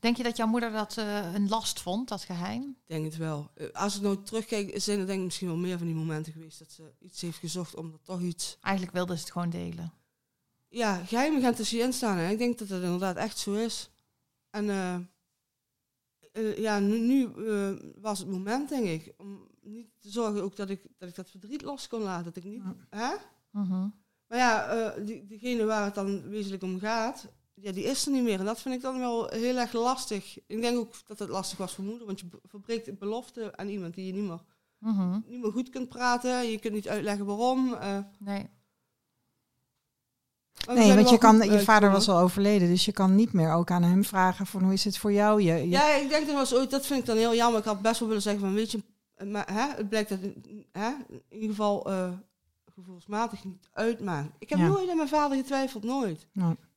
Denk 0.00 0.16
je 0.16 0.22
dat 0.22 0.36
jouw 0.36 0.46
moeder 0.46 0.72
dat 0.72 0.96
eh, 0.96 1.34
een 1.34 1.48
last 1.48 1.80
vond, 1.80 2.08
dat 2.08 2.22
geheim? 2.22 2.62
Ik 2.62 2.76
denk 2.86 3.04
het 3.04 3.16
wel. 3.16 3.50
Eh, 3.54 3.66
Als 3.72 3.96
ik 3.96 4.02
nou 4.02 4.22
terugkijk, 4.22 4.72
zijn 4.74 4.98
er 4.98 5.06
denk 5.06 5.18
ik 5.18 5.24
misschien 5.24 5.46
wel 5.46 5.56
meer 5.56 5.78
van 5.78 5.86
die 5.86 5.96
momenten 5.96 6.32
geweest 6.32 6.58
dat 6.58 6.70
ze 6.70 6.92
iets 6.98 7.20
heeft 7.20 7.38
gezocht 7.38 7.74
om 7.74 7.92
er 7.92 8.00
toch 8.02 8.20
iets... 8.20 8.56
Eigenlijk 8.60 8.94
wilde 8.94 9.14
ze 9.14 9.20
het 9.20 9.32
gewoon 9.32 9.50
delen. 9.50 9.92
Ja, 10.68 11.04
geheim 11.04 11.40
gaan 11.40 11.54
tussen 11.54 11.78
je 11.78 11.84
in 11.84 11.92
staan. 11.92 12.16
Hè. 12.16 12.30
Ik 12.30 12.38
denk 12.38 12.58
dat 12.58 12.68
dat 12.68 12.82
inderdaad 12.82 13.16
echt 13.16 13.38
zo 13.38 13.52
is. 13.52 13.90
En 14.50 14.70
eh, 14.70 14.94
eh, 16.32 16.58
ja, 16.58 16.78
nu, 16.78 16.98
nu 16.98 17.24
eh, 17.24 17.72
was 18.00 18.18
het 18.18 18.28
moment, 18.28 18.68
denk 18.68 18.86
ik, 18.86 19.14
om 19.16 19.48
niet 19.60 19.88
te 20.00 20.10
zorgen 20.10 20.42
ook 20.42 20.56
dat 20.56 20.70
ik 20.70 20.82
dat, 20.98 21.08
ik 21.08 21.14
dat 21.14 21.30
verdriet 21.30 21.62
los 21.62 21.88
kon 21.88 22.00
laten. 22.02 22.24
Dat 22.24 22.36
ik 22.36 22.44
niet... 22.44 22.62
Ja. 22.62 22.76
Hè? 22.90 23.16
Mhm. 23.54 23.88
Maar 24.26 24.38
ja, 24.38 24.66
eh, 24.66 25.04
die, 25.06 25.26
diegene 25.26 25.64
waar 25.64 25.84
het 25.84 25.94
dan 25.94 26.28
wezenlijk 26.28 26.62
om 26.62 26.78
gaat, 26.78 27.26
ja, 27.54 27.72
die 27.72 27.84
is 27.84 28.06
er 28.06 28.12
niet 28.12 28.22
meer. 28.22 28.38
En 28.38 28.44
dat 28.44 28.60
vind 28.60 28.74
ik 28.74 28.80
dan 28.80 28.98
wel 28.98 29.28
heel 29.28 29.56
erg 29.56 29.72
lastig. 29.72 30.38
Ik 30.46 30.60
denk 30.60 30.78
ook 30.78 30.94
dat 31.06 31.18
het 31.18 31.28
lastig 31.28 31.58
was 31.58 31.74
voor 31.74 31.84
moeder, 31.84 32.06
want 32.06 32.20
je 32.20 32.26
verbreekt 32.44 32.88
een 32.88 32.98
belofte 32.98 33.56
aan 33.56 33.68
iemand 33.68 33.94
die 33.94 34.06
je 34.06 34.12
niet 34.12 34.22
meer, 34.28 34.42
Mhm. 34.78 35.18
niet 35.26 35.42
meer 35.42 35.52
goed 35.52 35.70
kunt 35.70 35.88
praten. 35.88 36.50
Je 36.50 36.58
kunt 36.58 36.74
niet 36.74 36.88
uitleggen 36.88 37.26
waarom. 37.26 37.74
eh. 37.74 37.98
Nee. 38.18 38.48
Nee, 40.66 40.94
want 40.94 41.10
je 41.10 41.18
kan, 41.18 41.36
je 41.50 41.60
vader 41.60 41.90
was 41.90 42.08
al 42.08 42.18
overleden, 42.18 42.68
dus 42.68 42.84
je 42.84 42.92
kan 42.92 43.14
niet 43.14 43.32
meer 43.32 43.52
ook 43.52 43.70
aan 43.70 43.82
hem 43.82 44.04
vragen 44.04 44.46
van 44.46 44.62
hoe 44.62 44.72
is 44.72 44.84
het 44.84 44.98
voor 44.98 45.12
jou? 45.12 45.42
Je, 45.42 45.52
je- 45.54 45.68
Ja, 45.68 45.94
ik 45.94 46.08
denk 46.08 46.26
dat 46.26 46.34
was 46.34 46.54
ooit, 46.54 46.70
dat 46.70 46.86
vind 46.86 47.00
ik 47.00 47.06
dan 47.06 47.16
heel 47.16 47.34
jammer. 47.34 47.58
Ik 47.60 47.66
had 47.66 47.82
best 47.82 47.98
wel 47.98 48.08
willen 48.08 48.22
zeggen 48.22 48.42
van, 48.42 48.54
weet 48.54 48.70
je, 48.70 48.82
maar 49.26 49.52
hè, 49.52 49.76
het 49.76 49.88
blijkt 49.88 50.08
dat 50.08 50.18
hè, 50.72 50.88
in 51.08 51.22
ieder 51.28 51.48
geval 51.48 51.90
eh, 51.90 52.12
gevoelsmatig 52.74 53.44
niet 53.44 53.68
uitmaakt. 53.72 54.28
Ik 54.38 54.48
heb 54.50 54.58
Ja. 54.58 54.66
nooit 54.66 54.90
aan 54.90 54.96
mijn 54.96 55.08
vader 55.08 55.36
getwijfeld, 55.36 55.84
nooit. 55.84 56.26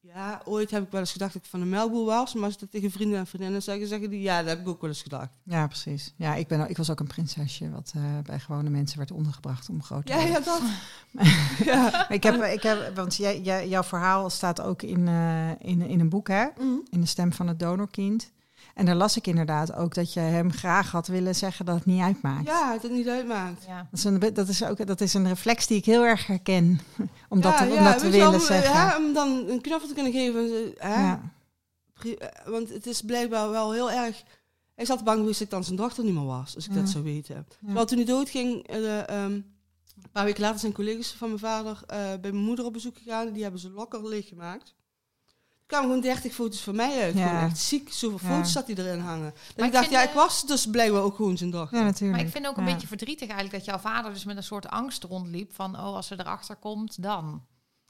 Ja, 0.01 0.41
ooit 0.45 0.71
heb 0.71 0.83
ik 0.83 0.91
wel 0.91 0.99
eens 0.99 1.11
gedacht 1.11 1.33
dat 1.33 1.43
ik 1.43 1.49
van 1.49 1.61
een 1.61 1.69
melkboer 1.69 2.05
was, 2.05 2.33
maar 2.33 2.43
als 2.43 2.53
ik 2.53 2.59
dat 2.59 2.71
tegen 2.71 2.91
vrienden 2.91 3.19
en 3.19 3.27
vriendinnen 3.27 3.63
zeggen, 3.63 3.87
zeggen 3.87 4.09
die, 4.09 4.21
ja, 4.21 4.39
dat 4.39 4.49
heb 4.49 4.59
ik 4.59 4.67
ook 4.67 4.81
wel 4.81 4.89
eens 4.89 5.01
gedacht. 5.01 5.29
ja, 5.43 5.67
precies. 5.67 6.13
Ja, 6.17 6.35
ik, 6.35 6.47
ben, 6.47 6.69
ik 6.69 6.77
was 6.77 6.89
ook 6.89 6.99
een 6.99 7.07
prinsesje 7.07 7.69
wat 7.69 7.91
eh, 7.95 8.01
bij 8.23 8.39
gewone 8.39 8.69
mensen 8.69 8.97
werd 8.97 9.11
ondergebracht 9.11 9.69
om 9.69 9.83
groot 9.83 10.05
te 10.05 10.11
Ja, 10.13 10.17
worden. 10.17 10.33
ja, 10.43 10.43
dat. 10.43 10.61
ja. 11.65 12.09
Ik 12.09 12.23
heb, 12.23 12.43
ik 12.43 12.63
heb, 12.63 12.95
want 12.95 13.15
jij, 13.15 13.41
jij, 13.41 13.67
jouw 13.67 13.83
verhaal 13.83 14.29
staat 14.29 14.61
ook 14.61 14.81
in, 14.81 15.07
eh, 15.07 15.49
in, 15.49 15.81
in 15.81 15.99
een 15.99 16.09
boek, 16.09 16.27
hè? 16.27 16.45
Mhm. 16.57 16.75
In 16.89 17.01
de 17.01 17.07
stem 17.07 17.33
van 17.33 17.47
het 17.47 17.59
donorkind. 17.59 18.31
En 18.77 18.85
daar 18.85 18.95
las 18.95 19.17
ik 19.17 19.27
inderdaad 19.27 19.73
ook 19.75 19.93
dat 19.93 20.13
je 20.13 20.19
hem 20.19 20.51
graag 20.51 20.91
had 20.91 21.07
willen 21.07 21.35
zeggen 21.35 21.65
dat 21.65 21.75
het 21.75 21.85
niet 21.85 22.01
uitmaakt. 22.01 22.47
Ja, 22.47 22.71
het 22.73 22.81
het 22.81 22.91
niet 22.91 23.07
uitmaakt. 23.07 23.65
Ja. 23.67 23.77
Dat 23.91 23.99
is, 23.99 24.03
een, 24.03 24.19
dat, 24.33 24.47
is 24.47 24.63
ook, 24.63 24.87
dat 24.87 25.01
is 25.01 25.13
een 25.13 25.27
reflex 25.27 25.67
die 25.67 25.77
ik 25.77 25.85
heel 25.85 26.03
erg 26.05 26.27
herken. 26.27 26.79
Om 27.29 27.41
dat 27.41 27.51
ja, 27.51 27.57
te, 27.57 27.65
om 27.65 27.73
ja, 27.73 27.83
dat 27.83 27.99
te 27.99 28.09
willen 28.09 28.27
om, 28.27 28.33
eh, 28.33 28.39
zeggen. 28.39 28.73
Ja, 28.73 28.97
om 28.97 29.13
dan 29.13 29.49
een 29.49 29.61
knuffel 29.61 29.87
te 29.87 29.93
kunnen 29.93 30.11
geven. 30.11 30.73
eh, 30.77 30.89
Hè? 30.91 31.15
Eh, 32.11 32.27
Want 32.45 32.69
het 32.69 32.85
is 32.87 33.01
blijkbaar 33.01 33.49
wel 33.49 33.71
heel 33.71 33.91
erg... 33.91 34.23
Hij 34.75 34.85
zat 34.85 35.03
bang 35.03 35.19
geweest 35.19 35.39
dat 35.39 35.47
ik 35.47 35.53
dan 35.53 35.63
zijn 35.63 35.75
dochter 35.75 36.03
niet 36.03 36.13
meer 36.13 36.25
was, 36.25 36.55
als 36.55 36.65
ik 36.67 36.73
Ja. 36.73 36.79
dat 36.79 36.89
zou 36.89 37.03
weten. 37.03 37.35
Ja. 37.35 37.43
Terwijl 37.65 37.85
toen 37.85 37.97
hij 37.97 38.05
doodging, 38.05 38.71
uh, 38.75 38.97
um, 38.97 39.05
een 40.03 40.11
paar 40.11 40.25
weken 40.25 40.41
later 40.41 40.59
zijn 40.59 40.73
collega's 40.73 41.11
van 41.13 41.27
mijn 41.27 41.39
vader 41.39 41.79
eh, 41.87 41.97
bij 41.97 42.31
mijn 42.31 42.35
moeder 42.43 42.65
op 42.65 42.73
bezoek 42.73 42.97
gegaan. 42.97 43.31
Die 43.31 43.41
hebben 43.43 43.59
ze 43.61 43.69
lokker 43.71 44.07
leeggemaakt. 44.07 44.67
Er 44.67 44.73
kwamen 45.67 45.87
gewoon 45.87 46.01
30 46.01 46.33
foto's 46.33 46.61
van 46.61 46.75
mij 46.75 47.01
uit. 47.01 47.17
Ja. 47.17 47.27
Gewoon 47.27 47.43
echt 47.43 47.57
ziek. 47.57 47.93
Zoveel 47.93 48.29
Ja. 48.29 48.35
foto's 48.35 48.51
zat 48.51 48.67
hij 48.67 48.75
erin 48.75 48.99
hangen. 48.99 49.33
Dat 49.33 49.57
Maar 49.57 49.65
ik 49.67 49.73
ik 49.73 49.79
dacht, 49.79 49.89
ja, 49.89 50.01
eh, 50.01 50.07
ik 50.09 50.13
was 50.15 50.45
dus 50.45 50.65
blijkbaar 50.69 51.01
ook 51.01 51.15
gewoon 51.15 51.37
zijn 51.37 51.49
dochter. 51.49 51.77
ja, 51.77 51.83
natuurlijk. 51.83 52.17
Maar 52.17 52.25
ik 52.27 52.31
vind 52.33 52.47
ook 52.47 52.57
een 52.57 52.65
beetje 52.65 52.87
verdrietig 52.87 53.27
eigenlijk 53.29 53.55
dat 53.57 53.65
jouw 53.65 53.77
vader 53.91 54.13
dus 54.13 54.23
met 54.25 54.37
een 54.37 54.43
soort 54.43 54.67
angst 54.67 55.03
rondliep 55.03 55.53
van 55.55 55.75
oh 55.75 55.81
als 55.95 56.07
ze 56.07 56.15
erachter 56.19 56.55
komt 56.55 57.01
dan. 57.03 57.43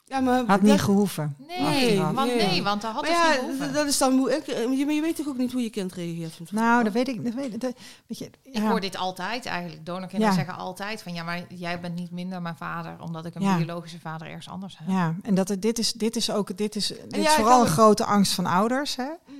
Ja, 0.08 0.20
maar 0.20 0.44
Had 0.46 0.60
niet 0.60 0.70
dat- 0.70 0.80
gehoeven. 0.80 1.36
Nee, 1.48 2.00
want 2.00 2.16
Nee. 2.26 2.62
want 2.62 2.82
dat 2.82 2.92
had 2.92 3.02
maar 3.02 3.10
dus 3.10 3.58
ja, 3.58 3.64
niet 3.64 3.74
dat 3.74 3.86
is 3.86 3.98
dan 3.98 4.18
hoe 4.18 4.36
ik... 4.36 4.46
eh, 4.46 4.78
Je, 4.78 4.84
maar 4.84 4.94
je 4.94 5.00
weet 5.00 5.16
toch 5.16 5.26
ook 5.28 5.36
niet 5.36 5.52
hoe 5.52 5.62
je 5.62 5.70
kind 5.70 5.92
reageert? 5.92 6.52
Nou, 6.52 6.84
dat 6.84 6.92
weet 6.92 7.08
ik. 7.08 7.24
Dat 7.24 7.34
weet, 7.34 7.54
ik- 7.54 7.60
dat, 7.60 7.72
weet 8.06 8.18
je, 8.18 8.30
Ik 8.42 8.62
hoor 8.62 8.80
dit 8.80 8.96
altijd 8.96 9.46
eigenlijk. 9.46 9.86
Donorkinderen 9.86 10.34
Ja. 10.34 10.40
zeggen 10.44 10.56
altijd 10.64 11.02
van 11.02 11.14
ja, 11.14 11.22
maar 11.22 11.44
jij 11.48 11.80
bent 11.80 11.94
niet 11.94 12.10
minder 12.10 12.42
mijn 12.42 12.56
vader 12.56 12.96
omdat 13.02 13.24
ik 13.26 13.34
een 13.34 13.42
Ja. 13.42 13.56
biologische 13.56 14.00
vader 14.00 14.26
ergens 14.26 14.48
anders 14.48 14.78
heb. 14.78 14.88
Ja, 14.88 15.14
en 15.22 15.34
dat, 15.34 15.48
het- 15.48 15.62
dit, 15.62 15.78
is, 15.78 15.92
dit 15.92 16.16
is 16.16 16.30
ook 16.30 16.56
dit 16.56 16.76
is, 16.76 16.86
dit 16.86 16.98
ja, 17.10 17.18
is 17.28 17.34
vooral 17.34 17.60
een 17.60 17.66
grote 17.66 18.04
angst 18.04 18.32
van 18.32 18.46
ouders. 18.46 18.96
Hè? 18.96 19.04
Mhm. 19.26 19.36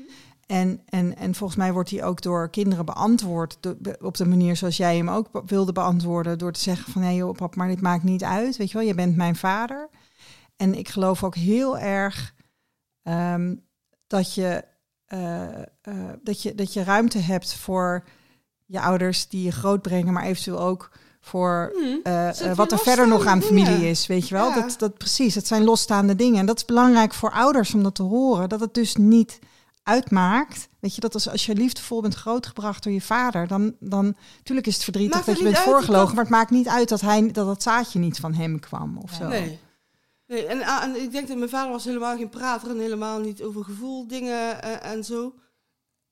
En, 0.46 0.80
en, 0.88 1.16
en 1.16 1.34
volgens 1.34 1.58
mij 1.58 1.72
wordt 1.72 1.88
die 1.88 2.04
ook 2.04 2.22
door 2.22 2.50
kinderen 2.50 2.84
beantwoord 2.84 3.56
do- 3.60 3.76
be- 3.78 3.98
op 4.00 4.16
de 4.16 4.26
manier 4.26 4.56
zoals 4.56 4.76
jij 4.76 4.96
hem 4.96 5.08
ook 5.10 5.28
wilde 5.46 5.72
beantwoorden. 5.72 6.38
Door 6.38 6.52
te 6.52 6.60
zeggen 6.60 6.92
van 6.92 7.02
hé 7.02 7.10
joh 7.10 7.36
pap, 7.36 7.54
maar 7.56 7.68
dit 7.68 7.80
maakt 7.80 8.02
niet 8.02 8.24
uit. 8.24 8.56
Weet 8.56 8.70
je 8.70 8.78
wel, 8.78 8.86
je 8.86 8.94
bent 8.94 9.16
mijn 9.16 9.36
vader. 9.36 9.88
En 10.59 10.74
ik 10.74 10.88
geloof 10.88 11.24
ook 11.24 11.34
heel 11.34 11.78
erg 11.78 12.34
ehm, 13.02 13.54
dat, 14.06 14.34
je, 14.34 14.64
eh, 15.06 15.59
eh, 15.62 15.64
dat, 16.22 16.42
je, 16.42 16.54
dat 16.54 16.72
je 16.72 16.82
ruimte 16.84 17.18
hebt 17.18 17.54
voor 17.54 18.04
je 18.66 18.80
ouders 18.80 19.28
die 19.28 19.42
je 19.44 19.50
grootbrengen, 19.52 20.12
maar 20.12 20.22
eventueel 20.24 20.61
ook 20.61 20.90
voor 21.20 21.72
Hm. 21.74 22.09
eh, 22.09 22.52
wat 22.54 22.72
er 22.72 22.78
verder 22.78 23.09
nog 23.09 23.26
aan 23.26 23.42
familie 23.42 23.64
dingen? 23.74 23.88
is, 23.88 24.06
weet 24.06 24.28
je 24.28 24.34
wel? 24.34 24.48
Ja. 24.48 24.54
Dat, 24.54 24.74
dat 24.78 24.98
precies, 24.98 25.34
dat 25.34 25.46
zijn 25.46 25.64
losstaande 25.64 26.16
dingen. 26.16 26.38
En 26.38 26.46
dat 26.46 26.56
is 26.56 26.64
belangrijk 26.64 27.14
voor 27.14 27.32
ouders 27.32 27.74
om 27.74 27.82
dat 27.82 27.94
te 27.94 28.02
horen. 28.02 28.48
Dat 28.48 28.61
het 28.61 28.74
dus 28.74 28.96
niet 28.96 29.38
uitmaakt. 29.82 30.68
Weet 30.80 30.94
je, 30.94 31.00
dat 31.00 31.14
als, 31.14 31.28
als 31.28 31.46
je 31.46 31.54
liefdevol 31.54 32.00
bent 32.02 32.14
grootgebracht 32.14 32.82
door 32.82 32.92
je 32.92 33.00
vader, 33.00 33.46
dan, 33.46 33.74
dan 33.80 34.16
natuurlijk 34.36 34.66
is 34.66 34.74
het 34.74 34.84
verdrietig 34.84 35.14
Maakt 35.14 35.26
dat 35.26 35.38
je 35.38 35.42
bent 35.44 35.59
voorgelogen, 35.59 36.06
dat- 36.06 36.14
maar 36.14 36.24
het 36.24 36.32
maakt 36.32 36.50
niet 36.50 36.68
uit 36.68 36.88
dat 36.88 37.00
hij 37.00 37.30
dat 37.32 37.46
het 37.46 37.62
zaadje 37.62 37.98
niet 37.98 38.18
van 38.18 38.34
hem 38.34 38.61
kwam 38.61 38.98
of 38.98 39.12
zo. 39.12 39.28
Nee. 39.28 39.59
Nee 40.29 40.47
en, 40.47 40.62
ah, 40.62 40.83
en 40.83 41.03
ik 41.03 41.12
denk 41.12 41.29
dat 41.29 41.37
mijn 41.37 41.51
vader 41.51 41.70
was 41.72 41.85
helemaal 41.85 42.16
geen 42.16 42.29
prater 42.29 42.70
en 42.70 42.79
helemaal 42.79 43.20
niet 43.20 43.43
over 43.43 43.64
gevoel 43.64 44.07
dingen 44.07 44.62
eh, 44.62 44.91
en 44.93 45.05
zo. 45.05 45.35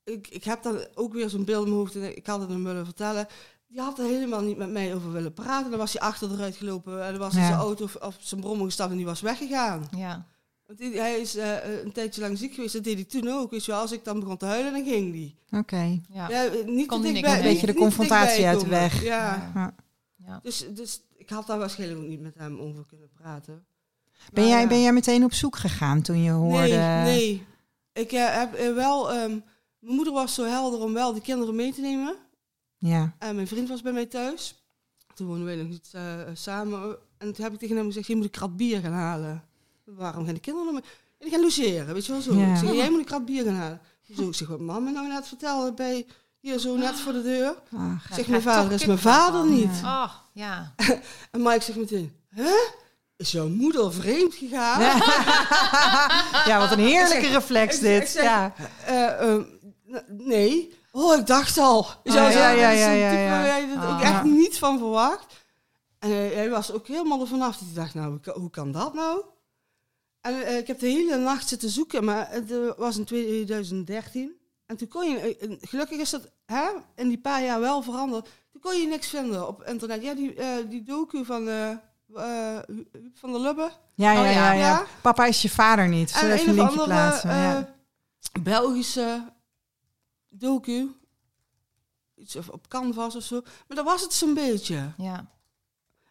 Ik, 0.05 0.29
ik 0.29 0.45
heb 0.45 0.63
dan 0.63 0.79
ook 0.95 1.13
weer 1.13 1.29
zo'n 1.29 1.45
beeld 1.45 1.63
in 1.65 1.69
mijn 1.71 1.81
hoofd 1.83 1.95
en 1.97 2.17
ik 2.17 2.27
had 2.27 2.41
het 2.41 2.49
hem 2.49 2.65
willen 2.65 2.85
vertellen. 2.85 3.27
Die 3.69 3.81
had 3.81 3.99
er 3.99 4.05
helemaal 4.05 4.41
niet 4.43 4.57
met 4.57 4.71
mij 4.71 4.95
over 4.95 5.13
willen 5.13 5.33
praten. 5.33 5.71
Dan 5.71 5.79
was 5.79 5.93
hij 5.93 6.01
achter 6.03 6.33
eruit 6.33 6.57
gelopen 6.57 7.05
en 7.05 7.11
dan 7.11 7.21
was 7.21 7.33
hij 7.33 7.43
Ja. 7.43 7.49
zijn 7.49 7.61
auto 7.61 7.85
of, 7.85 7.95
of 7.97 8.17
zijn 8.21 8.41
brommer 8.41 8.67
gestapt 8.67 8.91
en 8.91 8.97
die 8.97 9.07
was 9.07 9.21
weggegaan. 9.21 9.89
Ja. 9.97 10.27
Want 10.67 10.79
die- 10.79 10.99
hij 11.01 11.21
is 11.21 11.37
eh, 11.37 11.83
een 11.85 11.93
tijdje 11.93 12.21
lang 12.21 12.39
ziek 12.39 12.55
geweest, 12.55 12.73
dat 12.73 12.85
deed 12.85 12.95
hij 12.95 13.05
toen 13.05 13.29
ook. 13.29 13.67
Wel, 13.67 13.81
als 13.81 13.93
ik 13.93 14.05
dan 14.05 14.21
begon 14.21 14.37
te 14.37 14.45
huilen, 14.47 14.73
dan 14.73 14.85
ging 14.85 15.13
die. 15.13 15.39
Oké. 15.51 16.01
Ja. 16.13 16.29
Ja, 16.29 16.45
eh, 16.45 16.65
niet 16.67 16.87
Kon 16.87 16.99
te 16.99 17.05
die 17.05 17.13
dichtbij- 17.13 17.35
niet- 17.35 17.43
Beetje 17.53 17.67
de 17.67 17.75
confrontatie 17.75 18.47
uit 18.47 18.61
de 18.61 18.67
weg. 18.69 19.03
Ja. 19.03 19.51
Ja. 19.55 19.75
Ja. 20.27 20.41
Dus, 20.43 20.67
dus 20.75 21.03
ik 21.17 21.31
had 21.31 21.47
daar 21.47 21.59
waarschijnlijk 21.59 22.01
ook 22.01 22.07
niet 22.09 22.21
met 22.21 22.35
hem 22.35 22.59
over 22.61 22.87
kunnen 22.87 23.11
praten. 23.15 23.67
Ben, 24.33 24.43
Maar 24.43 24.53
jij, 24.53 24.63
ja. 24.63 24.69
ben 24.69 24.83
jij 24.83 24.93
meteen 24.93 25.25
op 25.25 25.33
zoek 25.33 25.57
gegaan 25.57 26.03
toen 26.03 26.23
je 26.23 26.31
hoorde... 26.31 26.69
Nee, 26.69 27.05
nee. 27.05 27.47
Ik 27.93 28.13
eh, 28.13 28.37
heb 28.37 28.55
eh, 28.55 28.75
wel... 28.75 29.13
ehm, 29.13 29.39
mijn 29.79 29.95
moeder 29.95 30.13
was 30.13 30.35
zo 30.35 30.45
helder 30.45 30.81
om 30.81 30.93
wel 30.93 31.15
de 31.15 31.21
kinderen 31.21 31.55
mee 31.55 31.73
te 31.73 31.81
nemen. 31.81 32.15
Ja, 32.79 33.15
En 33.19 33.35
mijn 33.35 33.47
vriend 33.47 33.69
was 33.69 33.83
bij 33.83 33.93
mij 33.93 34.07
thuis. 34.07 34.65
Toen 35.15 35.27
woonden 35.27 35.45
wij 35.47 35.57
nog 35.57 35.69
niet 35.69 35.89
eh, 35.93 36.21
samen. 36.35 36.97
En 37.19 37.33
toen 37.33 37.45
heb 37.45 37.53
ik 37.53 37.59
tegen 37.59 37.77
hem 37.77 37.87
gezegd, 37.87 38.07
je 38.07 38.15
moet 38.17 38.25
een 38.25 38.31
krat 38.31 38.57
bier 38.57 38.81
gaan 38.81 38.93
halen. 38.93 39.45
Waarom 39.85 40.25
gaan 40.25 40.35
de 40.35 40.41
kinderen 40.41 40.73
nog 40.73 40.83
mee? 40.83 40.91
En 41.19 41.27
die 41.27 41.31
gaan 41.31 41.41
logeren, 41.41 41.95
weet 41.95 42.07
je 42.07 42.13
wel 42.13 42.21
zo. 42.21 42.35
Ja. 42.35 42.53
Ik 42.53 42.57
zeg, 42.57 42.73
jij 42.73 42.91
moet 42.91 42.99
een 42.99 43.05
krat 43.05 43.25
bier 43.25 43.45
gaan 43.45 43.55
halen. 43.55 43.81
Zo, 44.17 44.29
ik 44.29 44.35
zeg, 44.35 44.49
wat 44.49 44.61
mama 44.61 44.91
nou 44.91 45.09
net 45.09 45.29
vertelde 45.29 45.73
bij... 45.73 46.07
Hier 46.41 46.59
zo 46.59 46.77
net 46.77 46.95
voor 46.95 47.13
de 47.13 47.23
deur. 47.23 47.55
Ach, 47.77 48.09
zeg, 48.15 48.27
mijn 48.27 48.43
vader 48.43 48.73
is 48.73 48.87
mijn 48.87 48.99
vader 48.99 49.41
van. 49.41 49.55
niet. 49.55 49.81
Ja. 49.83 50.03
Oh, 50.03 50.13
ja. 50.33 50.75
En 51.33 51.43
Mike 51.43 51.61
zegt 51.61 51.79
meteen, 51.79 52.13
hè? 52.29 52.43
Is 52.45 52.71
jouw 53.17 53.49
moeder 53.49 53.93
vreemd 53.93 54.35
gegaan? 54.35 54.81
ja, 56.47 56.59
wat 56.59 56.71
een 56.73 56.79
heerlijke 56.85 57.27
Ik 57.27 57.33
reflex 57.33 57.75
ik 57.77 57.81
zeg- 57.83 57.95
ik 57.95 58.01
dit. 58.01 58.09
zeg- 58.11 58.23
Ja. 58.25 58.55
Eh, 58.87 59.35
n- 59.35 60.05
nee. 60.09 60.75
Oh, 60.93 61.19
ik 61.19 61.27
dacht 61.27 61.59
al. 61.59 61.79
Oh, 61.79 61.87
ja, 62.03 62.29
ja, 62.29 62.51
ja, 62.51 62.71
ja, 62.71 62.91
ja. 62.91 63.59
er 63.59 63.73
ook 63.75 64.01
Ah. 64.01 64.03
echt 64.03 64.25
niet 64.25 64.59
van 64.59 64.79
verwacht. 64.79 65.45
En 65.99 66.11
hij, 66.11 66.29
hij 66.29 66.51
was 66.51 66.73
ook 66.73 66.87
helemaal 66.87 67.21
ervan 67.21 67.43
af. 67.43 67.57
Dat 67.57 67.67
hij 67.75 67.75
dacht, 67.83 67.95
nou, 67.95 68.19
hoe 68.35 68.51
kan, 68.51 68.73
dat 68.73 68.95
nou? 68.95 69.23
En 70.21 70.43
eh, 70.47 70.57
ik 70.59 70.67
heb 70.67 70.79
de 70.79 70.87
hele 70.87 71.17
nacht 71.17 71.49
zitten 71.49 71.69
zoeken, 71.71 72.05
maar 72.05 72.27
het 72.31 72.51
eh, 72.53 72.59
was 72.77 72.97
in 72.97 73.05
2013. 73.05 74.33
En 74.67 74.77
toen 74.77 74.89
kon 74.89 75.11
je, 75.11 75.19
eh, 75.19 75.51
eh, 75.51 75.57
gelukkig 75.61 75.99
is 75.99 76.11
dat 76.11 76.31
hè, 76.47 76.65
in 76.97 77.09
die 77.09 77.19
paar 77.21 77.43
jaar 77.45 77.61
wel 77.61 77.83
veranderd. 77.83 78.29
Toen 78.53 78.61
kon 78.61 78.81
je 78.81 78.87
niks 78.87 79.09
vinden 79.09 79.49
op 79.49 79.63
internet. 79.63 80.03
Ja, 80.03 80.15
die, 80.15 80.35
eh, 80.35 80.49
die 80.69 80.83
docu 80.83 81.25
van, 81.25 81.49
eh 82.15 82.59
van 83.15 83.33
der 83.33 83.41
Lubbe. 83.41 83.71
Ja, 83.95 84.13
ja, 84.13 84.21
Oh, 84.21 84.25
ja, 84.25 84.33
ja. 84.33 84.53
ja. 84.53 84.59
Ja. 84.69 84.87
Papa 85.03 85.25
is 85.27 85.43
je 85.43 85.51
vader 85.51 85.89
niet. 85.89 86.11
Zullen 86.11 86.31
En 86.31 86.37
even 86.39 86.53
een 86.53 86.59
een 86.59 86.65
linkje 86.65 86.81
andere 86.81 86.97
plaatsen? 86.99 87.31
eh, 87.31 87.37
ja. 87.37 87.75
Belgische 88.41 89.33
docu. 90.29 90.95
Iets 92.15 92.37
of 92.37 92.49
op 92.49 92.69
Canvas 92.69 93.17
of 93.17 93.23
zo. 93.23 93.41
Maar 93.69 93.77
dat 93.77 93.85
was 93.85 94.01
het 94.03 94.13
zo'n 94.13 94.35
beetje. 94.35 94.93
Ja. 94.97 95.35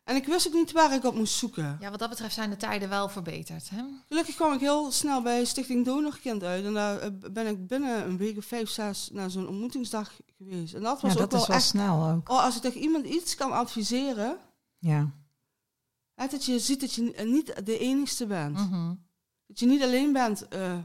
En 0.03 0.15
ik 0.15 0.25
wist 0.25 0.47
ook 0.47 0.53
niet 0.53 0.71
waar 0.71 0.93
ik 0.93 1.03
op 1.03 1.15
moest 1.15 1.33
zoeken. 1.37 1.77
ja, 1.79 1.89
wat 1.89 1.99
dat 1.99 2.09
betreft 2.09 2.33
zijn 2.33 2.49
de 2.49 2.57
tijden 2.57 2.89
wel 2.89 3.09
verbeterd. 3.09 3.69
Hè? 3.69 3.83
Gelukkig 4.07 4.35
kwam 4.35 4.53
ik 4.53 4.59
heel 4.59 4.91
snel 4.91 5.21
bij 5.21 5.45
Stichting 5.45 5.85
Donorkind 5.85 6.43
uit. 6.43 6.65
En 6.65 6.73
daar 6.73 6.99
eh, 6.99 7.09
ben 7.31 7.47
ik 7.47 7.67
binnen 7.67 8.05
een 8.05 8.17
week 8.17 8.37
of 8.37 8.45
vijf, 8.45 8.69
zes 8.69 9.09
naar 9.13 9.29
zo'n 9.29 9.47
ontmoetingsdag 9.47 10.11
geweest. 10.37 10.73
En 10.73 10.81
dat 10.81 11.01
was 11.01 11.13
ja, 11.13 11.21
ook 11.21 11.29
dat 11.29 11.31
wel 11.31 11.41
is 11.41 11.47
wel 11.47 11.55
echt... 11.57 11.65
snel 11.65 12.09
ook. 12.09 12.29
Oh, 12.29 12.43
als 12.43 12.55
ik 12.55 12.61
tegen 12.61 12.81
iemand 12.81 13.05
iets 13.05 13.35
kan 13.35 13.51
adviseren... 13.51 14.37
Ja. 14.79 15.09
Hè, 16.15 16.27
dat 16.27 16.45
je 16.45 16.59
ziet 16.59 16.79
dat 16.79 16.93
je 16.93 17.01
ni- 17.01 17.23
niet 17.31 17.65
de 17.65 17.77
enigste 17.77 18.25
bent. 18.25 18.57
Mhm. 18.57 18.93
Dat 19.47 19.59
je 19.59 19.65
niet 19.65 19.83
alleen 19.83 20.13
bent 20.13 20.47
eh, 20.47 20.77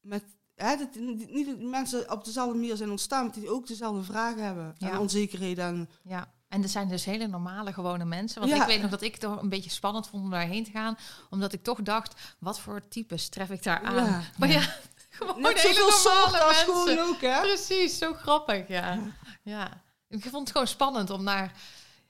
met... 0.00 0.24
Hè, 0.54 0.76
dat 0.76 0.94
niet 1.28 1.46
dat 1.46 1.58
mensen 1.58 2.10
op 2.12 2.24
dezelfde 2.24 2.54
manier 2.54 2.76
zijn 2.76 2.90
ontstaan... 2.90 3.24
maar 3.24 3.34
die 3.34 3.50
ook 3.50 3.66
dezelfde 3.66 4.02
vragen 4.02 4.42
hebben. 4.44 4.74
Ja. 4.78 4.90
En 4.90 4.98
onzekerheden. 4.98 5.64
En, 5.64 5.90
Ja. 6.02 6.34
En 6.48 6.62
er 6.62 6.68
zijn 6.68 6.88
dus 6.88 7.04
hele 7.04 7.26
normale, 7.26 7.72
gewone 7.72 8.04
mensen. 8.04 8.40
Want 8.40 8.52
Ja. 8.52 8.60
ik 8.60 8.66
weet 8.66 8.80
nog 8.82 8.90
dat 8.90 9.02
ik 9.02 9.12
het 9.12 9.20
toch 9.20 9.42
een 9.42 9.48
beetje 9.48 9.70
spannend 9.70 10.08
vond 10.08 10.22
om 10.24 10.30
daarheen 10.30 10.64
te 10.64 10.70
gaan. 10.70 10.96
Omdat 11.30 11.52
ik 11.52 11.62
toch 11.62 11.82
dacht, 11.82 12.36
wat 12.38 12.60
voor 12.60 12.88
types 12.88 13.28
tref 13.28 13.50
ik 13.50 13.62
daar 13.62 13.80
aan? 13.82 13.94
Ja. 14.04 14.22
Maar 14.38 14.48
ja, 14.50 14.76
gewoon 15.10 15.40
Net 15.40 15.60
hele 15.60 15.78
normale 15.78 16.44
mensen. 16.46 16.64
gewoon 16.64 16.98
ook, 16.98 17.20
hè? 17.20 17.40
Precies, 17.40 17.98
zo 17.98 18.12
grappig, 18.12 18.68
ja. 18.68 18.98
ja. 19.42 19.82
Ik 20.08 20.22
vond 20.22 20.34
het 20.42 20.50
gewoon 20.50 20.66
spannend 20.66 21.10
om 21.10 21.22
naar 21.22 21.52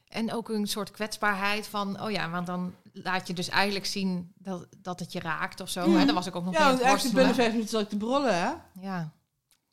En 0.09 0.33
ook 0.33 0.49
een 0.49 0.67
soort 0.67 0.91
kwetsbaarheid 0.91 1.67
van, 1.67 2.03
oh 2.03 2.11
ja, 2.11 2.31
want 2.31 2.47
dan 2.47 2.75
laat 2.93 3.27
je 3.27 3.35
dus 3.35 3.49
eigenlijk 3.49 3.87
zien 3.87 4.33
dat, 4.39 4.67
dat 4.83 5.01
het 5.01 5.13
je 5.13 5.21
raakt 5.21 5.61
of 5.61 5.69
zo. 5.69 5.89
Mhm. 5.89 5.99
Hè? 5.99 6.05
Dan 6.05 6.15
was 6.15 6.27
ik 6.27 6.37
ook 6.37 6.45
nog 6.45 6.53
Ja, 6.55 6.59
mee 6.59 6.69
aan 6.69 6.75
want 6.75 6.83
het 6.83 6.89
eigenlijk 6.89 7.17
binnen 7.17 7.35
vijf 7.35 7.51
minuten 7.51 7.71
zat 7.71 7.81
ik 7.81 7.89
te 7.89 7.97
brullen, 7.97 8.35
hè? 8.39 8.53
Ja, 8.81 9.13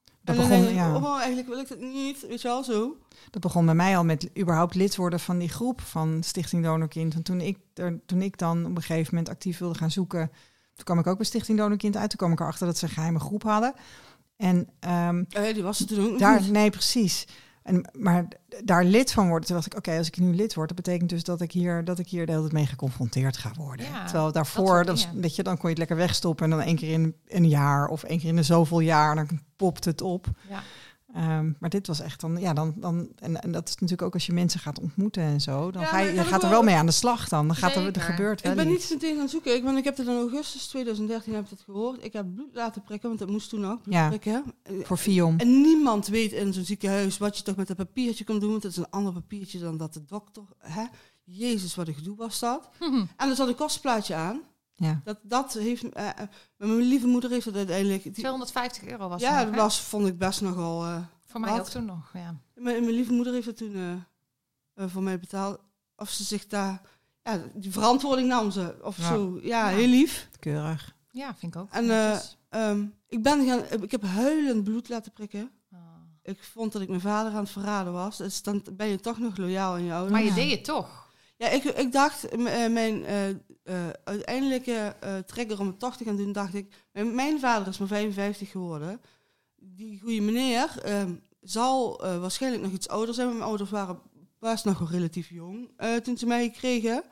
Dat 0.05 0.36
en 0.36 0.36
dan 0.36 0.36
begon, 0.36 0.49
denk 0.49 0.67
ik, 0.67 0.75
ja. 0.75 0.95
oh, 0.95 1.17
eigenlijk 1.17 1.47
wil 1.47 1.59
ik 1.59 1.67
dat 1.67 1.79
niet, 1.79 2.27
weet 2.27 2.41
je 2.41 2.47
wel, 2.47 2.63
zo. 2.63 2.97
Dat 3.29 3.41
begon 3.41 3.65
bij 3.65 3.75
mij 3.75 3.97
al 3.97 4.03
met 4.03 4.29
überhaupt 4.39 4.75
lid 4.75 4.95
worden 4.95 5.19
van 5.19 5.38
die 5.38 5.49
groep 5.49 5.81
van 5.81 6.23
Stichting 6.23 6.63
Donorkind. 6.63 7.13
En 7.13 7.23
toen 7.23 7.41
ik, 7.41 7.57
er, 7.73 7.99
toen 8.05 8.21
ik 8.21 8.38
dan 8.38 8.65
op 8.65 8.75
een 8.75 8.81
gegeven 8.81 9.15
moment 9.15 9.34
actief 9.34 9.57
wilde 9.57 9.77
gaan 9.77 9.91
zoeken, 9.91 10.31
toen 10.75 10.86
kwam 10.86 10.99
ik 10.99 11.07
ook 11.07 11.17
bij 11.17 11.25
Stichting 11.25 11.57
Donorkind 11.57 11.97
uit. 11.97 12.09
Toen 12.09 12.17
kwam 12.19 12.31
ik 12.31 12.39
erachter 12.39 12.65
dat 12.67 12.77
ze 12.77 12.86
een 12.86 12.91
geheime 12.91 13.19
groep 13.19 13.43
hadden. 13.43 13.73
En 14.38 14.69
ehm, 14.79 15.23
Eh, 15.29 15.53
die 15.53 15.63
was 15.63 15.79
het 15.79 15.88
toen 15.88 16.03
ook 16.03 16.09
nog 16.11 16.19
daar, 16.19 16.41
niet. 16.41 16.51
nee, 16.59 16.69
precies. 16.69 17.27
En, 17.64 17.89
maar 17.97 18.28
daar 18.64 18.84
lid 18.84 19.11
van 19.11 19.28
worden, 19.28 19.47
toen 19.47 19.55
dacht 19.55 19.68
ik, 19.74 19.78
oké, 19.78 19.97
als 19.97 20.07
ik 20.07 20.18
nu 20.18 20.36
lid 20.36 20.53
word, 20.53 20.68
dat 20.68 20.78
betekent 20.78 21.09
dus 21.09 21.24
dat 21.24 21.41
ik 21.41 21.51
hier, 21.51 21.84
dat 21.84 21.99
ik 21.99 22.07
hier 22.07 22.26
de 22.26 22.32
hele 22.32 22.43
tijd 22.43 22.53
mee 22.53 22.66
geconfronteerd 22.66 23.38
ga 23.38 23.51
worden. 23.57 23.86
Ja, 23.86 24.03
Terwijl 24.03 24.24
dat 24.26 24.34
daarvoor, 24.34 24.78
dat 24.86 24.95
was, 24.95 25.05
dingen. 25.05 25.22
weet 25.22 25.36
je, 25.36 25.43
dan 25.43 25.53
kon 25.53 25.64
je 25.64 25.70
het 25.70 25.78
lekker 25.78 25.97
wegstoppen 25.97 26.45
en 26.45 26.51
dan 26.57 26.61
één 26.61 26.76
keer 26.76 26.91
in 26.93 27.16
een 27.28 27.47
jaar 27.47 27.88
of 27.88 28.03
één 28.03 28.20
keer 28.20 28.30
in 28.30 28.36
de 28.36 28.43
zoveel 28.43 28.80
jaar, 28.80 29.16
dan 29.16 29.28
popt 29.55 29.86
het 29.86 30.01
op. 30.01 30.26
ja. 30.49 30.64
Ehm, 31.14 31.51
maar 31.59 31.70
dit 31.70 31.88
was 31.88 31.99
echt 31.99 32.22
dan, 32.22 32.38
ja, 32.38 32.53
dan, 32.53 32.74
dan 32.76 33.07
en, 33.20 33.41
en 33.41 33.51
dat 33.51 33.68
is 33.68 33.74
natuurlijk 33.74 34.01
ook 34.01 34.14
als 34.14 34.26
je 34.26 34.34
mensen 34.34 34.59
gaat 34.59 34.80
ontmoeten 34.80 35.24
en 35.24 35.41
zo, 35.41 35.72
dan 35.72 35.82
Ja, 35.82 35.88
ga 35.88 35.99
je, 35.99 36.24
gaat 36.24 36.43
er 36.43 36.49
wel 36.49 36.64
mee 36.64 36.76
aan 36.76 36.86
de 36.86 36.91
slag 36.91 37.30
dan. 37.30 37.47
Dan 37.47 37.55
gaat 37.55 37.76
er, 37.76 37.95
er 37.95 38.01
gebeurt 38.01 38.41
wel 38.41 38.51
Ik 38.51 38.57
ben 38.57 38.68
niet 38.68 38.89
meteen 38.89 39.18
gaan 39.18 39.30
zoeken. 39.30 39.55
Ik, 39.55 39.64
want 39.64 39.78
ik 39.78 39.84
heb 39.84 39.97
het 39.97 40.07
in 40.07 40.16
augustus 40.16 40.68
2013 40.68 41.34
heb 41.34 41.43
ik 41.43 41.49
het 41.49 41.61
gehoord. 41.61 42.03
Ik 42.03 42.14
heb 42.14 42.26
bloed 42.34 42.53
laten 42.53 42.84
prikken, 42.84 43.07
want 43.07 43.20
dat 43.20 43.30
moest 43.30 43.49
toen 43.49 43.66
ook. 43.66 43.80
Ja. 43.86 44.07
prikken. 44.07 44.43
Voor 44.82 44.97
Vion. 44.97 45.38
En 45.38 45.61
niemand 45.61 46.07
weet 46.07 46.32
in 46.32 46.53
zo'n 46.53 46.64
ziekenhuis 46.64 47.18
wat 47.18 47.38
je 47.38 47.43
toch 47.43 47.55
met 47.55 47.68
dat 47.68 47.78
papiertje 47.78 48.24
kan 48.24 48.39
doen. 48.39 48.51
Want 48.51 48.64
het 48.64 48.72
is 48.72 48.78
een 48.78 48.89
ander 48.89 49.14
papiertje 49.14 49.59
dan 49.59 49.78
dat 49.78 49.93
de 49.93 50.03
dokter... 50.05 50.43
Hè? 50.57 50.84
Jezus, 51.24 51.76
wat 51.76 51.88
een 51.88 51.93
gedoe 51.93 52.16
was 52.16 52.39
dat. 52.39 52.70
En 53.18 53.30
er 53.30 53.36
zat 53.36 53.47
een 53.47 53.55
kostplaatje 53.55 54.16
aan. 54.16 54.41
Ja. 54.76 55.01
Dat, 55.03 55.17
dat 55.21 55.53
heeft... 55.53 55.89
eh, 55.89 56.09
eh, 56.09 56.15
mijn 56.57 56.76
lieve 56.78 57.07
moeder 57.07 57.30
heeft 57.30 57.45
het 57.45 57.55
uiteindelijk... 57.55 58.03
die- 58.03 58.11
250 58.11 58.84
euro 58.84 59.09
was 59.09 59.21
ja, 59.21 59.45
dat 59.45 59.55
was, 59.55 59.80
vond 59.82 60.07
ik 60.07 60.17
best 60.17 60.41
nogal... 60.41 60.84
eh, 60.86 60.97
Voor 61.26 61.39
mij 61.39 61.49
wat? 61.51 61.59
ook 61.59 61.67
toen 61.67 61.86
nog, 61.86 62.09
ja. 62.13 62.36
mijn, 62.53 62.84
mijn 62.84 62.95
lieve 62.95 63.13
moeder 63.13 63.34
heeft 63.34 63.45
het 63.45 63.57
toen 63.57 63.76
eh, 63.76 63.91
eh, 64.74 64.91
voor 64.91 65.03
mij 65.03 65.19
betaald. 65.19 65.59
Of 65.95 66.09
ze 66.09 66.24
zich 66.24 66.47
daar... 66.47 66.82
Ja, 67.24 67.41
die 67.53 67.71
verantwoording 67.71 68.28
nam 68.28 68.51
ze. 68.51 68.76
Of 68.82 68.97
Ja. 68.97 69.03
zo. 69.07 69.39
Ja, 69.41 69.69
Ja. 69.69 69.76
heel 69.76 69.88
lief. 69.88 70.30
Keurig. 70.39 70.95
Ja, 71.11 71.36
vind 71.36 71.55
ik 71.55 71.61
ook. 71.61 71.71
En. 71.71 71.89
Ehm, 72.49 72.86
ik, 73.07 73.24
ben 73.24 73.45
gaan, 73.47 73.82
ik 73.82 73.91
heb 73.91 74.03
huilend 74.03 74.63
bloed 74.63 74.89
laten 74.89 75.11
prikken. 75.11 75.51
Ah. 75.71 75.80
Ik 76.24 76.43
vond 76.43 76.71
dat 76.74 76.82
ik 76.82 76.88
mijn 76.89 77.01
vader 77.01 77.32
aan 77.32 77.38
het 77.43 77.49
verraden 77.49 77.93
was. 77.93 78.17
Dus 78.17 78.41
dan 78.43 78.63
ben 78.71 78.88
je 78.88 78.99
toch 78.99 79.19
nog 79.19 79.38
loyaal 79.38 79.74
aan 79.74 79.84
je 79.84 79.91
ouders. 79.91 80.11
Maar 80.11 80.21
je 80.24 80.28
ja. 80.30 80.36
deed 80.36 80.51
het 80.51 80.63
toch? 80.65 81.11
Ja, 81.38 81.47
ik, 81.49 81.63
ik 81.63 81.91
dacht, 81.91 82.26
eh, 82.28 82.69
mijn 82.69 83.05
eh, 83.64 83.88
eh, 83.88 83.93
uiteindelijke 84.03 84.95
eh, 84.99 85.18
trigger 85.18 85.59
om 85.59 85.68
het 85.68 85.80
toch 85.80 85.97
te 85.97 86.03
gaan 86.03 86.16
doen, 86.16 86.32
dacht 86.32 86.53
ik... 86.53 86.74
Mijn, 86.91 87.16
mijn 87.16 87.39
vader 87.39 87.68
is 87.68 87.78
maar 87.78 87.88
55 87.88 88.51
geworden. 88.51 89.01
Die 89.55 89.99
goede 89.99 90.22
meneer 90.22 90.80
ehm, 90.82 91.16
zal 91.41 92.03
eh, 92.03 92.20
waarschijnlijk 92.20 92.64
nog 92.64 92.72
iets 92.72 92.88
ouder 92.88 93.16
zijn. 93.16 93.28
Mijn 93.28 93.41
ouders 93.41 93.70
waren 93.70 94.01
best 94.39 94.66
nog 94.66 94.80
wel 94.80 94.89
relatief 94.89 95.30
jong 95.30 95.70
toen 96.03 96.18
ze 96.18 96.26
mij 96.26 96.49
kregen. 96.49 97.03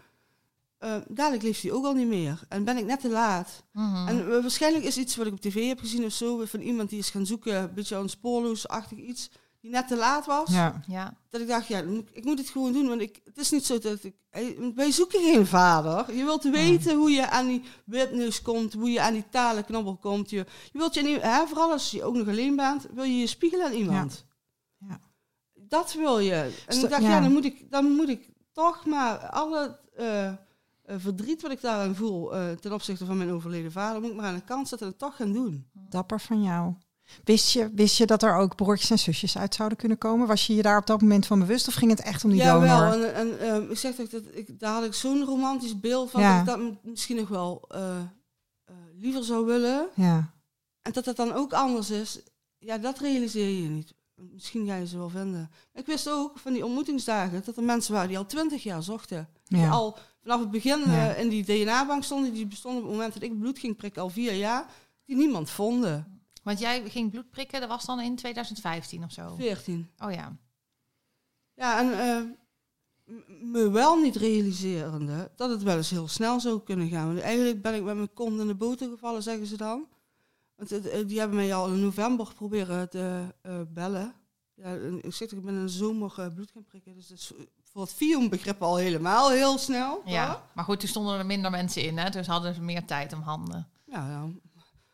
Dadelijk 1.08 1.44
leeft 1.44 1.62
hij 1.62 1.72
ook 1.72 1.86
al 1.86 1.94
niet 1.94 2.08
meer. 2.08 2.44
En 2.50 2.64
ben 2.64 2.78
ik 2.78 2.86
net 2.86 3.00
te 3.00 3.10
laat. 3.10 3.64
Mhm. 3.72 4.08
En 4.08 4.42
waarschijnlijk 4.42 4.86
is 4.86 4.98
iets 4.98 5.16
wat 5.16 5.28
ik 5.28 5.34
op 5.34 5.42
tv 5.42 5.68
heb 5.68 5.80
gezien 5.80 6.06
of 6.06 6.12
zo, 6.12 6.46
van 6.46 6.60
iemand 6.60 6.90
die 6.90 7.00
is 7.00 7.10
gaan 7.10 7.26
zoeken, 7.26 7.56
een 7.56 7.74
beetje 7.74 7.96
een 7.96 8.10
spoorloos-achtig 8.10 8.98
iets, 8.98 9.30
die 9.62 9.72
net 9.72 9.88
te 9.88 9.96
laat 9.96 10.26
was. 10.26 10.50
Ja. 10.50 10.82
ja. 10.88 11.18
Dat 11.30 11.42
ik 11.42 11.48
dacht, 11.48 11.68
ja, 11.68 11.84
ik 12.12 12.26
moet 12.26 12.38
het 12.38 12.50
gewoon 12.50 12.74
doen, 12.74 12.88
want 12.88 13.02
ik, 13.02 13.22
het 13.24 13.38
is 13.38 13.52
niet 13.52 13.66
zo 13.66 13.80
dat 13.80 14.04
ik... 14.04 14.16
Wij 14.76 14.92
zoeken 14.92 15.20
geen 15.20 15.46
vader. 15.48 16.16
Je 16.16 16.24
wilt 16.24 16.44
weten 16.44 16.96
hoe 16.98 17.12
je 17.12 17.30
aan 17.30 17.48
die 17.48 17.64
webneus 17.86 18.42
komt, 18.42 18.74
hoe 18.74 18.92
je 18.92 19.02
aan 19.02 19.14
die 19.14 19.30
talenknobbel 19.30 19.98
komt. 19.98 20.30
Je, 20.30 20.46
je 20.72 20.78
wilt 20.78 20.94
je 20.94 21.02
niet, 21.02 21.22
hè, 21.22 21.48
vooral 21.48 21.72
als 21.72 21.92
je 21.92 22.04
ook 22.04 22.16
nog 22.16 22.28
alleen 22.28 22.56
bent, 22.56 22.88
wil 22.94 23.04
je 23.04 23.18
je 23.18 23.28
spiegelen 23.28 23.66
aan 23.66 23.74
iemand. 23.74 24.26
Ja. 24.78 25.00
Dat 25.54 25.94
wil 25.94 26.20
je. 26.20 26.34
En 26.68 26.74
Sto- 26.74 26.84
ik 26.84 26.90
dacht, 26.90 27.02
ja, 27.02 27.10
ja. 27.10 27.22
dan, 27.22 27.32
moet 27.32 27.46
ik, 27.46 27.72
dan 27.72 27.92
moet 27.92 28.10
ik 28.10 28.30
toch 28.52 28.86
maar 28.86 29.18
alle 29.30 29.80
eh, 29.96 30.28
eh, 30.28 30.36
verdriet 30.86 31.42
wat 31.42 31.52
ik 31.52 31.62
daarin 31.62 31.96
voel 31.96 32.36
eh, 32.36 32.52
ten 32.52 32.74
opzichte 32.74 33.06
van 33.06 33.18
mijn 33.18 33.32
overleden 33.32 33.72
vader, 33.72 34.02
moet 34.02 34.10
ik 34.10 34.16
maar 34.16 34.26
aan 34.26 34.36
de 34.36 34.44
kant 34.44 34.68
zetten 34.68 34.88
en 34.88 34.94
het 34.94 35.02
toch 35.02 35.16
gaan 35.16 35.34
doen. 35.34 35.70
Dapper 35.74 36.20
van 36.20 36.42
jou. 36.42 36.74
Wist 37.24 37.52
je, 37.52 37.72
wist 37.76 37.98
je 37.98 38.06
dat 38.06 38.24
er 38.24 38.36
ook 38.36 38.56
broertjes 38.56 38.90
en 38.90 39.00
zusjes 39.00 39.38
uit 39.38 39.56
zouden 39.56 39.78
kunnen 39.78 39.98
komen? 39.98 40.28
Was 40.28 40.48
je 40.48 40.56
je 40.56 40.62
daar 40.62 40.78
op 40.78 40.86
dat 40.86 41.02
moment 41.02 41.26
van 41.26 41.40
bewust 41.40 41.68
of 41.68 41.74
ging 41.74 41.92
het 41.92 42.02
echt 42.02 42.24
om 42.24 42.30
die 42.30 42.40
ja, 42.40 42.54
donor? 42.54 42.68
wel. 42.68 42.94
En, 42.94 43.16
en 43.16 43.40
ehm, 43.40 43.72
ik 43.72 43.78
zeg 43.78 43.96
dat, 43.96 44.12
dat 44.12 44.24
ik, 44.32 44.60
daar 44.60 44.74
had 44.74 44.84
ik 44.84 44.94
zo'n 44.94 45.26
romantisch 45.26 45.80
beeld 45.80 46.12
van 46.12 46.22
Ja. 46.22 46.44
dat 46.44 46.56
ik 46.58 46.62
dat 46.62 46.76
misschien 46.84 47.16
nog 47.16 47.28
wel 47.28 47.66
eh, 47.68 47.98
eh, 48.66 48.76
liever 48.98 49.24
zou 49.24 49.46
willen. 49.46 49.88
Ja, 49.96 50.34
En 50.82 50.92
dat 50.92 51.04
dat 51.04 51.16
dan 51.16 51.34
ook 51.34 51.54
anders 51.54 51.90
is, 51.90 52.20
ja, 52.58 52.78
dat 52.78 53.00
realiseer 53.00 53.62
je 53.64 53.70
niet. 53.70 53.94
Misschien 54.16 54.68
ga 54.68 54.76
je 54.76 54.88
ze 54.88 54.98
wel 54.98 55.10
vinden. 55.10 55.52
Ik 55.74 55.86
wist 55.86 56.10
ook 56.10 56.40
van 56.40 56.54
die 56.54 56.66
ontmoetingsdagen 56.66 57.44
dat 57.46 57.58
er 57.58 57.64
mensen 57.64 57.94
waren 57.94 58.08
die 58.08 58.18
al 58.18 58.26
twintig 58.26 58.64
jaar 58.64 58.84
zochten. 58.84 59.30
Die 59.48 59.60
ja. 59.60 59.70
al 59.70 59.98
vanaf 60.22 60.40
het 60.40 60.52
begin 60.52 60.84
eh, 60.84 61.20
in 61.20 61.30
die 61.30 61.44
DNA-bank 61.44 62.04
stonden. 62.04 62.34
Die 62.34 62.48
bestonden 62.48 62.82
op 62.82 62.88
het 62.88 62.98
moment 62.98 63.14
dat 63.14 63.24
ik 63.24 63.40
bloed 63.40 63.60
ging 63.60 63.76
prikken 63.76 64.02
al 64.02 64.10
vier 64.10 64.34
jaar. 64.34 64.66
Die 65.06 65.16
niemand 65.16 65.50
vonden. 65.50 66.21
Want 66.42 66.60
jij 66.60 66.90
ging 66.90 67.12
bloed 67.12 67.30
prikken, 67.30 67.60
dat 67.60 67.70
was 67.70 67.86
dan 67.86 68.00
in 68.00 68.16
2015 68.16 69.04
of 69.04 69.12
zo. 69.12 69.36
Veertien. 69.36 69.90
Oh 70.00 70.12
ja. 70.12 70.38
Ja, 71.54 71.80
en 71.80 72.00
eh, 72.00 72.22
me 73.42 73.70
wel 73.70 73.96
niet 73.96 74.16
realiserende 74.16 75.32
dat 75.36 75.50
het 75.50 75.64
wel 75.64 75.78
eens 75.78 75.90
heel 75.90 76.08
snel 76.08 76.40
zou 76.40 76.62
kunnen 76.62 76.90
gaan. 76.90 77.08
Want 77.08 77.20
eigenlijk 77.20 77.62
ben 77.62 77.76
ik 77.76 77.84
met 77.84 77.96
mijn 77.96 78.14
kont 78.14 78.40
in 78.40 78.48
de 78.48 78.56
boter 78.56 78.90
gevallen, 78.90 79.24
zeggen 79.24 79.46
ze 79.46 79.58
dan. 79.58 79.88
Want 80.56 80.72
eh, 80.72 81.08
die 81.08 81.20
hebben 81.20 81.38
mij 81.38 81.54
al 81.54 81.68
in 81.68 81.82
november 81.82 82.34
proberen 82.36 82.90
te 82.90 83.34
eh, 83.42 83.60
bellen. 83.68 84.14
Ja, 84.56 84.74
ik 85.02 85.14
zeg, 85.14 85.32
ik 85.32 85.44
ben 85.44 85.54
in 85.54 85.62
de 85.62 85.70
zomer 85.70 86.32
bloed 86.34 86.52
gaan 86.52 86.66
prikken. 86.66 86.94
Dus 86.94 87.08
dat 87.08 87.18
is 87.18 87.32
voor 87.72 87.82
het 87.82 87.94
FIOM-begrip 87.94 88.62
al 88.62 88.76
helemaal 88.76 89.30
heel 89.30 89.58
snel. 89.58 90.02
Ja, 90.06 90.44
maar 90.54 90.64
goed, 90.64 90.80
toen 90.80 90.90
stonden 90.90 91.18
er 91.18 91.26
minder 91.26 91.52
mensen 91.52 91.84
in, 91.84 91.98
hè? 91.98 92.10
dus 92.10 92.28
hadden 92.28 92.54
ze 92.54 92.62
meer 92.62 92.86
tijd 92.86 93.14
om 93.14 93.22
handen. 93.22 93.68
Ja, 93.86 94.10
ja. 94.10 94.30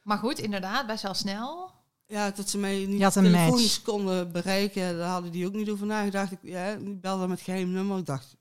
Maar 0.07 0.17
goed, 0.17 0.39
inderdaad, 0.39 0.87
best 0.87 1.03
wel 1.03 1.13
snel. 1.13 1.71
ja, 2.05 2.31
dat 2.31 2.49
ze 2.49 2.57
mij 2.57 2.85
niet 2.85 3.11
telefonisch 3.11 3.61
match. 3.61 3.81
konden 3.81 4.31
bereiken, 4.31 4.97
daar 4.97 5.09
hadden 5.09 5.31
die 5.31 5.45
ook 5.47 5.53
niet 5.53 5.69
over 5.69 5.85
nagedacht. 5.85 6.31
Ik, 6.31 6.39
ja, 6.41 6.75
die 6.75 6.95
belde 6.95 7.27
met 7.27 7.41
geheim 7.41 7.71
nummer. 7.71 7.97
Ik 7.97 8.05
dacht, 8.05 8.35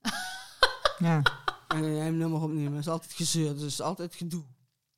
ja. 0.98 1.22
En 1.68 1.76
een 1.82 1.94
geheim 1.94 2.16
nummer 2.16 2.42
opnemen. 2.42 2.72
Dat 2.72 2.80
is 2.80 2.88
altijd 2.88 3.12
gezeur, 3.12 3.54
dus 3.54 3.64
is 3.64 3.80
altijd 3.80 4.14
gedoe. 4.14 4.42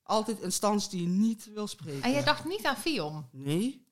Altijd 0.02 0.40
instanties 0.40 0.88
die 0.88 1.02
je 1.02 1.08
niet 1.08 1.50
wil 1.54 1.66
spreken. 1.66 2.02
En 2.02 2.10
jij 2.10 2.24
dacht 2.24 2.44
niet 2.44 2.66
aan 2.66 2.76
Fion? 2.76 3.24
Nee. 3.30 3.86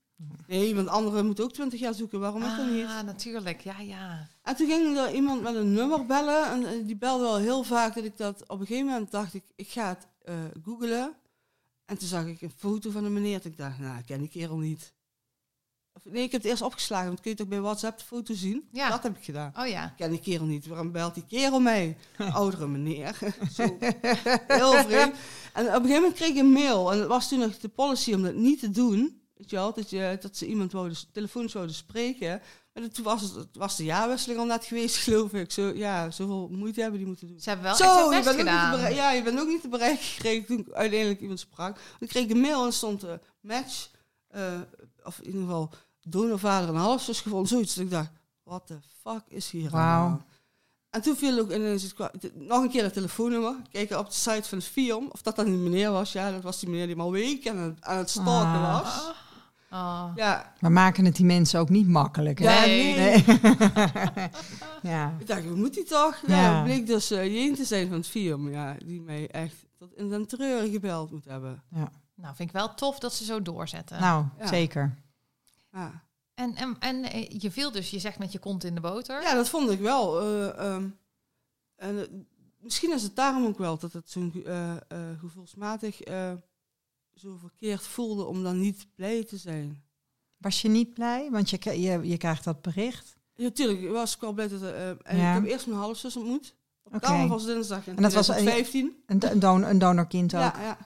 Nee, 0.46 0.74
want 0.74 0.88
anderen 0.88 1.26
moeten 1.26 1.44
ook 1.44 1.52
twintig 1.52 1.80
jaar 1.80 1.94
zoeken. 1.94 2.20
Waarom 2.20 2.42
ik 2.42 2.56
dan 2.56 2.74
niet? 2.74 2.86
Ah, 2.86 3.02
natuurlijk. 3.02 3.60
Ja, 3.60 3.80
ja. 3.80 4.28
En 4.42 4.56
toen 4.56 4.66
ging 4.66 4.96
er 4.96 5.14
iemand 5.14 5.42
met 5.42 5.54
een 5.54 5.72
nummer 5.72 6.06
bellen. 6.06 6.50
En 6.50 6.66
eh, 6.66 6.86
die 6.86 6.96
belde 6.96 7.24
wel 7.24 7.36
heel 7.36 7.62
vaak 7.62 7.94
dat 7.94 8.04
ik 8.04 8.16
dat... 8.16 8.48
Op 8.48 8.60
een 8.60 8.66
gegeven 8.66 8.86
moment 8.86 9.10
dacht 9.10 9.34
ik, 9.34 9.44
ik 9.54 9.68
ga 9.68 9.88
het 9.88 10.06
eh 10.22 10.34
googlen. 10.64 11.16
En 11.86 11.98
toen 11.98 12.08
zag 12.08 12.26
ik 12.26 12.40
een 12.40 12.52
foto 12.56 12.90
van 12.90 13.04
een 13.04 13.12
meneer. 13.12 13.40
En 13.42 13.50
ik 13.50 13.56
dacht, 13.56 13.78
nou, 13.78 13.98
ik 13.98 14.06
ken 14.06 14.18
die 14.18 14.28
kerel 14.28 14.56
niet. 14.56 14.94
Of, 15.92 16.04
nee, 16.04 16.22
ik 16.22 16.32
heb 16.32 16.42
het 16.42 16.50
eerst 16.50 16.62
opgeslagen. 16.62 17.06
Want 17.06 17.20
kun 17.20 17.30
je 17.30 17.36
toch 17.36 17.48
bij 17.48 17.60
WhatsApp 17.60 17.98
de 17.98 18.04
foto 18.04 18.34
zien? 18.34 18.68
Ja. 18.72 18.90
Dat 18.90 19.02
heb 19.02 19.16
ik 19.16 19.24
gedaan. 19.24 19.52
Oh 19.58 19.66
ja. 19.66 19.84
Ik 19.84 19.96
ken 19.96 20.10
die 20.10 20.20
kerel 20.20 20.46
niet. 20.46 20.66
Waarom 20.66 20.92
belt 20.92 21.14
die 21.14 21.26
kerel 21.26 21.60
mee? 21.60 21.96
Een 22.16 22.32
oudere 22.42 22.66
meneer. 22.66 23.18
Zo. 23.52 23.76
Heel 24.46 24.72
vreemd. 24.72 25.14
En 25.52 25.66
op 25.66 25.72
een 25.72 25.80
gegeven 25.80 25.94
moment 25.94 26.14
kreeg 26.14 26.28
ik 26.28 26.36
een 26.36 26.52
mail. 26.52 26.92
En 26.92 26.98
het 26.98 27.08
was 27.08 27.28
toen 27.28 27.38
nog 27.38 27.58
de 27.58 27.68
policy 27.68 28.12
om 28.12 28.22
dat 28.22 28.34
niet 28.34 28.60
te 28.60 28.70
doen. 28.70 29.20
Weet 29.34 29.50
je 29.50 29.56
wel, 29.56 29.74
dat, 29.74 29.90
je, 29.90 30.18
dat 30.20 30.36
ze 30.36 30.46
iemand 30.46 30.72
wouden, 30.72 30.96
telefonisch 31.12 31.52
wouden 31.52 31.74
spreken. 31.74 32.42
Maar 32.80 32.88
toen 32.90 33.04
was 33.04 33.22
het, 33.22 33.48
was 33.52 33.76
de 33.76 33.84
jaarwisseling 33.84 34.40
al 34.40 34.46
net 34.46 34.64
geweest, 34.64 34.96
geloof 35.04 35.32
ik. 35.32 35.52
Zo, 35.52 35.62
ja, 35.74 36.10
zoveel 36.10 36.48
moeite 36.52 36.80
hebben 36.80 36.98
die 36.98 37.08
moeten 37.08 37.26
doen. 37.28 37.40
Ze 37.40 37.48
hebben 37.48 37.66
wel 37.66 37.76
Zo, 37.76 37.84
echt 37.84 37.94
je 37.94 38.00
hun 38.00 38.10
best 38.10 38.24
bent, 38.24 38.38
ook 38.38 38.44
niet 38.44 38.46
te 38.54 38.60
gedaan. 38.60 38.70
bereik- 38.76 38.94
ja, 38.94 39.10
je 39.12 39.22
bent 39.22 39.40
ook 39.40 39.46
niet 39.48 39.60
te 39.60 39.68
bereiken 39.68 40.04
gekregen 40.04 40.46
toen 40.46 40.58
ik 40.58 40.70
uiteindelijk 40.72 41.20
iemand 41.20 41.40
sprak. 41.40 41.78
Ik 42.00 42.08
kreeg 42.08 42.30
een 42.30 42.40
mail 42.40 42.64
en 42.64 42.72
stond 42.72 43.02
eh, 43.04 43.12
match, 43.40 43.88
eh, 44.28 44.42
of 45.04 45.18
in 45.18 45.26
ieder 45.26 45.40
geval 45.40 45.70
donorvader 46.02 46.68
en 46.68 46.74
halfzus 46.74 47.20
gevonden, 47.20 47.48
zoiets. 47.48 47.74
Dat 47.74 47.84
ik 47.84 47.90
dacht, 47.90 48.10
what 48.42 48.66
the 48.66 48.78
fuck 49.02 49.22
is 49.28 49.50
hier 49.50 49.70
Wauw. 49.70 50.04
aan? 50.06 50.24
En 50.90 51.02
toen 51.02 51.16
viel 51.16 51.38
ook 51.38 51.52
ineens 51.52 51.92
nog 52.34 52.62
een 52.62 52.70
keer 52.70 52.82
het 52.82 52.92
telefoonnummer. 52.92 53.54
Kijken 53.70 53.98
op 53.98 54.06
de 54.06 54.14
site 54.14 54.48
van 54.48 54.58
het 54.58 54.66
FIOM, 54.66 55.08
of 55.12 55.22
dat 55.22 55.36
dan 55.36 55.44
die 55.44 55.54
meneer 55.54 55.90
was. 55.90 56.12
Ja, 56.12 56.30
dat 56.30 56.42
was 56.42 56.60
die 56.60 56.68
meneer 56.68 56.86
die 56.86 56.96
me 56.96 57.02
al 57.02 57.10
weken 57.12 57.52
aan 57.52 57.58
het, 57.58 57.76
aan 57.84 57.98
het 57.98 58.10
stalken 58.10 58.30
Ah. 58.60 59.08
Oh. 59.76 60.10
Ja, 60.14 60.52
We 60.60 60.68
maken 60.68 61.04
het 61.04 61.16
die 61.16 61.24
mensen 61.26 61.60
ook 61.60 61.68
niet 61.68 61.88
makkelijk. 61.88 62.38
hè? 62.38 62.44
ja 62.44 62.66
Nee. 62.66 62.96
nee. 62.96 63.24
ja. 64.92 65.14
Ik 65.18 65.26
dacht, 65.26 65.44
hoe 65.44 65.56
moet 65.56 65.74
die 65.74 65.84
toch? 65.84 66.22
Ja. 66.26 66.40
Ja, 66.42 66.54
het 66.54 66.64
bleek 66.64 66.86
dus 66.86 67.12
uh, 67.12 67.24
Jeen 67.34 67.54
te 67.54 67.64
zijn 67.64 67.88
van 67.88 67.96
het 67.96 68.06
FIOM, 68.08 68.50
ja, 68.50 68.76
die 68.84 69.00
mij 69.00 69.30
echt 69.30 69.54
tot 69.78 69.94
in 69.94 70.08
den 70.08 70.26
treuren 70.26 70.70
gebeld 70.70 71.10
moet 71.10 71.24
hebben. 71.24 71.62
Nou, 72.14 72.34
vind 72.36 72.48
ik 72.48 72.54
wel 72.54 72.74
tof 72.74 72.98
dat 72.98 73.14
ze 73.14 73.24
zo 73.24 73.42
doorzetten. 73.42 74.00
Nou, 74.00 74.24
Ja. 74.38 74.46
zeker. 74.46 74.94
Ja. 75.72 76.04
En, 76.34 76.54
en, 76.54 76.76
en 76.78 77.04
eh, 77.04 77.28
je 77.40 77.50
viel 77.50 77.70
dus, 77.72 77.90
je 77.90 77.98
zegt 77.98 78.18
met 78.18 78.32
je 78.32 78.38
kont 78.38 78.64
in 78.64 78.74
de 78.74 78.80
boter. 78.80 79.22
Ja, 79.22 79.34
dat 79.34 79.48
vond 79.48 79.70
ik 79.70 79.80
wel. 79.80 80.20
eh, 80.20 80.58
ehm, 80.74 80.88
en, 81.76 82.26
misschien 82.60 82.92
is 82.92 83.02
het 83.02 83.16
daarom 83.16 83.46
ook 83.46 83.58
wel 83.58 83.78
dat 83.78 83.92
het 83.92 84.10
zo'n 84.10 84.42
eh, 84.46 84.70
eh, 84.72 84.78
gevoelsmatig 85.18 86.00
eh, 86.00 86.32
zo 87.16 87.36
verkeerd 87.36 87.82
voelde 87.86 88.24
om 88.24 88.42
dan 88.42 88.60
niet 88.60 88.86
blij 88.94 89.24
te 89.24 89.36
zijn. 89.36 89.84
Was 90.36 90.62
je 90.62 90.68
niet 90.68 90.94
blij? 90.94 91.28
Want 91.30 91.50
je, 91.50 91.80
je, 91.80 92.00
je 92.08 92.16
krijgt 92.16 92.44
dat 92.44 92.62
bericht. 92.62 93.16
Ja, 93.34 93.42
natuurlijk 93.42 93.88
was 93.90 94.14
ik 94.14 94.20
wel 94.20 94.32
blij 94.32 94.48
dat... 94.48 94.62
eh, 94.62 94.88
en 94.88 95.16
Ja. 95.16 95.28
Ik 95.34 95.42
heb 95.42 95.50
eerst 95.50 95.66
mijn 95.66 95.78
halfzus 95.78 96.16
ontmoet. 96.16 96.54
Op 96.82 96.94
Oké. 96.94 97.06
carnavalsdinsdag 97.06 97.86
in 97.86 97.96
En 97.96 98.02
dat 98.02 98.12
was- 98.12 98.28
eh, 98.28 98.34
2015. 98.34 99.02
Een, 99.06 99.30
een, 99.30 99.38
don- 99.38 99.62
een 99.62 99.78
donorkind 99.78 100.34
ook. 100.34 100.40
Ja, 100.40 100.54
ja. 100.62 100.78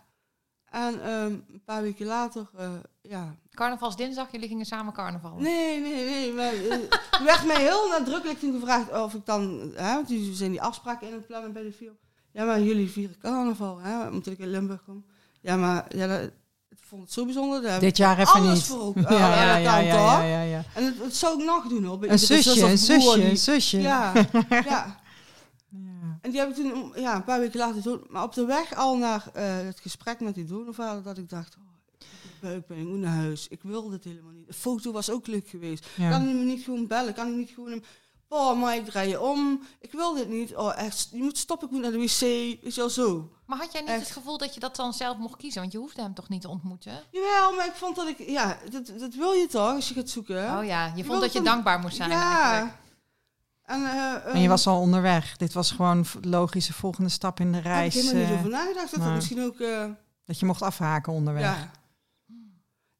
En 0.64 1.02
ehm, 1.02 1.26
een 1.52 1.62
paar 1.64 1.82
weken 1.82 2.06
later, 2.06 2.50
eh, 2.56 2.70
ja. 3.02 3.34
Carnavalsdinsdag, 3.50 4.32
jullie 4.32 4.48
gingen 4.48 4.66
samen 4.66 4.92
carnaval. 4.92 5.36
Nee, 5.38 5.80
nee, 5.80 6.04
nee. 6.04 6.32
Maar, 6.32 6.52
eh, 6.52 6.72
er 7.10 7.24
werd 7.24 7.46
mij 7.46 7.60
heel 7.62 7.88
nadrukkelijk 7.88 8.38
toen 8.38 8.52
gevraagd 8.52 8.92
of 8.92 9.14
ik 9.14 9.26
dan... 9.26 9.72
Hè, 9.74 9.94
want 9.94 10.08
die 10.08 10.34
zijn 10.34 10.50
die 10.50 10.62
afspraken 10.62 11.06
in 11.06 11.12
het 11.12 11.26
plannen 11.26 11.52
bij 11.52 11.62
de 11.62 11.72
film. 11.72 11.96
Ja, 12.32 12.44
maar 12.44 12.60
jullie 12.62 12.88
vieren 12.90 13.18
carnaval, 13.18 13.78
hè, 13.78 14.08
omdat 14.08 14.26
ik 14.26 14.38
in 14.38 14.50
Limburg 14.50 14.84
kom. 14.84 15.04
Ja, 15.40 15.56
maar 15.56 15.96
ja, 15.96 16.06
dat, 16.06 16.20
ik 16.68 16.78
vond 16.80 17.02
het 17.02 17.12
zo 17.12 17.24
bijzonder. 17.24 17.62
Daar 17.62 17.72
heb 17.72 17.80
Dit 17.80 17.90
ik 17.90 17.96
jaar 17.96 18.18
even 18.18 18.32
alles 18.32 18.54
niet. 18.54 18.64
voor 18.64 18.80
ook. 18.80 18.94
Ja, 19.10 19.56
ja, 19.56 19.78
ja, 19.78 20.22
ja, 20.22 20.42
ja. 20.42 20.64
En 20.74 20.84
het, 20.84 20.98
het 20.98 21.16
zou 21.16 21.38
ik 21.38 21.44
nog 21.46 21.68
doen, 21.68 21.84
hoor. 21.84 21.98
bij 21.98 22.10
Een 22.10 22.18
zusje, 22.18 22.62
een 22.62 22.78
zusje, 22.78 23.30
een 23.30 23.36
zusje. 23.36 23.80
Ja, 23.90 24.12
ja. 24.48 25.00
En 26.20 26.30
die 26.30 26.40
heb 26.40 26.48
ik 26.48 26.54
toen 26.54 26.92
ja, 26.96 27.14
een 27.14 27.24
paar 27.24 27.40
weken 27.40 27.58
later 27.58 27.82
doen. 27.82 28.04
Maar 28.08 28.22
op 28.22 28.34
de 28.34 28.44
weg 28.44 28.74
al 28.74 28.96
naar 28.96 29.30
eh, 29.32 29.56
het 29.56 29.80
gesprek 29.80 30.20
met 30.20 30.34
die 30.34 30.44
donorvader, 30.44 31.02
dat 31.02 31.18
ik 31.18 31.28
dacht, 31.28 31.56
oh, 31.56 31.62
ik 32.40 32.66
heb 32.68 32.78
ik 32.78 32.84
moet 32.84 32.98
naar 32.98 33.16
huis. 33.16 33.48
Ik 33.48 33.62
wil 33.62 33.88
dit 33.88 34.04
helemaal 34.04 34.32
niet. 34.32 34.46
De 34.46 34.52
foto 34.52 34.92
was 34.92 35.10
ook 35.10 35.26
leuk 35.26 35.48
geweest. 35.48 35.86
Kan 35.96 36.22
hij 36.22 36.34
me 36.34 36.44
niet 36.44 36.62
gewoon 36.64 36.86
bellen? 36.86 37.14
Kan 37.14 37.26
hij 37.26 37.36
niet 37.36 37.50
gewoon 37.50 37.70
hem... 37.70 37.82
Oh, 38.32 38.60
maar 38.60 38.76
ik 38.76 38.84
draai 38.84 39.08
je 39.08 39.20
om. 39.20 39.62
Ik 39.80 39.92
wil 39.92 40.14
dit 40.14 40.28
niet. 40.28 40.56
Oh, 40.56 40.78
echt. 40.78 41.08
Je 41.12 41.22
moet 41.22 41.38
stoppen. 41.38 41.66
Ik 41.68 41.72
moet 41.72 41.82
naar 41.82 41.90
de 41.92 41.98
wc. 41.98 42.20
Is 42.64 42.76
wel 42.76 42.90
zo. 42.90 43.30
Maar 43.46 43.58
had 43.58 43.72
jij 43.72 43.80
niet 43.80 43.90
Echt. 43.90 44.00
het 44.00 44.10
gevoel 44.10 44.38
dat 44.38 44.54
je 44.54 44.60
dat 44.60 44.76
dan 44.76 44.92
zelf 44.92 45.16
mocht 45.16 45.36
kiezen? 45.36 45.60
Want 45.60 45.72
je 45.72 45.78
hoefde 45.78 46.02
hem 46.02 46.14
toch 46.14 46.28
niet 46.28 46.40
te 46.40 46.48
ontmoeten? 46.48 47.02
Jawel, 47.10 47.54
maar 47.54 47.66
ik 47.66 47.72
vond 47.74 47.96
dat 47.96 48.08
ik... 48.08 48.18
Ja, 48.28 48.58
dat, 48.70 48.92
dat 48.98 49.14
wil 49.14 49.32
je 49.32 49.46
toch 49.46 49.74
als 49.74 49.88
je 49.88 49.94
gaat 49.94 50.08
zoeken. 50.08 50.42
hè? 50.48 50.58
Oh 50.58 50.64
ja, 50.64 50.92
je 50.96 51.04
vond 51.04 51.20
dat 51.20 51.32
je 51.32 51.38
dan- 51.42 51.52
dankbaar 51.52 51.78
moest 51.78 51.96
zijn 51.96 52.10
eigenlijk. 52.10 52.72
Ja. 52.72 52.78
En, 53.62 53.84
eh, 53.84 54.26
En 54.34 54.38
je 54.38 54.44
eh, 54.44 54.48
was 54.48 54.66
al 54.66 54.80
onderweg. 54.80 55.36
Dit 55.36 55.52
was 55.52 55.70
gewoon 55.70 56.04
logische 56.22 56.72
volgende 56.72 57.10
stap 57.10 57.40
in 57.40 57.50
de 57.52 57.56
heb 57.56 57.64
ik 57.66 57.70
reis. 57.72 57.94
helemaal 57.94 58.14
niet 58.22 58.30
eh, 58.32 58.38
over 58.38 58.50
nagedacht. 58.50 58.90
Dat 58.98 59.14
misschien 59.14 59.42
ook... 59.42 59.60
eh, 59.60 59.84
dat 60.24 60.38
je 60.38 60.46
mocht 60.46 60.62
afhaken 60.62 61.12
onderweg. 61.12 61.42
ja. 61.42 61.70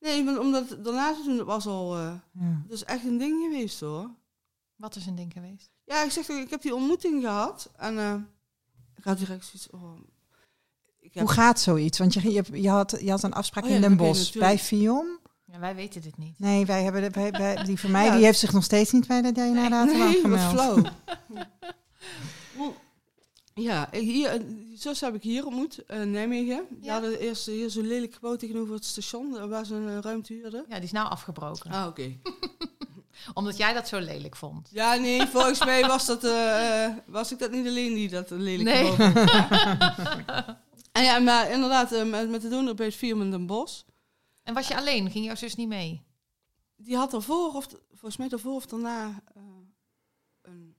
Nee, 0.01 0.25
maar 0.25 0.39
omdat 0.39 0.77
daarna 0.85 1.15
te 1.15 1.23
doen, 1.25 1.37
dat 1.37 1.47
was 1.47 1.67
al... 1.67 1.97
eh, 1.97 2.13
Ja. 2.33 2.63
dat 2.67 2.77
is 2.77 2.85
echt 2.85 3.05
een 3.05 3.19
ding 3.19 3.43
geweest, 3.43 3.81
hoor. 3.81 4.11
Wat 4.81 4.97
is 4.97 5.07
een 5.07 5.15
ding 5.15 5.33
geweest? 5.33 5.71
Ja, 5.85 6.03
ik 6.05 6.11
zeg 6.11 6.29
ik 6.29 6.51
heb 6.51 6.63
die 6.63 6.75
ontmoeting 6.75 7.23
gehad. 7.23 7.71
En 7.77 7.99
eh, 7.99 8.15
ik 8.97 9.05
had 9.05 9.19
direct 9.19 9.45
zoiets... 9.45 9.71
Oh, 9.71 9.99
ik 11.01 11.15
heb, 11.15 11.23
Hoe 11.23 11.33
gaat 11.33 11.61
zoiets? 11.61 11.99
Want 11.99 12.15
je, 12.15 12.33
je, 12.33 12.45
je, 12.63 12.69
had, 12.69 12.97
je 13.01 13.11
had 13.11 13.23
een 13.23 13.33
afspraak 13.33 13.65
Oh 13.65 13.71
ja, 13.71 13.77
in 13.77 13.81
Den 13.81 13.97
Bosch 13.97 14.39
bij 14.39 14.59
Fion. 14.59 15.19
Ja, 15.45 15.59
wij 15.59 15.75
weten 15.75 16.01
dit 16.03 16.17
niet. 16.17 16.39
Nee, 16.39 16.67
wij 16.67 16.83
hebben 16.83 17.03
de, 17.03 17.11
wij, 17.11 17.31
wij- 17.31 17.65
die 17.65 17.79
van 17.81 17.91
mij 17.91 18.05
Ja. 18.07 18.15
die 18.17 18.25
heeft 18.25 18.39
zich 18.39 18.53
nog 18.53 18.65
steeds 18.65 18.93
niet 18.93 19.07
bij 19.07 19.23
de 19.23 19.33
DNA-data 19.33 19.85
nee, 19.85 20.03
aangemeld. 20.03 20.51
flauw. 20.51 20.83
ja, 23.55 23.89
hier, 23.93 24.43
zus 24.75 25.01
heb 25.01 25.15
ik 25.15 25.23
hier 25.23 25.47
ontmoet, 25.47 25.85
eh, 25.87 26.01
in 26.01 26.11
Nijmegen. 26.11 26.67
Die 26.71 26.85
Ja. 26.85 26.93
hadden 26.93 27.19
eerst 27.21 27.47
hier 27.47 27.71
zo'n 27.71 27.87
lelijk 27.87 28.15
gebouw 28.15 28.37
tegenover 28.37 28.75
het 28.75 28.85
station, 28.85 29.49
waar 29.49 29.65
ze 29.67 29.75
een 29.75 29.89
eh, 29.89 29.99
ruimte 29.99 30.33
huurden. 30.33 30.65
Ja, 30.69 30.75
die 30.75 30.85
is 30.85 30.93
nou 30.93 31.09
afgebroken. 31.09 31.71
Ah, 31.71 31.87
oké. 31.87 32.13
Omdat 33.35 33.57
jij 33.57 33.73
dat 33.73 33.89
zo 33.89 33.99
lelijk 33.99 34.37
vond. 34.37 34.69
Ja, 34.73 34.95
nee, 34.95 35.27
volgens 35.27 35.65
mij 35.65 35.87
was, 35.87 36.07
dat, 36.07 36.25
eh, 36.25 36.85
eh, 36.85 36.97
was 37.07 37.33
ik 37.33 37.39
dat 37.39 37.51
niet 37.51 37.67
alleen 37.67 37.95
die 37.95 38.09
dat 38.09 38.31
lelijk 38.31 38.63
Nee. 38.69 38.87
vond. 38.87 39.01
En 40.93 41.05
ja, 41.09 41.19
maar 41.19 41.51
inderdaad, 41.51 41.93
eh, 41.93 42.05
met, 42.11 42.31
met 42.31 42.43
de 42.43 42.49
donor 42.49 42.75
bij 42.75 42.87
het 42.87 43.01
Den 43.01 43.47
Bosch. 43.47 43.83
En 44.43 44.55
was 44.55 44.69
je 44.69 44.77
alleen? 44.77 45.11
Ging 45.11 45.25
jouw 45.25 45.35
zus 45.35 45.55
niet 45.55 45.69
mee? 45.69 46.03
Die 46.77 46.97
had 46.97 47.15
ervoor, 47.15 47.55
of 47.55 47.67
volgens 47.89 48.17
mij 48.17 48.29
daarvoor 48.29 48.55
of 48.55 48.67
daarna, 48.67 49.23
eh, 49.35 49.43
een 50.43 50.75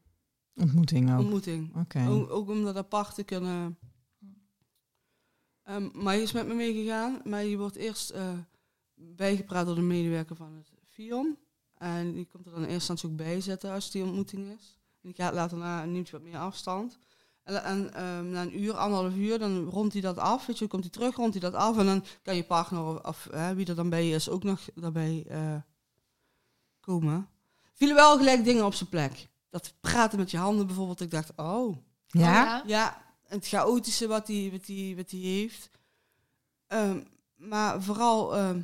Ontmoeting 0.56 1.12
ook. 1.14 1.20
ontmoeting. 1.20 1.76
Oké. 1.76 2.06
Ook, 2.10 2.30
ook 2.32 2.50
om 2.50 2.64
dat 2.64 2.76
apart 2.76 3.16
te 3.16 3.24
kunnen. 3.24 3.78
Ehm, 5.64 5.90
maar 5.94 6.14
hij 6.14 6.22
is 6.22 6.32
met 6.32 6.48
me 6.48 6.54
meegegaan. 6.54 7.22
Maar 7.24 7.44
je 7.44 7.58
wordt 7.58 7.76
eerst 7.76 8.10
eh, 8.10 8.34
bijgepraat 8.96 9.66
door 9.66 9.76
de 9.76 9.82
medewerker 9.82 10.36
van 10.36 10.54
het 10.56 10.72
FIOM. 10.90 11.38
En 11.82 12.14
die 12.14 12.26
komt 12.26 12.46
er 12.46 12.52
dan 12.52 12.64
in 12.64 12.70
eerste 12.70 12.92
instantie 12.92 13.10
ook 13.10 13.16
bij 13.16 13.42
zetten 13.42 13.72
als 13.72 13.92
die 13.92 14.04
ontmoeting 14.04 14.48
is. 14.60 14.80
En 15.02 15.10
die 15.10 15.14
gaat 15.14 15.34
later 15.34 15.58
na, 15.58 15.86
neemt 15.86 16.10
hij 16.10 16.20
wat 16.20 16.30
meer 16.30 16.40
afstand. 16.40 16.98
En, 17.44 17.64
en 17.64 17.94
ehm, 17.94 18.30
na 18.30 18.42
een 18.42 18.62
uur, 18.62 18.74
anderhalf 18.74 19.16
uur, 19.16 19.40
dan 19.40 19.64
rondt 19.64 19.94
hij 19.94 20.02
dat 20.02 20.18
af. 20.18 20.46
Weet 20.46 20.56
je, 20.56 20.60
dan 20.60 20.68
komt 20.68 20.84
hij 20.84 20.92
terug, 20.92 21.16
rondt 21.16 21.32
hij 21.32 21.50
dat 21.50 21.60
af. 21.60 21.78
En 21.78 21.86
dan 21.86 22.04
kan 22.22 22.36
je 22.36 22.44
partner 22.44 22.84
of, 22.86 23.06
of 23.06 23.28
hè, 23.32 23.56
wie 23.56 23.66
er 23.66 23.76
dan 23.76 23.90
bij 23.90 24.10
is 24.10 24.30
ook 24.30 24.44
nog 24.44 24.60
daarbij 24.76 25.26
eh, 25.30 25.56
komen. 26.80 27.28
Vielen 27.74 27.96
wel 27.96 28.18
gelijk 28.18 28.44
dingen 28.44 28.66
op 28.66 28.74
zijn 28.74 28.90
plek. 28.90 29.28
Dat 29.50 29.74
praten 29.80 30.20
met 30.20 30.32
je 30.32 30.38
handen 30.38 30.68
bijvoorbeeld. 30.68 31.02
Ik 31.02 31.12
dacht, 31.12 31.32
oh, 31.36 31.78
Ja? 32.08 32.60
Oh, 32.60 32.68
ja, 32.68 33.02
het 33.28 33.48
chaotische 33.48 34.08
wat 34.08 34.28
hij 34.28 34.50
wat 34.52 34.66
die, 34.66 34.96
wat 34.96 35.10
die 35.10 35.26
heeft. 35.26 35.70
Ehm, 36.68 37.04
maar 37.36 37.82
vooral, 37.82 38.36
ehm, 38.36 38.62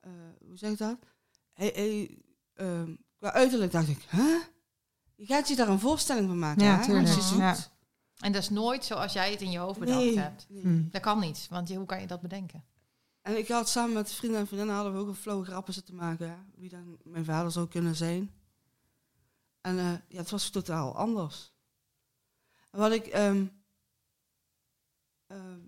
eh, 0.00 0.10
hoe 0.46 0.56
zeg 0.56 0.70
ik 0.70 0.78
dat? 0.78 0.96
Hij, 1.52 1.72
hij, 1.74 2.18
ehm, 2.54 2.94
qua 3.16 3.32
uiterlijk 3.32 3.72
dacht 3.72 3.88
ik, 3.88 3.98
huh? 4.10 4.40
Je 5.14 5.26
gaat 5.26 5.48
je 5.48 5.56
daar 5.56 5.68
een 5.68 5.78
voorstelling 5.80 6.26
van 6.28 6.38
maken, 6.38 6.64
Ja, 6.64 6.80
hè? 6.86 6.98
Als 7.00 7.14
je 7.14 7.20
zoekt. 7.20 7.40
ja. 7.40 7.56
En 8.18 8.32
dat 8.32 8.42
is 8.42 8.50
nooit 8.50 8.84
zoals 8.84 9.12
jij 9.12 9.30
het 9.30 9.40
in 9.40 9.50
je 9.50 9.58
hoofd 9.58 9.78
bedacht 9.78 9.98
Nee, 9.98 10.18
hebt. 10.18 10.46
nee. 10.48 10.62
Hm. 10.62 10.88
Dat 10.90 11.00
kan 11.00 11.18
niet, 11.20 11.46
want 11.50 11.68
je, 11.68 11.76
hoe 11.76 11.86
kan 11.86 12.00
je 12.00 12.06
dat 12.06 12.20
bedenken? 12.20 12.64
En 13.22 13.38
ik 13.38 13.48
had 13.48 13.68
samen 13.68 13.92
met 13.94 14.12
vrienden 14.12 14.40
en 14.40 14.46
vriendinnen 14.46 14.74
hadden 14.76 14.92
we 14.94 14.98
ook 15.00 15.08
een 15.08 15.14
flauwe 15.14 15.44
grappen 15.44 15.74
zitten 15.74 15.94
maken. 15.94 16.28
Hè? 16.30 16.36
Wie 16.54 16.68
dan 16.68 16.98
mijn 17.04 17.24
vader 17.24 17.52
zou 17.52 17.68
kunnen 17.68 17.96
zijn. 17.96 18.30
En 19.60 19.78
eh, 19.78 19.92
ja, 20.08 20.18
het 20.18 20.30
was 20.30 20.50
totaal 20.50 20.96
anders. 20.96 21.52
En 22.70 22.78
wat 22.78 22.92
ik... 22.92 23.06
ehm, 23.06 23.46
ehm, 25.26 25.58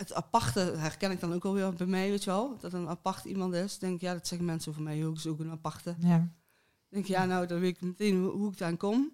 het 0.00 0.12
aparte 0.12 0.60
herken 0.60 1.10
ik 1.10 1.20
dan 1.20 1.32
ook 1.32 1.44
alweer 1.44 1.74
bij 1.74 1.86
mij, 1.86 2.10
weet 2.10 2.24
je 2.24 2.30
wel. 2.30 2.58
Dat 2.58 2.72
een 2.72 2.88
apart 2.88 3.24
iemand 3.24 3.54
is. 3.54 3.78
Denk 3.78 3.94
ik, 3.94 4.00
ja, 4.00 4.12
dat 4.12 4.26
zeggen 4.26 4.46
mensen 4.46 4.70
over 4.70 4.82
mij 4.82 5.06
ook. 5.06 5.16
is 5.16 5.26
ook 5.26 5.40
een 5.40 5.50
aparte. 5.50 5.94
Ja. 5.98 6.28
denk 6.88 7.06
ja, 7.06 7.24
nou, 7.24 7.46
dan 7.46 7.60
weet 7.60 7.76
ik 7.76 7.80
meteen 7.80 8.20
hoe, 8.20 8.30
hoe 8.30 8.52
ik 8.52 8.58
daar 8.58 8.76
kom. 8.76 9.12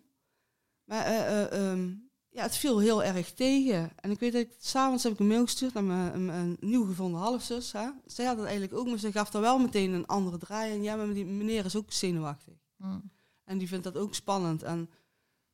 Maar 0.85 1.05
eh, 1.05 1.43
eh, 1.43 1.71
ehm, 1.71 1.95
ja, 2.29 2.43
het 2.43 2.57
viel 2.57 2.79
heel 2.79 3.05
erg 3.05 3.33
tegen. 3.33 3.91
En 3.97 4.11
ik 4.11 4.21
weet 4.21 4.33
dat 4.33 4.41
ik, 4.41 4.57
s'avonds 4.59 5.03
heb 5.03 5.13
ik 5.13 5.19
een 5.19 5.27
mail 5.27 5.45
gestuurd 5.45 5.75
naar 5.75 5.85
mijn, 5.85 6.57
nieuw 6.61 6.85
gevonden 6.85 7.21
halfzus. 7.21 7.73
Hè. 7.73 7.89
Zij 8.07 8.25
had 8.25 8.37
het 8.37 8.47
eigenlijk 8.47 8.79
ook, 8.79 8.87
maar 8.87 8.99
ze 8.99 9.13
gaf 9.13 9.33
er 9.33 9.41
wel 9.41 9.59
meteen 9.59 9.93
een 9.93 10.07
andere 10.07 10.39
draai. 10.39 10.73
En 10.73 10.83
ja, 10.83 10.97
maar 10.97 11.13
die 11.13 11.27
meneer 11.27 11.65
is 11.65 11.77
ook 11.77 11.93
zenuwachtig. 11.93 12.55
Hm. 12.77 12.99
En 13.45 13.59
die 13.59 13.69
vindt 13.69 13.85
dat 13.85 13.97
ook 13.97 14.15
spannend. 14.15 14.63
En 14.63 14.91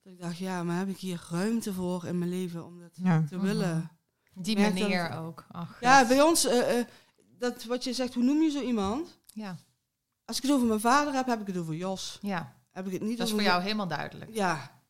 dat 0.03 0.13
ik 0.13 0.21
dacht, 0.21 0.39
ja, 0.39 0.63
maar 0.63 0.79
heb 0.79 0.89
ik 0.89 0.99
hier 0.99 1.27
ruimte 1.31 1.73
voor 1.73 2.05
in 2.05 2.19
mijn 2.19 2.31
leven 2.31 2.65
om 2.65 2.81
dat 2.81 2.97
Ja. 3.03 3.25
te 3.29 3.41
willen? 3.41 3.91
Die 4.35 4.57
dat- 4.57 4.73
meneer 4.73 5.19
ook. 5.19 5.45
Ach, 5.51 5.77
Ja, 5.81 6.07
bij 6.07 6.23
ons, 6.23 6.45
eh, 6.47 6.79
eh, 6.79 6.87
dat 7.39 7.65
wat 7.65 7.85
je 7.85 7.93
zegt, 7.93 8.15
hoe 8.15 8.23
noem 8.25 8.43
je 8.43 8.51
zo 8.51 8.61
iemand? 8.61 9.19
ja, 9.33 9.57
Als 10.25 10.37
ik 10.37 10.43
het 10.43 10.53
over 10.53 10.67
mijn 10.67 10.81
vader 10.81 11.13
heb, 11.15 11.27
heb 11.27 11.41
ik 11.41 11.47
het 11.47 11.57
over 11.57 11.75
Jos. 11.75 12.19
ja, 12.23 12.55
Heb 12.71 12.87
ik 12.87 12.93
het 12.93 13.03
niet 13.03 13.19
dat 13.19 13.27
is 13.27 13.33
voor 13.33 13.43
jou 13.43 13.63
helemaal 13.63 13.89
duidelijk. 13.89 14.31
Ja. 14.35 14.81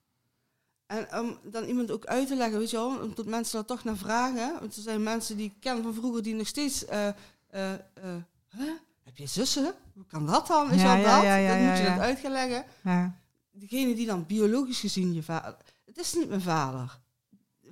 En 0.86 1.18
om 1.18 1.38
dan 1.43 1.64
iemand 1.64 1.90
ook 1.90 2.05
uit 2.05 2.26
te 2.26 2.36
leggen, 2.36 2.59
weet 2.59 2.70
je 2.70 2.76
wel, 2.76 2.99
omdat 3.01 3.26
mensen 3.26 3.53
daar 3.55 3.64
toch 3.64 3.84
naar 3.84 3.97
vragen. 3.97 4.61
Want 4.61 4.76
er 4.76 4.82
zijn 4.82 5.03
mensen 5.03 5.36
die 5.36 5.47
ik 5.47 5.55
ken 5.61 5.82
van 5.82 5.95
vroeger 5.95 6.22
die 6.22 6.34
nog 6.34 6.47
steeds. 6.47 6.84
eh 6.86 7.09
huh? 7.51 8.70
Heb 9.03 9.16
je 9.16 9.26
zussen? 9.26 9.74
Hoe 9.95 10.07
kan 10.07 10.26
dat 10.26 10.47
dan? 10.47 10.70
Is 10.70 10.80
Ja, 10.82 10.86
wel 10.86 10.97
ja, 11.05 11.14
dat? 11.14 11.22
ja, 11.24 11.36
ja, 11.36 11.57
dan 11.59 11.68
moet 11.68 11.78
je 11.78 11.84
dat 11.84 11.99
uit 11.99 12.18
gaan 12.18 12.32
leggen. 12.32 12.64
Ja. 12.82 13.14
Degene 13.51 13.95
die 13.95 14.07
dan 14.07 14.26
biologisch 14.26 14.81
gezien 14.81 15.14
je 15.14 15.23
vader. 15.23 15.56
Het 15.85 15.98
is 15.98 16.14
niet 16.14 16.28
mijn 16.28 16.40
vader. 16.43 16.98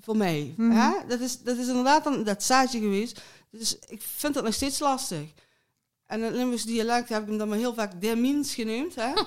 Voor 0.01 0.16
mij. 0.16 0.55
Mhm. 0.56 0.70
hè? 0.70 0.90
Dat, 1.09 1.20
is, 1.20 1.43
dat 1.43 1.56
is 1.56 1.68
inderdaad 1.68 2.05
dan 2.05 2.24
dat 2.24 2.43
zaadje 2.43 2.78
geweest. 2.78 3.20
Dus 3.51 3.78
ik 3.89 4.02
vind 4.02 4.35
dat 4.35 4.44
nog 4.44 4.55
steeds 4.55 4.78
lastig. 4.78 5.32
En 6.06 6.18
in 6.18 6.24
het 6.24 6.35
Limburgs 6.35 6.64
dialect 6.64 7.09
heb 7.09 7.22
ik 7.22 7.28
hem 7.28 7.39
dan 7.39 7.48
maar 7.48 7.59
heel 7.59 7.74
vaak 7.74 8.01
Dermins 8.01 8.55
genoemd. 8.55 8.94
Hè? 8.94 9.12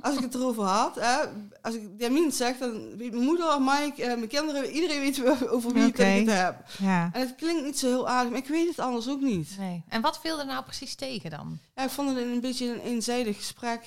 Als 0.00 0.16
ik 0.16 0.20
het 0.20 0.34
erover 0.34 0.64
had. 0.64 0.94
Hè? 0.94 1.16
Als 1.62 1.74
ik 1.74 1.98
Dermins 1.98 2.36
zeg, 2.36 2.58
dan 2.58 2.96
weet 2.96 3.12
mijn 3.12 3.24
moeder, 3.24 3.62
Mike, 3.62 4.02
eh, 4.02 4.06
mijn 4.06 4.28
kinderen, 4.28 4.70
iedereen 4.70 5.00
weet 5.00 5.24
over 5.48 5.72
wie 5.72 5.86
ik 5.86 5.96
het 5.96 6.30
heb. 6.30 6.64
Ja. 6.78 7.10
En 7.12 7.20
het 7.20 7.34
klinkt 7.34 7.64
niet 7.64 7.78
zo 7.78 7.86
heel 7.86 8.08
aardig, 8.08 8.30
maar 8.30 8.40
ik 8.40 8.48
weet 8.48 8.68
het 8.68 8.78
anders 8.78 9.08
ook 9.08 9.20
niet. 9.20 9.56
Nee. 9.58 9.84
En 9.88 10.00
wat 10.00 10.20
viel 10.20 10.38
er 10.38 10.46
nou 10.46 10.64
precies 10.64 10.94
tegen 10.94 11.30
dan? 11.30 11.58
Ja, 11.74 11.82
ik 11.82 11.90
vond 11.90 12.08
het 12.08 12.18
een 12.18 12.40
beetje 12.40 12.66
een 12.66 12.80
eenzijdig 12.80 13.36
gesprek. 13.36 13.84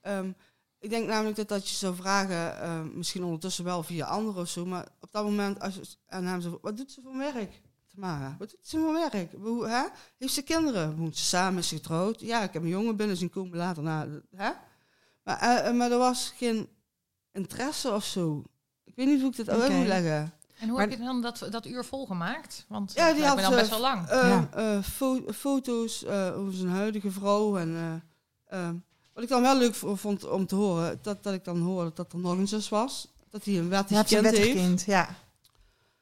Ehm, 0.00 0.30
ik 0.80 0.90
denk 0.90 1.06
namelijk 1.08 1.36
dat 1.36 1.48
dat 1.48 1.68
je 1.68 1.74
zou 1.74 1.94
vragen, 1.94 2.60
ehm, 2.60 2.88
misschien 2.96 3.24
ondertussen 3.24 3.64
wel 3.64 3.82
via 3.82 4.06
anderen 4.06 4.42
of 4.42 4.48
zo, 4.48 4.66
maar 4.66 4.88
op 5.00 5.08
dat 5.12 5.24
moment 5.24 5.60
als 5.60 5.74
je 5.74 5.82
aan 6.08 6.24
hem 6.24 6.58
wat 6.62 6.76
doet 6.76 6.92
ze 6.92 7.00
voor 7.02 7.16
werk? 7.16 7.60
Tamara, 7.94 8.36
wat 8.38 8.50
doet 8.50 8.58
ze 8.68 8.78
voor 8.78 8.92
werk? 8.92 9.32
Hoe, 9.42 9.68
hè? 9.68 9.82
Heeft 10.18 10.32
ze 10.32 10.42
kinderen? 10.42 10.96
Woont 10.96 11.16
ze 11.16 11.24
samen? 11.24 11.58
Is 11.58 11.68
ze 11.68 11.74
getrouwd? 11.74 12.20
Ja, 12.20 12.42
ik 12.42 12.52
heb 12.52 12.62
een 12.62 12.68
jongen 12.68 12.96
binnen 12.96 13.16
zien 13.16 13.30
komen 13.30 13.56
later. 13.58 13.82
Nou, 13.82 14.22
hè? 14.36 14.50
Maar, 15.24 15.38
eh, 15.38 15.68
eh, 15.68 15.74
maar 15.76 15.90
er 15.90 15.98
was 15.98 16.32
geen 16.36 16.68
interesse 17.32 17.92
of 17.92 18.04
zo. 18.04 18.42
Ik 18.84 18.96
weet 18.96 19.06
niet 19.06 19.20
hoe 19.20 19.30
ik 19.30 19.36
dit 19.36 19.48
uit 19.48 19.62
Oké. 19.64 19.72
moet 19.72 19.86
leggen. 19.86 20.32
En 20.58 20.68
hoe 20.68 20.78
Maar- 20.78 20.88
heb 20.88 20.98
je 20.98 21.04
dan 21.04 21.22
dat, 21.22 21.46
dat 21.50 21.66
uur 21.66 21.84
volgemaakt? 21.84 22.64
Want 22.68 22.92
Ja, 22.92 23.12
die 23.12 23.24
had, 23.24 23.38
dan 23.38 23.52
eh, 23.52 23.58
best 23.58 23.70
wel 23.70 23.80
lang. 23.80 24.08
Eh, 24.08 24.28
Ja. 24.28 24.48
eh, 24.52 24.82
fo- 24.82 25.32
foto's 25.32 26.04
eh, 26.04 26.38
over 26.38 26.52
zijn 26.54 26.68
huidige 26.70 27.10
vrouw. 27.10 27.56
En, 27.58 27.74
eh, 28.48 28.68
eh, 28.68 28.74
wat 29.20 29.28
ik 29.28 29.34
dan 29.34 29.42
wel 29.42 29.58
leuk 29.58 29.74
vond 29.98 30.28
om 30.28 30.46
te 30.46 30.54
horen, 30.54 30.98
dat, 31.02 31.22
dat 31.22 31.34
ik 31.34 31.44
dan 31.44 31.60
hoorde 31.60 31.92
dat 31.94 32.12
er 32.12 32.18
nog 32.18 32.38
een 32.38 32.48
zus 32.48 32.68
was. 32.68 33.08
Dat 33.30 33.44
hij 33.44 33.58
een 33.58 33.68
wettig 33.68 33.98
een 33.98 34.04
kind 34.04 34.22
wettig 34.22 34.44
heeft. 34.44 34.56
kind, 34.56 34.84
ja. 34.84 35.16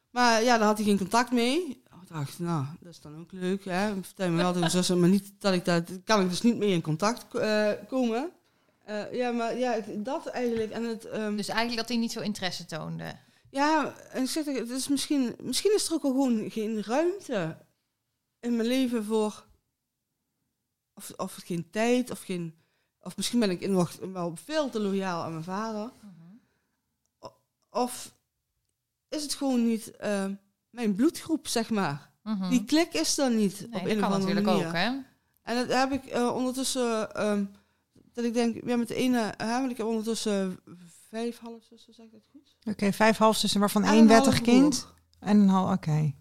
Maar 0.09 0.43
ja, 0.43 0.57
daar 0.57 0.67
had 0.67 0.77
hij 0.77 0.85
geen 0.85 0.97
contact 0.97 1.31
mee. 1.31 1.83
Ik 2.01 2.15
dacht, 2.15 2.39
nou, 2.39 2.65
dat 2.79 2.91
is 2.91 3.01
dan 3.01 3.19
ook 3.19 3.31
leuk. 3.31 3.65
Hè? 3.65 4.03
Vertel 4.03 4.29
me 4.29 4.35
wel 4.35 4.45
tegen 4.45 4.59
mijn 4.59 4.71
zus, 4.71 4.89
maar 4.89 5.09
niet 5.09 5.31
dat 5.39 5.53
ik 5.53 5.65
daar, 5.65 5.83
kan 6.03 6.21
ik 6.21 6.29
dus 6.29 6.41
niet 6.41 6.57
mee 6.57 6.69
in 6.69 6.81
contact 6.81 7.35
eh, 7.35 7.71
komen. 7.87 8.31
Eh, 8.85 9.13
ja, 9.13 9.31
maar 9.31 9.57
ja, 9.57 9.79
dat 9.95 10.25
eigenlijk. 10.25 10.71
En 10.71 10.83
het, 10.83 11.05
ehm, 11.05 11.35
Dus 11.35 11.47
eigenlijk 11.47 11.79
dat 11.79 11.89
hij 11.89 11.97
niet 11.97 12.11
zo 12.11 12.19
interesse 12.19 12.65
toonde. 12.65 13.15
Ja, 13.49 13.95
en 14.11 14.23
ik 14.23 14.29
zeg, 14.29 14.45
het 14.45 14.69
is 14.69 14.87
misschien, 14.87 15.35
misschien 15.41 15.75
is 15.75 15.87
er 15.87 15.93
ook 15.93 16.03
al 16.03 16.11
gewoon 16.11 16.51
geen 16.51 16.83
ruimte 16.83 17.57
in 18.39 18.55
mijn 18.55 18.67
leven 18.67 19.03
voor, 19.03 19.45
of, 20.93 21.11
of 21.15 21.33
geen 21.45 21.69
tijd, 21.69 22.11
of 22.11 22.21
geen, 22.21 22.58
of 23.09 23.17
misschien 23.17 23.39
ben 23.39 23.49
ik 23.49 23.67
nog 23.67 23.95
wel 24.13 24.35
veel 24.43 24.69
te 24.69 24.79
loyaal 24.79 25.23
aan 25.23 25.31
mijn 25.31 25.43
vader. 25.43 25.91
Of 27.69 28.13
is 29.09 29.23
het 29.23 29.33
gewoon 29.33 29.67
niet 29.67 29.95
eh, 29.97 30.25
mijn 30.69 30.95
bloedgroep, 30.95 31.47
zeg 31.47 31.69
maar. 31.69 32.09
Mhm. 32.23 32.49
Die 32.49 32.63
klik 32.65 32.93
is 32.93 33.17
er 33.17 33.31
niet 33.31 33.59
Nee, 33.59 33.65
op 33.67 33.71
dat 33.73 33.81
een 33.81 33.89
of 33.95 34.01
kan 34.01 34.11
andere 34.11 34.33
natuurlijk 34.33 34.45
manier. 34.45 34.67
ook, 34.67 34.73
hè? 34.73 35.07
En 35.51 35.67
dat 35.67 35.77
heb 35.77 35.91
ik 35.91 36.05
eh, 36.05 36.35
ondertussen, 36.35 37.13
ehm, 37.15 37.45
dat 38.13 38.25
ik 38.25 38.33
denk, 38.33 38.65
ja, 38.65 38.77
met 38.77 38.87
de 38.87 38.95
ene, 38.95 39.33
hè, 39.37 39.59
want 39.59 39.71
ik 39.71 39.77
heb 39.77 39.85
ondertussen 39.85 40.59
vijf 41.09 41.39
half 41.39 41.63
zussen, 41.63 41.93
zeg 41.93 42.05
ik 42.05 42.11
dat 42.11 42.27
goed? 42.31 42.55
Oké, 42.65 42.93
vijf 42.93 43.17
halfzussen, 43.17 43.59
waarvan 43.59 43.83
één 43.83 44.07
wettig 44.07 44.41
kind. 44.41 44.87
En 45.19 45.37
een 45.39 45.47
half, 45.49 45.73
oké. 45.73 46.13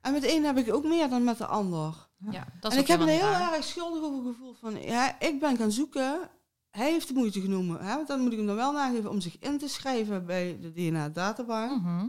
En 0.00 0.12
met 0.12 0.22
de 0.22 0.34
een 0.34 0.44
heb 0.44 0.56
ik 0.58 0.74
ook 0.74 0.84
meer 0.84 1.08
dan 1.08 1.24
met 1.24 1.38
de 1.38 1.46
ander. 1.46 2.07
Ja, 2.30 2.46
dat 2.60 2.70
is 2.72 2.76
en 2.78 2.82
ik 2.84 2.88
heb 2.88 3.00
er 3.00 3.06
helemaal 3.06 3.30
heel 3.34 3.38
raar. 3.40 3.54
erg 3.54 3.64
schuldig 3.64 4.02
over 4.02 4.32
gevoeld 4.32 4.58
van, 4.58 4.82
ja, 4.82 5.20
ik 5.20 5.40
ben 5.40 5.56
gaan 5.56 5.72
zoeken. 5.72 6.30
Hij 6.70 6.90
heeft 6.90 7.08
de 7.08 7.14
moeite 7.14 7.40
genomen. 7.40 7.80
Hè? 7.84 7.94
Want 7.94 8.08
dan 8.08 8.20
moet 8.20 8.32
ik 8.32 8.38
hem 8.38 8.46
dan 8.46 8.56
wel 8.56 8.72
nageven 8.72 9.10
om 9.10 9.20
zich 9.20 9.36
in 9.38 9.58
te 9.58 9.68
schrijven 9.68 10.26
bij 10.26 10.58
de 10.60 10.72
DNA-databank. 10.72 11.80
Mhm. 11.82 12.06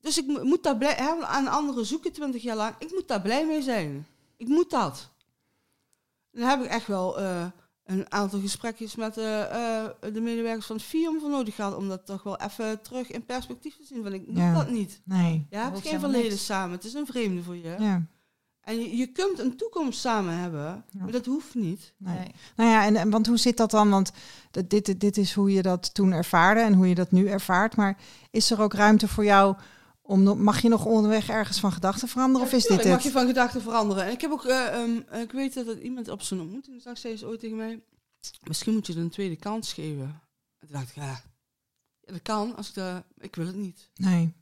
Dus 0.00 0.18
ik 0.18 0.26
mo- 0.26 0.44
moet 0.44 0.62
daar 0.62 0.76
blij, 0.76 0.94
hè, 0.94 1.24
aan 1.26 1.46
anderen 1.46 1.86
zoeken 1.86 2.12
20 2.12 2.42
jaar 2.42 2.56
lang. 2.56 2.74
Ik 2.78 2.90
moet 2.92 3.08
daar 3.08 3.20
blij 3.20 3.46
mee 3.46 3.62
zijn. 3.62 4.06
Ik 4.36 4.48
moet 4.48 4.70
dat. 4.70 5.10
Dan 6.30 6.48
heb 6.48 6.60
ik 6.62 6.66
echt 6.70 6.86
wel 6.86 7.18
eh, 7.18 7.46
een 7.84 8.12
aantal 8.12 8.40
gesprekjes 8.40 8.94
met 8.94 9.16
eh, 9.18 9.42
eh, 9.82 9.90
de 10.12 10.20
medewerkers 10.20 10.66
van 10.66 10.76
het 10.76 10.84
FIOM 10.84 11.20
voor 11.20 11.30
nodig 11.30 11.54
gehad. 11.54 11.76
Om 11.76 11.88
dat 11.88 12.06
toch 12.06 12.22
wel 12.22 12.36
even 12.40 12.82
terug 12.82 13.10
in 13.10 13.24
perspectief 13.24 13.76
te 13.76 13.84
zien. 13.84 14.02
Van 14.02 14.12
ik 14.12 14.26
moet 14.26 14.36
Ja. 14.36 14.54
dat 14.54 14.70
niet. 14.70 15.00
Nee. 15.04 15.46
Je 15.50 15.56
hebt 15.56 15.80
geen 15.80 16.00
verleden 16.00 16.30
niks. 16.30 16.44
samen. 16.44 16.76
Het 16.76 16.84
is 16.84 16.94
een 16.94 17.06
vreemde 17.06 17.42
voor 17.42 17.56
je. 17.56 17.76
Ja. 17.78 18.06
En 18.70 18.80
je, 18.80 18.96
je 18.96 19.06
kunt 19.06 19.38
een 19.38 19.56
toekomst 19.56 20.00
samen 20.00 20.34
hebben. 20.38 20.84
Maar 20.92 21.10
dat 21.12 21.26
hoeft 21.26 21.54
niet. 21.54 21.92
Nee. 21.96 22.14
Nee. 22.18 22.32
Nou 22.56 22.70
ja, 22.70 22.84
en, 22.84 22.96
en 22.96 23.10
want 23.10 23.26
hoe 23.26 23.36
zit 23.36 23.56
dat 23.56 23.70
dan? 23.70 23.90
Want 23.90 24.12
dat- 24.50 24.70
dit, 24.70 25.00
dit 25.00 25.16
is 25.16 25.32
hoe 25.34 25.52
je 25.52 25.62
dat 25.62 25.94
toen 25.94 26.12
ervaarde 26.12 26.60
en 26.60 26.74
hoe 26.74 26.88
je 26.88 26.94
dat 26.94 27.10
nu 27.10 27.28
ervaart. 27.28 27.76
Maar 27.76 27.98
is 28.30 28.50
er 28.50 28.60
ook 28.60 28.72
ruimte 28.74 29.08
voor 29.08 29.24
jou 29.24 29.56
om 30.02 30.22
nog- 30.22 30.38
mag 30.38 30.62
je 30.62 30.68
nog 30.68 30.84
onderweg 30.84 31.28
ergens 31.28 31.60
van 31.60 31.72
gedachten 31.72 32.08
veranderen? 32.08 32.46
Of 32.46 32.52
is 32.52 32.58
dit 32.62 32.68
Tuurlijk 32.68 32.88
mag 32.88 32.98
je 33.02 33.08
het? 33.08 33.18
van 33.18 33.26
gedachten 33.26 33.62
veranderen. 33.62 34.04
En 34.04 34.12
ik 34.12 34.20
heb 34.20 34.30
ook, 34.30 34.44
eh, 34.44 34.66
ehm, 34.82 35.20
ik 35.22 35.32
weet 35.32 35.54
dat 35.54 35.78
iemand 35.78 36.08
op 36.08 36.22
zo'n 36.22 36.40
ontmoetingsdag 36.40 36.98
zei 36.98 37.16
ze 37.16 37.26
ooit 37.26 37.40
tegen 37.40 37.56
mij, 37.56 37.82
misschien 38.42 38.72
moet 38.72 38.86
je 38.86 38.92
er 38.92 38.98
een 38.98 39.10
tweede 39.10 39.36
kans 39.36 39.72
geven. 39.72 40.20
En 40.58 40.66
toen 40.66 40.76
dacht 40.76 40.88
ik, 40.88 40.94
ja, 40.94 41.04
ja, 42.00 42.12
dat 42.12 42.22
kan, 42.22 42.56
als 42.56 42.68
ik 42.68 42.74
dat, 42.74 43.02
ik 43.18 43.36
wil 43.36 43.46
het 43.46 43.56
niet. 43.56 43.88
Nee. 43.94 44.32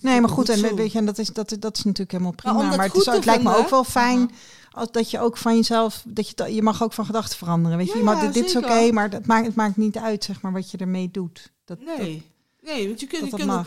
Nee, 0.00 0.20
maar 0.20 0.30
goed, 0.30 0.48
en 0.48 0.76
weet 0.76 0.92
je, 0.92 0.98
en 0.98 1.04
dat 1.04 1.18
is, 1.18 1.28
dat, 1.28 1.56
dat 1.58 1.76
is 1.76 1.84
natuurlijk 1.84 2.10
helemaal 2.10 2.32
prima. 2.32 2.54
om 2.54 2.68
dat 2.68 2.76
Maar, 2.76 2.86
het, 2.86 2.94
is, 2.96 3.24
lijkt 3.24 3.42
me 3.42 3.56
ook 3.56 3.68
wel 3.68 3.84
fijn 3.84 4.30
als 4.70 4.90
dat 4.90 5.10
je 5.10 5.20
ook 5.20 5.36
van 5.36 5.54
jezelf, 5.56 6.04
dat 6.08 6.28
je, 6.28 6.54
je 6.54 6.62
mag 6.62 6.82
ook 6.82 6.92
van 6.92 7.04
gedachten 7.06 7.36
veranderen. 7.38 7.78
Weet 7.78 7.86
je, 7.92 7.98
Ja, 7.98 8.20
dit, 8.20 8.32
dit 8.34 8.44
is 8.44 8.56
oké, 8.56 8.92
maar 8.92 9.10
dat 9.10 9.26
maakt, 9.26 9.46
het 9.46 9.54
maakt 9.54 9.76
niet 9.76 9.96
uit, 9.98 10.24
zeg 10.24 10.40
maar, 10.42 10.52
wat 10.52 10.70
je 10.70 10.78
ermee 10.78 11.10
doet. 11.10 11.52
Dat, 11.64 11.80
Nee. 11.80 12.22
Nee, 12.62 12.86
want 12.86 13.00
je 13.00 13.06
kunt, 13.06 13.20
dat 13.22 13.30
je 13.30 13.36
kunt 13.36 13.50
het 13.50 13.66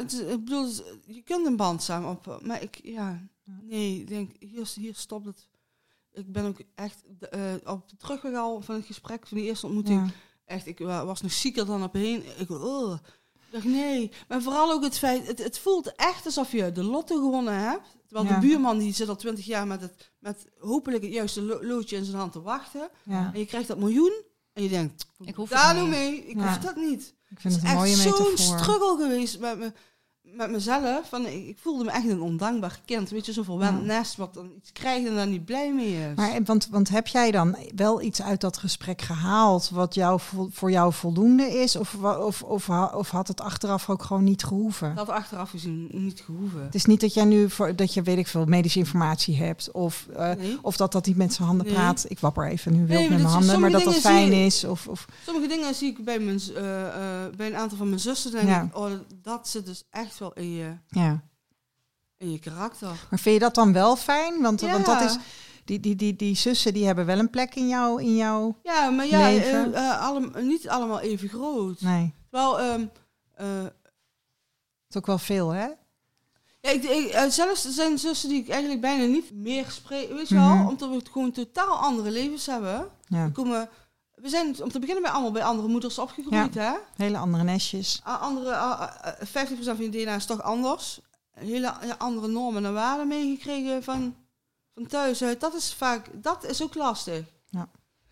het 0.00 0.12
is- 0.12 0.20
ik 0.20 0.44
bedoel, 0.44 0.68
je 1.06 1.22
kunt 1.22 1.46
een 1.46 1.56
band 1.56 1.82
samen 1.82 2.10
op, 2.10 2.38
maar 2.42 2.62
ik, 2.62 2.80
ja, 2.82 3.20
nee, 3.62 4.00
ik 4.00 4.08
denk, 4.08 4.30
hier, 4.38 4.68
hier 4.74 4.94
stopt 4.94 5.26
het. 5.26 5.48
Ik 6.12 6.32
ben 6.32 6.44
ook 6.44 6.58
echt 6.74 7.02
eh, 7.30 7.40
op 7.64 7.88
de 7.88 7.96
terugweg 7.96 8.34
al 8.34 8.60
van 8.60 8.74
het 8.74 8.86
gesprek, 8.86 9.26
van 9.26 9.36
die 9.38 9.46
eerste 9.46 9.66
ontmoeting, 9.66 10.00
ja. 10.06 10.12
Echt, 10.44 10.66
ik 10.66 10.78
wa- 10.78 11.04
was 11.04 11.20
nog 11.20 11.32
zieker 11.32 11.66
dan 11.66 11.82
op 11.82 11.92
heen. 11.92 12.22
Ik, 12.38 12.48
nee. 13.62 14.10
Maar 14.28 14.42
vooral 14.42 14.72
ook 14.72 14.82
het 14.84 14.98
feit, 14.98 15.26
het, 15.26 15.38
het 15.42 15.58
voelt 15.58 15.94
echt 15.94 16.26
alsof 16.26 16.52
je 16.52 16.72
de 16.72 16.82
lotto 16.84 17.14
gewonnen 17.16 17.54
hebt. 17.54 17.96
Terwijl 18.06 18.28
Ja. 18.28 18.34
de 18.40 18.46
buurman 18.46 18.78
die 18.78 18.94
zit 18.94 19.08
al 19.08 19.16
twintig 19.16 19.44
jaar 19.44 19.66
met, 19.66 19.80
het, 19.80 20.10
met 20.18 20.46
hopelijk 20.58 21.04
het 21.04 21.12
juiste 21.12 21.42
lo- 21.42 21.62
loodje 21.62 21.96
in 21.96 22.04
zijn 22.04 22.16
hand 22.16 22.32
te 22.32 22.42
wachten. 22.42 22.88
ja. 23.02 23.30
En 23.34 23.38
je 23.40 23.46
krijgt 23.46 23.68
dat 23.68 23.78
miljoen. 23.78 24.12
En 24.52 24.62
je 24.62 24.68
denkt, 24.68 25.06
Ik 25.24 25.34
hoef 25.34 25.48
daar 25.48 25.74
nou 25.74 25.88
mee. 25.88 26.26
Ik 26.26 26.36
Ja. 26.36 26.46
hoef 26.48 26.58
dat 26.58 26.76
niet. 26.76 27.14
Ik 27.28 27.40
vind 27.40 27.54
Het 27.54 27.62
het 27.62 27.62
is 27.62 27.68
een 27.70 27.76
mooie 27.76 27.90
echt 27.92 28.16
zo'n 28.36 28.36
struggle 28.58 28.96
geweest 28.98 29.38
met, 29.38 29.58
me, 29.58 29.72
met 30.34 30.50
mezelf. 30.50 31.08
Van, 31.08 31.26
ik, 31.26 31.56
voelde 31.60 31.84
me 31.84 31.90
echt 31.90 32.08
een 32.08 32.20
ondankbaar 32.20 32.80
kind. 32.84 33.10
Weet 33.10 33.26
je, 33.26 33.32
zo'n 33.32 33.44
verwend 33.44 33.78
Ja. 33.80 33.84
nest 33.86 34.16
wat 34.16 34.34
dan 34.34 34.50
iets 34.56 34.72
krijgt 34.72 35.06
en 35.06 35.14
daar 35.14 35.26
niet 35.26 35.44
blij 35.44 35.72
mee 35.74 35.92
is. 36.10 36.14
Maar 36.16 36.30
eh, 36.30 36.40
want, 36.44 36.68
want 36.70 36.88
heb 36.88 37.06
jij 37.06 37.30
dan 37.30 37.56
wel 37.76 38.02
iets 38.02 38.22
uit 38.22 38.40
dat 38.40 38.56
gesprek 38.56 39.02
gehaald 39.02 39.70
wat 39.70 39.94
jou, 39.94 40.20
vo- 40.20 40.48
voor 40.52 40.70
jou 40.70 40.92
voldoende 40.92 41.42
is? 41.44 41.76
Of, 41.76 41.94
of, 42.04 42.42
of, 42.42 42.68
of 42.94 43.10
had 43.10 43.28
het 43.28 43.40
achteraf 43.40 43.90
ook 43.90 44.02
gewoon 44.02 44.24
niet 44.24 44.44
gehoeven? 44.44 44.94
dat 44.94 45.08
achteraf 45.08 45.50
gezien 45.50 45.88
niet 45.90 46.20
gehoeven. 46.24 46.62
Het 46.62 46.74
is 46.74 46.84
niet 46.84 47.00
dat 47.00 47.14
jij 47.14 47.24
nu 47.24 47.50
voor, 47.50 47.76
dat 47.76 47.94
je 47.94 48.02
weet 48.02 48.18
ik 48.18 48.26
veel 48.26 48.44
medische 48.44 48.78
informatie 48.78 49.36
hebt 49.36 49.70
of, 49.70 50.06
eh, 50.16 50.32
Nee. 50.34 50.58
of 50.62 50.76
dat 50.76 50.92
dat 50.92 51.06
niet 51.06 51.16
met 51.16 51.32
zijn 51.34 51.48
handen 51.48 51.66
Nee. 51.66 51.74
praat. 51.74 52.04
Ik 52.08 52.20
wapper 52.20 52.46
even 52.48 52.72
nu 52.72 52.78
wild 52.86 52.88
Nee, 53.00 53.08
met 53.10 53.18
mijn 53.18 53.30
handen, 53.32 53.60
maar 53.60 53.70
dat 53.70 53.84
dat 53.84 53.94
fijn 53.94 54.30
je- 54.34 54.44
is. 54.46 54.64
Of, 54.64 54.88
of, 54.88 55.06
Sommige 55.24 55.48
dingen 55.48 55.74
zie 55.74 55.90
ik 55.90 56.04
bij, 56.04 56.18
mijn, 56.18 56.40
eh, 56.54 56.62
bij 57.36 57.46
een 57.46 57.56
aantal 57.56 57.78
van 57.78 57.88
mijn 57.88 58.00
zussen. 58.00 58.30
Denk 58.30 58.48
Ja. 58.48 58.62
ik, 58.62 58.76
oh, 58.76 58.90
dat 59.22 59.48
zit 59.48 59.66
dus 59.66 59.82
echt 59.90 60.14
wel 60.18 60.32
in 60.32 60.50
je, 60.52 60.76
ja. 60.88 61.22
in 62.16 62.32
je 62.32 62.38
karakter. 62.38 62.88
Maar 63.10 63.18
vind 63.18 63.34
je 63.34 63.40
dat 63.40 63.54
dan 63.54 63.72
wel 63.72 63.96
fijn? 63.96 64.42
Want, 64.42 64.60
Ja. 64.60 64.70
want 64.72 64.86
dat 64.86 65.00
is 65.02 65.16
die, 65.64 65.80
die, 65.80 65.96
die, 65.96 66.16
die 66.16 66.36
zussen 66.36 66.74
die 66.74 66.86
hebben 66.86 67.06
wel 67.06 67.18
een 67.18 67.30
plek 67.30 67.54
in 67.54 67.68
jou. 67.68 68.02
In 68.02 68.16
jou. 68.16 68.54
Ja, 68.62 68.90
maar 68.90 69.06
ja, 69.06 69.28
Leven. 69.28 69.74
eh, 69.74 69.90
eh, 69.90 70.00
allem- 70.00 70.32
niet 70.40 70.68
allemaal 70.68 71.00
even 71.00 71.28
groot. 71.28 71.80
Nee, 71.80 72.14
Wel, 72.30 72.60
ehm, 72.60 72.84
eh, 73.34 73.62
het 73.62 73.74
is 74.88 74.96
ook 74.96 75.06
wel 75.06 75.18
veel, 75.18 75.48
hè? 75.50 75.66
ja, 76.60 76.70
ik, 76.70 76.82
ik, 76.82 77.06
eh, 77.10 77.28
zelfs 77.28 77.68
zijn 77.74 77.98
zussen 77.98 78.28
die 78.28 78.42
ik 78.42 78.48
eigenlijk 78.48 78.80
bijna 78.80 79.04
niet 79.04 79.32
meer 79.34 79.70
spreek. 79.70 80.08
Weet 80.12 80.28
je 80.28 80.34
Mhm. 80.34 80.58
wel, 80.58 80.68
omdat 80.68 80.88
we 80.90 81.00
gewoon 81.12 81.30
totaal 81.32 81.76
andere 81.76 82.10
levens 82.10 82.46
hebben. 82.46 82.88
Ja, 83.08 83.28
komen, 83.32 83.68
we 84.22 84.28
zijn 84.28 84.62
om 84.62 84.68
te 84.70 84.78
beginnen 84.78 85.02
bij 85.02 85.12
allemaal 85.12 85.30
bij 85.32 85.44
andere 85.44 85.68
moeders 85.68 85.98
opgegroeid, 85.98 86.54
hè? 86.54 86.72
hele 86.96 87.18
andere 87.18 87.44
nestjes. 87.44 88.00
Andere, 88.04 88.54
a- 88.54 88.80
a- 89.04 89.16
50% 89.24 89.28
van 89.76 89.82
je 89.82 89.90
DNA 89.90 90.14
is 90.14 90.26
toch 90.26 90.42
anders. 90.42 91.00
Hele 91.30 91.96
andere 91.98 92.28
normen 92.28 92.64
en 92.64 92.72
waarden 92.72 93.08
meegekregen 93.08 93.82
van, 93.82 94.14
van 94.74 94.86
thuis 94.86 95.22
uit. 95.22 95.40
Dat 95.40 95.54
is 95.54 95.74
vaak, 95.74 96.08
dat 96.22 96.44
is 96.44 96.62
ook 96.62 96.74
lastig. 96.74 97.24
Ja. 97.48 97.68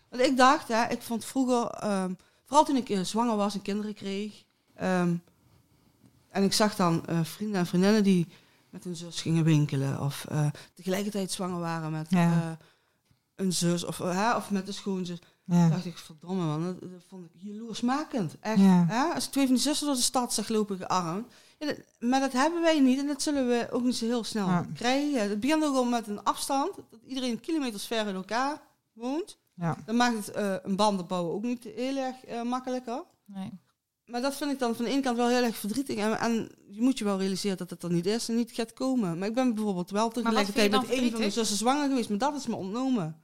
Want 0.09 0.21
ik 0.23 0.37
dacht, 0.37 0.67
hè, 0.67 0.87
ik 0.87 1.01
vond 1.01 1.25
vroeger, 1.25 1.67
ehm, 1.67 2.13
vooral 2.45 2.65
toen 2.65 2.75
ik 2.75 2.89
eh, 2.89 2.99
zwanger 3.01 3.35
was 3.35 3.53
en 3.53 3.61
kinderen 3.61 3.93
kreeg. 3.93 4.43
ehm, 4.75 5.15
en 6.29 6.43
ik 6.43 6.53
zag 6.53 6.75
dan 6.75 7.05
eh, 7.05 7.19
vrienden 7.23 7.59
en 7.59 7.65
vriendinnen 7.65 8.03
die 8.03 8.27
met 8.69 8.83
hun 8.83 8.95
zus 8.95 9.21
gingen 9.21 9.43
winkelen. 9.43 10.01
Of 10.01 10.25
eh, 10.29 10.47
tegelijkertijd 10.73 11.31
zwanger 11.31 11.59
waren 11.59 11.91
met 11.91 12.07
Ja. 12.09 12.57
een 13.35 13.53
zus. 13.53 13.83
Of, 13.85 13.99
of 14.35 14.51
met 14.51 14.67
een 14.67 14.73
schoonzus. 14.73 15.19
Ja. 15.45 15.69
dacht 15.69 15.85
ik, 15.85 15.97
verdomme 15.97 16.45
man, 16.45 16.63
dat, 16.63 16.75
vond 17.07 17.25
ik 17.25 17.31
jaloersmakend. 17.33 18.35
Echt. 18.39 18.59
Ja. 18.59 18.85
Hè? 18.87 19.13
Als 19.13 19.25
ik 19.25 19.31
twee 19.31 19.45
van 19.45 19.53
die 19.55 19.63
zussen 19.63 19.85
door 19.87 19.95
de 19.95 20.01
stad 20.01 20.33
zag 20.33 20.47
lopen 20.47 20.77
gearmd. 20.77 21.31
Ja, 21.59 21.67
dat- 21.67 21.77
maar 21.99 22.19
dat 22.19 22.31
hebben 22.31 22.61
wij 22.61 22.79
niet 22.79 22.99
en 22.99 23.07
dat 23.07 23.21
zullen 23.21 23.47
we 23.47 23.67
ook 23.71 23.83
niet 23.83 23.95
zo 23.95 24.05
heel 24.05 24.23
snel 24.23 24.65
krijgen. 24.73 25.29
Het 25.29 25.39
begint 25.39 25.63
ook 25.63 25.75
al 25.75 25.83
met 25.85 26.07
een 26.07 26.23
afstand, 26.23 26.75
dat 26.75 26.99
iedereen 27.07 27.39
kilometers 27.39 27.85
ver 27.85 28.07
in 28.07 28.15
elkaar 28.15 28.61
woont. 28.93 29.37
Ja. 29.53 29.77
Dan 29.85 29.95
maakt 29.95 30.15
het 30.25 30.31
eh, 30.31 30.55
een 30.63 30.75
band 30.75 31.07
bouwen 31.07 31.33
ook 31.33 31.43
niet 31.43 31.63
heel 31.63 31.97
erg 31.97 32.23
eh, 32.25 32.41
makkelijker. 32.41 33.03
Nee. 33.25 33.51
Maar 34.05 34.21
dat 34.21 34.35
vind 34.35 34.51
ik 34.51 34.59
dan 34.59 34.75
van 34.75 34.85
de 34.85 34.91
ene 34.91 35.01
kant 35.01 35.17
wel 35.17 35.27
heel 35.27 35.43
erg 35.43 35.57
verdrietig. 35.57 35.95
En, 35.97 36.19
en 36.19 36.49
je 36.69 36.81
moet 36.81 36.97
je 36.97 37.03
wel 37.03 37.17
realiseren 37.19 37.57
dat 37.57 37.69
het 37.69 37.83
er 37.83 37.91
niet 37.91 38.05
is 38.05 38.29
en 38.29 38.35
niet 38.35 38.51
gaat 38.51 38.73
komen. 38.73 39.17
Maar 39.19 39.27
ik 39.27 39.33
ben 39.33 39.55
bijvoorbeeld 39.55 39.89
wel 39.91 40.09
tegelijkertijd 40.09 40.71
met 40.71 40.79
een 40.81 40.85
van 40.87 40.95
mijn 40.97 41.09
verdrietig? 41.09 41.33
zussen 41.33 41.57
zwanger 41.57 41.87
geweest. 41.87 42.09
Maar 42.09 42.17
dat 42.17 42.35
is 42.35 42.47
me 42.47 42.55
ontnomen. 42.55 43.23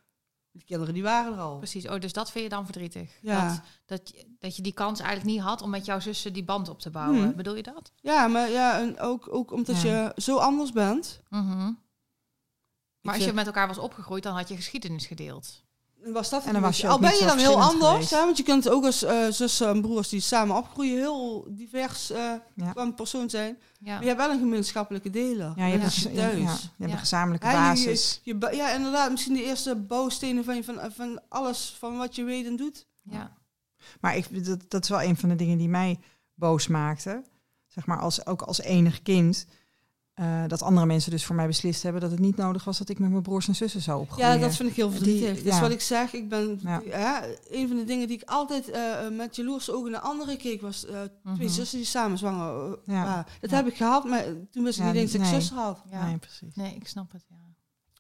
Die 0.54 0.64
kinderen 0.64 0.94
die 0.94 1.04
waren 1.04 1.34
er 1.34 1.40
al. 1.40 1.58
Precies. 1.58 1.88
Oh, 1.88 2.00
dus 2.00 2.14
dat 2.14 2.32
vind 2.32 2.44
je 2.44 2.50
dan 2.50 2.66
verdrietig. 2.66 3.18
Ja. 3.22 3.48
Dat, 3.48 3.62
dat, 3.86 4.10
je- 4.10 4.36
dat 4.40 4.56
je 4.56 4.62
die 4.62 4.74
kans 4.74 5.00
eigenlijk 5.00 5.30
niet 5.30 5.42
had 5.42 5.62
om 5.62 5.70
met 5.70 5.86
jouw 5.86 6.00
zussen 6.00 6.34
die 6.34 6.44
band 6.44 6.70
op 6.70 6.80
te 6.80 6.90
bouwen. 6.90 7.24
Hmm. 7.24 7.36
Bedoel 7.36 7.56
je 7.56 7.64
dat? 7.64 7.92
Ja, 7.96 8.28
maar 8.28 8.50
ja, 8.50 8.80
en 8.80 9.00
ook, 9.00 9.34
ook 9.34 9.52
omdat 9.52 9.82
Ja. 9.82 10.14
je 10.16 10.22
zo 10.22 10.38
anders 10.38 10.72
bent. 10.72 11.22
Mhm. 11.30 11.72
Maar 13.02 13.14
als 13.16 13.24
je 13.26 13.34
met 13.34 13.46
elkaar 13.46 13.68
was 13.68 13.78
opgegroeid, 13.78 14.24
dan 14.24 14.36
had 14.36 14.48
je 14.48 14.56
geschiedenis 14.56 15.06
gedeeld. 15.06 15.64
Was 16.06 16.30
dat 16.30 16.46
En 16.46 16.54
dan 16.54 16.62
was 16.62 16.78
je 16.78 16.88
Al 16.88 17.00
ben 17.00 17.16
je 17.18 17.26
dan 17.26 17.38
heel 17.38 17.62
anders, 17.62 18.10
hè? 18.10 18.18
want 18.18 18.38
je 18.38 18.44
kunt 18.44 18.70
ook 18.70 18.86
als 18.86 19.04
eh, 19.04 19.28
zussen 19.30 19.68
en 19.70 19.82
broers 19.82 20.10
die 20.10 20.20
samen 20.20 20.56
opgroeien 20.56 20.98
heel 20.98 21.46
divers 21.50 22.10
eh 22.12 22.18
Ja. 22.56 22.72
van 22.74 22.94
persoon 22.96 23.30
zijn. 23.30 23.58
Ja. 23.80 23.92
Maar 23.94 24.02
je 24.02 24.08
hebt 24.08 24.20
wel 24.20 24.30
een 24.32 24.40
gemeenschappelijke 24.40 25.10
deler. 25.10 25.54
Ja, 25.56 25.66
je 25.66 25.78
hebt, 25.78 25.84
Dat 25.84 26.12
een, 26.12 26.16
thuis. 26.16 26.34
ja, 26.34 26.40
je 26.40 26.46
hebt 26.46 26.68
Ja. 26.78 26.86
een 26.92 26.98
gezamenlijke 26.98 27.48
basis. 27.48 28.20
Je, 28.24 28.38
je 28.40 28.56
ja, 28.56 28.70
inderdaad. 28.74 29.12
Misschien 29.12 29.34
de 29.34 29.44
eerste 29.44 29.76
bouwstenen 29.76 30.44
van, 30.44 30.56
je, 30.56 30.64
van, 30.64 30.80
van 30.96 31.22
alles 31.30 31.76
van 31.80 31.98
wat 31.98 32.16
je 32.16 32.24
weet 32.24 32.46
en 32.46 32.56
doet. 32.56 32.86
Ja. 33.04 33.32
Maar 34.00 34.16
ik, 34.16 34.46
dat, 34.46 34.60
dat 34.68 34.84
is 34.84 34.90
wel 34.90 35.02
een 35.02 35.18
van 35.18 35.30
de 35.30 35.36
dingen 35.36 35.58
die 35.58 35.70
mij 35.70 36.00
boos 36.34 36.68
maakte. 36.68 37.24
Zeg 37.68 37.86
maar, 37.86 38.00
als, 38.00 38.26
ook 38.26 38.42
als 38.42 38.62
enig 38.62 39.02
kind. 39.02 39.46
Eh, 40.14 40.44
dat 40.48 40.62
andere 40.62 40.86
mensen 40.86 41.12
dus 41.12 41.26
voor 41.26 41.36
mij 41.36 41.48
beslist 41.48 41.84
hebben 41.84 42.02
dat 42.02 42.12
het 42.12 42.20
niet 42.20 42.36
nodig 42.36 42.64
was 42.64 42.78
dat 42.78 42.90
ik 42.90 43.00
met 43.00 43.10
mijn 43.10 43.22
broers 43.22 43.48
en 43.48 43.56
zussen 43.56 43.82
zou 43.82 44.02
opgroeien. 44.02 44.30
Ja, 44.30 44.38
dat 44.38 44.56
vind 44.56 44.70
ik 44.70 44.76
heel 44.76 44.88
Die- 44.90 44.98
verdrietig. 44.98 45.36
Dat 45.38 45.46
is 45.46 45.54
ja. 45.56 45.62
wat 45.62 45.72
ik 45.72 45.82
zeg. 45.82 46.14
Ik 46.14 46.30
ben, 46.30 46.60
Ja. 46.64 46.82
hè, 46.86 47.36
een 47.50 47.68
van 47.68 47.78
de 47.78 47.84
dingen 47.84 48.08
die 48.08 48.18
ik 48.22 48.30
altijd 48.30 48.70
eh, 48.70 49.10
met 49.12 49.36
jaloerse 49.36 49.74
ogen 49.74 49.92
naar 49.92 50.02
anderen 50.02 50.38
keek, 50.38 50.62
was 50.62 50.86
eh, 50.86 51.02
twee 51.02 51.36
Mhm. 51.36 51.48
zussen 51.48 51.78
die 51.78 51.88
samen 51.88 52.18
zwanger 52.18 52.64
eh, 52.66 52.78
Ja. 52.86 53.04
waren. 53.04 53.26
Dat 53.42 53.50
Ja. 53.50 53.56
heb 53.56 53.68
ik 53.68 53.76
gehad, 53.76 54.04
maar 54.06 54.24
toen 54.52 54.64
wist 54.64 54.78
ik 54.80 54.84
Ja, 54.86 54.92
niet 54.92 55.02
eens 55.02 55.12
dat 55.12 55.22
ik 55.22 55.28
nee. 55.28 55.40
zussen 55.40 55.58
had. 55.58 55.82
Ja. 55.92 56.06
Nee, 56.08 56.18
precies. 56.18 56.56
Nee, 56.56 56.76
ik 56.76 56.88
snap 56.88 57.12
het. 57.12 57.26
Ja. 57.30 57.36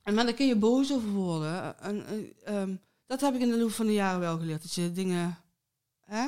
En 0.03 0.13
maar 0.13 0.25
daar 0.25 0.33
kun 0.33 0.47
je 0.47 0.55
boos 0.55 0.93
over 0.93 1.09
worden. 1.09 1.79
En, 1.79 2.05
eh, 2.05 2.61
ehm, 2.61 2.75
dat 3.05 3.21
heb 3.21 3.33
ik 3.35 3.41
in 3.41 3.49
de 3.49 3.57
loop 3.57 3.71
van 3.71 3.85
de 3.85 3.93
jaren 3.93 4.19
wel 4.19 4.37
geleerd. 4.37 4.61
Dat 4.61 4.73
je 4.73 4.91
dingen 4.91 5.37
hè, 6.05 6.27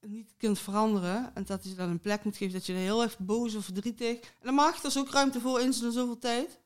niet 0.00 0.34
kunt 0.36 0.58
veranderen. 0.58 1.30
En 1.34 1.44
dat 1.44 1.64
je 1.64 1.74
dan 1.74 1.88
een 1.90 2.00
plek 2.00 2.24
moet 2.24 2.36
geven. 2.36 2.54
Dat 2.54 2.66
je 2.66 2.72
er 2.72 2.78
heel 2.78 3.02
erg 3.02 3.18
boos 3.18 3.54
of 3.54 3.64
verdrietig... 3.64 4.20
En 4.20 4.44
dan 4.44 4.54
mag 4.54 4.78
er 4.78 4.86
is 4.86 4.98
ook 4.98 5.10
ruimte 5.10 5.40
voor 5.40 5.60
in 5.60 5.72
zoveel 5.72 6.18
tijd. 6.18 6.58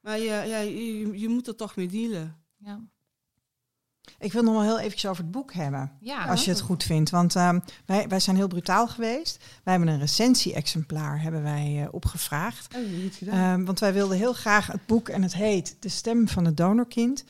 Maar 0.00 0.18
je, 0.18 0.24
ja, 0.24 0.58
je, 0.58 1.18
je 1.18 1.28
moet 1.28 1.46
er 1.46 1.56
toch 1.56 1.76
mee 1.76 1.88
dealen. 1.88 2.42
Ja. 2.56 2.80
Ik 4.18 4.32
wil 4.32 4.42
nog 4.42 4.52
wel 4.52 4.62
heel 4.62 4.78
eventjes 4.78 5.10
over 5.10 5.22
het 5.22 5.32
boek 5.32 5.52
hebben. 5.52 5.92
Ja. 6.00 6.24
Als 6.24 6.44
je 6.44 6.50
het 6.50 6.60
goed 6.60 6.82
vindt. 6.82 7.10
Want 7.10 7.36
ehm, 7.36 7.60
wij, 7.86 8.08
wij 8.08 8.20
zijn 8.20 8.36
heel 8.36 8.48
brutaal 8.48 8.88
geweest. 8.88 9.44
Wij 9.62 9.74
hebben 9.74 9.92
een 9.92 10.00
recensie-exemplaar 10.00 11.22
hebben 11.22 11.42
wij, 11.42 11.82
eh, 11.82 11.88
opgevraagd. 11.94 12.74
Je 12.74 13.08
gedaan. 13.12 13.58
Ehm, 13.58 13.64
want 13.64 13.80
wij 13.80 13.92
wilden 13.92 14.16
heel 14.16 14.32
graag 14.32 14.66
het 14.66 14.86
boek, 14.86 15.08
en 15.08 15.22
het 15.22 15.34
heet 15.34 15.76
De 15.80 15.88
Stem 15.88 16.28
van 16.28 16.44
het 16.44 16.56
Donorkind. 16.56 17.24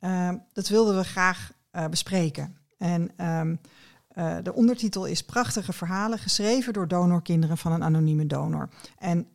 Ehm, 0.00 0.36
dat 0.52 0.68
wilden 0.68 0.96
we 0.96 1.04
graag 1.04 1.52
eh, 1.70 1.86
bespreken. 1.86 2.56
En 2.78 3.10
ehm, 3.16 3.56
eh, 4.14 4.36
de 4.42 4.54
ondertitel 4.54 5.06
is 5.06 5.24
Prachtige 5.24 5.72
verhalen 5.72 6.18
geschreven 6.18 6.72
door 6.72 6.88
donorkinderen 6.88 7.58
van 7.58 7.72
een 7.72 7.82
anonieme 7.82 8.26
donor. 8.26 8.68
En 8.98 9.28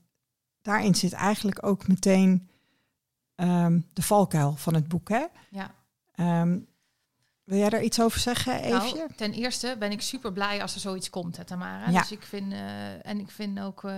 daarin 0.61 0.95
zit 0.95 1.13
eigenlijk 1.13 1.65
ook 1.65 1.87
meteen 1.87 2.49
ehm, 3.35 3.79
de 3.93 4.01
valkuil 4.01 4.55
van 4.55 4.73
het 4.73 4.87
boek. 4.87 5.09
Hè? 5.09 5.25
ja. 5.49 5.75
Ehm, 6.11 6.57
wil 7.43 7.57
jij 7.57 7.69
daar 7.69 7.83
iets 7.83 8.01
over 8.01 8.19
zeggen, 8.19 8.61
Eefje? 8.61 8.95
Nou, 8.97 9.09
ten 9.15 9.33
eerste 9.33 9.75
ben 9.79 9.91
ik 9.91 10.01
super 10.01 10.33
blij 10.33 10.61
als 10.61 10.73
er 10.73 10.79
zoiets 10.79 11.09
komt, 11.09 11.37
hè, 11.37 11.45
Tamara. 11.45 11.89
Ja. 11.89 11.99
Dus 11.99 12.11
ik 12.11 12.23
vind, 12.23 12.51
eh, 12.51 13.05
en 13.05 13.19
ik 13.19 13.31
vind 13.31 13.59
ook 13.59 13.83
eh, 13.83 13.93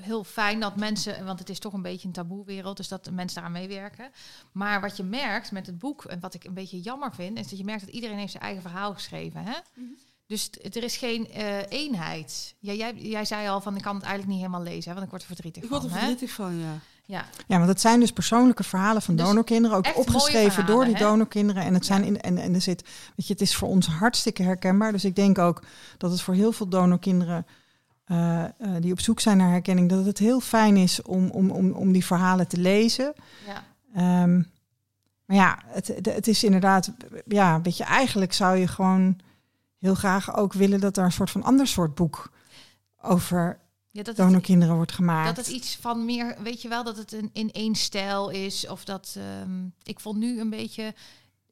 heel 0.00 0.24
fijn 0.24 0.60
dat 0.60 0.76
mensen, 0.76 1.24
want 1.24 1.38
het 1.38 1.48
is 1.48 1.58
toch 1.58 1.72
een 1.72 1.82
beetje 1.82 2.06
een 2.06 2.12
taboewereld, 2.14 2.76
dus 2.76 2.88
dat 2.88 3.04
de 3.04 3.12
mensen 3.12 3.42
daaraan 3.42 3.60
meewerken. 3.60 4.10
Maar 4.52 4.80
wat 4.80 4.96
je 4.96 5.02
merkt 5.02 5.52
met 5.52 5.66
het 5.66 5.78
boek, 5.78 6.04
en 6.04 6.20
wat 6.20 6.34
ik 6.34 6.44
een 6.44 6.54
beetje 6.54 6.80
jammer 6.80 7.14
vind, 7.14 7.38
is 7.38 7.48
dat 7.48 7.58
je 7.58 7.64
merkt 7.64 7.84
dat 7.84 7.94
iedereen 7.94 8.18
heeft 8.18 8.30
zijn 8.30 8.42
eigen 8.42 8.62
verhaal 8.62 8.94
geschreven. 8.94 9.42
Hè? 9.44 9.54
Mhm. 9.74 9.86
Dus 10.26 10.46
t- 10.48 10.76
er 10.76 10.82
is 10.82 10.96
geen 10.96 11.30
eh, 11.30 11.58
eenheid. 11.68 12.54
Ja, 12.58 12.72
jij, 12.72 12.94
jij 12.94 13.24
zei 13.24 13.48
al 13.48 13.60
van, 13.60 13.76
ik 13.76 13.82
kan 13.82 13.94
het 13.94 14.04
eigenlijk 14.04 14.32
niet 14.32 14.42
helemaal 14.46 14.62
lezen, 14.72 14.84
hè, 14.88 14.92
want 14.92 15.04
ik 15.04 15.10
word 15.10 15.22
er 15.22 15.28
verdrietig 15.28 15.62
ik 15.62 15.68
van. 15.68 15.78
word 15.80 15.90
er 15.92 15.98
hè? 15.98 16.06
verdrietig 16.06 16.34
van, 16.34 16.58
ja. 16.58 16.78
Ja, 17.06 17.24
Ja, 17.46 17.56
want 17.56 17.68
het 17.68 17.80
zijn 17.80 18.00
dus 18.00 18.12
persoonlijke 18.12 18.62
verhalen 18.62 19.02
van 19.02 19.16
Dus 19.16 19.26
donorkinderen, 19.26 19.76
ook 19.76 19.96
opgeschreven 19.96 20.52
verhalen, 20.52 20.76
door 20.76 20.84
die 20.84 20.94
hè? 20.94 21.00
donorkinderen. 21.00 21.62
En 21.62 21.74
het 21.74 21.86
zijn 21.86 22.00
Ja. 22.00 22.06
in, 22.06 22.20
en, 22.20 22.38
en 22.38 22.54
er 22.54 22.60
zit, 22.60 22.82
weet 23.16 23.26
je, 23.26 23.32
het 23.32 23.42
is 23.42 23.56
voor 23.56 23.68
ons 23.68 23.86
hartstikke 23.86 24.42
herkenbaar. 24.42 24.92
Dus 24.92 25.04
ik 25.04 25.16
denk 25.16 25.38
ook 25.38 25.62
dat 25.98 26.10
het 26.10 26.20
voor 26.20 26.34
heel 26.34 26.52
veel 26.52 26.68
donorkinderen 26.68 27.46
eh, 28.04 28.44
eh, 28.44 28.50
die 28.80 28.92
op 28.92 29.00
zoek 29.00 29.20
zijn 29.20 29.36
naar 29.36 29.50
herkenning, 29.50 29.88
dat 29.90 30.04
het 30.04 30.18
heel 30.18 30.40
fijn 30.40 30.76
is 30.76 31.02
om, 31.02 31.30
om, 31.30 31.50
om, 31.50 31.70
om 31.72 31.92
die 31.92 32.04
verhalen 32.04 32.48
te 32.48 32.56
lezen. 32.56 33.12
ja. 33.46 33.64
Ehm, 33.94 34.42
maar 35.24 35.36
ja, 35.36 35.58
het, 35.66 35.86
het- 36.02 36.26
is 36.28 36.44
inderdaad, 36.44 36.92
ja, 37.26 37.60
weet 37.60 37.76
je, 37.76 37.84
eigenlijk 37.84 38.32
zou 38.32 38.56
je 38.56 38.66
gewoon 38.68 39.18
heel 39.78 39.94
graag 39.94 40.36
ook 40.36 40.52
willen 40.52 40.80
dat 40.80 40.96
er 40.96 41.04
een 41.04 41.12
soort 41.12 41.30
van 41.30 41.42
ander 41.42 41.66
soort 41.66 41.94
boek 41.94 42.30
over 43.02 43.58
ja 43.90 44.02
dat 44.02 44.06
het, 44.06 44.26
donorkinderen 44.26 44.74
wordt 44.74 44.92
gemaakt. 44.92 45.36
dat 45.36 45.46
het 45.46 45.54
iets 45.54 45.76
van 45.80 46.04
meer, 46.04 46.36
weet 46.42 46.62
je 46.62 46.68
wel, 46.68 46.84
dat 46.84 46.96
het 46.96 47.12
een, 47.12 47.30
in 47.32 47.50
één 47.52 47.74
stijl 47.74 48.30
is. 48.30 48.68
Of 48.68 48.84
dat, 48.84 49.14
ehm, 49.18 49.64
ik 49.82 50.00
vond 50.00 50.18
nu 50.18 50.40
een 50.40 50.50
beetje... 50.50 50.94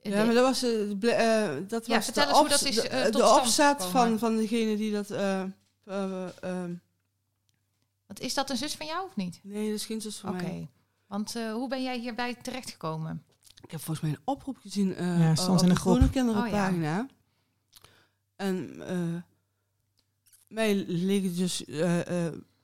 eh, 0.02 0.12
Ja, 0.12 0.24
maar 0.24 0.34
dat 0.34 0.44
was, 0.44 0.62
eh, 0.62 0.70
ble- 0.96 1.08
eh, 1.10 1.48
dat 1.68 1.86
Ja, 1.86 1.94
was 1.94 2.04
vertel 2.04 2.42
de, 2.42 2.48
dat 2.48 2.62
is, 2.64 2.74
de, 3.12 3.34
opzet 3.40 3.84
van, 3.84 4.18
van 4.18 4.36
degene 4.36 4.76
die 4.76 4.92
dat... 4.92 5.10
eh, 5.84 6.24
eh, 6.26 6.28
ehm, 6.40 6.74
Want 8.06 8.20
is 8.20 8.34
dat 8.34 8.50
een 8.50 8.56
zus 8.56 8.74
van 8.74 8.86
jou 8.86 9.06
of 9.06 9.16
niet? 9.16 9.40
nee, 9.42 9.66
dat 9.66 9.74
is 9.78 9.86
geen 9.86 10.00
zus 10.00 10.16
van 10.18 10.34
Oké. 10.34 10.42
mij. 10.42 10.68
Want 11.06 11.36
eh, 11.36 11.52
hoe 11.52 11.68
ben 11.68 11.82
jij 11.82 11.98
hierbij 11.98 12.34
terechtgekomen? 12.34 13.22
Ik 13.62 13.70
heb 13.70 13.80
volgens 13.80 14.00
mij 14.06 14.10
een 14.10 14.22
oproep 14.24 14.56
gezien 14.58 14.94
eh 14.94 15.18
Ja, 15.18 15.34
stond 15.34 15.58
op 15.58 15.64
in 15.64 15.68
een 15.68 15.74
de 15.74 15.80
groep. 15.80 16.10
Kinderenpagina. 16.10 17.06
En 18.36 18.86
eh, 18.88 19.22
mij 20.48 20.74
leek 20.86 21.24
het, 21.24 21.36
dus, 21.36 21.62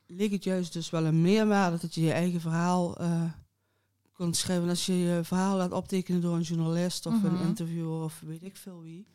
leek 0.07 0.31
het 0.31 0.45
juist 0.45 0.73
dus 0.73 0.90
wel 0.90 1.05
een 1.05 1.23
meerwaarde 1.23 1.78
dat 1.81 1.95
je 1.95 2.01
je 2.01 2.12
eigen 2.12 2.40
verhaal 2.40 2.97
eh 2.97 3.32
kunt 4.12 4.36
schrijven. 4.36 4.65
En 4.65 4.70
als 4.70 4.86
je 4.86 4.97
je 4.99 5.24
verhaal 5.24 5.57
laat 5.57 5.73
optekenen 5.73 6.20
door 6.20 6.35
een 6.36 6.43
journalist 6.43 7.07
of 7.07 7.15
Mhm. 7.15 7.27
een 7.27 7.47
interviewer 7.47 8.03
of 8.03 8.20
weet 8.20 8.43
ik 8.43 8.57
veel 8.57 8.81
wie, 8.81 9.07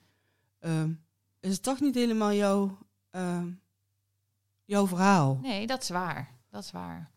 ehm, 0.59 0.91
is 1.39 1.51
het 1.51 1.63
toch 1.63 1.79
niet 1.79 1.95
helemaal 1.95 2.33
jouw, 2.33 2.77
ehm, 3.09 3.47
jouw 4.65 4.87
verhaal. 4.87 5.39
Nee, 5.41 5.67
dat 5.67 5.81
is 5.81 5.89
waar. 5.89 6.31
Dat 6.49 6.63
is 6.63 6.71
waar. 6.71 7.11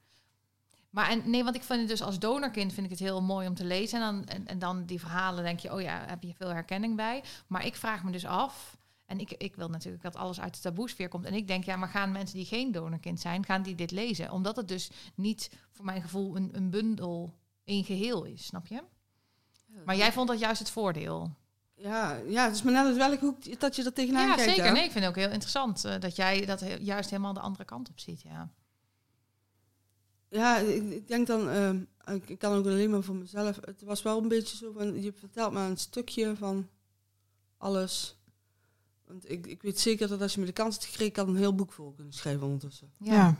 Maar 0.91 1.11
en, 1.11 1.31
nee, 1.31 1.45
want 1.45 1.57
ik 1.57 1.63
vind 1.63 1.81
het 1.81 1.89
dus 1.89 2.03
als 2.03 2.19
donorkind 2.19 2.73
vind 2.73 2.87
ik 2.87 2.93
het 2.93 3.01
heel 3.01 3.23
mooi 3.23 3.49
om 3.49 3.55
te 3.55 3.65
lezen. 3.65 4.03
En 4.03 4.15
dan, 4.15 4.25
en, 4.25 4.47
en 4.47 4.59
dan 4.59 4.85
die 4.85 5.01
verhalen 5.01 5.45
denk 5.45 5.59
je, 5.59 5.73
oh 5.73 5.81
ja, 5.81 6.05
heb 6.07 6.23
je 6.23 6.35
veel 6.35 6.49
herkenning 6.49 6.97
bij. 6.97 7.25
Maar 7.47 7.67
ik 7.67 7.77
vraag 7.77 8.05
me 8.05 8.11
dus 8.11 8.27
af, 8.27 8.77
en 9.07 9.21
ik, 9.21 9.31
ik 9.31 9.57
wil 9.57 9.69
natuurlijk 9.69 10.03
dat 10.03 10.17
alles 10.17 10.41
uit 10.41 10.55
de 10.55 10.61
taboesfeer 10.61 11.09
komt. 11.09 11.25
En 11.25 11.35
ik 11.35 11.47
denk, 11.47 11.65
ja, 11.65 11.77
maar 11.77 11.89
gaan 11.89 12.13
mensen 12.13 12.37
die 12.37 12.47
geen 12.47 12.73
donorkind 12.73 13.21
zijn, 13.21 13.45
gaan 13.45 13.63
die 13.63 13.75
dit 13.75 13.91
lezen? 13.91 14.31
Omdat 14.31 14.57
het 14.57 14.69
dus 14.69 14.91
niet, 15.15 15.51
voor 15.71 15.85
mijn 15.85 16.03
gevoel, 16.03 16.37
een, 16.37 16.51
een 16.53 16.71
bundel 16.71 17.35
in 17.65 17.85
geheel 17.85 18.25
is, 18.25 18.47
snap 18.47 18.67
je? 18.67 18.83
Maar 19.85 19.97
jij 19.97 20.13
vond 20.13 20.29
dat 20.29 20.39
juist 20.39 20.59
het 20.59 20.71
voordeel. 20.71 21.35
Ja, 21.79 22.15
ja, 22.27 22.45
het 22.45 22.55
is 22.55 22.63
maar 22.63 22.73
net 22.73 22.85
uit 22.87 22.97
welke 22.97 23.25
hoek 23.25 23.61
dat 23.61 23.77
je 23.77 23.85
er 23.85 23.93
tegenaan 23.93 24.29
Ja, 24.29 24.35
kijkt. 24.35 24.51
zeker. 24.51 24.65
hè? 24.65 24.73
Nee, 24.73 24.85
ik 24.85 24.91
vind 24.91 25.05
het 25.05 25.13
ook 25.15 25.21
heel 25.21 25.31
interessant 25.31 25.85
eh, 25.85 26.01
dat 26.01 26.17
jij 26.17 26.45
dat 26.47 26.61
he- 26.61 26.77
juist 26.81 27.11
helemaal 27.11 27.33
de 27.33 27.41
andere 27.41 27.65
kant 27.65 27.89
op 27.89 27.99
ziet. 28.01 28.23
Ja. 28.23 28.51
Ja, 30.29 30.57
ik, 30.59 30.91
ik 30.91 31.09
denk 31.09 31.27
dan, 31.27 31.49
ehm, 31.51 31.81
ik, 32.17 32.29
ik 32.29 32.39
kan 32.39 32.53
ook 32.53 32.67
alleen 32.67 32.91
maar 32.91 33.03
voor 33.03 33.15
mezelf. 33.15 33.59
Het 33.65 33.83
was 33.83 34.03
wel 34.03 34.23
een 34.23 34.29
beetje 34.29 34.57
zo 34.57 34.73
van, 34.73 35.03
je 35.03 35.13
vertelt 35.13 35.53
maar 35.53 35.71
een 35.71 35.77
stukje 35.77 36.37
van 36.37 36.69
alles. 37.57 38.17
Want 39.05 39.31
ik, 39.31 39.47
ik 39.47 39.63
weet 39.63 39.81
zeker 39.81 40.09
dat 40.09 40.21
als 40.21 40.35
je 40.35 40.41
me 40.41 40.47
de 40.47 40.53
kans 40.53 40.75
had 40.75 40.85
gekregen, 40.85 41.07
ik 41.07 41.17
had 41.17 41.29
een 41.29 41.37
heel 41.37 41.55
boek 41.55 41.73
voor 41.73 41.95
kunnen 41.95 42.13
schrijven 42.13 42.43
ondertussen. 42.47 42.93
Ja. 42.99 43.13
ja. 43.15 43.37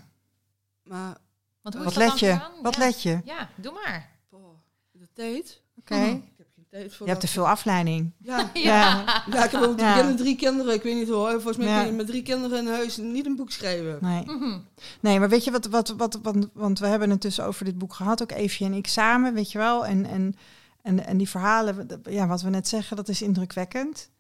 Maar, 0.83 1.19
Want 1.63 1.75
hoe 1.75 1.85
Wat 1.85 1.95
dat 1.95 2.09
let 2.09 2.19
je? 2.19 2.39
Wat 2.63 2.75
ja. 2.75 2.81
let 2.81 3.03
je? 3.03 3.21
Ja, 3.25 3.51
doe 3.57 3.73
maar. 3.73 4.19
boah, 4.29 4.57
de 4.91 5.09
tijd. 5.13 5.63
Oké. 5.79 5.95
Ik 6.05 6.23
heb 6.36 6.36
Je 6.71 6.91
hebt 7.05 7.21
te 7.21 7.29
veel 7.29 7.49
afleiding. 7.49 8.13
Ja, 8.23 8.51
Ja. 8.55 9.05
ja, 9.31 9.45
ik 9.45 9.51
heb 9.51 9.61
Ja. 9.63 9.75
beginnen 9.75 10.17
drie 10.17 10.37
kinderen. 10.37 10.75
Ik 10.75 10.83
weet 10.83 10.95
niet 10.95 11.09
hoe. 11.09 11.31
Volgens 11.31 11.57
mij 11.57 11.67
Ja. 11.67 11.79
kun 11.79 11.87
je 11.87 11.93
met 11.97 12.07
drie 12.07 12.23
kinderen 12.23 12.59
in 12.59 12.67
huis 12.73 12.97
niet 12.97 13.27
een 13.27 13.37
boek 13.37 13.51
schrijven. 13.51 13.99
Nee. 14.01 14.23
Mhm. 14.25 14.59
nee, 15.01 15.19
maar 15.19 15.29
weet 15.29 15.45
je 15.45 15.51
wat, 15.51 15.67
wat, 15.67 15.89
wat 15.97 16.19
want, 16.23 16.49
want 16.53 16.79
we 16.79 16.87
hebben 16.87 17.11
het 17.11 17.23
dus 17.23 17.41
over 17.41 17.65
dit 17.65 17.79
boek 17.79 17.95
gehad, 17.95 18.23
ook 18.23 18.33
Eefje 18.33 18.65
en 18.65 18.73
ik 18.75 18.87
samen, 18.87 19.35
weet 19.35 19.53
je 19.53 19.59
wel. 19.59 19.87
En, 19.87 20.07
en, 20.07 20.35
en, 20.83 21.07
en 21.07 21.17
die 21.17 21.29
verhalen, 21.29 21.89
ja, 22.03 22.27
wat 22.27 22.43
we 22.43 22.51
net 22.51 22.69
zeggen, 22.69 22.97
dat 22.97 23.09
is 23.09 23.23
indrukwekkend. 23.23 24.11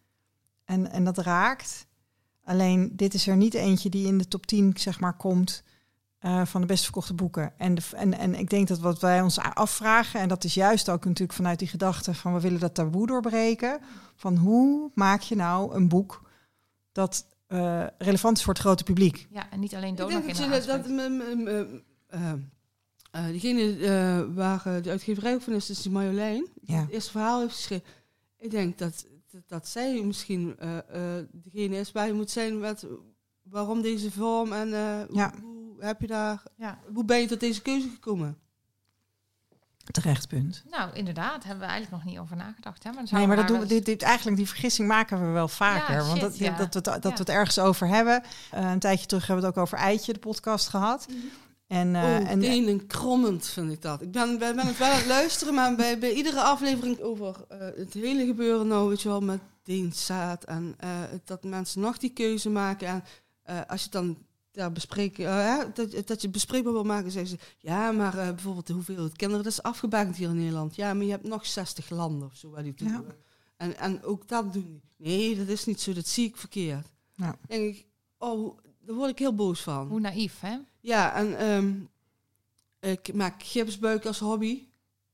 En, 0.64 0.90
en 0.90 1.05
dat 1.05 1.18
raakt. 1.18 1.86
Alleen, 2.44 2.90
dit 2.93 3.14
is 3.14 3.27
er 3.27 3.36
niet 3.36 3.55
eentje 3.55 3.89
die 3.89 4.06
in 4.06 4.18
de 4.18 4.28
top 4.28 4.47
10, 4.47 4.73
zeg 4.77 5.01
maar, 5.01 5.16
komt 5.16 5.62
eh, 6.27 6.47
van 6.47 6.61
de 6.61 6.66
best 6.66 6.85
verkochte 6.85 7.15
boeken. 7.15 7.53
En, 7.59 7.74
de, 7.74 7.82
en, 7.97 8.19
en 8.19 8.35
ik 8.35 8.51
denk 8.51 8.69
dat 8.69 8.78
wat 8.78 9.01
wij 9.01 9.20
ons 9.23 9.39
afvragen, 9.39 10.20
en 10.20 10.28
dat 10.28 10.44
is 10.44 10.55
juist 10.55 10.89
ook 10.90 11.05
natuurlijk 11.05 11.32
vanuit 11.32 11.59
die 11.59 11.69
gedachte 11.69 12.15
van 12.15 12.35
we 12.35 12.40
willen 12.40 12.61
dat 12.61 12.74
taboe 12.74 13.07
doorbreken, 13.07 13.78
van 14.16 14.36
hoe 14.36 14.90
maak 14.94 15.20
je 15.20 15.36
nou 15.36 15.74
een 15.74 15.89
boek 15.89 16.23
dat 16.93 17.27
eh, 17.47 17.86
relevant 17.98 18.36
is 18.36 18.43
voor 18.44 18.53
het 18.53 18.62
grote 18.62 18.85
publiek? 18.85 19.27
Ja, 19.31 19.51
en 19.51 19.61
niet 19.61 19.74
alleen 19.74 19.90
Ik 19.90 19.97
denk 19.97 20.11
dat, 20.27 20.36
je, 20.36 20.48
dat 20.48 20.69
aanspreekt. 20.69 20.86
m- 20.89 21.12
m- 21.12 21.43
m- 21.43 21.82
eh, 22.07 22.32
eh, 23.11 23.27
diegene 23.31 23.77
eh, 23.78 24.35
waar 24.35 24.82
de 24.82 24.90
uitgeverij 24.90 25.35
ook 25.35 25.43
van 25.43 25.53
is, 25.53 25.70
is 25.70 25.82
die 25.82 25.93
Marjolein. 25.93 26.47
Ja. 26.62 26.81
Het 26.81 26.90
eerste 26.90 27.11
verhaal 27.11 27.40
heeft 27.40 27.55
geschreven. 27.55 27.86
Ik 28.39 28.51
denk 28.51 28.78
dat, 28.78 29.07
dat, 29.31 29.43
dat 29.47 29.69
zij 29.69 30.03
misschien 30.05 30.55
eh, 30.59 30.77
eh, 31.19 31.24
degene 31.32 31.77
is 31.77 31.93
waar 31.93 32.07
je 32.07 32.12
moet 32.12 32.31
zijn 32.31 32.59
met 32.59 32.86
waarom 33.43 33.82
deze 33.82 34.11
vorm 34.11 34.53
en 34.53 34.73
eh, 34.73 35.01
Ja. 35.16 35.32
hoe, 35.43 35.65
hoe 35.77 35.85
heb 35.85 36.01
je 36.01 36.07
daar, 36.07 36.43
Ja. 36.57 36.78
hoe 36.94 37.05
ben 37.05 37.20
je 37.20 37.27
tot 37.27 37.40
deze 37.40 37.62
keuze 37.62 37.89
gekomen? 37.89 38.39
terechtpunt. 39.90 40.62
Nou, 40.70 40.90
inderdaad, 40.94 41.44
hebben 41.44 41.66
we 41.66 41.73
eigenlijk 41.73 42.03
nog 42.05 42.12
niet 42.12 42.20
over 42.23 42.36
nagedacht. 42.36 42.82
Hè? 42.85 42.93
Maar 42.93 43.05
Nee, 43.11 43.27
maar 43.27 43.36
dat 43.36 43.48
doen 43.48 43.61
we, 43.61 43.66
dit, 43.66 43.85
dit, 43.85 44.03
eigenlijk 44.03 44.36
die 44.36 44.47
vergissing 44.48 44.89
maken 44.89 45.27
we 45.27 45.32
wel 45.32 45.48
vaker. 45.48 45.94
Ja, 45.94 46.05
want 46.07 46.20
dat, 46.20 46.39
ja. 46.39 46.57
dat, 46.57 46.59
we, 46.59 46.65
het- 46.74 46.85
dat 46.85 47.03
Ja. 47.03 47.11
we 47.11 47.19
het 47.19 47.28
ergens 47.28 47.59
over 47.59 47.89
hebben. 47.89 48.23
Eh, 48.51 48.70
een 48.70 48.78
tijdje 48.78 49.07
terug 49.07 49.27
hebben 49.27 49.44
we 49.44 49.48
het 49.51 49.59
ook 49.59 49.65
over 49.65 49.78
Eitje, 49.78 50.12
de 50.12 50.19
podcast, 50.19 50.69
gehad. 50.69 51.07
En, 51.66 51.97
eh, 51.97 52.03
oh, 52.03 52.31
en 52.31 52.86
krommend 52.86 53.47
vind 53.47 53.73
ik 53.73 53.82
dat. 53.82 54.03
Ik 54.03 54.11
ben, 54.12 54.39
ben, 54.39 54.57
ben 54.57 54.66
het 54.66 54.78
wel 54.78 54.89
aan 54.90 54.97
het 54.97 55.07
luisteren, 55.07 55.55
maar 55.55 55.74
bij, 55.74 55.98
bij 55.98 56.12
iedere 56.12 56.40
aflevering 56.40 57.01
over 57.01 57.36
eh, 57.48 57.59
het 57.77 57.93
hele 57.94 58.27
gebeuren 58.27 58.66
nou, 58.66 58.89
weet 58.89 59.03
je 59.03 59.09
wel, 59.09 59.20
met 59.20 59.40
Deenzaad 59.62 60.44
en 60.44 60.74
eh, 60.78 60.89
dat 61.24 61.44
mensen 61.44 61.81
nog 61.81 61.98
die 61.98 62.11
keuze 62.12 62.51
maken. 62.51 62.86
En 62.89 63.05
eh, 63.43 63.57
als 63.66 63.78
je 63.78 63.85
het 63.85 63.93
dan 63.93 64.16
ja, 64.57 64.70
bespreekt, 64.70 65.19
eh, 65.19 65.27
hè, 65.27 65.73
dat, 65.73 66.07
dat 66.07 66.23
je 66.23 66.28
bespreekbaar 66.28 66.73
wil 66.73 66.85
maken, 66.85 67.11
zeggen 67.11 67.31
ze, 67.31 67.45
ja, 67.59 67.93
maar 67.93 68.19
eh, 68.19 68.28
bijvoorbeeld 68.28 68.66
de 68.66 68.73
hoeveelheid 68.73 69.16
kinderen, 69.16 69.45
dat 69.45 69.53
is 69.53 69.62
afgebakend 69.62 70.16
hier 70.16 70.28
in 70.28 70.37
Nederland. 70.37 70.77
Ja, 70.77 70.95
maar 70.95 71.05
je 71.05 71.11
hebt 71.11 71.28
nog 71.28 71.47
60 71.47 71.91
landen 71.91 72.28
of 72.28 72.37
zo 72.37 72.51
waar 72.51 72.62
die 72.62 72.74
toe. 72.74 72.89
Ja. 72.89 73.05
En, 73.57 73.77
en 73.77 74.03
ook 74.03 74.28
dat 74.28 74.53
doen 74.53 74.62
die. 74.62 74.83
Nee, 74.97 75.37
dat 75.37 75.49
is 75.49 75.65
niet 75.65 75.81
zo, 75.81 75.93
dat 75.93 76.07
zie 76.07 76.27
ik 76.27 76.37
verkeerd. 76.37 76.87
Ja. 77.15 77.39
denk 77.47 77.77
ik, 77.77 77.87
oh, 78.19 78.59
daar 78.81 78.97
word 78.97 79.11
ik 79.11 79.19
heel 79.19 79.35
boos 79.35 79.61
van. 79.61 79.89
Hoe 79.89 80.01
naïef, 80.01 80.41
hè? 80.41 80.59
Ja, 80.81 81.15
en 81.15 81.39
ehm, 81.39 81.74
ik 82.93 83.15
maak 83.15 83.43
gipsbuik 83.43 84.07
als 84.07 84.19
hobby. 84.19 84.69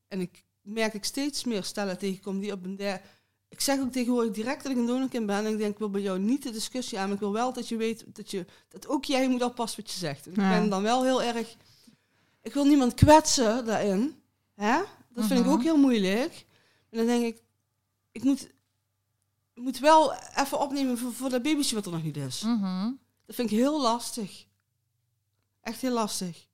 En 0.08 0.20
ik 0.20 0.44
merk 0.60 0.94
ik 0.94 1.04
steeds 1.04 1.44
meer 1.44 1.64
stellen 1.64 1.98
tegenkom 1.98 2.40
die 2.40 2.52
op 2.52 2.64
een 2.64 2.76
der... 2.76 3.00
Ik 3.52 3.60
zeg 3.60 3.80
ook 3.80 3.92
tegenwoordig 3.92 4.32
direct 4.32 4.62
dat 4.62 4.72
ik 4.72 4.78
een 4.78 4.86
donorkind 4.86 5.26
ben. 5.26 5.36
En 5.46 5.52
ik 5.52 5.58
denk, 5.58 5.72
ik 5.72 5.78
wil 5.78 5.90
bij 5.90 6.00
jou 6.00 6.18
niet 6.18 6.42
de 6.42 6.50
discussie 6.50 6.98
aan. 6.98 7.04
Maar 7.04 7.14
ik 7.14 7.20
wil 7.20 7.32
wel 7.32 7.52
dat 7.52 7.68
je 7.68 7.76
weet 7.76 8.04
dat, 8.16 8.30
je, 8.30 8.46
dat 8.68 8.88
ook 8.88 9.04
jij 9.04 9.28
moet 9.28 9.42
oppassen 9.42 9.82
wat 9.82 9.92
je 9.92 9.98
zegt. 9.98 10.24
Ja. 10.24 10.30
Ik 10.30 10.36
ben 10.60 10.68
dan 10.70 10.82
wel 10.82 11.02
heel 11.04 11.22
erg... 11.22 11.56
Ik 12.42 12.54
wil 12.54 12.64
niemand 12.64 12.94
kwetsen 12.94 13.64
daarin. 13.64 14.22
Hè? 14.54 14.80
Dat 15.08 15.24
vind 15.26 15.38
ik 15.38 15.44
Mhm. 15.44 15.54
ook 15.54 15.62
heel 15.62 15.76
moeilijk. 15.76 16.46
En 16.90 16.96
dan 16.98 17.06
denk 17.06 17.24
ik, 17.24 17.42
ik 18.12 18.22
moet, 18.24 18.42
ik 19.54 19.62
moet 19.62 19.78
wel 19.78 20.14
even 20.14 20.60
opnemen 20.60 20.98
voor, 20.98 21.12
voor 21.12 21.28
dat 21.30 21.42
babytje 21.42 21.74
wat 21.74 21.86
er 21.86 21.92
nog 21.92 22.02
niet 22.02 22.16
is. 22.16 22.42
Mhm. 22.42 22.90
Dat 23.26 23.34
vind 23.34 23.50
ik 23.50 23.56
heel 23.58 23.80
lastig. 23.80 24.46
Echt 25.60 25.80
heel 25.80 25.92
lastig. 25.92 26.46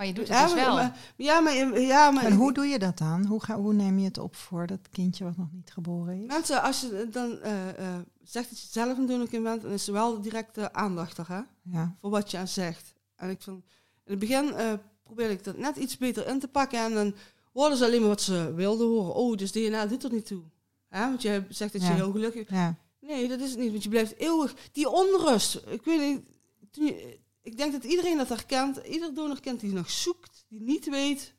Maar 0.00 0.08
je 0.08 0.14
doet 0.14 0.28
het 0.28 0.36
Ja, 0.36 0.44
dus 0.44 0.54
maar- 0.54 0.64
wel. 0.64 0.74
maar- 0.74 0.96
ja, 1.16 1.40
maar, 1.40 1.80
ja, 1.80 2.10
maar 2.10 2.24
en 2.24 2.32
hoe 2.36 2.52
doe 2.52 2.66
je 2.66 2.78
dat 2.78 2.98
dan? 2.98 3.24
Hoe, 3.26 3.44
ga, 3.44 3.56
hoe 3.56 3.72
neem 3.72 3.98
je 3.98 4.04
het 4.04 4.18
op 4.18 4.36
voor 4.36 4.66
dat 4.66 4.78
kindje 4.90 5.24
wat 5.24 5.36
nog 5.36 5.52
niet 5.52 5.70
geboren 5.72 6.20
is? 6.20 6.26
mensen, 6.26 6.62
als 6.62 6.80
je 6.80 7.08
dan 7.10 7.38
eh, 7.40 7.68
eh, 7.68 8.00
zegt 8.22 8.50
dat 8.50 8.60
je 8.60 8.66
zelf 8.70 8.98
een 8.98 9.06
donorkind 9.06 9.42
bent, 9.42 9.62
dan 9.62 9.70
is 9.70 9.86
er 9.86 9.92
wel 9.92 10.20
directe 10.20 10.72
aandacht 10.72 11.18
er, 11.18 11.28
hè, 11.28 11.40
Ja, 11.62 11.96
voor 12.00 12.10
wat 12.10 12.30
je 12.30 12.38
aan 12.38 12.48
zegt. 12.48 12.94
En 13.16 13.30
ik 13.30 13.42
vond, 13.42 13.64
in 14.04 14.10
het 14.10 14.18
begin 14.18 14.54
eh 14.54 14.72
probeerde 15.02 15.32
ik 15.34 15.44
dat 15.44 15.56
net 15.58 15.76
iets 15.76 15.96
beter 15.96 16.26
in 16.28 16.38
te 16.40 16.48
pakken 16.48 16.78
en 16.78 16.94
dan 16.94 17.14
hoorden 17.52 17.78
ze 17.78 17.84
alleen 17.84 18.00
maar 18.00 18.08
wat 18.08 18.22
ze 18.22 18.52
wilden 18.54 18.86
horen. 18.86 19.14
Oh, 19.14 19.36
dus 19.36 19.52
DNA 19.52 19.86
doet 19.86 20.04
er 20.04 20.12
niet 20.12 20.26
toe. 20.26 20.42
Hè? 20.88 21.00
Want 21.00 21.22
jij 21.22 21.46
zegt 21.48 21.72
dat 21.72 21.82
je 21.82 21.88
Ja. 21.88 21.94
heel 21.94 22.12
gelukkig 22.12 22.50
ja. 22.50 22.76
Nee, 23.00 23.28
dat 23.28 23.40
is 23.40 23.50
het 23.50 23.58
niet. 23.58 23.70
Want 23.70 23.82
je 23.82 23.88
blijft 23.88 24.16
eeuwig... 24.16 24.54
Die 24.72 24.88
onrust. 24.88 25.62
Ik 25.66 25.84
weet 25.84 26.00
niet... 26.00 26.30
Toen 26.70 26.84
je, 26.86 27.18
ik 27.42 27.56
denk 27.56 27.72
dat 27.72 27.84
iedereen 27.84 28.16
dat 28.16 28.28
herkent. 28.28 28.76
Ieder 28.76 29.14
donor 29.14 29.40
kent 29.40 29.60
die 29.60 29.72
nog 29.72 29.90
zoekt. 29.90 30.44
Die 30.48 30.60
niet 30.60 30.88
weet 30.88 31.34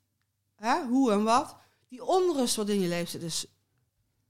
hè, 0.56 0.86
hoe 0.86 1.12
en 1.12 1.24
wat. 1.24 1.56
Die 1.88 2.06
onrust 2.06 2.56
wat 2.56 2.70
in 2.70 2.80
je 2.80 2.88
lijf 2.88 3.10
zit 3.10 3.22
is 3.22 3.46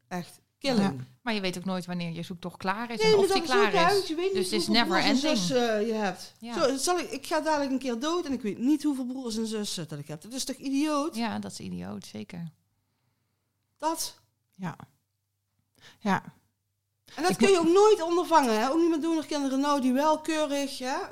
echt 0.07 0.39
killing. 0.59 1.03
Maar 1.21 1.33
je 1.33 1.41
weet 1.41 1.57
ook 1.57 1.65
nooit 1.65 1.85
wanneer 1.85 2.11
je 2.11 2.23
zoektocht 2.23 2.57
klaar 2.57 2.91
is 2.91 3.01
Nee, 3.01 3.13
en 3.13 3.17
of 3.17 3.27
die 3.27 3.41
is 3.41 3.49
klaar 3.49 3.75
uit. 3.75 4.09
is. 4.09 4.15
Dus 4.33 4.51
het 4.51 4.61
is 4.61 4.67
never 4.67 4.97
ending. 4.97 5.17
zussen 5.17 5.85
je 5.85 5.93
hebt. 5.93 6.33
Ja. 6.39 6.53
Zo, 6.53 6.77
zal 6.77 6.99
ik, 6.99 7.11
ik 7.11 7.25
ga 7.25 7.39
dadelijk 7.39 7.71
een 7.71 7.79
keer 7.79 7.99
dood 7.99 8.25
en 8.25 8.31
ik 8.31 8.41
weet 8.41 8.57
niet 8.57 8.83
hoeveel 8.83 9.05
broers 9.05 9.37
en 9.37 9.47
zussen 9.47 9.87
dat 9.87 9.99
ik 9.99 10.07
heb. 10.07 10.21
Dat 10.21 10.33
is 10.33 10.43
toch 10.43 10.55
idioot? 10.55 11.15
Ja, 11.15 11.39
dat 11.39 11.51
is 11.51 11.59
idioot, 11.59 12.05
zeker. 12.05 12.51
Dat. 13.77 14.19
Ja. 14.55 14.75
Ja. 15.99 16.23
En 17.15 17.23
dat 17.23 17.35
kun 17.35 17.49
je 17.49 17.59
ook 17.59 17.73
nooit 17.73 18.01
ondervangen. 18.01 18.59
Hè? 18.59 18.69
Ook 18.69 18.79
niet 18.79 18.89
met 18.89 19.01
donorkinderen 19.01 19.59
nou 19.59 19.81
die 19.81 19.93
wel 19.93 20.19
keurig... 20.19 20.77
Ja? 20.77 21.11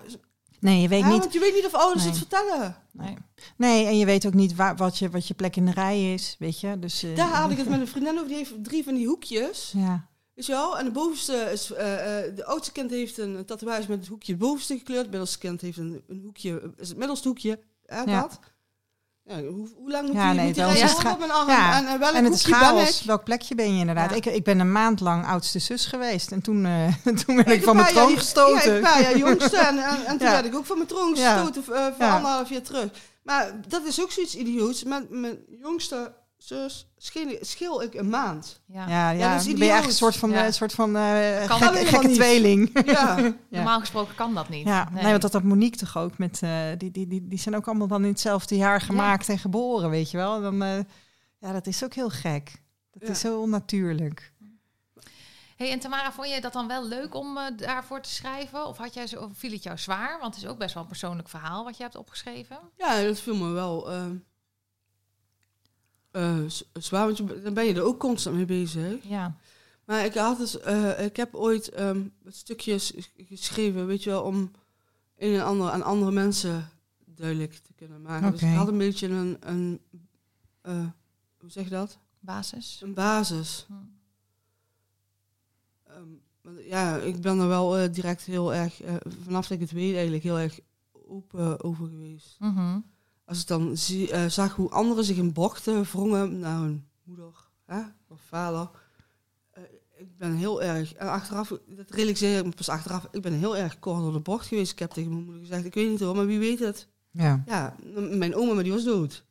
Nee, 0.60 0.82
je 0.82 0.88
weet 0.88 1.00
Ja, 1.00 1.10
niet. 1.10 1.20
Want 1.20 1.34
je 1.34 1.40
weet 1.40 1.54
niet 1.54 1.66
of 1.66 1.74
ouders 1.74 2.04
Nee. 2.04 2.10
het 2.14 2.18
vertellen. 2.22 2.76
Nee. 2.92 3.18
Nee, 3.58 3.86
en 3.86 3.98
je 3.98 4.06
weet 4.06 4.26
ook 4.26 4.34
niet 4.34 4.56
waar, 4.56 4.76
wat, 4.76 4.98
je, 4.98 5.10
wat 5.10 5.28
je 5.28 5.34
plek 5.34 5.56
in 5.56 5.66
de 5.66 5.72
rij 5.72 6.14
is, 6.14 6.36
weet 6.40 6.60
je. 6.60 6.80
Dus, 6.80 7.04
eh, 7.04 7.16
Daar 7.16 7.28
had 7.28 7.52
ik 7.52 7.58
het 7.58 7.70
met 7.74 7.80
een 7.80 7.88
vriendin 7.88 8.14
over. 8.16 8.28
Die 8.28 8.36
heeft 8.38 8.54
drie 8.64 8.84
van 8.84 8.94
die 8.94 9.08
hoekjes. 9.08 9.74
Ja, 9.78 10.08
Weet 10.34 10.46
je 10.48 10.52
wel? 10.54 10.78
En 10.80 10.86
de 10.86 10.92
bovenste 10.92 11.50
is... 11.52 11.72
eh, 11.72 12.26
eh, 12.26 12.36
de 12.36 12.46
oudste 12.46 12.72
kind 12.72 12.90
heeft 12.92 13.18
een 13.18 13.46
tatoeage 13.46 13.86
met 13.90 14.00
het 14.00 14.08
hoekje 14.08 14.32
het 14.32 14.42
bovenste 14.42 14.78
gekleurd. 14.78 15.02
Het 15.02 15.10
middelste 15.10 15.38
kind 15.38 15.62
heeft 15.62 15.78
een, 15.78 16.04
een 16.08 16.22
hoekje... 16.24 16.74
Is 16.78 16.90
het 16.90 16.98
middelste 16.98 17.28
hoekje. 17.28 17.60
Ja. 17.86 18.06
dat. 18.06 18.40
Ja, 19.30 19.42
hoe, 19.42 19.68
hoe 19.78 19.92
lang 19.92 20.08
moet 20.08 20.16
Ja, 20.16 20.32
die, 20.32 20.40
nee, 20.40 20.66
moet 20.66 20.76
is 20.76 20.96
op 20.96 21.20
mijn 21.20 21.32
arm? 21.32 21.50
Ja, 21.50 21.78
En, 21.78 21.88
en 21.88 22.00
welk 22.00 22.14
en 22.14 22.24
het 22.24 22.34
is 22.34 22.44
ben 22.44 22.54
chaos. 22.54 23.00
ik? 23.00 23.06
Welk 23.06 23.24
plekje 23.24 23.56
ben 23.56 23.74
je 23.74 23.80
inderdaad? 23.80 24.10
Ja. 24.10 24.16
Ik, 24.16 24.26
ik 24.26 24.44
ben 24.44 24.60
een 24.60 24.72
maand 24.72 25.00
lang 25.00 25.26
oudste 25.26 25.60
zus 25.60 25.86
geweest. 25.86 26.32
En 26.32 26.42
toen, 26.42 26.66
eh, 26.66 26.94
toen 27.26 27.36
werd 27.36 27.52
ik 27.52 27.64
van 27.64 27.76
mijn 27.76 27.94
troon 27.94 28.18
gestoten. 28.18 28.74
Ja, 28.74 28.82
paar 28.82 29.02
jaar 29.02 29.18
jongste. 29.18 29.58
En, 29.58 29.78
en, 29.78 30.06
en 30.06 30.18
toen 30.18 30.32
werd 30.38 30.46
ik 30.46 30.56
ook 30.56 30.66
van 30.66 30.78
mijn 30.78 30.90
troon 30.90 31.16
gestoten 31.16 31.64
eh, 31.64 31.86
voor 31.98 32.06
anderhalf 32.06 32.50
jaar 32.50 32.62
terug. 32.62 32.92
Maar 33.24 33.52
dat 33.68 33.86
is 33.86 34.02
ook 34.02 34.12
zoiets 34.12 34.36
idioots. 34.36 34.84
Mijn 34.84 35.38
jongste 35.62 36.14
zus 36.44 36.88
scheel, 36.98 37.38
scheel 37.42 37.84
ik 37.84 37.94
een 37.94 38.10
maand. 38.10 38.62
Ja. 38.66 38.88
Ja, 38.88 39.10
ja, 39.10 39.32
dat 39.32 39.40
is 39.40 39.46
dan 39.48 39.54
ben 39.58 39.66
je 39.66 39.72
eigenlijk 39.72 39.86
een 39.86 40.06
soort 40.12 40.16
van, 40.16 40.30
Ja. 40.30 40.46
eh, 40.46 40.52
soort 40.52 40.74
van 40.74 40.96
eh, 40.96 41.48
Kan 41.48 41.60
gekke 41.62 42.08
niet. 42.08 42.16
tweeling. 42.16 42.82
Ja. 42.86 43.18
Ja. 43.20 43.34
Normaal 43.50 43.80
gesproken 43.80 44.16
kan 44.16 44.34
dat 44.36 44.50
niet. 44.50 44.68
Ja, 44.68 44.90
nee. 44.92 45.04
want 45.04 45.22
dat 45.22 45.34
had 45.34 45.44
Monique 45.44 45.78
toch 45.78 45.98
ook 45.98 46.18
met, 46.18 46.40
eh, 46.44 46.52
die, 46.78 46.92
die, 46.92 47.08
die, 47.08 47.28
die 47.28 47.40
zijn 47.40 47.56
ook 47.56 47.68
allemaal 47.68 47.88
dan 47.88 48.04
in 48.04 48.10
hetzelfde 48.10 48.56
jaar 48.56 48.82
gemaakt 48.82 49.30
en 49.30 49.40
geboren, 49.40 49.90
weet 49.90 50.12
je 50.12 50.18
wel. 50.18 50.36
En 50.36 50.42
Dan, 50.42 50.62
eh, 50.64 50.80
ja, 51.40 51.52
dat 51.52 51.68
is 51.68 51.84
ook 51.84 51.94
heel 51.94 52.10
gek. 52.10 52.52
Dat 52.92 53.02
Ja. 53.08 53.10
is 53.10 53.20
zo 53.20 53.42
onnatuurlijk. 53.42 54.34
Hey, 55.56 55.72
en 55.72 55.80
Tamara, 55.80 56.12
vond 56.12 56.30
je 56.30 56.42
dat 56.42 56.54
dan 56.54 56.68
wel 56.68 56.88
leuk 56.88 57.16
om 57.16 57.38
daarvoor 57.56 58.02
te 58.02 58.10
schrijven? 58.10 58.66
Of, 58.68 58.78
had 58.78 58.94
jij 58.94 59.08
zo, 59.08 59.20
of 59.20 59.30
viel 59.34 59.52
het 59.52 59.64
jou 59.64 59.78
zwaar? 59.78 60.20
Want 60.22 60.36
het 60.36 60.44
is 60.44 60.50
ook 60.50 60.58
best 60.58 60.74
wel 60.74 60.84
een 60.84 60.90
persoonlijk 60.90 61.30
verhaal 61.30 61.64
wat 61.64 61.78
je 61.78 61.84
hebt 61.84 61.96
opgeschreven. 61.96 62.60
Ja, 62.78 63.02
dat 63.02 63.20
viel 63.20 63.36
me 63.36 63.50
wel 63.52 63.92
eh, 63.92 64.06
eh, 66.12 66.44
zwaar, 66.74 67.06
want 67.06 67.44
dan 67.44 67.54
ben 67.54 67.66
je 67.66 67.74
er 67.74 67.84
ook 67.84 68.00
constant 68.00 68.36
mee 68.36 68.46
bezig. 68.46 69.04
Ja. 69.04 69.38
Maar 69.86 70.06
ik, 70.06 70.14
had 70.14 70.38
dus, 70.38 70.60
eh, 70.60 71.06
ik 71.06 71.16
heb 71.16 71.36
ooit 71.36 71.70
ehm 71.70 72.08
stukjes 72.28 72.94
geschreven, 73.18 73.86
weet 73.86 74.04
je 74.04 74.10
wel, 74.10 74.24
om 74.24 74.52
een 75.18 75.34
en 75.34 75.46
ander 75.46 75.70
aan 75.70 75.84
andere 75.84 76.12
mensen 76.12 76.70
duidelijk 77.06 77.54
te 77.54 77.74
kunnen 77.74 78.02
maken. 78.02 78.32
Dus 78.32 78.42
ik 78.42 78.56
had 78.56 78.68
een 78.68 78.78
beetje 78.78 79.08
een, 79.08 79.38
een 79.40 79.82
eh, 80.62 80.88
hoe 81.40 81.52
zeg 81.52 81.64
je 81.64 81.70
dat? 81.70 82.00
Basis. 82.20 82.80
Een 82.84 82.94
basis. 82.94 83.66
Hm. 83.68 83.74
Ehm, 85.84 86.60
ja, 86.68 86.98
ik 86.98 87.22
ben 87.22 87.40
er 87.40 87.48
wel 87.48 87.92
direct 87.92 88.24
heel 88.24 88.54
erg, 88.54 88.82
vanaf 89.24 89.48
dat 89.48 89.58
ik 89.58 89.64
het 89.64 89.72
weet, 89.72 89.94
eigenlijk 89.94 90.24
heel 90.24 90.40
erg 90.40 90.60
open 90.92 91.64
over 91.64 91.88
geweest. 91.88 92.36
Mhm. 92.40 92.80
Als 93.30 93.42
ik 93.42 93.48
dan 93.48 93.78
zie, 93.78 94.12
eh, 94.12 94.26
zag 94.26 94.56
hoe 94.56 94.70
anderen 94.70 95.04
zich 95.04 95.18
in 95.18 95.34
bochten 95.34 95.84
wrongen 95.84 96.40
naar 96.40 96.60
hun 96.60 96.88
moeder 97.04 97.34
hè, 97.66 97.82
of 98.08 98.22
vader. 98.28 98.70
eh, 99.52 99.64
ik 99.98 100.18
ben 100.18 100.36
heel 100.36 100.62
erg, 100.62 100.94
en 100.94 101.08
achteraf, 101.10 101.50
dat 101.68 101.90
realiseer 101.90 102.38
ik 102.38 102.46
me 102.46 102.52
pas 102.52 102.70
achteraf, 102.70 103.08
ik 103.12 103.22
ben 103.22 103.34
heel 103.34 103.58
erg 103.58 103.80
kort 103.80 104.02
door 104.02 104.14
de 104.14 104.20
bocht 104.20 104.48
geweest. 104.48 104.72
Ik 104.72 104.80
heb 104.80 104.92
tegen 104.92 105.12
mijn 105.12 105.24
moeder 105.24 105.42
gezegd, 105.42 105.66
ik 105.66 105.74
weet 105.74 105.90
niet 105.90 106.00
hoor, 106.00 106.16
maar 106.16 106.26
wie 106.26 106.40
weet 106.40 106.60
het. 106.60 106.88
Ja. 107.12 107.44
Ja, 107.46 107.76
mijn 107.94 108.36
oma, 108.36 108.54
maar 108.54 108.64
die 108.64 108.74
was 108.74 108.84
dood. 108.84 109.24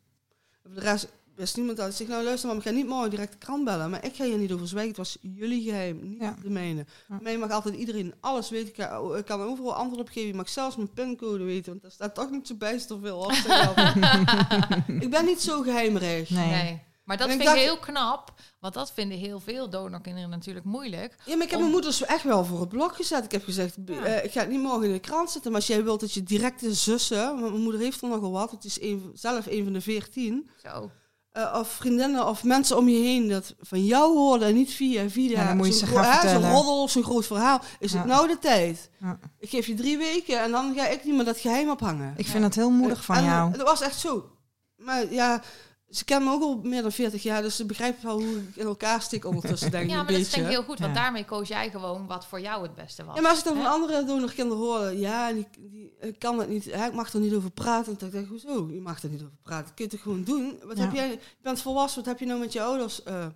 Voor 0.62 0.74
de 0.74 0.80
rest 0.80 1.12
wist 1.38 1.56
niemand 1.56 1.76
dat. 1.76 1.88
Ik 1.88 1.94
zeg, 1.96 2.06
nou 2.08 2.24
luister, 2.24 2.48
maar 2.48 2.56
ik 2.56 2.62
ga 2.62 2.70
niet 2.70 2.86
morgen 2.86 3.10
direct 3.10 3.32
de 3.32 3.38
krant 3.38 3.64
bellen. 3.64 3.90
Maar 3.90 4.04
ik 4.04 4.14
ga 4.16 4.24
hier 4.24 4.38
niet 4.38 4.52
over 4.52 4.68
zwijgen. 4.68 4.88
Het 4.90 4.98
was 4.98 5.18
jullie 5.20 5.62
geheim, 5.62 6.08
niet 6.08 6.20
Ja. 6.20 6.36
de 6.42 6.50
mijne. 6.50 6.86
Ja. 7.08 7.18
Mij 7.22 7.38
mag 7.38 7.50
altijd 7.50 7.74
iedereen 7.74 8.14
alles 8.20 8.50
weten. 8.50 8.68
Ik 8.68 8.74
kan, 8.74 9.16
ik 9.16 9.24
kan 9.24 9.42
overal 9.42 9.74
antwoord 9.74 10.00
op 10.00 10.08
geven. 10.08 10.28
Je 10.28 10.34
mag 10.34 10.48
zelfs 10.48 10.76
mijn 10.76 10.92
pincode 10.92 11.44
weten, 11.44 11.70
want 11.70 11.82
daar 11.82 11.90
staat 11.90 12.14
toch 12.14 12.30
niet 12.30 12.46
zo 12.46 12.54
bijster 12.54 12.98
veel 13.00 13.18
op. 13.18 13.32
ik 15.04 15.10
ben 15.10 15.24
niet 15.24 15.40
zo 15.40 15.62
geheimrijk. 15.62 16.30
Nee. 16.30 16.46
Nee. 16.50 16.86
Maar 17.04 17.16
dat 17.16 17.28
vind 17.28 17.40
ik 17.40 17.46
dacht- 17.46 17.58
heel 17.58 17.78
knap. 17.78 18.34
Want 18.60 18.74
dat 18.74 18.92
vinden 18.92 19.18
heel 19.18 19.40
veel 19.40 19.70
donorkinderen 19.70 20.30
natuurlijk 20.30 20.64
moeilijk. 20.66 21.16
Ja, 21.24 21.34
maar 21.36 21.44
ik 21.44 21.50
heb 21.50 21.52
Om- 21.54 21.58
mijn 21.60 21.70
moeders 21.72 22.04
echt 22.04 22.22
wel 22.22 22.44
voor 22.44 22.60
het 22.60 22.68
blok 22.68 22.94
gezet. 22.96 23.24
Ik 23.24 23.32
heb 23.32 23.44
gezegd, 23.44 23.76
Ja. 23.86 24.04
eh, 24.04 24.24
ik 24.24 24.32
ga 24.32 24.40
het 24.40 24.48
niet 24.50 24.60
morgen 24.60 24.84
in 24.86 24.92
de 24.92 24.98
krant 24.98 25.30
zetten. 25.30 25.50
Maar 25.52 25.60
als 25.60 25.68
jij 25.68 25.84
wilt 25.84 26.00
dat 26.00 26.12
je 26.12 26.22
directe 26.22 26.74
zussen... 26.74 27.24
Want 27.26 27.40
mijn 27.40 27.62
moeder 27.62 27.80
heeft 27.80 28.02
er 28.02 28.08
nogal 28.08 28.30
wat. 28.30 28.50
Het 28.50 28.64
is 28.64 28.80
een, 28.80 29.10
zelf 29.14 29.46
een 29.46 29.64
van 29.64 29.72
de 29.72 29.80
veertien. 29.80 30.50
Zo. 30.64 30.90
Eh, 31.38 31.58
of 31.58 31.68
vriendinnen 31.68 32.26
of 32.28 32.44
mensen 32.44 32.76
om 32.76 32.88
je 32.88 32.98
heen 33.02 33.28
dat 33.28 33.54
van 33.60 33.84
jou 33.84 34.16
hoorden 34.16 34.48
en 34.48 34.54
niet 34.54 34.72
via 34.72 35.10
via 35.10 35.30
Ja, 35.40 35.46
dan 35.46 35.56
moet 35.56 35.66
je 35.66 35.72
ze 35.72 35.86
gaan 35.86 36.28
zo'n 36.28 36.50
roddel 36.50 36.82
of 36.82 36.90
zo'n 36.90 37.02
groot 37.02 37.26
verhaal. 37.26 37.60
Is 37.78 37.92
Ja. 37.92 37.98
het 37.98 38.06
nou 38.06 38.28
de 38.28 38.38
tijd? 38.38 38.90
Ja. 39.00 39.18
Ik 39.38 39.48
geef 39.50 39.66
je 39.66 39.74
drie 39.74 39.98
weken 39.98 40.40
en 40.42 40.50
dan 40.50 40.74
ga 40.76 40.86
ik 40.86 41.04
niet 41.04 41.14
meer 41.14 41.24
dat 41.24 41.38
geheim 41.38 41.70
ophangen. 41.70 42.14
Ik 42.16 42.26
vind 42.26 42.44
het 42.44 42.54
heel 42.54 42.70
moedig 42.70 43.04
van 43.04 43.16
en, 43.16 43.24
jou. 43.24 43.50
Het 43.52 43.62
was 43.62 43.80
echt 43.80 43.98
zo. 43.98 44.30
Maar 44.76 45.12
ja, 45.12 45.42
ze 45.90 46.04
kennen 46.04 46.28
me 46.28 46.34
ook 46.34 46.42
al 46.42 46.60
meer 46.62 46.82
dan 46.82 46.92
40 46.92 47.22
jaar, 47.22 47.42
dus 47.42 47.56
ze 47.56 47.64
begrijpt 47.66 48.02
wel 48.02 48.20
hoe 48.22 48.36
ik 48.38 48.56
in 48.56 48.66
elkaar 48.66 49.02
stik 49.02 49.24
ondertussen, 49.24 49.70
denk 49.70 49.84
ik 49.84 49.90
Ja, 49.90 49.96
een 49.98 50.04
maar 50.04 50.12
dat 50.12 50.20
is 50.20 50.26
beetje. 50.26 50.36
denk 50.40 50.52
ik 50.52 50.56
heel 50.58 50.64
goed, 50.68 50.78
want 50.78 50.94
Ja. 50.94 51.00
daarmee 51.00 51.24
koos 51.24 51.48
jij 51.48 51.70
gewoon 51.70 52.06
wat 52.06 52.26
voor 52.26 52.40
jou 52.40 52.62
het 52.62 52.74
beste 52.74 53.04
was. 53.04 53.14
Ja, 53.14 53.20
maar 53.20 53.30
als 53.30 53.38
ik 53.38 53.44
dan 53.44 53.56
van 53.56 53.66
andere 53.66 54.04
donorkinderen 54.04 54.62
hoor, 54.62 54.92
ja, 54.92 55.32
die, 55.32 55.46
die 55.58 55.92
ik 56.00 56.18
kan 56.18 56.38
het 56.38 56.48
niet, 56.48 56.64
hè, 56.64 56.86
ik 56.86 56.92
mag 56.92 57.12
er 57.12 57.20
niet 57.20 57.34
over 57.34 57.50
praten. 57.50 57.98
Dan 57.98 58.10
denk 58.10 58.24
ik, 58.24 58.30
hoezo? 58.30 58.68
Je 58.72 58.80
mag 58.80 59.02
er 59.02 59.08
niet 59.08 59.22
over 59.22 59.36
praten. 59.42 59.74
Kun 59.74 59.84
je 59.84 59.90
het 59.90 60.00
gewoon 60.00 60.24
doen? 60.24 60.58
Wat 60.64 60.76
Ja. 60.76 60.84
heb 60.84 60.92
jij, 60.94 61.08
je 61.10 61.18
bent 61.42 61.60
volwassen, 61.62 61.98
wat 62.00 62.08
heb 62.10 62.18
je 62.18 62.26
nou 62.26 62.40
met 62.40 62.52
je 62.52 62.62
ouders? 62.62 63.02
eh? 63.02 63.26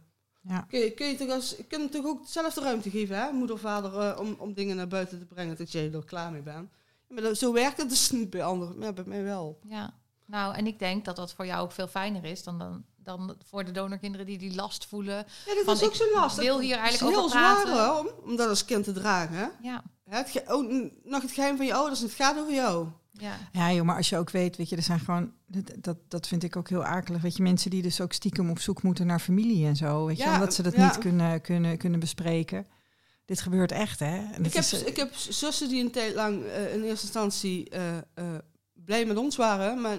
Ja. 0.49 0.61
kun, 0.69 0.79
je, 0.81 0.91
kun 0.91 1.07
je 1.07 1.15
toch 1.17 1.31
als, 1.31 1.57
kun 1.69 1.81
je 1.83 1.89
toch 1.89 2.05
ook 2.07 2.21
zelf 2.27 2.55
de 2.55 2.61
ruimte 2.61 2.91
geven, 2.91 3.17
hè? 3.17 3.33
moeder, 3.33 3.59
vader, 3.59 3.99
eh, 3.99 4.21
om, 4.21 4.35
om 4.39 4.53
dingen 4.55 4.77
naar 4.77 4.89
buiten 4.89 5.19
te 5.19 5.25
brengen 5.25 5.57
dat 5.57 5.73
jij 5.73 5.93
er 5.93 6.05
klaar 6.05 6.33
mee 6.33 6.43
bent. 6.43 6.71
Maar 7.09 7.23
dat, 7.23 7.39
zo 7.39 7.53
werkt 7.53 7.77
het 7.79 7.89
dus 7.89 8.11
niet 8.11 8.31
bij 8.31 8.43
anderen, 8.45 8.79
maar 8.79 8.93
bij 8.95 9.05
mij 9.07 9.23
wel. 9.23 9.59
Ja, 9.69 9.95
nou, 10.33 10.55
en 10.55 10.67
ik 10.67 10.79
denk 10.79 11.05
dat 11.05 11.17
dat 11.17 11.33
voor 11.35 11.47
jou 11.47 11.63
ook 11.63 11.73
veel 11.73 11.89
fijner 11.89 12.25
is 12.25 12.43
dan, 12.43 12.59
dan, 12.59 12.85
dan 12.97 13.37
voor 13.49 13.65
de 13.65 13.71
donorkinderen 13.71 14.27
die 14.27 14.39
die 14.39 14.55
last 14.55 14.87
voelen. 14.87 15.17
Ja, 15.47 15.55
dit 15.55 15.65
Van, 15.65 15.75
is 15.75 15.83
ook 15.83 15.91
ik 15.91 15.97
zo 15.97 16.05
lastig. 16.15 16.45
wil 16.45 16.61
hier 16.61 16.71
Het 16.71 16.79
is 16.79 16.85
eigenlijk 17.01 17.15
heel 17.17 17.25
over 17.25 17.39
zwaar 17.39 17.63
praten. 17.63 17.85
hoor, 17.87 17.99
om, 17.99 18.31
om 18.31 18.37
dat 18.37 18.49
als 18.49 18.65
kind 18.65 18.85
te 18.85 18.93
dragen. 18.93 19.37
Hè? 19.37 19.47
Ja, 19.63 19.83
Het, 20.09 20.31
ge- 20.31 20.45
oh, 20.47 20.91
nog 21.05 21.23
het 21.23 21.31
geheim 21.33 21.57
van 21.57 21.67
je 21.67 21.75
ouders, 21.75 22.01
het 22.01 22.13
gaat 22.13 22.39
over 22.39 22.55
jou. 22.55 22.87
ja. 23.13 23.39
Ja, 23.53 23.73
joh, 23.73 23.85
maar 23.87 23.97
als 23.97 24.09
je 24.09 24.17
ook 24.19 24.31
weet, 24.31 24.57
weet 24.57 24.69
je, 24.69 24.77
er 24.77 24.83
zijn 24.83 25.01
gewoon, 25.01 25.33
dat, 25.47 25.71
dat, 25.79 25.97
dat 26.09 26.27
vind 26.27 26.43
ik 26.43 26.57
ook 26.57 26.69
heel 26.69 26.85
akelig. 26.85 27.23
Weet 27.23 27.37
je, 27.37 27.43
mensen 27.43 27.71
die 27.71 27.83
dus 27.83 28.01
ook 28.01 28.13
stiekem 28.13 28.51
op 28.51 28.59
zoek 28.59 28.83
moeten 28.83 29.07
naar 29.07 29.21
familie 29.21 29.67
en 29.67 29.77
zo, 29.77 30.07
weet 30.07 30.17
je, 30.19 30.25
Ja, 30.25 30.35
omdat 30.35 30.55
ze 30.55 30.63
dat 30.63 30.75
ja. 30.75 30.85
niet 30.85 30.99
kunnen, 30.99 31.41
kunnen, 31.41 31.79
kunnen 31.79 32.01
bespreken. 32.01 32.67
Dit 33.25 33.41
gebeurt 33.41 33.73
echt, 33.73 33.99
hè? 33.99 34.17
En 34.33 34.45
Ik 34.45 34.53
heb, 34.53 34.63
is, 34.63 34.73
eh, 34.83 34.87
ik 34.87 34.97
heb 34.97 35.15
zussen 35.15 35.69
die 35.69 35.85
een 35.85 35.91
tijd 35.91 36.15
lang 36.15 36.45
eh, 36.45 36.75
in 36.75 36.83
eerste 36.83 37.05
instantie 37.05 37.69
eh, 37.71 37.97
eh, 37.97 38.03
blij 38.85 39.07
met 39.07 39.17
ons 39.17 39.37
waren, 39.37 39.81
maar 39.81 39.99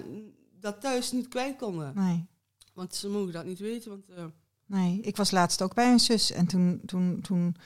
dat 0.60 0.80
thuis 0.80 1.12
niet 1.12 1.28
kwijt 1.28 1.56
konden. 1.56 1.92
Nee, 1.94 2.26
Want 2.74 2.94
ze 2.94 3.08
mogen 3.08 3.32
dat 3.32 3.44
niet 3.44 3.58
weten. 3.58 3.90
Want, 3.90 4.08
eh, 4.08 4.24
nee. 4.66 5.00
Ik 5.00 5.16
was 5.16 5.30
laatst 5.30 5.62
ook 5.62 5.74
bij 5.74 5.92
een 5.92 6.00
zus 6.00 6.30
en 6.32 6.46
toen, 6.46 6.80
toen, 6.86 7.20
toen 7.20 7.56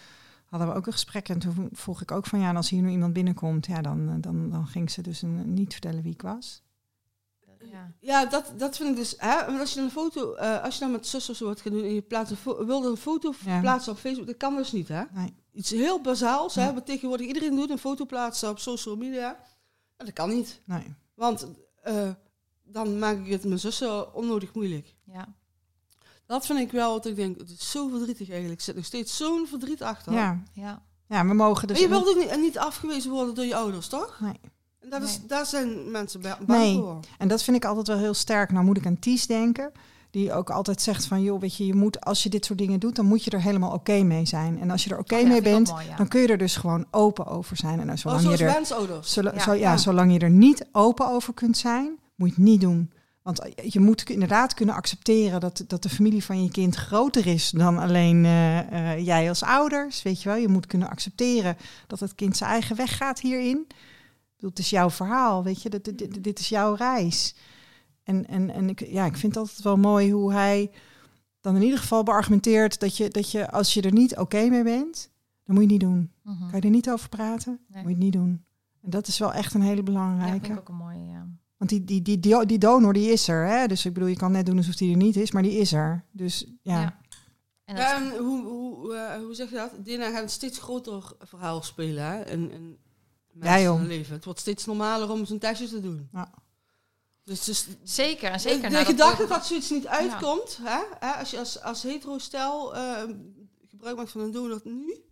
hadden 0.44 0.68
we 0.68 0.74
ook 0.74 0.86
een 0.86 0.92
gesprek 0.92 1.28
en 1.28 1.38
toen 1.38 1.68
vroeg 1.72 2.00
ik 2.02 2.10
ook 2.10 2.26
van 2.26 2.40
ja, 2.40 2.52
als 2.54 2.68
hier 2.70 2.82
nu 2.82 2.90
iemand 2.90 3.12
binnenkomt, 3.12 3.66
ja, 3.66 3.80
dan, 3.82 4.08
eh, 4.08 4.14
dan, 4.20 4.50
dan 4.50 4.66
ging 4.66 4.90
ze 4.90 5.02
dus 5.02 5.22
een, 5.22 5.54
niet 5.54 5.72
vertellen 5.72 6.02
wie 6.02 6.12
ik 6.12 6.22
was. 6.22 6.62
ja. 7.72 7.92
ja, 8.00 8.26
dat, 8.26 8.52
dat 8.56 8.76
vind 8.76 8.88
ik 8.90 8.96
dus. 8.96 9.14
Hè, 9.18 9.34
als 9.46 9.68
je 9.70 9.74
dan 9.76 9.84
een 9.84 9.90
foto, 9.90 10.34
eh, 10.34 10.62
als 10.62 10.74
je 10.74 10.80
dan 10.80 10.90
met 10.90 11.06
zussen 11.06 11.36
zo 11.36 11.44
wat 11.46 11.60
gaat 11.60 11.72
doen 11.72 11.82
en 11.82 11.94
je 11.94 12.02
plaatst 12.02 12.30
een 12.30 12.36
fo- 12.38 12.66
wilde 12.66 12.88
een 12.88 12.96
foto 12.96 13.32
Ja. 13.44 13.60
plaatsen 13.60 13.92
op 13.92 13.98
Facebook, 13.98 14.26
dat 14.26 14.36
kan 14.36 14.56
dus 14.56 14.72
niet, 14.72 14.88
hè? 14.88 15.02
Nee. 15.12 15.34
Iets 15.52 15.70
heel 15.70 16.00
bazaals, 16.00 16.54
Ja. 16.54 16.62
hè, 16.62 16.74
wat 16.74 16.86
tegenwoordig 16.86 17.26
iedereen 17.26 17.56
doet, 17.56 17.70
een 17.70 17.78
foto 17.78 18.06
plaatsen 18.06 18.50
op 18.50 18.58
social 18.58 18.96
media. 18.96 19.38
Ja, 19.98 20.04
dat 20.04 20.12
kan 20.12 20.28
niet. 20.28 20.60
Nee. 20.64 20.94
Want 21.18 21.46
eh, 21.82 22.08
dan 22.62 22.98
maak 22.98 23.18
ik 23.18 23.30
het 23.30 23.44
mijn 23.44 23.58
zussen 23.58 24.14
onnodig 24.14 24.54
moeilijk. 24.54 24.94
ja. 25.04 25.36
Dat 26.26 26.46
vind 26.46 26.58
ik 26.58 26.70
wel 26.72 26.92
wat 26.92 27.06
ik 27.06 27.16
denk, 27.16 27.38
het 27.38 27.50
is 27.50 27.70
zo 27.70 27.88
verdrietig 27.88 28.28
eigenlijk. 28.30 28.58
Er 28.58 28.64
zit 28.64 28.74
nog 28.76 28.84
steeds 28.84 29.16
zo'n 29.16 29.46
verdriet 29.46 29.82
achter. 29.82 30.12
Ja. 30.12 30.42
ja. 30.52 30.82
ja, 31.08 31.26
we 31.26 31.34
mogen 31.34 31.68
dus... 31.68 31.80
maar 31.80 31.88
je 31.88 31.94
wilt 32.04 32.08
ook 32.16 32.30
niet, 32.30 32.40
niet 32.40 32.58
afgewezen 32.58 33.10
worden 33.10 33.34
door 33.34 33.44
je 33.44 33.54
ouders, 33.56 33.88
toch? 33.88 34.20
Nee. 34.20 34.40
En 34.80 34.90
dat 34.90 35.02
is, 35.02 35.20
daar 35.26 35.46
zijn 35.46 35.90
mensen 35.90 36.20
ba- 36.20 36.38
bang 36.46 36.60
Nee. 36.60 36.76
voor. 36.76 37.00
En 37.18 37.28
dat 37.28 37.42
vind 37.42 37.56
ik 37.56 37.64
altijd 37.64 37.86
wel 37.86 37.98
heel 37.98 38.14
sterk. 38.14 38.52
Nou 38.52 38.64
moet 38.64 38.76
ik 38.76 38.86
aan 38.86 38.98
Ties 38.98 39.26
denken. 39.26 39.72
Die 40.10 40.32
ook 40.32 40.50
altijd 40.50 40.82
zegt 40.82 41.04
van, 41.06 41.22
joh, 41.22 41.40
weet 41.40 41.56
je, 41.56 41.66
je 41.66 41.74
moet, 41.74 42.00
als 42.00 42.22
je 42.22 42.28
dit 42.28 42.44
soort 42.44 42.58
dingen 42.58 42.80
doet, 42.80 42.96
dan 42.96 43.04
moet 43.06 43.24
je 43.24 43.30
er 43.30 43.42
helemaal 43.42 43.72
oké 43.72 44.02
mee 44.02 44.26
zijn. 44.26 44.60
En 44.60 44.70
als 44.70 44.84
je 44.84 44.90
er 44.90 44.98
oké 44.98 45.14
Oh 45.14 45.20
ja, 45.20 45.26
mee 45.28 45.42
bent, 45.42 45.70
mooi, 45.70 45.86
ja. 45.86 45.96
dan 45.96 46.08
kun 46.08 46.20
je 46.20 46.26
er 46.28 46.38
dus 46.38 46.56
gewoon 46.56 46.86
open 46.90 47.26
over 47.26 47.56
zijn. 47.56 47.80
En 47.80 47.86
nou, 47.86 47.90
Oh, 47.90 47.96
zolang, 47.98 48.20
zoals 48.20 48.38
je 48.38 48.44
er, 48.44 48.52
wensouders. 48.52 49.12
zola- 49.12 49.32
Ja. 49.34 49.40
zo, 49.40 49.52
ja, 49.54 49.76
zolang 49.76 50.12
je 50.12 50.18
er 50.18 50.30
niet 50.30 50.66
open 50.72 51.08
over 51.08 51.34
kunt 51.34 51.56
zijn, 51.56 51.98
moet 52.14 52.28
je 52.28 52.34
het 52.34 52.44
niet 52.44 52.60
doen. 52.60 52.90
Want 53.22 53.42
je 53.72 53.80
moet 53.80 54.10
inderdaad 54.10 54.54
kunnen 54.54 54.74
accepteren 54.74 55.40
dat, 55.40 55.64
dat 55.66 55.82
de 55.82 55.88
familie 55.88 56.24
van 56.24 56.42
je 56.42 56.50
kind 56.50 56.74
groter 56.74 57.26
is 57.26 57.50
dan 57.50 57.78
alleen 57.78 58.24
eh, 58.24 58.58
eh, 58.92 59.04
jij 59.06 59.28
als 59.28 59.42
ouders. 59.42 60.02
Weet 60.02 60.22
je 60.22 60.28
wel, 60.28 60.38
je 60.38 60.48
moet 60.48 60.66
kunnen 60.66 60.88
accepteren 60.90 61.56
dat 61.86 62.00
het 62.00 62.14
kind 62.14 62.36
zijn 62.36 62.50
eigen 62.50 62.76
weg 62.76 62.96
gaat 62.96 63.20
hierin. 63.20 63.66
Het 64.38 64.58
is 64.58 64.70
jouw 64.70 64.90
verhaal, 64.90 65.42
weet 65.44 65.62
je, 65.62 65.68
dit- 65.68 66.24
dit 66.24 66.38
is 66.38 66.48
jouw 66.48 66.74
reis. 66.74 67.34
En, 68.08 68.26
en, 68.26 68.50
en 68.50 68.68
ik, 68.68 68.80
ja, 68.86 69.04
ik 69.04 69.16
vind 69.16 69.34
het 69.34 69.36
altijd 69.42 69.62
wel 69.62 69.76
mooi 69.76 70.12
hoe 70.12 70.32
hij 70.32 70.70
dan 71.40 71.56
in 71.56 71.62
ieder 71.62 71.78
geval 71.78 72.02
beargumenteert 72.02 72.80
dat 72.80 72.96
je, 72.96 73.08
dat 73.08 73.30
je 73.30 73.50
als 73.50 73.74
je 73.74 73.82
er 73.82 73.92
niet 73.92 74.16
oké 74.16 74.48
mee 74.48 74.62
bent, 74.62 75.10
dan 75.44 75.54
moet 75.54 75.64
je 75.64 75.72
het 75.74 75.82
niet 75.82 75.90
doen. 75.92 76.10
Mhm. 76.22 76.38
Kan 76.50 76.60
je 76.60 76.66
er 76.66 76.70
niet 76.70 76.90
over 76.90 77.08
praten, 77.08 77.60
Nee. 77.68 77.82
moet 77.82 77.90
je 77.90 77.94
het 77.96 78.04
niet 78.04 78.12
doen. 78.12 78.44
En 78.82 78.90
dat 78.90 79.06
is 79.06 79.18
wel 79.18 79.32
echt 79.32 79.54
een 79.54 79.60
hele 79.60 79.76
Ja, 79.76 79.82
belangrijke. 79.82 80.40
vind 80.46 80.52
ik 80.52 80.58
ook 80.58 80.68
een 80.68 80.74
mooie, 80.74 81.04
ja. 81.06 81.26
Want 81.56 81.70
die, 81.70 81.84
die, 81.84 82.02
die, 82.02 82.20
die, 82.20 82.46
die 82.46 82.58
donor 82.58 82.92
die 82.92 83.10
is 83.12 83.28
er. 83.28 83.46
Hè? 83.46 83.66
Dus 83.66 83.84
ik 83.84 83.92
bedoel, 83.92 84.08
je 84.08 84.16
kan 84.16 84.32
net 84.32 84.46
doen 84.46 84.56
alsof 84.56 84.74
die 84.74 84.90
er 84.90 84.96
niet 84.96 85.16
is, 85.16 85.30
maar 85.30 85.42
die 85.42 85.58
is 85.58 85.72
er. 85.72 86.04
Dus 86.10 86.46
ja. 86.62 86.80
Ja. 86.80 86.98
En 87.64 87.74
dat- 87.76 87.84
Ja, 87.84 87.96
en 87.96 88.16
hoe, 88.24 88.44
hoe, 88.46 88.94
eh, 88.94 89.22
hoe 89.22 89.34
zeg 89.34 89.50
je 89.50 89.56
dat? 89.56 89.70
DNA 89.84 90.10
gaat 90.10 90.22
een 90.22 90.28
steeds 90.28 90.58
groter 90.58 91.12
verhaal 91.20 91.62
spelen 91.62 92.04
hè? 92.04 92.22
joh. 93.62 93.78
hun 93.78 93.86
leven. 93.86 94.14
Het 94.14 94.24
wordt 94.24 94.40
steeds 94.40 94.64
normaler 94.66 95.10
om 95.10 95.24
zo'n 95.24 95.38
testje 95.38 95.68
te 95.68 95.80
doen. 95.80 96.08
Ja. 96.12 96.30
Dus, 97.28 97.44
dus 97.44 97.66
zeker, 97.82 98.30
en 98.30 98.40
zeker 98.40 98.70
de, 98.70 98.78
de 98.78 98.84
gedachte 98.84 99.26
dat 99.26 99.46
zoiets 99.46 99.70
niet 99.70 99.86
uitkomt, 99.86 100.58
hè? 100.62 100.80
Hè? 100.98 101.12
als 101.12 101.30
je 101.30 101.38
als, 101.38 101.62
als 101.62 101.82
hetero 101.82 102.18
stel 102.18 102.74
eh, 102.74 103.02
gebruik 103.68 103.96
maakt 103.96 104.10
van 104.10 104.20
een 104.20 104.30
donor 104.30 104.60
nu, 104.64 105.04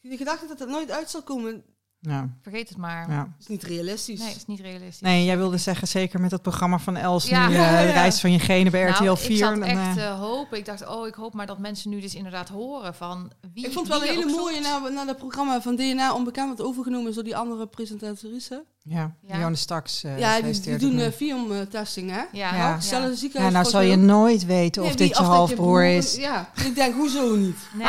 de 0.00 0.16
gedachte 0.16 0.46
dat 0.46 0.58
het 0.58 0.68
nooit 0.68 0.90
uit 0.90 1.10
zal 1.10 1.22
komen, 1.22 1.64
Ja. 2.04 2.28
Vergeet 2.42 2.68
het 2.68 2.78
maar. 2.78 3.10
ja. 3.10 3.28
is 3.40 3.46
niet 3.46 3.62
realistisch. 3.62 4.20
Nee, 4.20 4.34
is 4.34 4.46
niet 4.46 4.60
realistisch. 4.60 5.00
Nee, 5.00 5.24
jij 5.24 5.36
wilde 5.36 5.56
zeggen, 5.58 5.88
zeker 5.88 6.20
met 6.20 6.30
dat 6.30 6.42
programma 6.42 6.78
van 6.78 6.96
Els, 6.96 7.28
Ja. 7.28 7.48
nu, 7.48 7.54
eh, 7.54 7.60
de 7.60 7.86
ja. 7.86 7.92
reis 7.92 8.20
van 8.20 8.32
je 8.32 8.38
genen 8.38 8.72
bij 8.72 8.82
Nou, 8.90 8.92
RTL 9.08 9.14
4. 9.24 9.30
ik 9.30 9.36
zat 9.36 9.50
dan, 9.54 9.62
echt 9.62 9.96
eh, 9.96 10.06
eh, 10.06 10.18
hopen. 10.18 10.58
Ik 10.58 10.64
dacht, 10.64 10.86
oh, 10.88 11.06
ik 11.06 11.14
hoop 11.14 11.34
maar 11.34 11.46
dat 11.46 11.58
mensen 11.58 11.90
nu 11.90 12.00
dus 12.00 12.14
inderdaad 12.14 12.48
horen 12.48 12.94
van 12.94 13.30
wie. 13.54 13.66
Ik 13.66 13.72
vond 13.72 13.88
het 13.88 13.98
wel 13.98 14.08
een 14.08 14.14
hele 14.16 14.36
mooie 14.36 14.60
na, 14.60 14.88
na 14.88 15.04
dat 15.04 15.16
programma 15.16 15.60
van 15.60 15.76
DNA 15.76 16.14
Onbekend, 16.14 16.48
wat 16.58 16.66
overgenomen 16.66 17.08
is 17.08 17.14
door 17.14 17.24
die 17.24 17.36
andere 17.36 17.66
presentatrice. 17.66 18.64
ja, 18.82 19.14
Ja. 19.26 19.36
Dionne 19.36 19.56
Staks. 19.56 20.04
eh, 20.04 20.18
ja, 20.18 20.40
die, 20.40 20.76
doen 20.76 20.96
het 20.96 21.12
uh, 21.12 21.16
filmtesting, 21.16 22.10
hè? 22.10 22.16
Ja, 22.16 22.26
Ja. 22.32 22.56
ja. 22.56 22.80
Stellen 22.80 23.10
ja, 23.10 23.14
ziekenhuis. 23.16 23.52
nou 23.52 23.64
zal 23.66 23.80
je 23.80 23.96
nooit 23.96 24.44
weten 24.46 24.82
of 24.82 24.88
Nee, 24.88 24.96
dit 24.96 25.16
je 25.16 25.22
halfbroer 25.22 25.84
is. 25.84 26.16
Ja, 26.16 26.50
ik 26.64 26.74
denk, 26.74 26.94
hoezo 26.94 27.36
niet? 27.36 27.56
Nee. 27.74 27.86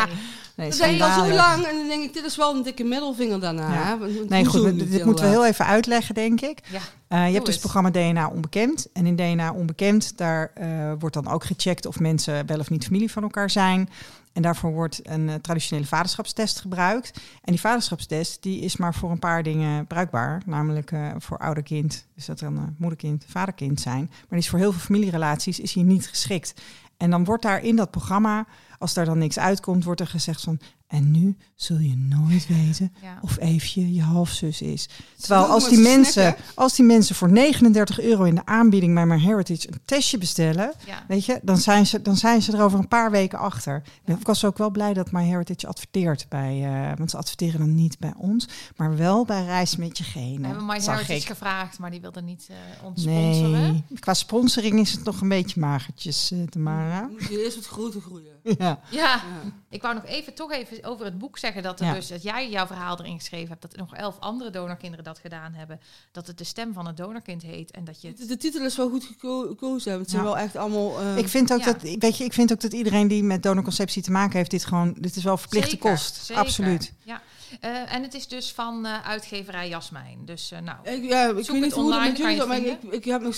Nee, 0.56 0.72
denk 0.72 0.96
ik 0.96 1.02
al 1.02 1.26
zo 1.26 1.32
lang 1.34 1.66
en 1.66 1.76
dan 1.76 1.88
denk 1.88 2.04
ik, 2.04 2.14
dit 2.14 2.26
is 2.26 2.36
wel 2.36 2.56
een 2.56 2.64
dikke 2.64 2.84
middelvinger 2.84 3.40
daarna. 3.40 3.74
Ja. 3.74 3.98
Nee, 4.28 4.46
goed, 4.46 4.64
dit, 4.64 4.92
dit 4.92 5.06
moeten 5.06 5.26
we 5.26 5.32
heel 5.32 5.46
even 5.46 5.66
uitleggen, 5.66 6.16
denk 6.16 6.42
ik. 6.42 6.60
Ja. 6.72 6.80
Eh, 7.08 7.28
je 7.28 7.34
hebt 7.34 7.46
dus 7.46 7.54
het 7.54 7.64
programma 7.64 7.90
DNA 7.90 8.28
Onbekend. 8.28 8.88
En 8.94 9.06
in 9.06 9.16
DNA 9.16 9.52
Onbekend, 9.52 10.18
daar 10.18 10.52
eh, 10.54 10.92
wordt 11.00 11.16
dan 11.16 11.28
ook 11.28 11.44
gecheckt 11.44 11.86
of 11.86 12.00
mensen 12.00 12.46
wel 12.48 12.60
of 12.60 12.70
niet 12.70 12.86
familie 12.86 13.12
van 13.12 13.24
elkaar 13.24 13.50
zijn. 13.50 13.90
En 14.34 14.42
daarvoor 14.42 14.72
wordt 14.72 15.00
een 15.04 15.30
eh, 15.30 15.36
traditionele 15.36 15.88
vaderschapstest 15.88 16.60
gebruikt. 16.60 17.22
En 17.44 17.52
die 17.52 17.60
vaderschapstest 17.60 18.44
die 18.44 18.60
is 18.60 18.78
maar 18.78 18.94
voor 18.94 19.12
een 19.12 19.20
paar 19.20 19.44
dingen 19.44 19.88
bruikbaar. 19.88 20.42
Namelijk 20.46 20.92
eh, 20.92 21.12
voor 21.18 21.38
ouderkind, 21.38 22.06
dus 22.16 22.26
dat 22.26 22.40
dan 22.40 22.76
moederkind, 22.78 23.26
vaderkind 23.28 23.82
zijn. 23.82 24.06
Maar 24.10 24.26
die 24.30 24.40
is 24.40 24.50
voor 24.50 24.60
heel 24.60 24.72
veel 24.72 24.82
familierelaties 24.82 25.60
is 25.60 25.74
hier 25.74 25.84
niet 25.84 26.08
geschikt. 26.08 26.54
En 26.98 27.10
dan 27.10 27.24
wordt 27.24 27.44
daar 27.44 27.64
in 27.64 27.76
dat 27.76 27.92
programma, 27.92 28.46
als 28.78 28.94
daar 28.94 29.06
dan 29.06 29.18
niks 29.18 29.40
uitkomt, 29.40 29.84
wordt 29.84 30.00
er 30.02 30.08
gezegd 30.08 30.42
van... 30.42 30.60
En 30.88 31.12
nu 31.12 31.38
zul 31.56 31.78
je 31.78 31.98
nooit 31.98 32.48
weten 32.66 32.94
Ja. 33.02 33.18
of 33.22 33.38
Eefje 33.40 33.94
je 33.94 34.02
halfzus 34.02 34.62
is. 34.62 34.90
Terwijl 35.20 35.46
als 35.46 35.70
die, 35.70 35.78
mensen, 35.80 36.36
als 36.56 36.76
die 36.76 36.86
mensen 36.86 37.16
voor 37.16 37.32
39 37.32 38.00
euro 38.00 38.24
in 38.24 38.36
de 38.36 38.46
aanbieding 38.46 38.94
bij 38.94 39.06
MyHeritage 39.06 39.68
een 39.72 39.80
testje 39.86 40.18
bestellen, 40.18 40.74
Ja. 40.86 41.04
weet 41.08 41.26
je, 41.26 41.40
dan 41.44 41.58
zijn 41.58 41.86
ze, 41.86 42.02
dan 42.02 42.18
zijn 42.18 42.42
ze 42.42 42.52
er 42.52 42.64
over 42.64 42.80
een 42.80 42.88
paar 42.88 43.12
weken 43.12 43.40
achter. 43.40 43.82
Ik 44.06 44.26
was 44.28 44.46
ook 44.46 44.58
wel 44.58 44.70
blij 44.72 44.94
dat 44.94 45.12
MyHeritage 45.12 45.68
adverteert 45.68 46.26
bij, 46.30 46.64
eh, 46.64 46.98
want 46.98 47.10
ze 47.12 47.18
adverteren 47.18 47.60
dan 47.60 47.76
niet 47.76 48.00
bij 48.00 48.14
ons, 48.18 48.48
maar 48.76 48.98
wel 48.98 49.26
bij 49.26 49.46
Reis 49.46 49.76
met 49.76 49.98
je 49.98 50.04
We 50.04 50.10
genen. 50.10 50.46
hebben 50.46 50.66
My 50.66 50.80
zag 50.80 50.94
Heritage 50.96 51.20
ik. 51.20 51.26
gevraagd, 51.28 51.80
maar 51.80 51.92
die 51.92 52.02
wilde 52.02 52.22
niet 52.22 52.48
eh 52.50 52.56
ons 52.86 53.02
sponsoren. 53.02 53.52
Nee, 53.72 53.84
qua 54.00 54.14
sponsoring 54.14 54.80
is 54.80 54.92
het 54.92 55.04
nog 55.04 55.22
een 55.22 55.30
beetje 55.30 55.60
magertjes, 55.60 56.32
eh 56.32 56.40
Tamara. 56.50 57.08
Moet 57.12 57.24
je 57.30 57.44
eerst 57.44 57.56
wat 57.56 57.66
groter 57.66 58.02
groeien. 58.02 58.33
Ja. 58.58 58.58
Ja, 58.58 58.80
Ja. 58.90 59.22
ik 59.70 59.82
wou 59.82 59.96
nog 59.96 60.06
even 60.06 60.34
toch 60.34 60.52
even 60.52 60.84
over 60.84 61.06
het 61.06 61.18
boek 61.18 61.38
zeggen 61.38 61.64
dat 61.64 61.80
er 61.80 61.86
Ja. 61.86 61.94
dus 61.94 62.08
dat 62.08 62.24
jij 62.24 62.50
jouw 62.50 62.68
verhaal 62.68 63.00
erin 63.00 63.20
geschreven 63.20 63.48
hebt, 63.50 63.62
dat 63.62 63.74
er 63.74 63.80
nog 63.80 63.96
elf 63.96 64.20
andere 64.20 64.50
donorkinderen 64.50 65.04
dat 65.06 65.20
gedaan 65.20 65.54
hebben, 65.54 65.80
dat 66.12 66.28
het 66.28 66.38
de 66.38 66.44
stem 66.44 66.74
van 66.74 66.88
het 66.88 66.98
donorkind 66.98 67.42
heet 67.42 67.72
en 67.72 67.84
dat 67.84 68.02
je 68.02 68.08
het 68.08 68.18
De, 68.18 68.26
de 68.26 68.38
titel 68.38 68.66
is 68.66 68.76
wel 68.78 68.90
goed 68.90 69.04
geko- 69.04 69.48
gekozen. 69.48 69.90
want 69.92 70.02
Het 70.02 70.10
zijn 70.10 70.24
Ja. 70.24 70.28
wel 70.30 70.38
echt 70.38 70.56
allemaal... 70.56 71.00
eh, 71.00 71.18
Ik 71.18 71.28
vind 71.28 71.54
ook 71.54 71.60
Ja. 71.60 71.66
dat, 71.66 71.82
weet 71.82 72.18
je, 72.18 72.24
ik 72.24 72.34
vind 72.34 72.52
ook 72.52 72.62
dat 72.62 72.74
iedereen 72.74 73.08
die 73.08 73.24
met 73.24 73.44
donorconceptie 73.44 74.02
te 74.04 74.12
maken 74.12 74.38
heeft, 74.38 74.52
dit 74.52 74.66
gewoon, 74.66 74.96
dit 75.00 75.16
is 75.16 75.24
wel 75.24 75.38
verplichte 75.38 75.70
Zeker, 75.70 75.90
kost. 75.90 76.16
zeker. 76.16 76.44
Absoluut. 76.44 76.94
Ja, 77.04 77.22
Eh, 77.60 77.94
en 77.94 78.04
het 78.04 78.14
is 78.14 78.28
dus 78.28 78.52
van 78.52 78.86
eh, 78.86 79.08
uitgeverij 79.08 79.70
Jasmijn. 79.70 80.26
Dus 80.26 80.52
eh, 80.52 80.60
nou, 80.60 80.78
Ik, 80.90 81.04
ja, 81.04 81.24
ik 81.30 81.30
Zoek 81.30 81.46
weet 81.46 81.54
niet 81.54 81.64
het 81.64 81.74
hoe 81.74 81.84
dat 81.84 81.84
online, 81.84 82.08
met 82.10 82.18
jullie 82.18 82.46
maar 82.46 82.56
het 82.58 82.84
ik, 82.84 82.92
ik 82.94 83.06
heb 83.06 83.22
nog... 83.22 83.36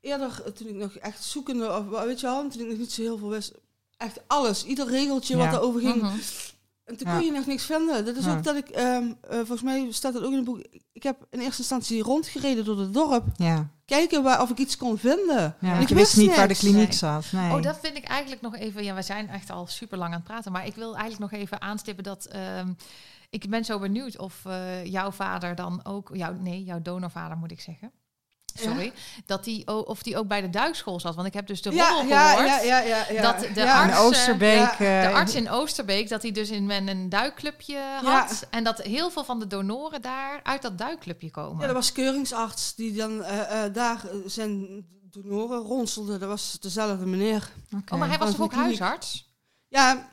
eerder, 0.00 0.52
toen 0.54 0.68
ik 0.68 0.74
nog 0.74 0.94
echt 0.94 1.22
zoekende... 1.24 1.76
Of, 1.76 2.04
weet 2.04 2.20
je 2.20 2.26
wel, 2.26 2.48
toen 2.48 2.60
ik 2.60 2.68
nog 2.68 2.78
niet 2.78 2.92
zo 2.92 3.02
heel 3.02 3.18
veel 3.18 3.28
wist... 3.28 3.52
Echt 3.98 4.20
alles, 4.26 4.64
ieder 4.64 4.86
regeltje 4.88 5.36
Ja. 5.36 5.44
wat 5.50 5.60
erover 5.60 5.80
ging... 5.80 6.02
mhm. 6.02 6.16
En 6.84 6.96
toen 6.96 7.08
Ja. 7.08 7.16
kon 7.16 7.24
je 7.26 7.32
nog 7.32 7.46
niks 7.46 7.64
vinden. 7.64 8.04
Dat 8.04 8.16
is 8.16 8.24
Ja. 8.24 8.36
ook 8.36 8.44
dat 8.44 8.56
ik, 8.56 8.68
ehm, 8.68 9.12
eh, 9.28 9.36
volgens 9.36 9.62
mij 9.62 9.86
staat 9.90 10.14
het 10.14 10.22
ook 10.22 10.30
in 10.30 10.36
het 10.36 10.44
boek. 10.44 10.62
Ik 10.92 11.02
heb 11.02 11.26
in 11.30 11.40
eerste 11.40 11.58
instantie 11.60 12.02
rondgereden 12.02 12.64
door 12.64 12.78
het 12.80 12.94
dorp. 12.94 13.24
Ja, 13.36 13.68
Kijken 13.84 14.22
waar, 14.22 14.42
of 14.42 14.50
ik 14.50 14.58
iets 14.58 14.76
kon 14.76 14.98
vinden. 14.98 15.56
ja. 15.60 15.74
En 15.74 15.80
ik 15.80 15.88
je 15.88 15.94
wist 15.94 16.16
niet 16.16 16.36
waar 16.36 16.48
de 16.48 16.54
kliniek 16.56 16.88
Nee. 16.88 16.92
zat. 16.92 17.24
Nee. 17.32 17.52
Oh, 17.52 17.62
dat 17.62 17.78
vind 17.82 17.96
ik 17.96 18.04
eigenlijk 18.04 18.40
nog 18.42 18.56
even. 18.56 18.84
Ja, 18.84 18.94
we 18.94 19.02
zijn 19.02 19.28
echt 19.28 19.50
al 19.50 19.66
super 19.66 19.98
lang 19.98 20.10
aan 20.12 20.18
het 20.18 20.28
praten. 20.28 20.52
Maar 20.52 20.66
ik 20.66 20.74
wil 20.74 20.96
eigenlijk 20.96 21.32
nog 21.32 21.40
even 21.40 21.60
aanstippen 21.60 22.04
dat. 22.04 22.24
ehm, 22.24 22.72
ik 23.30 23.50
ben 23.50 23.64
zo 23.64 23.78
benieuwd 23.78 24.18
of 24.18 24.40
eh, 24.44 24.84
jouw 24.84 25.10
vader 25.10 25.54
dan 25.54 25.80
ook. 25.84 26.10
Jouw, 26.12 26.32
nee, 26.32 26.64
jouw 26.64 26.82
donorvader 26.82 27.36
moet 27.36 27.50
ik 27.50 27.60
zeggen. 27.60 27.92
Sorry. 28.54 28.92
Dat 29.26 29.44
die, 29.44 29.66
of 29.86 30.02
die 30.02 30.16
ook 30.18 30.26
bij 30.28 30.40
de 30.40 30.50
duikschool 30.50 31.00
zat. 31.00 31.14
Want 31.14 31.26
ik 31.26 31.34
heb 31.34 31.46
dus 31.46 31.62
de 31.62 31.70
Ja, 31.70 31.88
roddel 31.90 32.08
ja, 32.08 32.28
gehoord. 32.30 32.48
ja, 32.48 32.60
ja, 32.60 32.78
ja, 32.78 33.04
ja. 33.10 33.22
Dat 33.22 33.40
de 33.54 33.60
ja. 33.60 33.80
arts- 33.82 33.92
in 33.98 34.04
Oosterbeek. 34.04 34.58
ja, 34.78 35.02
eh, 35.02 35.08
De 35.08 35.14
arts 35.16 35.34
in 35.34 35.50
Oosterbeek, 35.50 36.08
dat 36.08 36.22
hij 36.22 36.30
dus 36.32 36.50
in 36.50 36.66
men 36.66 36.88
een 36.88 37.08
duikclubje 37.08 37.78
had. 38.02 38.38
Ja. 38.40 38.46
En 38.50 38.64
dat 38.64 38.78
heel 38.78 39.10
veel 39.10 39.24
van 39.24 39.38
de 39.38 39.46
donoren 39.46 40.02
daar 40.02 40.40
uit 40.42 40.62
dat 40.62 40.78
duikclubje 40.78 41.30
komen. 41.30 41.60
Ja, 41.60 41.66
dat 41.66 41.74
was 41.74 41.92
keuringsarts 41.92 42.74
die 42.74 42.92
dan 42.94 43.22
eh, 43.24 43.64
eh, 43.64 43.72
daar 43.74 44.00
eh, 44.08 44.16
zijn 44.26 44.84
donoren 45.10 45.58
ronselde. 45.58 46.18
Dat 46.18 46.28
was 46.28 46.56
dezelfde 46.60 47.06
meneer. 47.06 47.48
oké. 47.76 47.92
oh, 47.94 47.98
maar 47.98 48.08
hij 48.08 48.18
was 48.18 48.30
toch 48.30 48.40
ook 48.40 48.52
huisarts? 48.52 49.26
Ja, 49.68 50.08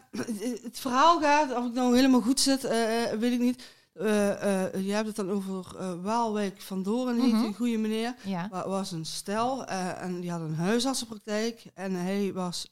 het 0.64 0.80
verhaal 0.80 1.20
gaat, 1.22 1.56
of 1.56 1.66
ik 1.66 1.74
nou 1.74 1.96
helemaal 1.96 2.22
goed 2.22 2.40
zit, 2.40 2.64
eh, 2.64 3.04
eh, 3.14 3.20
weet 3.20 3.32
ik 3.34 3.40
niet. 3.40 3.64
Eh, 4.00 4.64
eh, 4.66 4.86
je 4.86 4.92
hebt 4.94 5.08
het 5.08 5.16
dan 5.16 5.32
over 5.32 5.66
eh, 5.80 5.92
Waalwijk 6.02 6.62
van 6.62 6.84
Doren, 6.84 7.16
Mhm. 7.16 7.42
die 7.42 7.54
goede 7.56 7.78
meneer. 7.78 8.16
Ja. 8.24 8.48
Wa- 8.52 8.68
was 8.68 8.92
een 8.92 9.06
stel 9.06 9.66
en 9.66 10.20
die 10.22 10.32
had 10.32 10.42
een 10.42 10.56
huisartsenpraktijk 10.56 11.64
en 11.74 11.94
hij 11.94 12.32
was, 12.34 12.72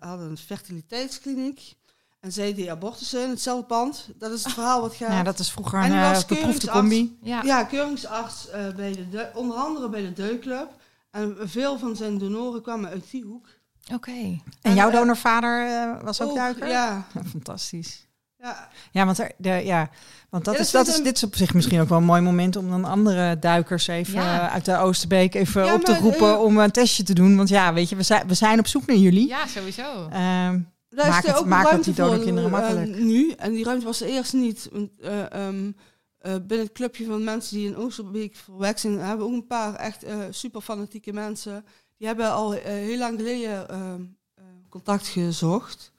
had 0.00 0.20
een 0.20 0.36
fertiliteitskliniek. 0.38 1.74
En 2.20 2.32
zij 2.32 2.54
deed 2.54 2.68
abortussen 2.68 3.22
in 3.22 3.28
hetzelfde 3.30 3.66
pand. 3.66 4.08
Dat 4.18 4.30
is 4.32 4.44
het 4.44 4.52
verhaal 4.52 4.80
wat 4.80 4.94
gaat. 4.94 5.12
ja, 5.12 5.22
dat 5.22 5.38
is 5.38 5.50
vroeger 5.50 5.78
En 5.82 5.92
een 5.92 6.58
die 6.58 6.70
combi. 6.70 7.18
Ja. 7.22 7.42
Ja, 7.42 7.64
keuringsarts 7.64 8.48
bij 8.76 9.06
de 9.10 9.30
onder 9.34 9.56
andere 9.56 9.88
bij 9.88 10.00
de 10.02 10.12
Deukclub. 10.12 10.68
En 11.10 11.36
veel 11.40 11.78
van 11.78 11.96
zijn 11.96 12.18
donoren 12.18 12.62
kwamen 12.62 12.90
uit 12.90 13.10
die 13.10 13.24
hoek. 13.24 13.46
Oké. 13.92 14.10
En 14.10 14.40
En, 14.62 14.74
jouw 14.74 14.90
donorvader 14.90 16.04
was 16.04 16.20
ook 16.20 16.30
Ook, 16.30 16.36
duiker? 16.36 16.68
Ja, 16.68 17.06
Fantastisch. 17.30 18.05
Ja. 18.38 18.68
Ja, 18.92 19.04
want, 19.04 19.18
er, 19.18 19.32
de, 19.38 19.48
ja, 19.48 19.90
want 20.30 20.44
dat 20.44 20.54
Ja, 20.54 20.60
is, 20.60 20.70
dat 20.70 20.86
is 20.86 20.98
een- 20.98 21.04
dit 21.04 21.16
is 21.16 21.22
op 21.24 21.36
zich 21.36 21.54
misschien 21.54 21.80
ook 21.80 21.88
wel 21.88 21.98
een 21.98 22.04
mooi 22.04 22.20
moment 22.20 22.56
om 22.56 22.68
dan 22.70 22.84
andere 22.84 23.38
duikers 23.38 23.86
even 23.86 24.14
Ja. 24.22 24.50
uit 24.50 24.64
de 24.64 24.76
Oosterbeek 24.76 25.34
even 25.34 25.64
Ja, 25.64 25.74
op 25.74 25.84
te 25.84 25.98
roepen 25.98 26.32
eh, 26.32 26.42
om 26.42 26.58
een 26.58 26.70
testje 26.70 27.02
te 27.02 27.14
doen. 27.14 27.36
Want 27.36 27.48
ja, 27.48 27.72
weet 27.72 27.88
je, 27.88 27.96
we 27.96 28.02
zijn, 28.02 28.26
we 28.28 28.34
zijn 28.34 28.58
op 28.58 28.66
zoek 28.66 28.86
naar 28.86 28.96
jullie. 28.96 29.28
Ja, 29.28 29.46
sowieso. 29.46 30.08
Ehm, 30.08 30.60
Daar 30.88 31.08
Maak 31.08 31.26
het- 31.26 31.36
ook 31.36 31.46
maak 31.46 31.70
het 31.70 31.84
die 31.84 31.94
donorkinderen 31.94 32.50
voor, 32.50 32.58
eh, 32.58 32.64
makkelijk. 32.66 32.98
nu. 32.98 33.30
En 33.30 33.52
die 33.52 33.64
ruimte 33.64 33.84
was 33.84 34.00
er 34.00 34.08
eerst 34.08 34.32
niet. 34.32 34.68
Want, 34.72 34.90
eh, 35.00 35.32
ehm, 35.32 35.72
eh, 36.18 36.32
binnen 36.32 36.66
het 36.66 36.72
clubje 36.72 37.04
van 37.06 37.24
mensen 37.24 37.56
die 37.56 37.66
in 37.68 37.76
Oosterbeek 37.76 38.36
verwekt 38.36 38.80
zijn, 38.80 38.98
hebben 38.98 39.26
we 39.26 39.32
ook 39.32 39.38
een 39.38 39.46
paar 39.46 39.74
echt 39.74 40.04
super 40.30 40.60
fanatieke 40.60 41.12
mensen. 41.12 41.64
Die 41.98 42.06
hebben 42.06 42.32
al 42.32 42.50
heel 42.52 42.98
lang 42.98 43.18
geleden 43.18 43.68
ehm, 43.68 44.00
eh, 44.34 44.44
contact 44.68 45.06
gezocht. 45.06 45.92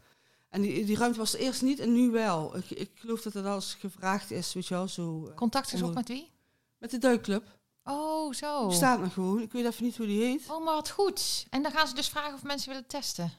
En 0.50 0.62
die, 0.62 0.86
die 0.86 0.98
ruimte 0.98 1.18
was 1.20 1.34
er 1.34 1.40
eerst 1.40 1.62
niet 1.62 1.80
en 1.80 1.94
nu 1.94 2.10
wel. 2.12 2.58
Ik, 2.58 2.70
ik 2.70 2.92
geloof 2.96 3.22
dat 3.22 3.34
het 3.34 3.46
als 3.46 3.74
gevraagd 3.74 4.32
is, 4.32 4.54
weet 4.54 4.68
je 4.68 4.74
wel, 4.74 4.88
zo. 4.88 5.28
eh, 5.28 5.36
Contact 5.36 5.70
gezocht 5.70 5.88
onder- 5.90 6.04
met 6.08 6.08
wie? 6.18 6.32
met 6.78 6.92
de 6.92 6.98
duikclub. 6.98 7.56
Oh, 7.84 8.34
zo. 8.34 8.68
Die 8.68 8.76
staat 8.78 9.00
nog 9.00 9.14
gewoon. 9.14 9.42
Ik 9.42 9.52
weet 9.52 9.66
even 9.66 9.84
niet 9.84 9.98
hoe 9.98 10.06
die 10.06 10.22
heet. 10.24 10.50
Oh, 10.50 10.64
maar 10.66 10.74
wat 10.74 10.90
goed. 10.90 11.46
En 11.50 11.62
dan 11.62 11.72
gaan 11.72 11.88
ze 11.88 11.94
dus 11.96 12.08
vragen 12.10 12.34
of 12.34 12.44
mensen 12.44 12.70
willen 12.70 12.88
testen. 12.88 13.32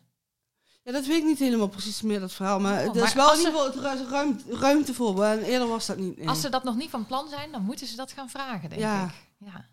Ja, 0.83 0.93
dat 0.93 1.07
weet 1.07 1.19
ik 1.19 1.25
niet 1.25 1.39
helemaal 1.39 1.69
precies 1.69 2.03
meer, 2.03 2.21
dat 2.21 2.33
verhaal. 2.33 2.61
Maar 2.61 2.87
Oh, 2.89 2.97
er 2.97 3.03
is 3.05 3.13
wel 3.13 3.33
in 3.33 3.39
ieder 3.39 3.53
geval 3.73 3.83
ruimte, 4.09 4.57
ruimte 4.57 4.95
voor. 4.95 5.25
En 5.25 5.43
eerder 5.43 5.69
was 5.69 5.87
dat 5.87 5.97
niet. 5.97 6.17
nee. 6.17 6.29
Als 6.29 6.41
ze 6.41 6.49
dat 6.49 6.65
nog 6.65 6.77
niet 6.77 6.91
van 6.91 7.07
plan 7.07 7.29
zijn, 7.29 7.53
dan 7.53 7.63
moeten 7.63 7.87
ze 7.87 7.97
dat 7.97 8.13
gaan 8.13 8.31
vragen, 8.31 8.69
denk 8.69 8.81
Ja. 8.81 9.05
ik. 9.05 9.11
Ja. 9.39 9.67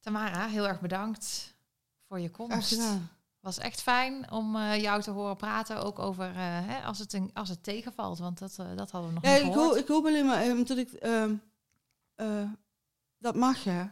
Tamara, 0.00 0.46
heel 0.46 0.68
erg 0.68 0.80
bedankt 0.80 1.54
voor 2.08 2.20
je 2.20 2.30
komst. 2.30 2.78
Was 3.46 3.58
echt 3.58 3.82
fijn 3.82 4.30
om 4.30 4.56
eh, 4.56 4.80
jou 4.82 5.02
te 5.02 5.10
horen 5.10 5.36
praten, 5.36 5.82
ook 5.84 5.98
over 5.98 6.24
eh, 6.30 6.34
hè, 6.38 6.82
als, 6.84 6.98
het 6.98 7.12
een, 7.12 7.30
als 7.34 7.48
het 7.48 7.62
tegenvalt, 7.62 8.18
want 8.18 8.38
dat, 8.38 8.56
eh, 8.58 8.76
dat 8.76 8.90
hadden 8.90 9.08
we 9.10 9.14
nog 9.14 9.24
Ja, 9.24 9.32
niet 9.32 9.46
ik, 9.46 9.52
gehoord. 9.52 9.68
hoop, 9.70 9.78
ik 9.78 9.88
hoop 9.88 10.06
alleen 10.06 10.26
maar 10.26 10.42
ehm, 10.42 10.64
dat 10.64 10.76
ik... 10.78 10.92
ehm, 10.92 11.34
eh, 12.14 12.50
dat 13.18 13.34
mag, 13.34 13.64
hè. 13.64 13.84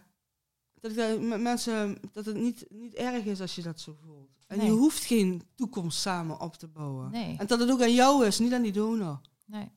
Dat, 0.81 0.97
ik 0.97 1.21
met 1.21 1.41
mensen, 1.41 1.99
dat 2.13 2.25
het 2.25 2.37
niet, 2.37 2.65
niet 2.69 2.95
erg 2.95 3.25
is 3.25 3.41
als 3.41 3.55
je 3.55 3.63
dat 3.63 3.81
zo 3.81 3.97
voelt. 4.05 4.45
En 4.47 4.57
Nee. 4.59 4.67
je 4.67 4.73
hoeft 4.73 5.05
geen 5.05 5.43
toekomst 5.55 5.99
samen 6.01 6.41
op 6.41 6.55
te 6.57 6.67
bouwen. 6.69 7.11
Nee, 7.11 7.37
En 7.39 7.47
dat 7.47 7.59
het 7.59 7.71
ook 7.71 7.83
aan 7.83 7.95
jou 7.95 8.27
is, 8.27 8.39
niet 8.39 8.53
aan 8.53 8.63
die 8.63 8.73
donor. 8.73 9.21
nee. 9.47 9.73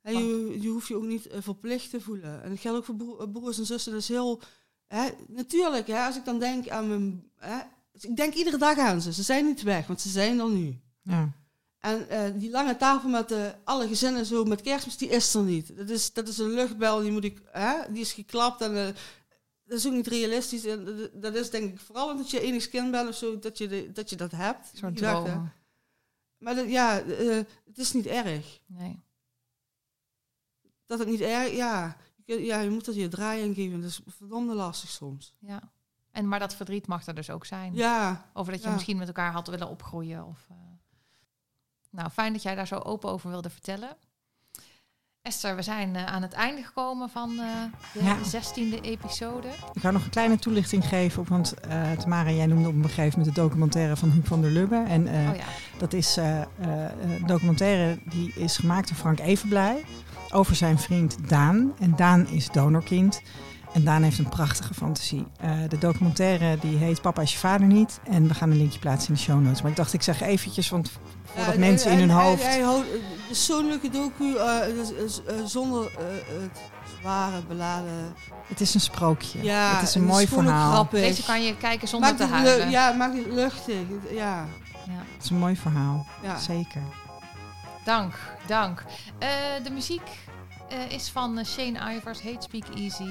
En 0.00 0.18
je, 0.18 0.60
je 0.60 0.68
hoeft 0.68 0.88
je 0.88 0.96
ook 0.96 1.02
niet 1.04 1.28
verplicht 1.30 1.90
te 1.90 2.00
voelen. 2.00 2.42
En 2.42 2.48
dat 2.50 2.58
geldt 2.60 2.78
ook 2.78 2.84
voor 2.84 2.94
bro- 2.96 3.26
broers 3.28 3.58
en 3.58 3.66
zussen. 3.66 3.92
Dat 3.92 4.00
is 4.00 4.08
heel... 4.08 4.40
Hè, 4.86 5.08
natuurlijk, 5.28 5.86
hè, 5.86 6.06
als 6.06 6.16
ik 6.16 6.24
dan 6.24 6.38
denk 6.38 6.68
aan 6.68 6.88
mijn... 6.88 7.30
Hè, 7.36 7.58
ik 8.00 8.16
denk 8.16 8.34
iedere 8.34 8.58
dag 8.58 8.78
aan 8.78 9.00
ze. 9.00 9.12
Ze 9.12 9.22
zijn 9.22 9.44
niet 9.44 9.62
weg, 9.62 9.86
want 9.86 10.00
ze 10.00 10.08
zijn 10.08 10.38
er 10.38 10.50
nu. 10.50 10.80
ja. 11.02 11.32
En 11.78 12.08
eh, 12.08 12.30
die 12.40 12.50
lange 12.50 12.76
tafel 12.76 13.08
met 13.08 13.28
de, 13.28 13.54
alle 13.64 13.88
gezinnen 13.88 14.26
zo 14.26 14.44
met 14.44 14.60
kerstmis, 14.60 14.96
die 14.96 15.08
is 15.08 15.34
er 15.34 15.42
niet. 15.42 15.76
Dat 15.76 15.88
is, 15.90 16.12
dat 16.12 16.28
is 16.28 16.38
een 16.38 16.50
luchtbel, 16.50 17.00
die, 17.00 17.10
moet 17.10 17.24
ik, 17.24 17.40
hè, 17.52 17.92
die 17.92 18.00
is 18.00 18.12
geklapt 18.12 18.60
en 18.60 18.76
eh, 18.76 18.94
dat 19.64 19.78
is 19.78 19.86
ook 19.86 19.92
niet 19.92 20.06
realistisch. 20.06 20.64
En 20.64 21.10
dat, 21.14 21.34
is 21.34 21.50
denk 21.50 21.72
ik 21.72 21.80
vooral 21.80 22.10
omdat 22.10 22.30
je 22.30 22.68
kind 22.70 22.90
bent 22.90 23.08
of 23.08 23.14
zo, 23.16 23.38
dat 23.38 23.58
je, 23.58 23.68
de, 23.68 23.92
dat, 23.92 24.10
je 24.10 24.16
dat 24.16 24.30
hebt. 24.30 24.70
Zo'n 24.74 24.94
droom. 24.94 25.52
Maar 26.38 26.54
dat, 26.54 26.70
ja, 26.70 27.02
het 27.64 27.78
is 27.78 27.92
niet 27.92 28.06
erg. 28.06 28.60
Nee. 28.66 29.02
Dat 30.86 30.98
het 30.98 31.08
niet 31.08 31.20
erg, 31.20 31.52
ja. 31.52 31.96
Je- 32.24 32.44
Ja, 32.44 32.60
je 32.60 32.70
moet 32.70 32.84
dat 32.84 32.94
je 32.94 33.08
draai 33.08 33.42
aan 33.42 33.54
geven. 33.54 33.80
Dat 33.80 33.90
is 33.90 34.00
verdomde 34.06 34.54
lastig 34.54 34.90
soms. 34.90 35.34
Ja. 35.38 35.72
En, 36.14 36.28
maar 36.28 36.38
dat 36.38 36.54
verdriet 36.54 36.86
mag 36.86 37.06
er 37.06 37.14
dus 37.14 37.30
ook 37.30 37.44
zijn. 37.46 37.74
Ja, 37.74 38.24
Over 38.32 38.52
dat 38.52 38.60
je 38.62 38.68
Ja. 38.68 38.74
misschien 38.74 38.96
met 38.96 39.06
elkaar 39.06 39.32
had 39.32 39.46
willen 39.48 39.68
opgroeien. 39.68 40.24
Of, 40.26 40.38
eh. 40.50 40.56
Nou, 41.90 42.10
fijn 42.10 42.32
dat 42.32 42.42
jij 42.42 42.54
daar 42.54 42.66
zo 42.66 42.76
open 42.78 43.10
over 43.10 43.30
wilde 43.30 43.50
vertellen. 43.50 43.96
Esther, 45.22 45.56
we 45.56 45.62
zijn 45.62 45.96
eh, 45.96 46.04
aan 46.04 46.22
het 46.22 46.32
einde 46.32 46.62
gekomen 46.62 47.08
van 47.10 47.30
eh, 47.30 47.46
de 47.92 48.04
Ja. 48.04 48.24
zestiende 48.24 48.80
episode. 48.80 49.48
Ik 49.72 49.80
ga 49.80 49.90
nog 49.90 50.04
een 50.04 50.10
kleine 50.10 50.38
toelichting 50.38 50.84
geven, 50.88 51.24
want 51.28 51.54
eh, 51.60 51.92
Tamara, 51.92 52.30
jij 52.30 52.46
noemde 52.46 52.68
op 52.68 52.74
een 52.74 52.84
gegeven 52.84 53.18
moment 53.18 53.34
de 53.36 53.40
documentaire 53.42 53.96
van 53.96 54.10
Huub 54.10 54.26
van 54.26 54.40
der 54.40 54.50
Lubbe. 54.50 54.84
En 54.88 55.06
oh 55.08 55.36
ja, 55.36 55.44
dat 55.78 55.92
is 55.92 56.16
een 56.16 57.26
documentaire 57.26 57.98
die 58.04 58.32
is 58.34 58.56
gemaakt 58.56 58.88
door 58.88 58.96
Frank 58.96 59.18
Evenblij 59.20 59.84
over 60.32 60.54
zijn 60.56 60.78
vriend 60.78 61.28
Daan. 61.28 61.72
En 61.78 61.96
Daan 61.96 62.26
is 62.26 62.50
donorkind. 62.50 63.22
En 63.74 63.84
Daan 63.84 64.02
heeft 64.02 64.18
een 64.18 64.28
prachtige 64.28 64.74
fantasie. 64.74 65.26
Eh, 65.40 65.50
de 65.68 65.78
documentaire 65.78 66.58
die 66.60 66.76
heet 66.76 67.00
Papa 67.00 67.22
is 67.22 67.32
je 67.32 67.38
vader 67.38 67.66
niet. 67.66 68.00
En 68.04 68.28
we 68.28 68.34
gaan 68.34 68.50
een 68.50 68.56
linkje 68.56 68.78
plaatsen 68.78 69.08
in 69.08 69.14
de 69.14 69.20
show 69.20 69.40
notes. 69.40 69.62
Maar 69.62 69.70
ik 69.70 69.76
dacht, 69.76 69.92
ik 69.92 70.02
zeg 70.02 70.20
eventjes, 70.20 70.68
want 70.68 70.90
voordat 71.24 71.54
Ja, 71.54 71.60
mensen 71.60 71.90
in 71.90 71.98
hun 71.98 72.10
en- 72.10 72.16
hoofd... 72.16 72.42
Hij, 72.42 72.60
houdt, 72.60 72.86
zo'n 73.30 73.66
leuke 73.66 73.90
docu, 73.90 74.36
eh, 74.36 74.66
eh, 74.66 75.44
zonder 75.44 75.86
eh, 75.86 76.04
het 76.42 76.60
zware, 77.00 77.42
beladen. 77.48 78.14
Het 78.46 78.60
is 78.60 78.74
een 78.74 78.80
sprookje. 78.80 79.42
Ja, 79.42 79.74
het 79.74 79.88
is 79.88 79.94
een 79.94 80.00
en 80.00 80.06
mooi 80.06 80.28
verhaal. 80.28 80.72
grappig. 80.72 81.00
deze 81.00 81.22
kan 81.24 81.42
je 81.42 81.56
kijken 81.56 81.88
zonder 81.88 82.16
te 82.16 82.24
huilen. 82.24 82.70
ja, 82.70 82.92
maak 82.92 83.14
het 83.14 83.26
luchtig. 83.26 83.74
Ja, 84.10 84.46
Ja. 84.86 84.92
Het 85.14 85.24
is 85.24 85.30
een 85.30 85.38
mooi 85.38 85.56
verhaal. 85.56 86.06
ja. 86.22 86.36
Zeker. 86.38 86.82
Dank, 87.84 88.14
dank. 88.46 88.84
Eh, 89.18 89.28
de 89.64 89.70
muziek 89.70 90.02
eh, 90.68 90.90
is 90.96 91.08
van 91.10 91.38
eh, 91.38 91.44
Shane 91.44 91.94
Ivers, 91.96 92.22
Hate 92.22 92.36
Speak 92.42 92.64
Easy. 92.76 93.08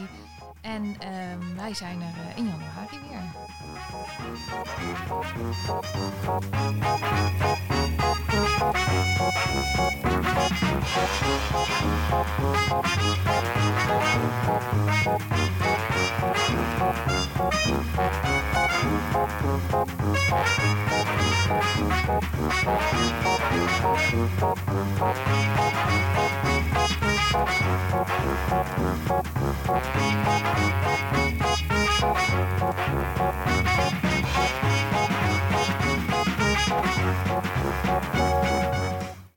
En 0.64 0.96
ehm, 1.00 1.56
wij 1.56 1.74
zijn 1.74 2.02
er 2.02 2.14
eh, 2.30 2.38
in 2.38 2.46
januari 2.46 3.00
weer. 3.10 3.22
Thank 27.34 27.54
you. 33.94 34.00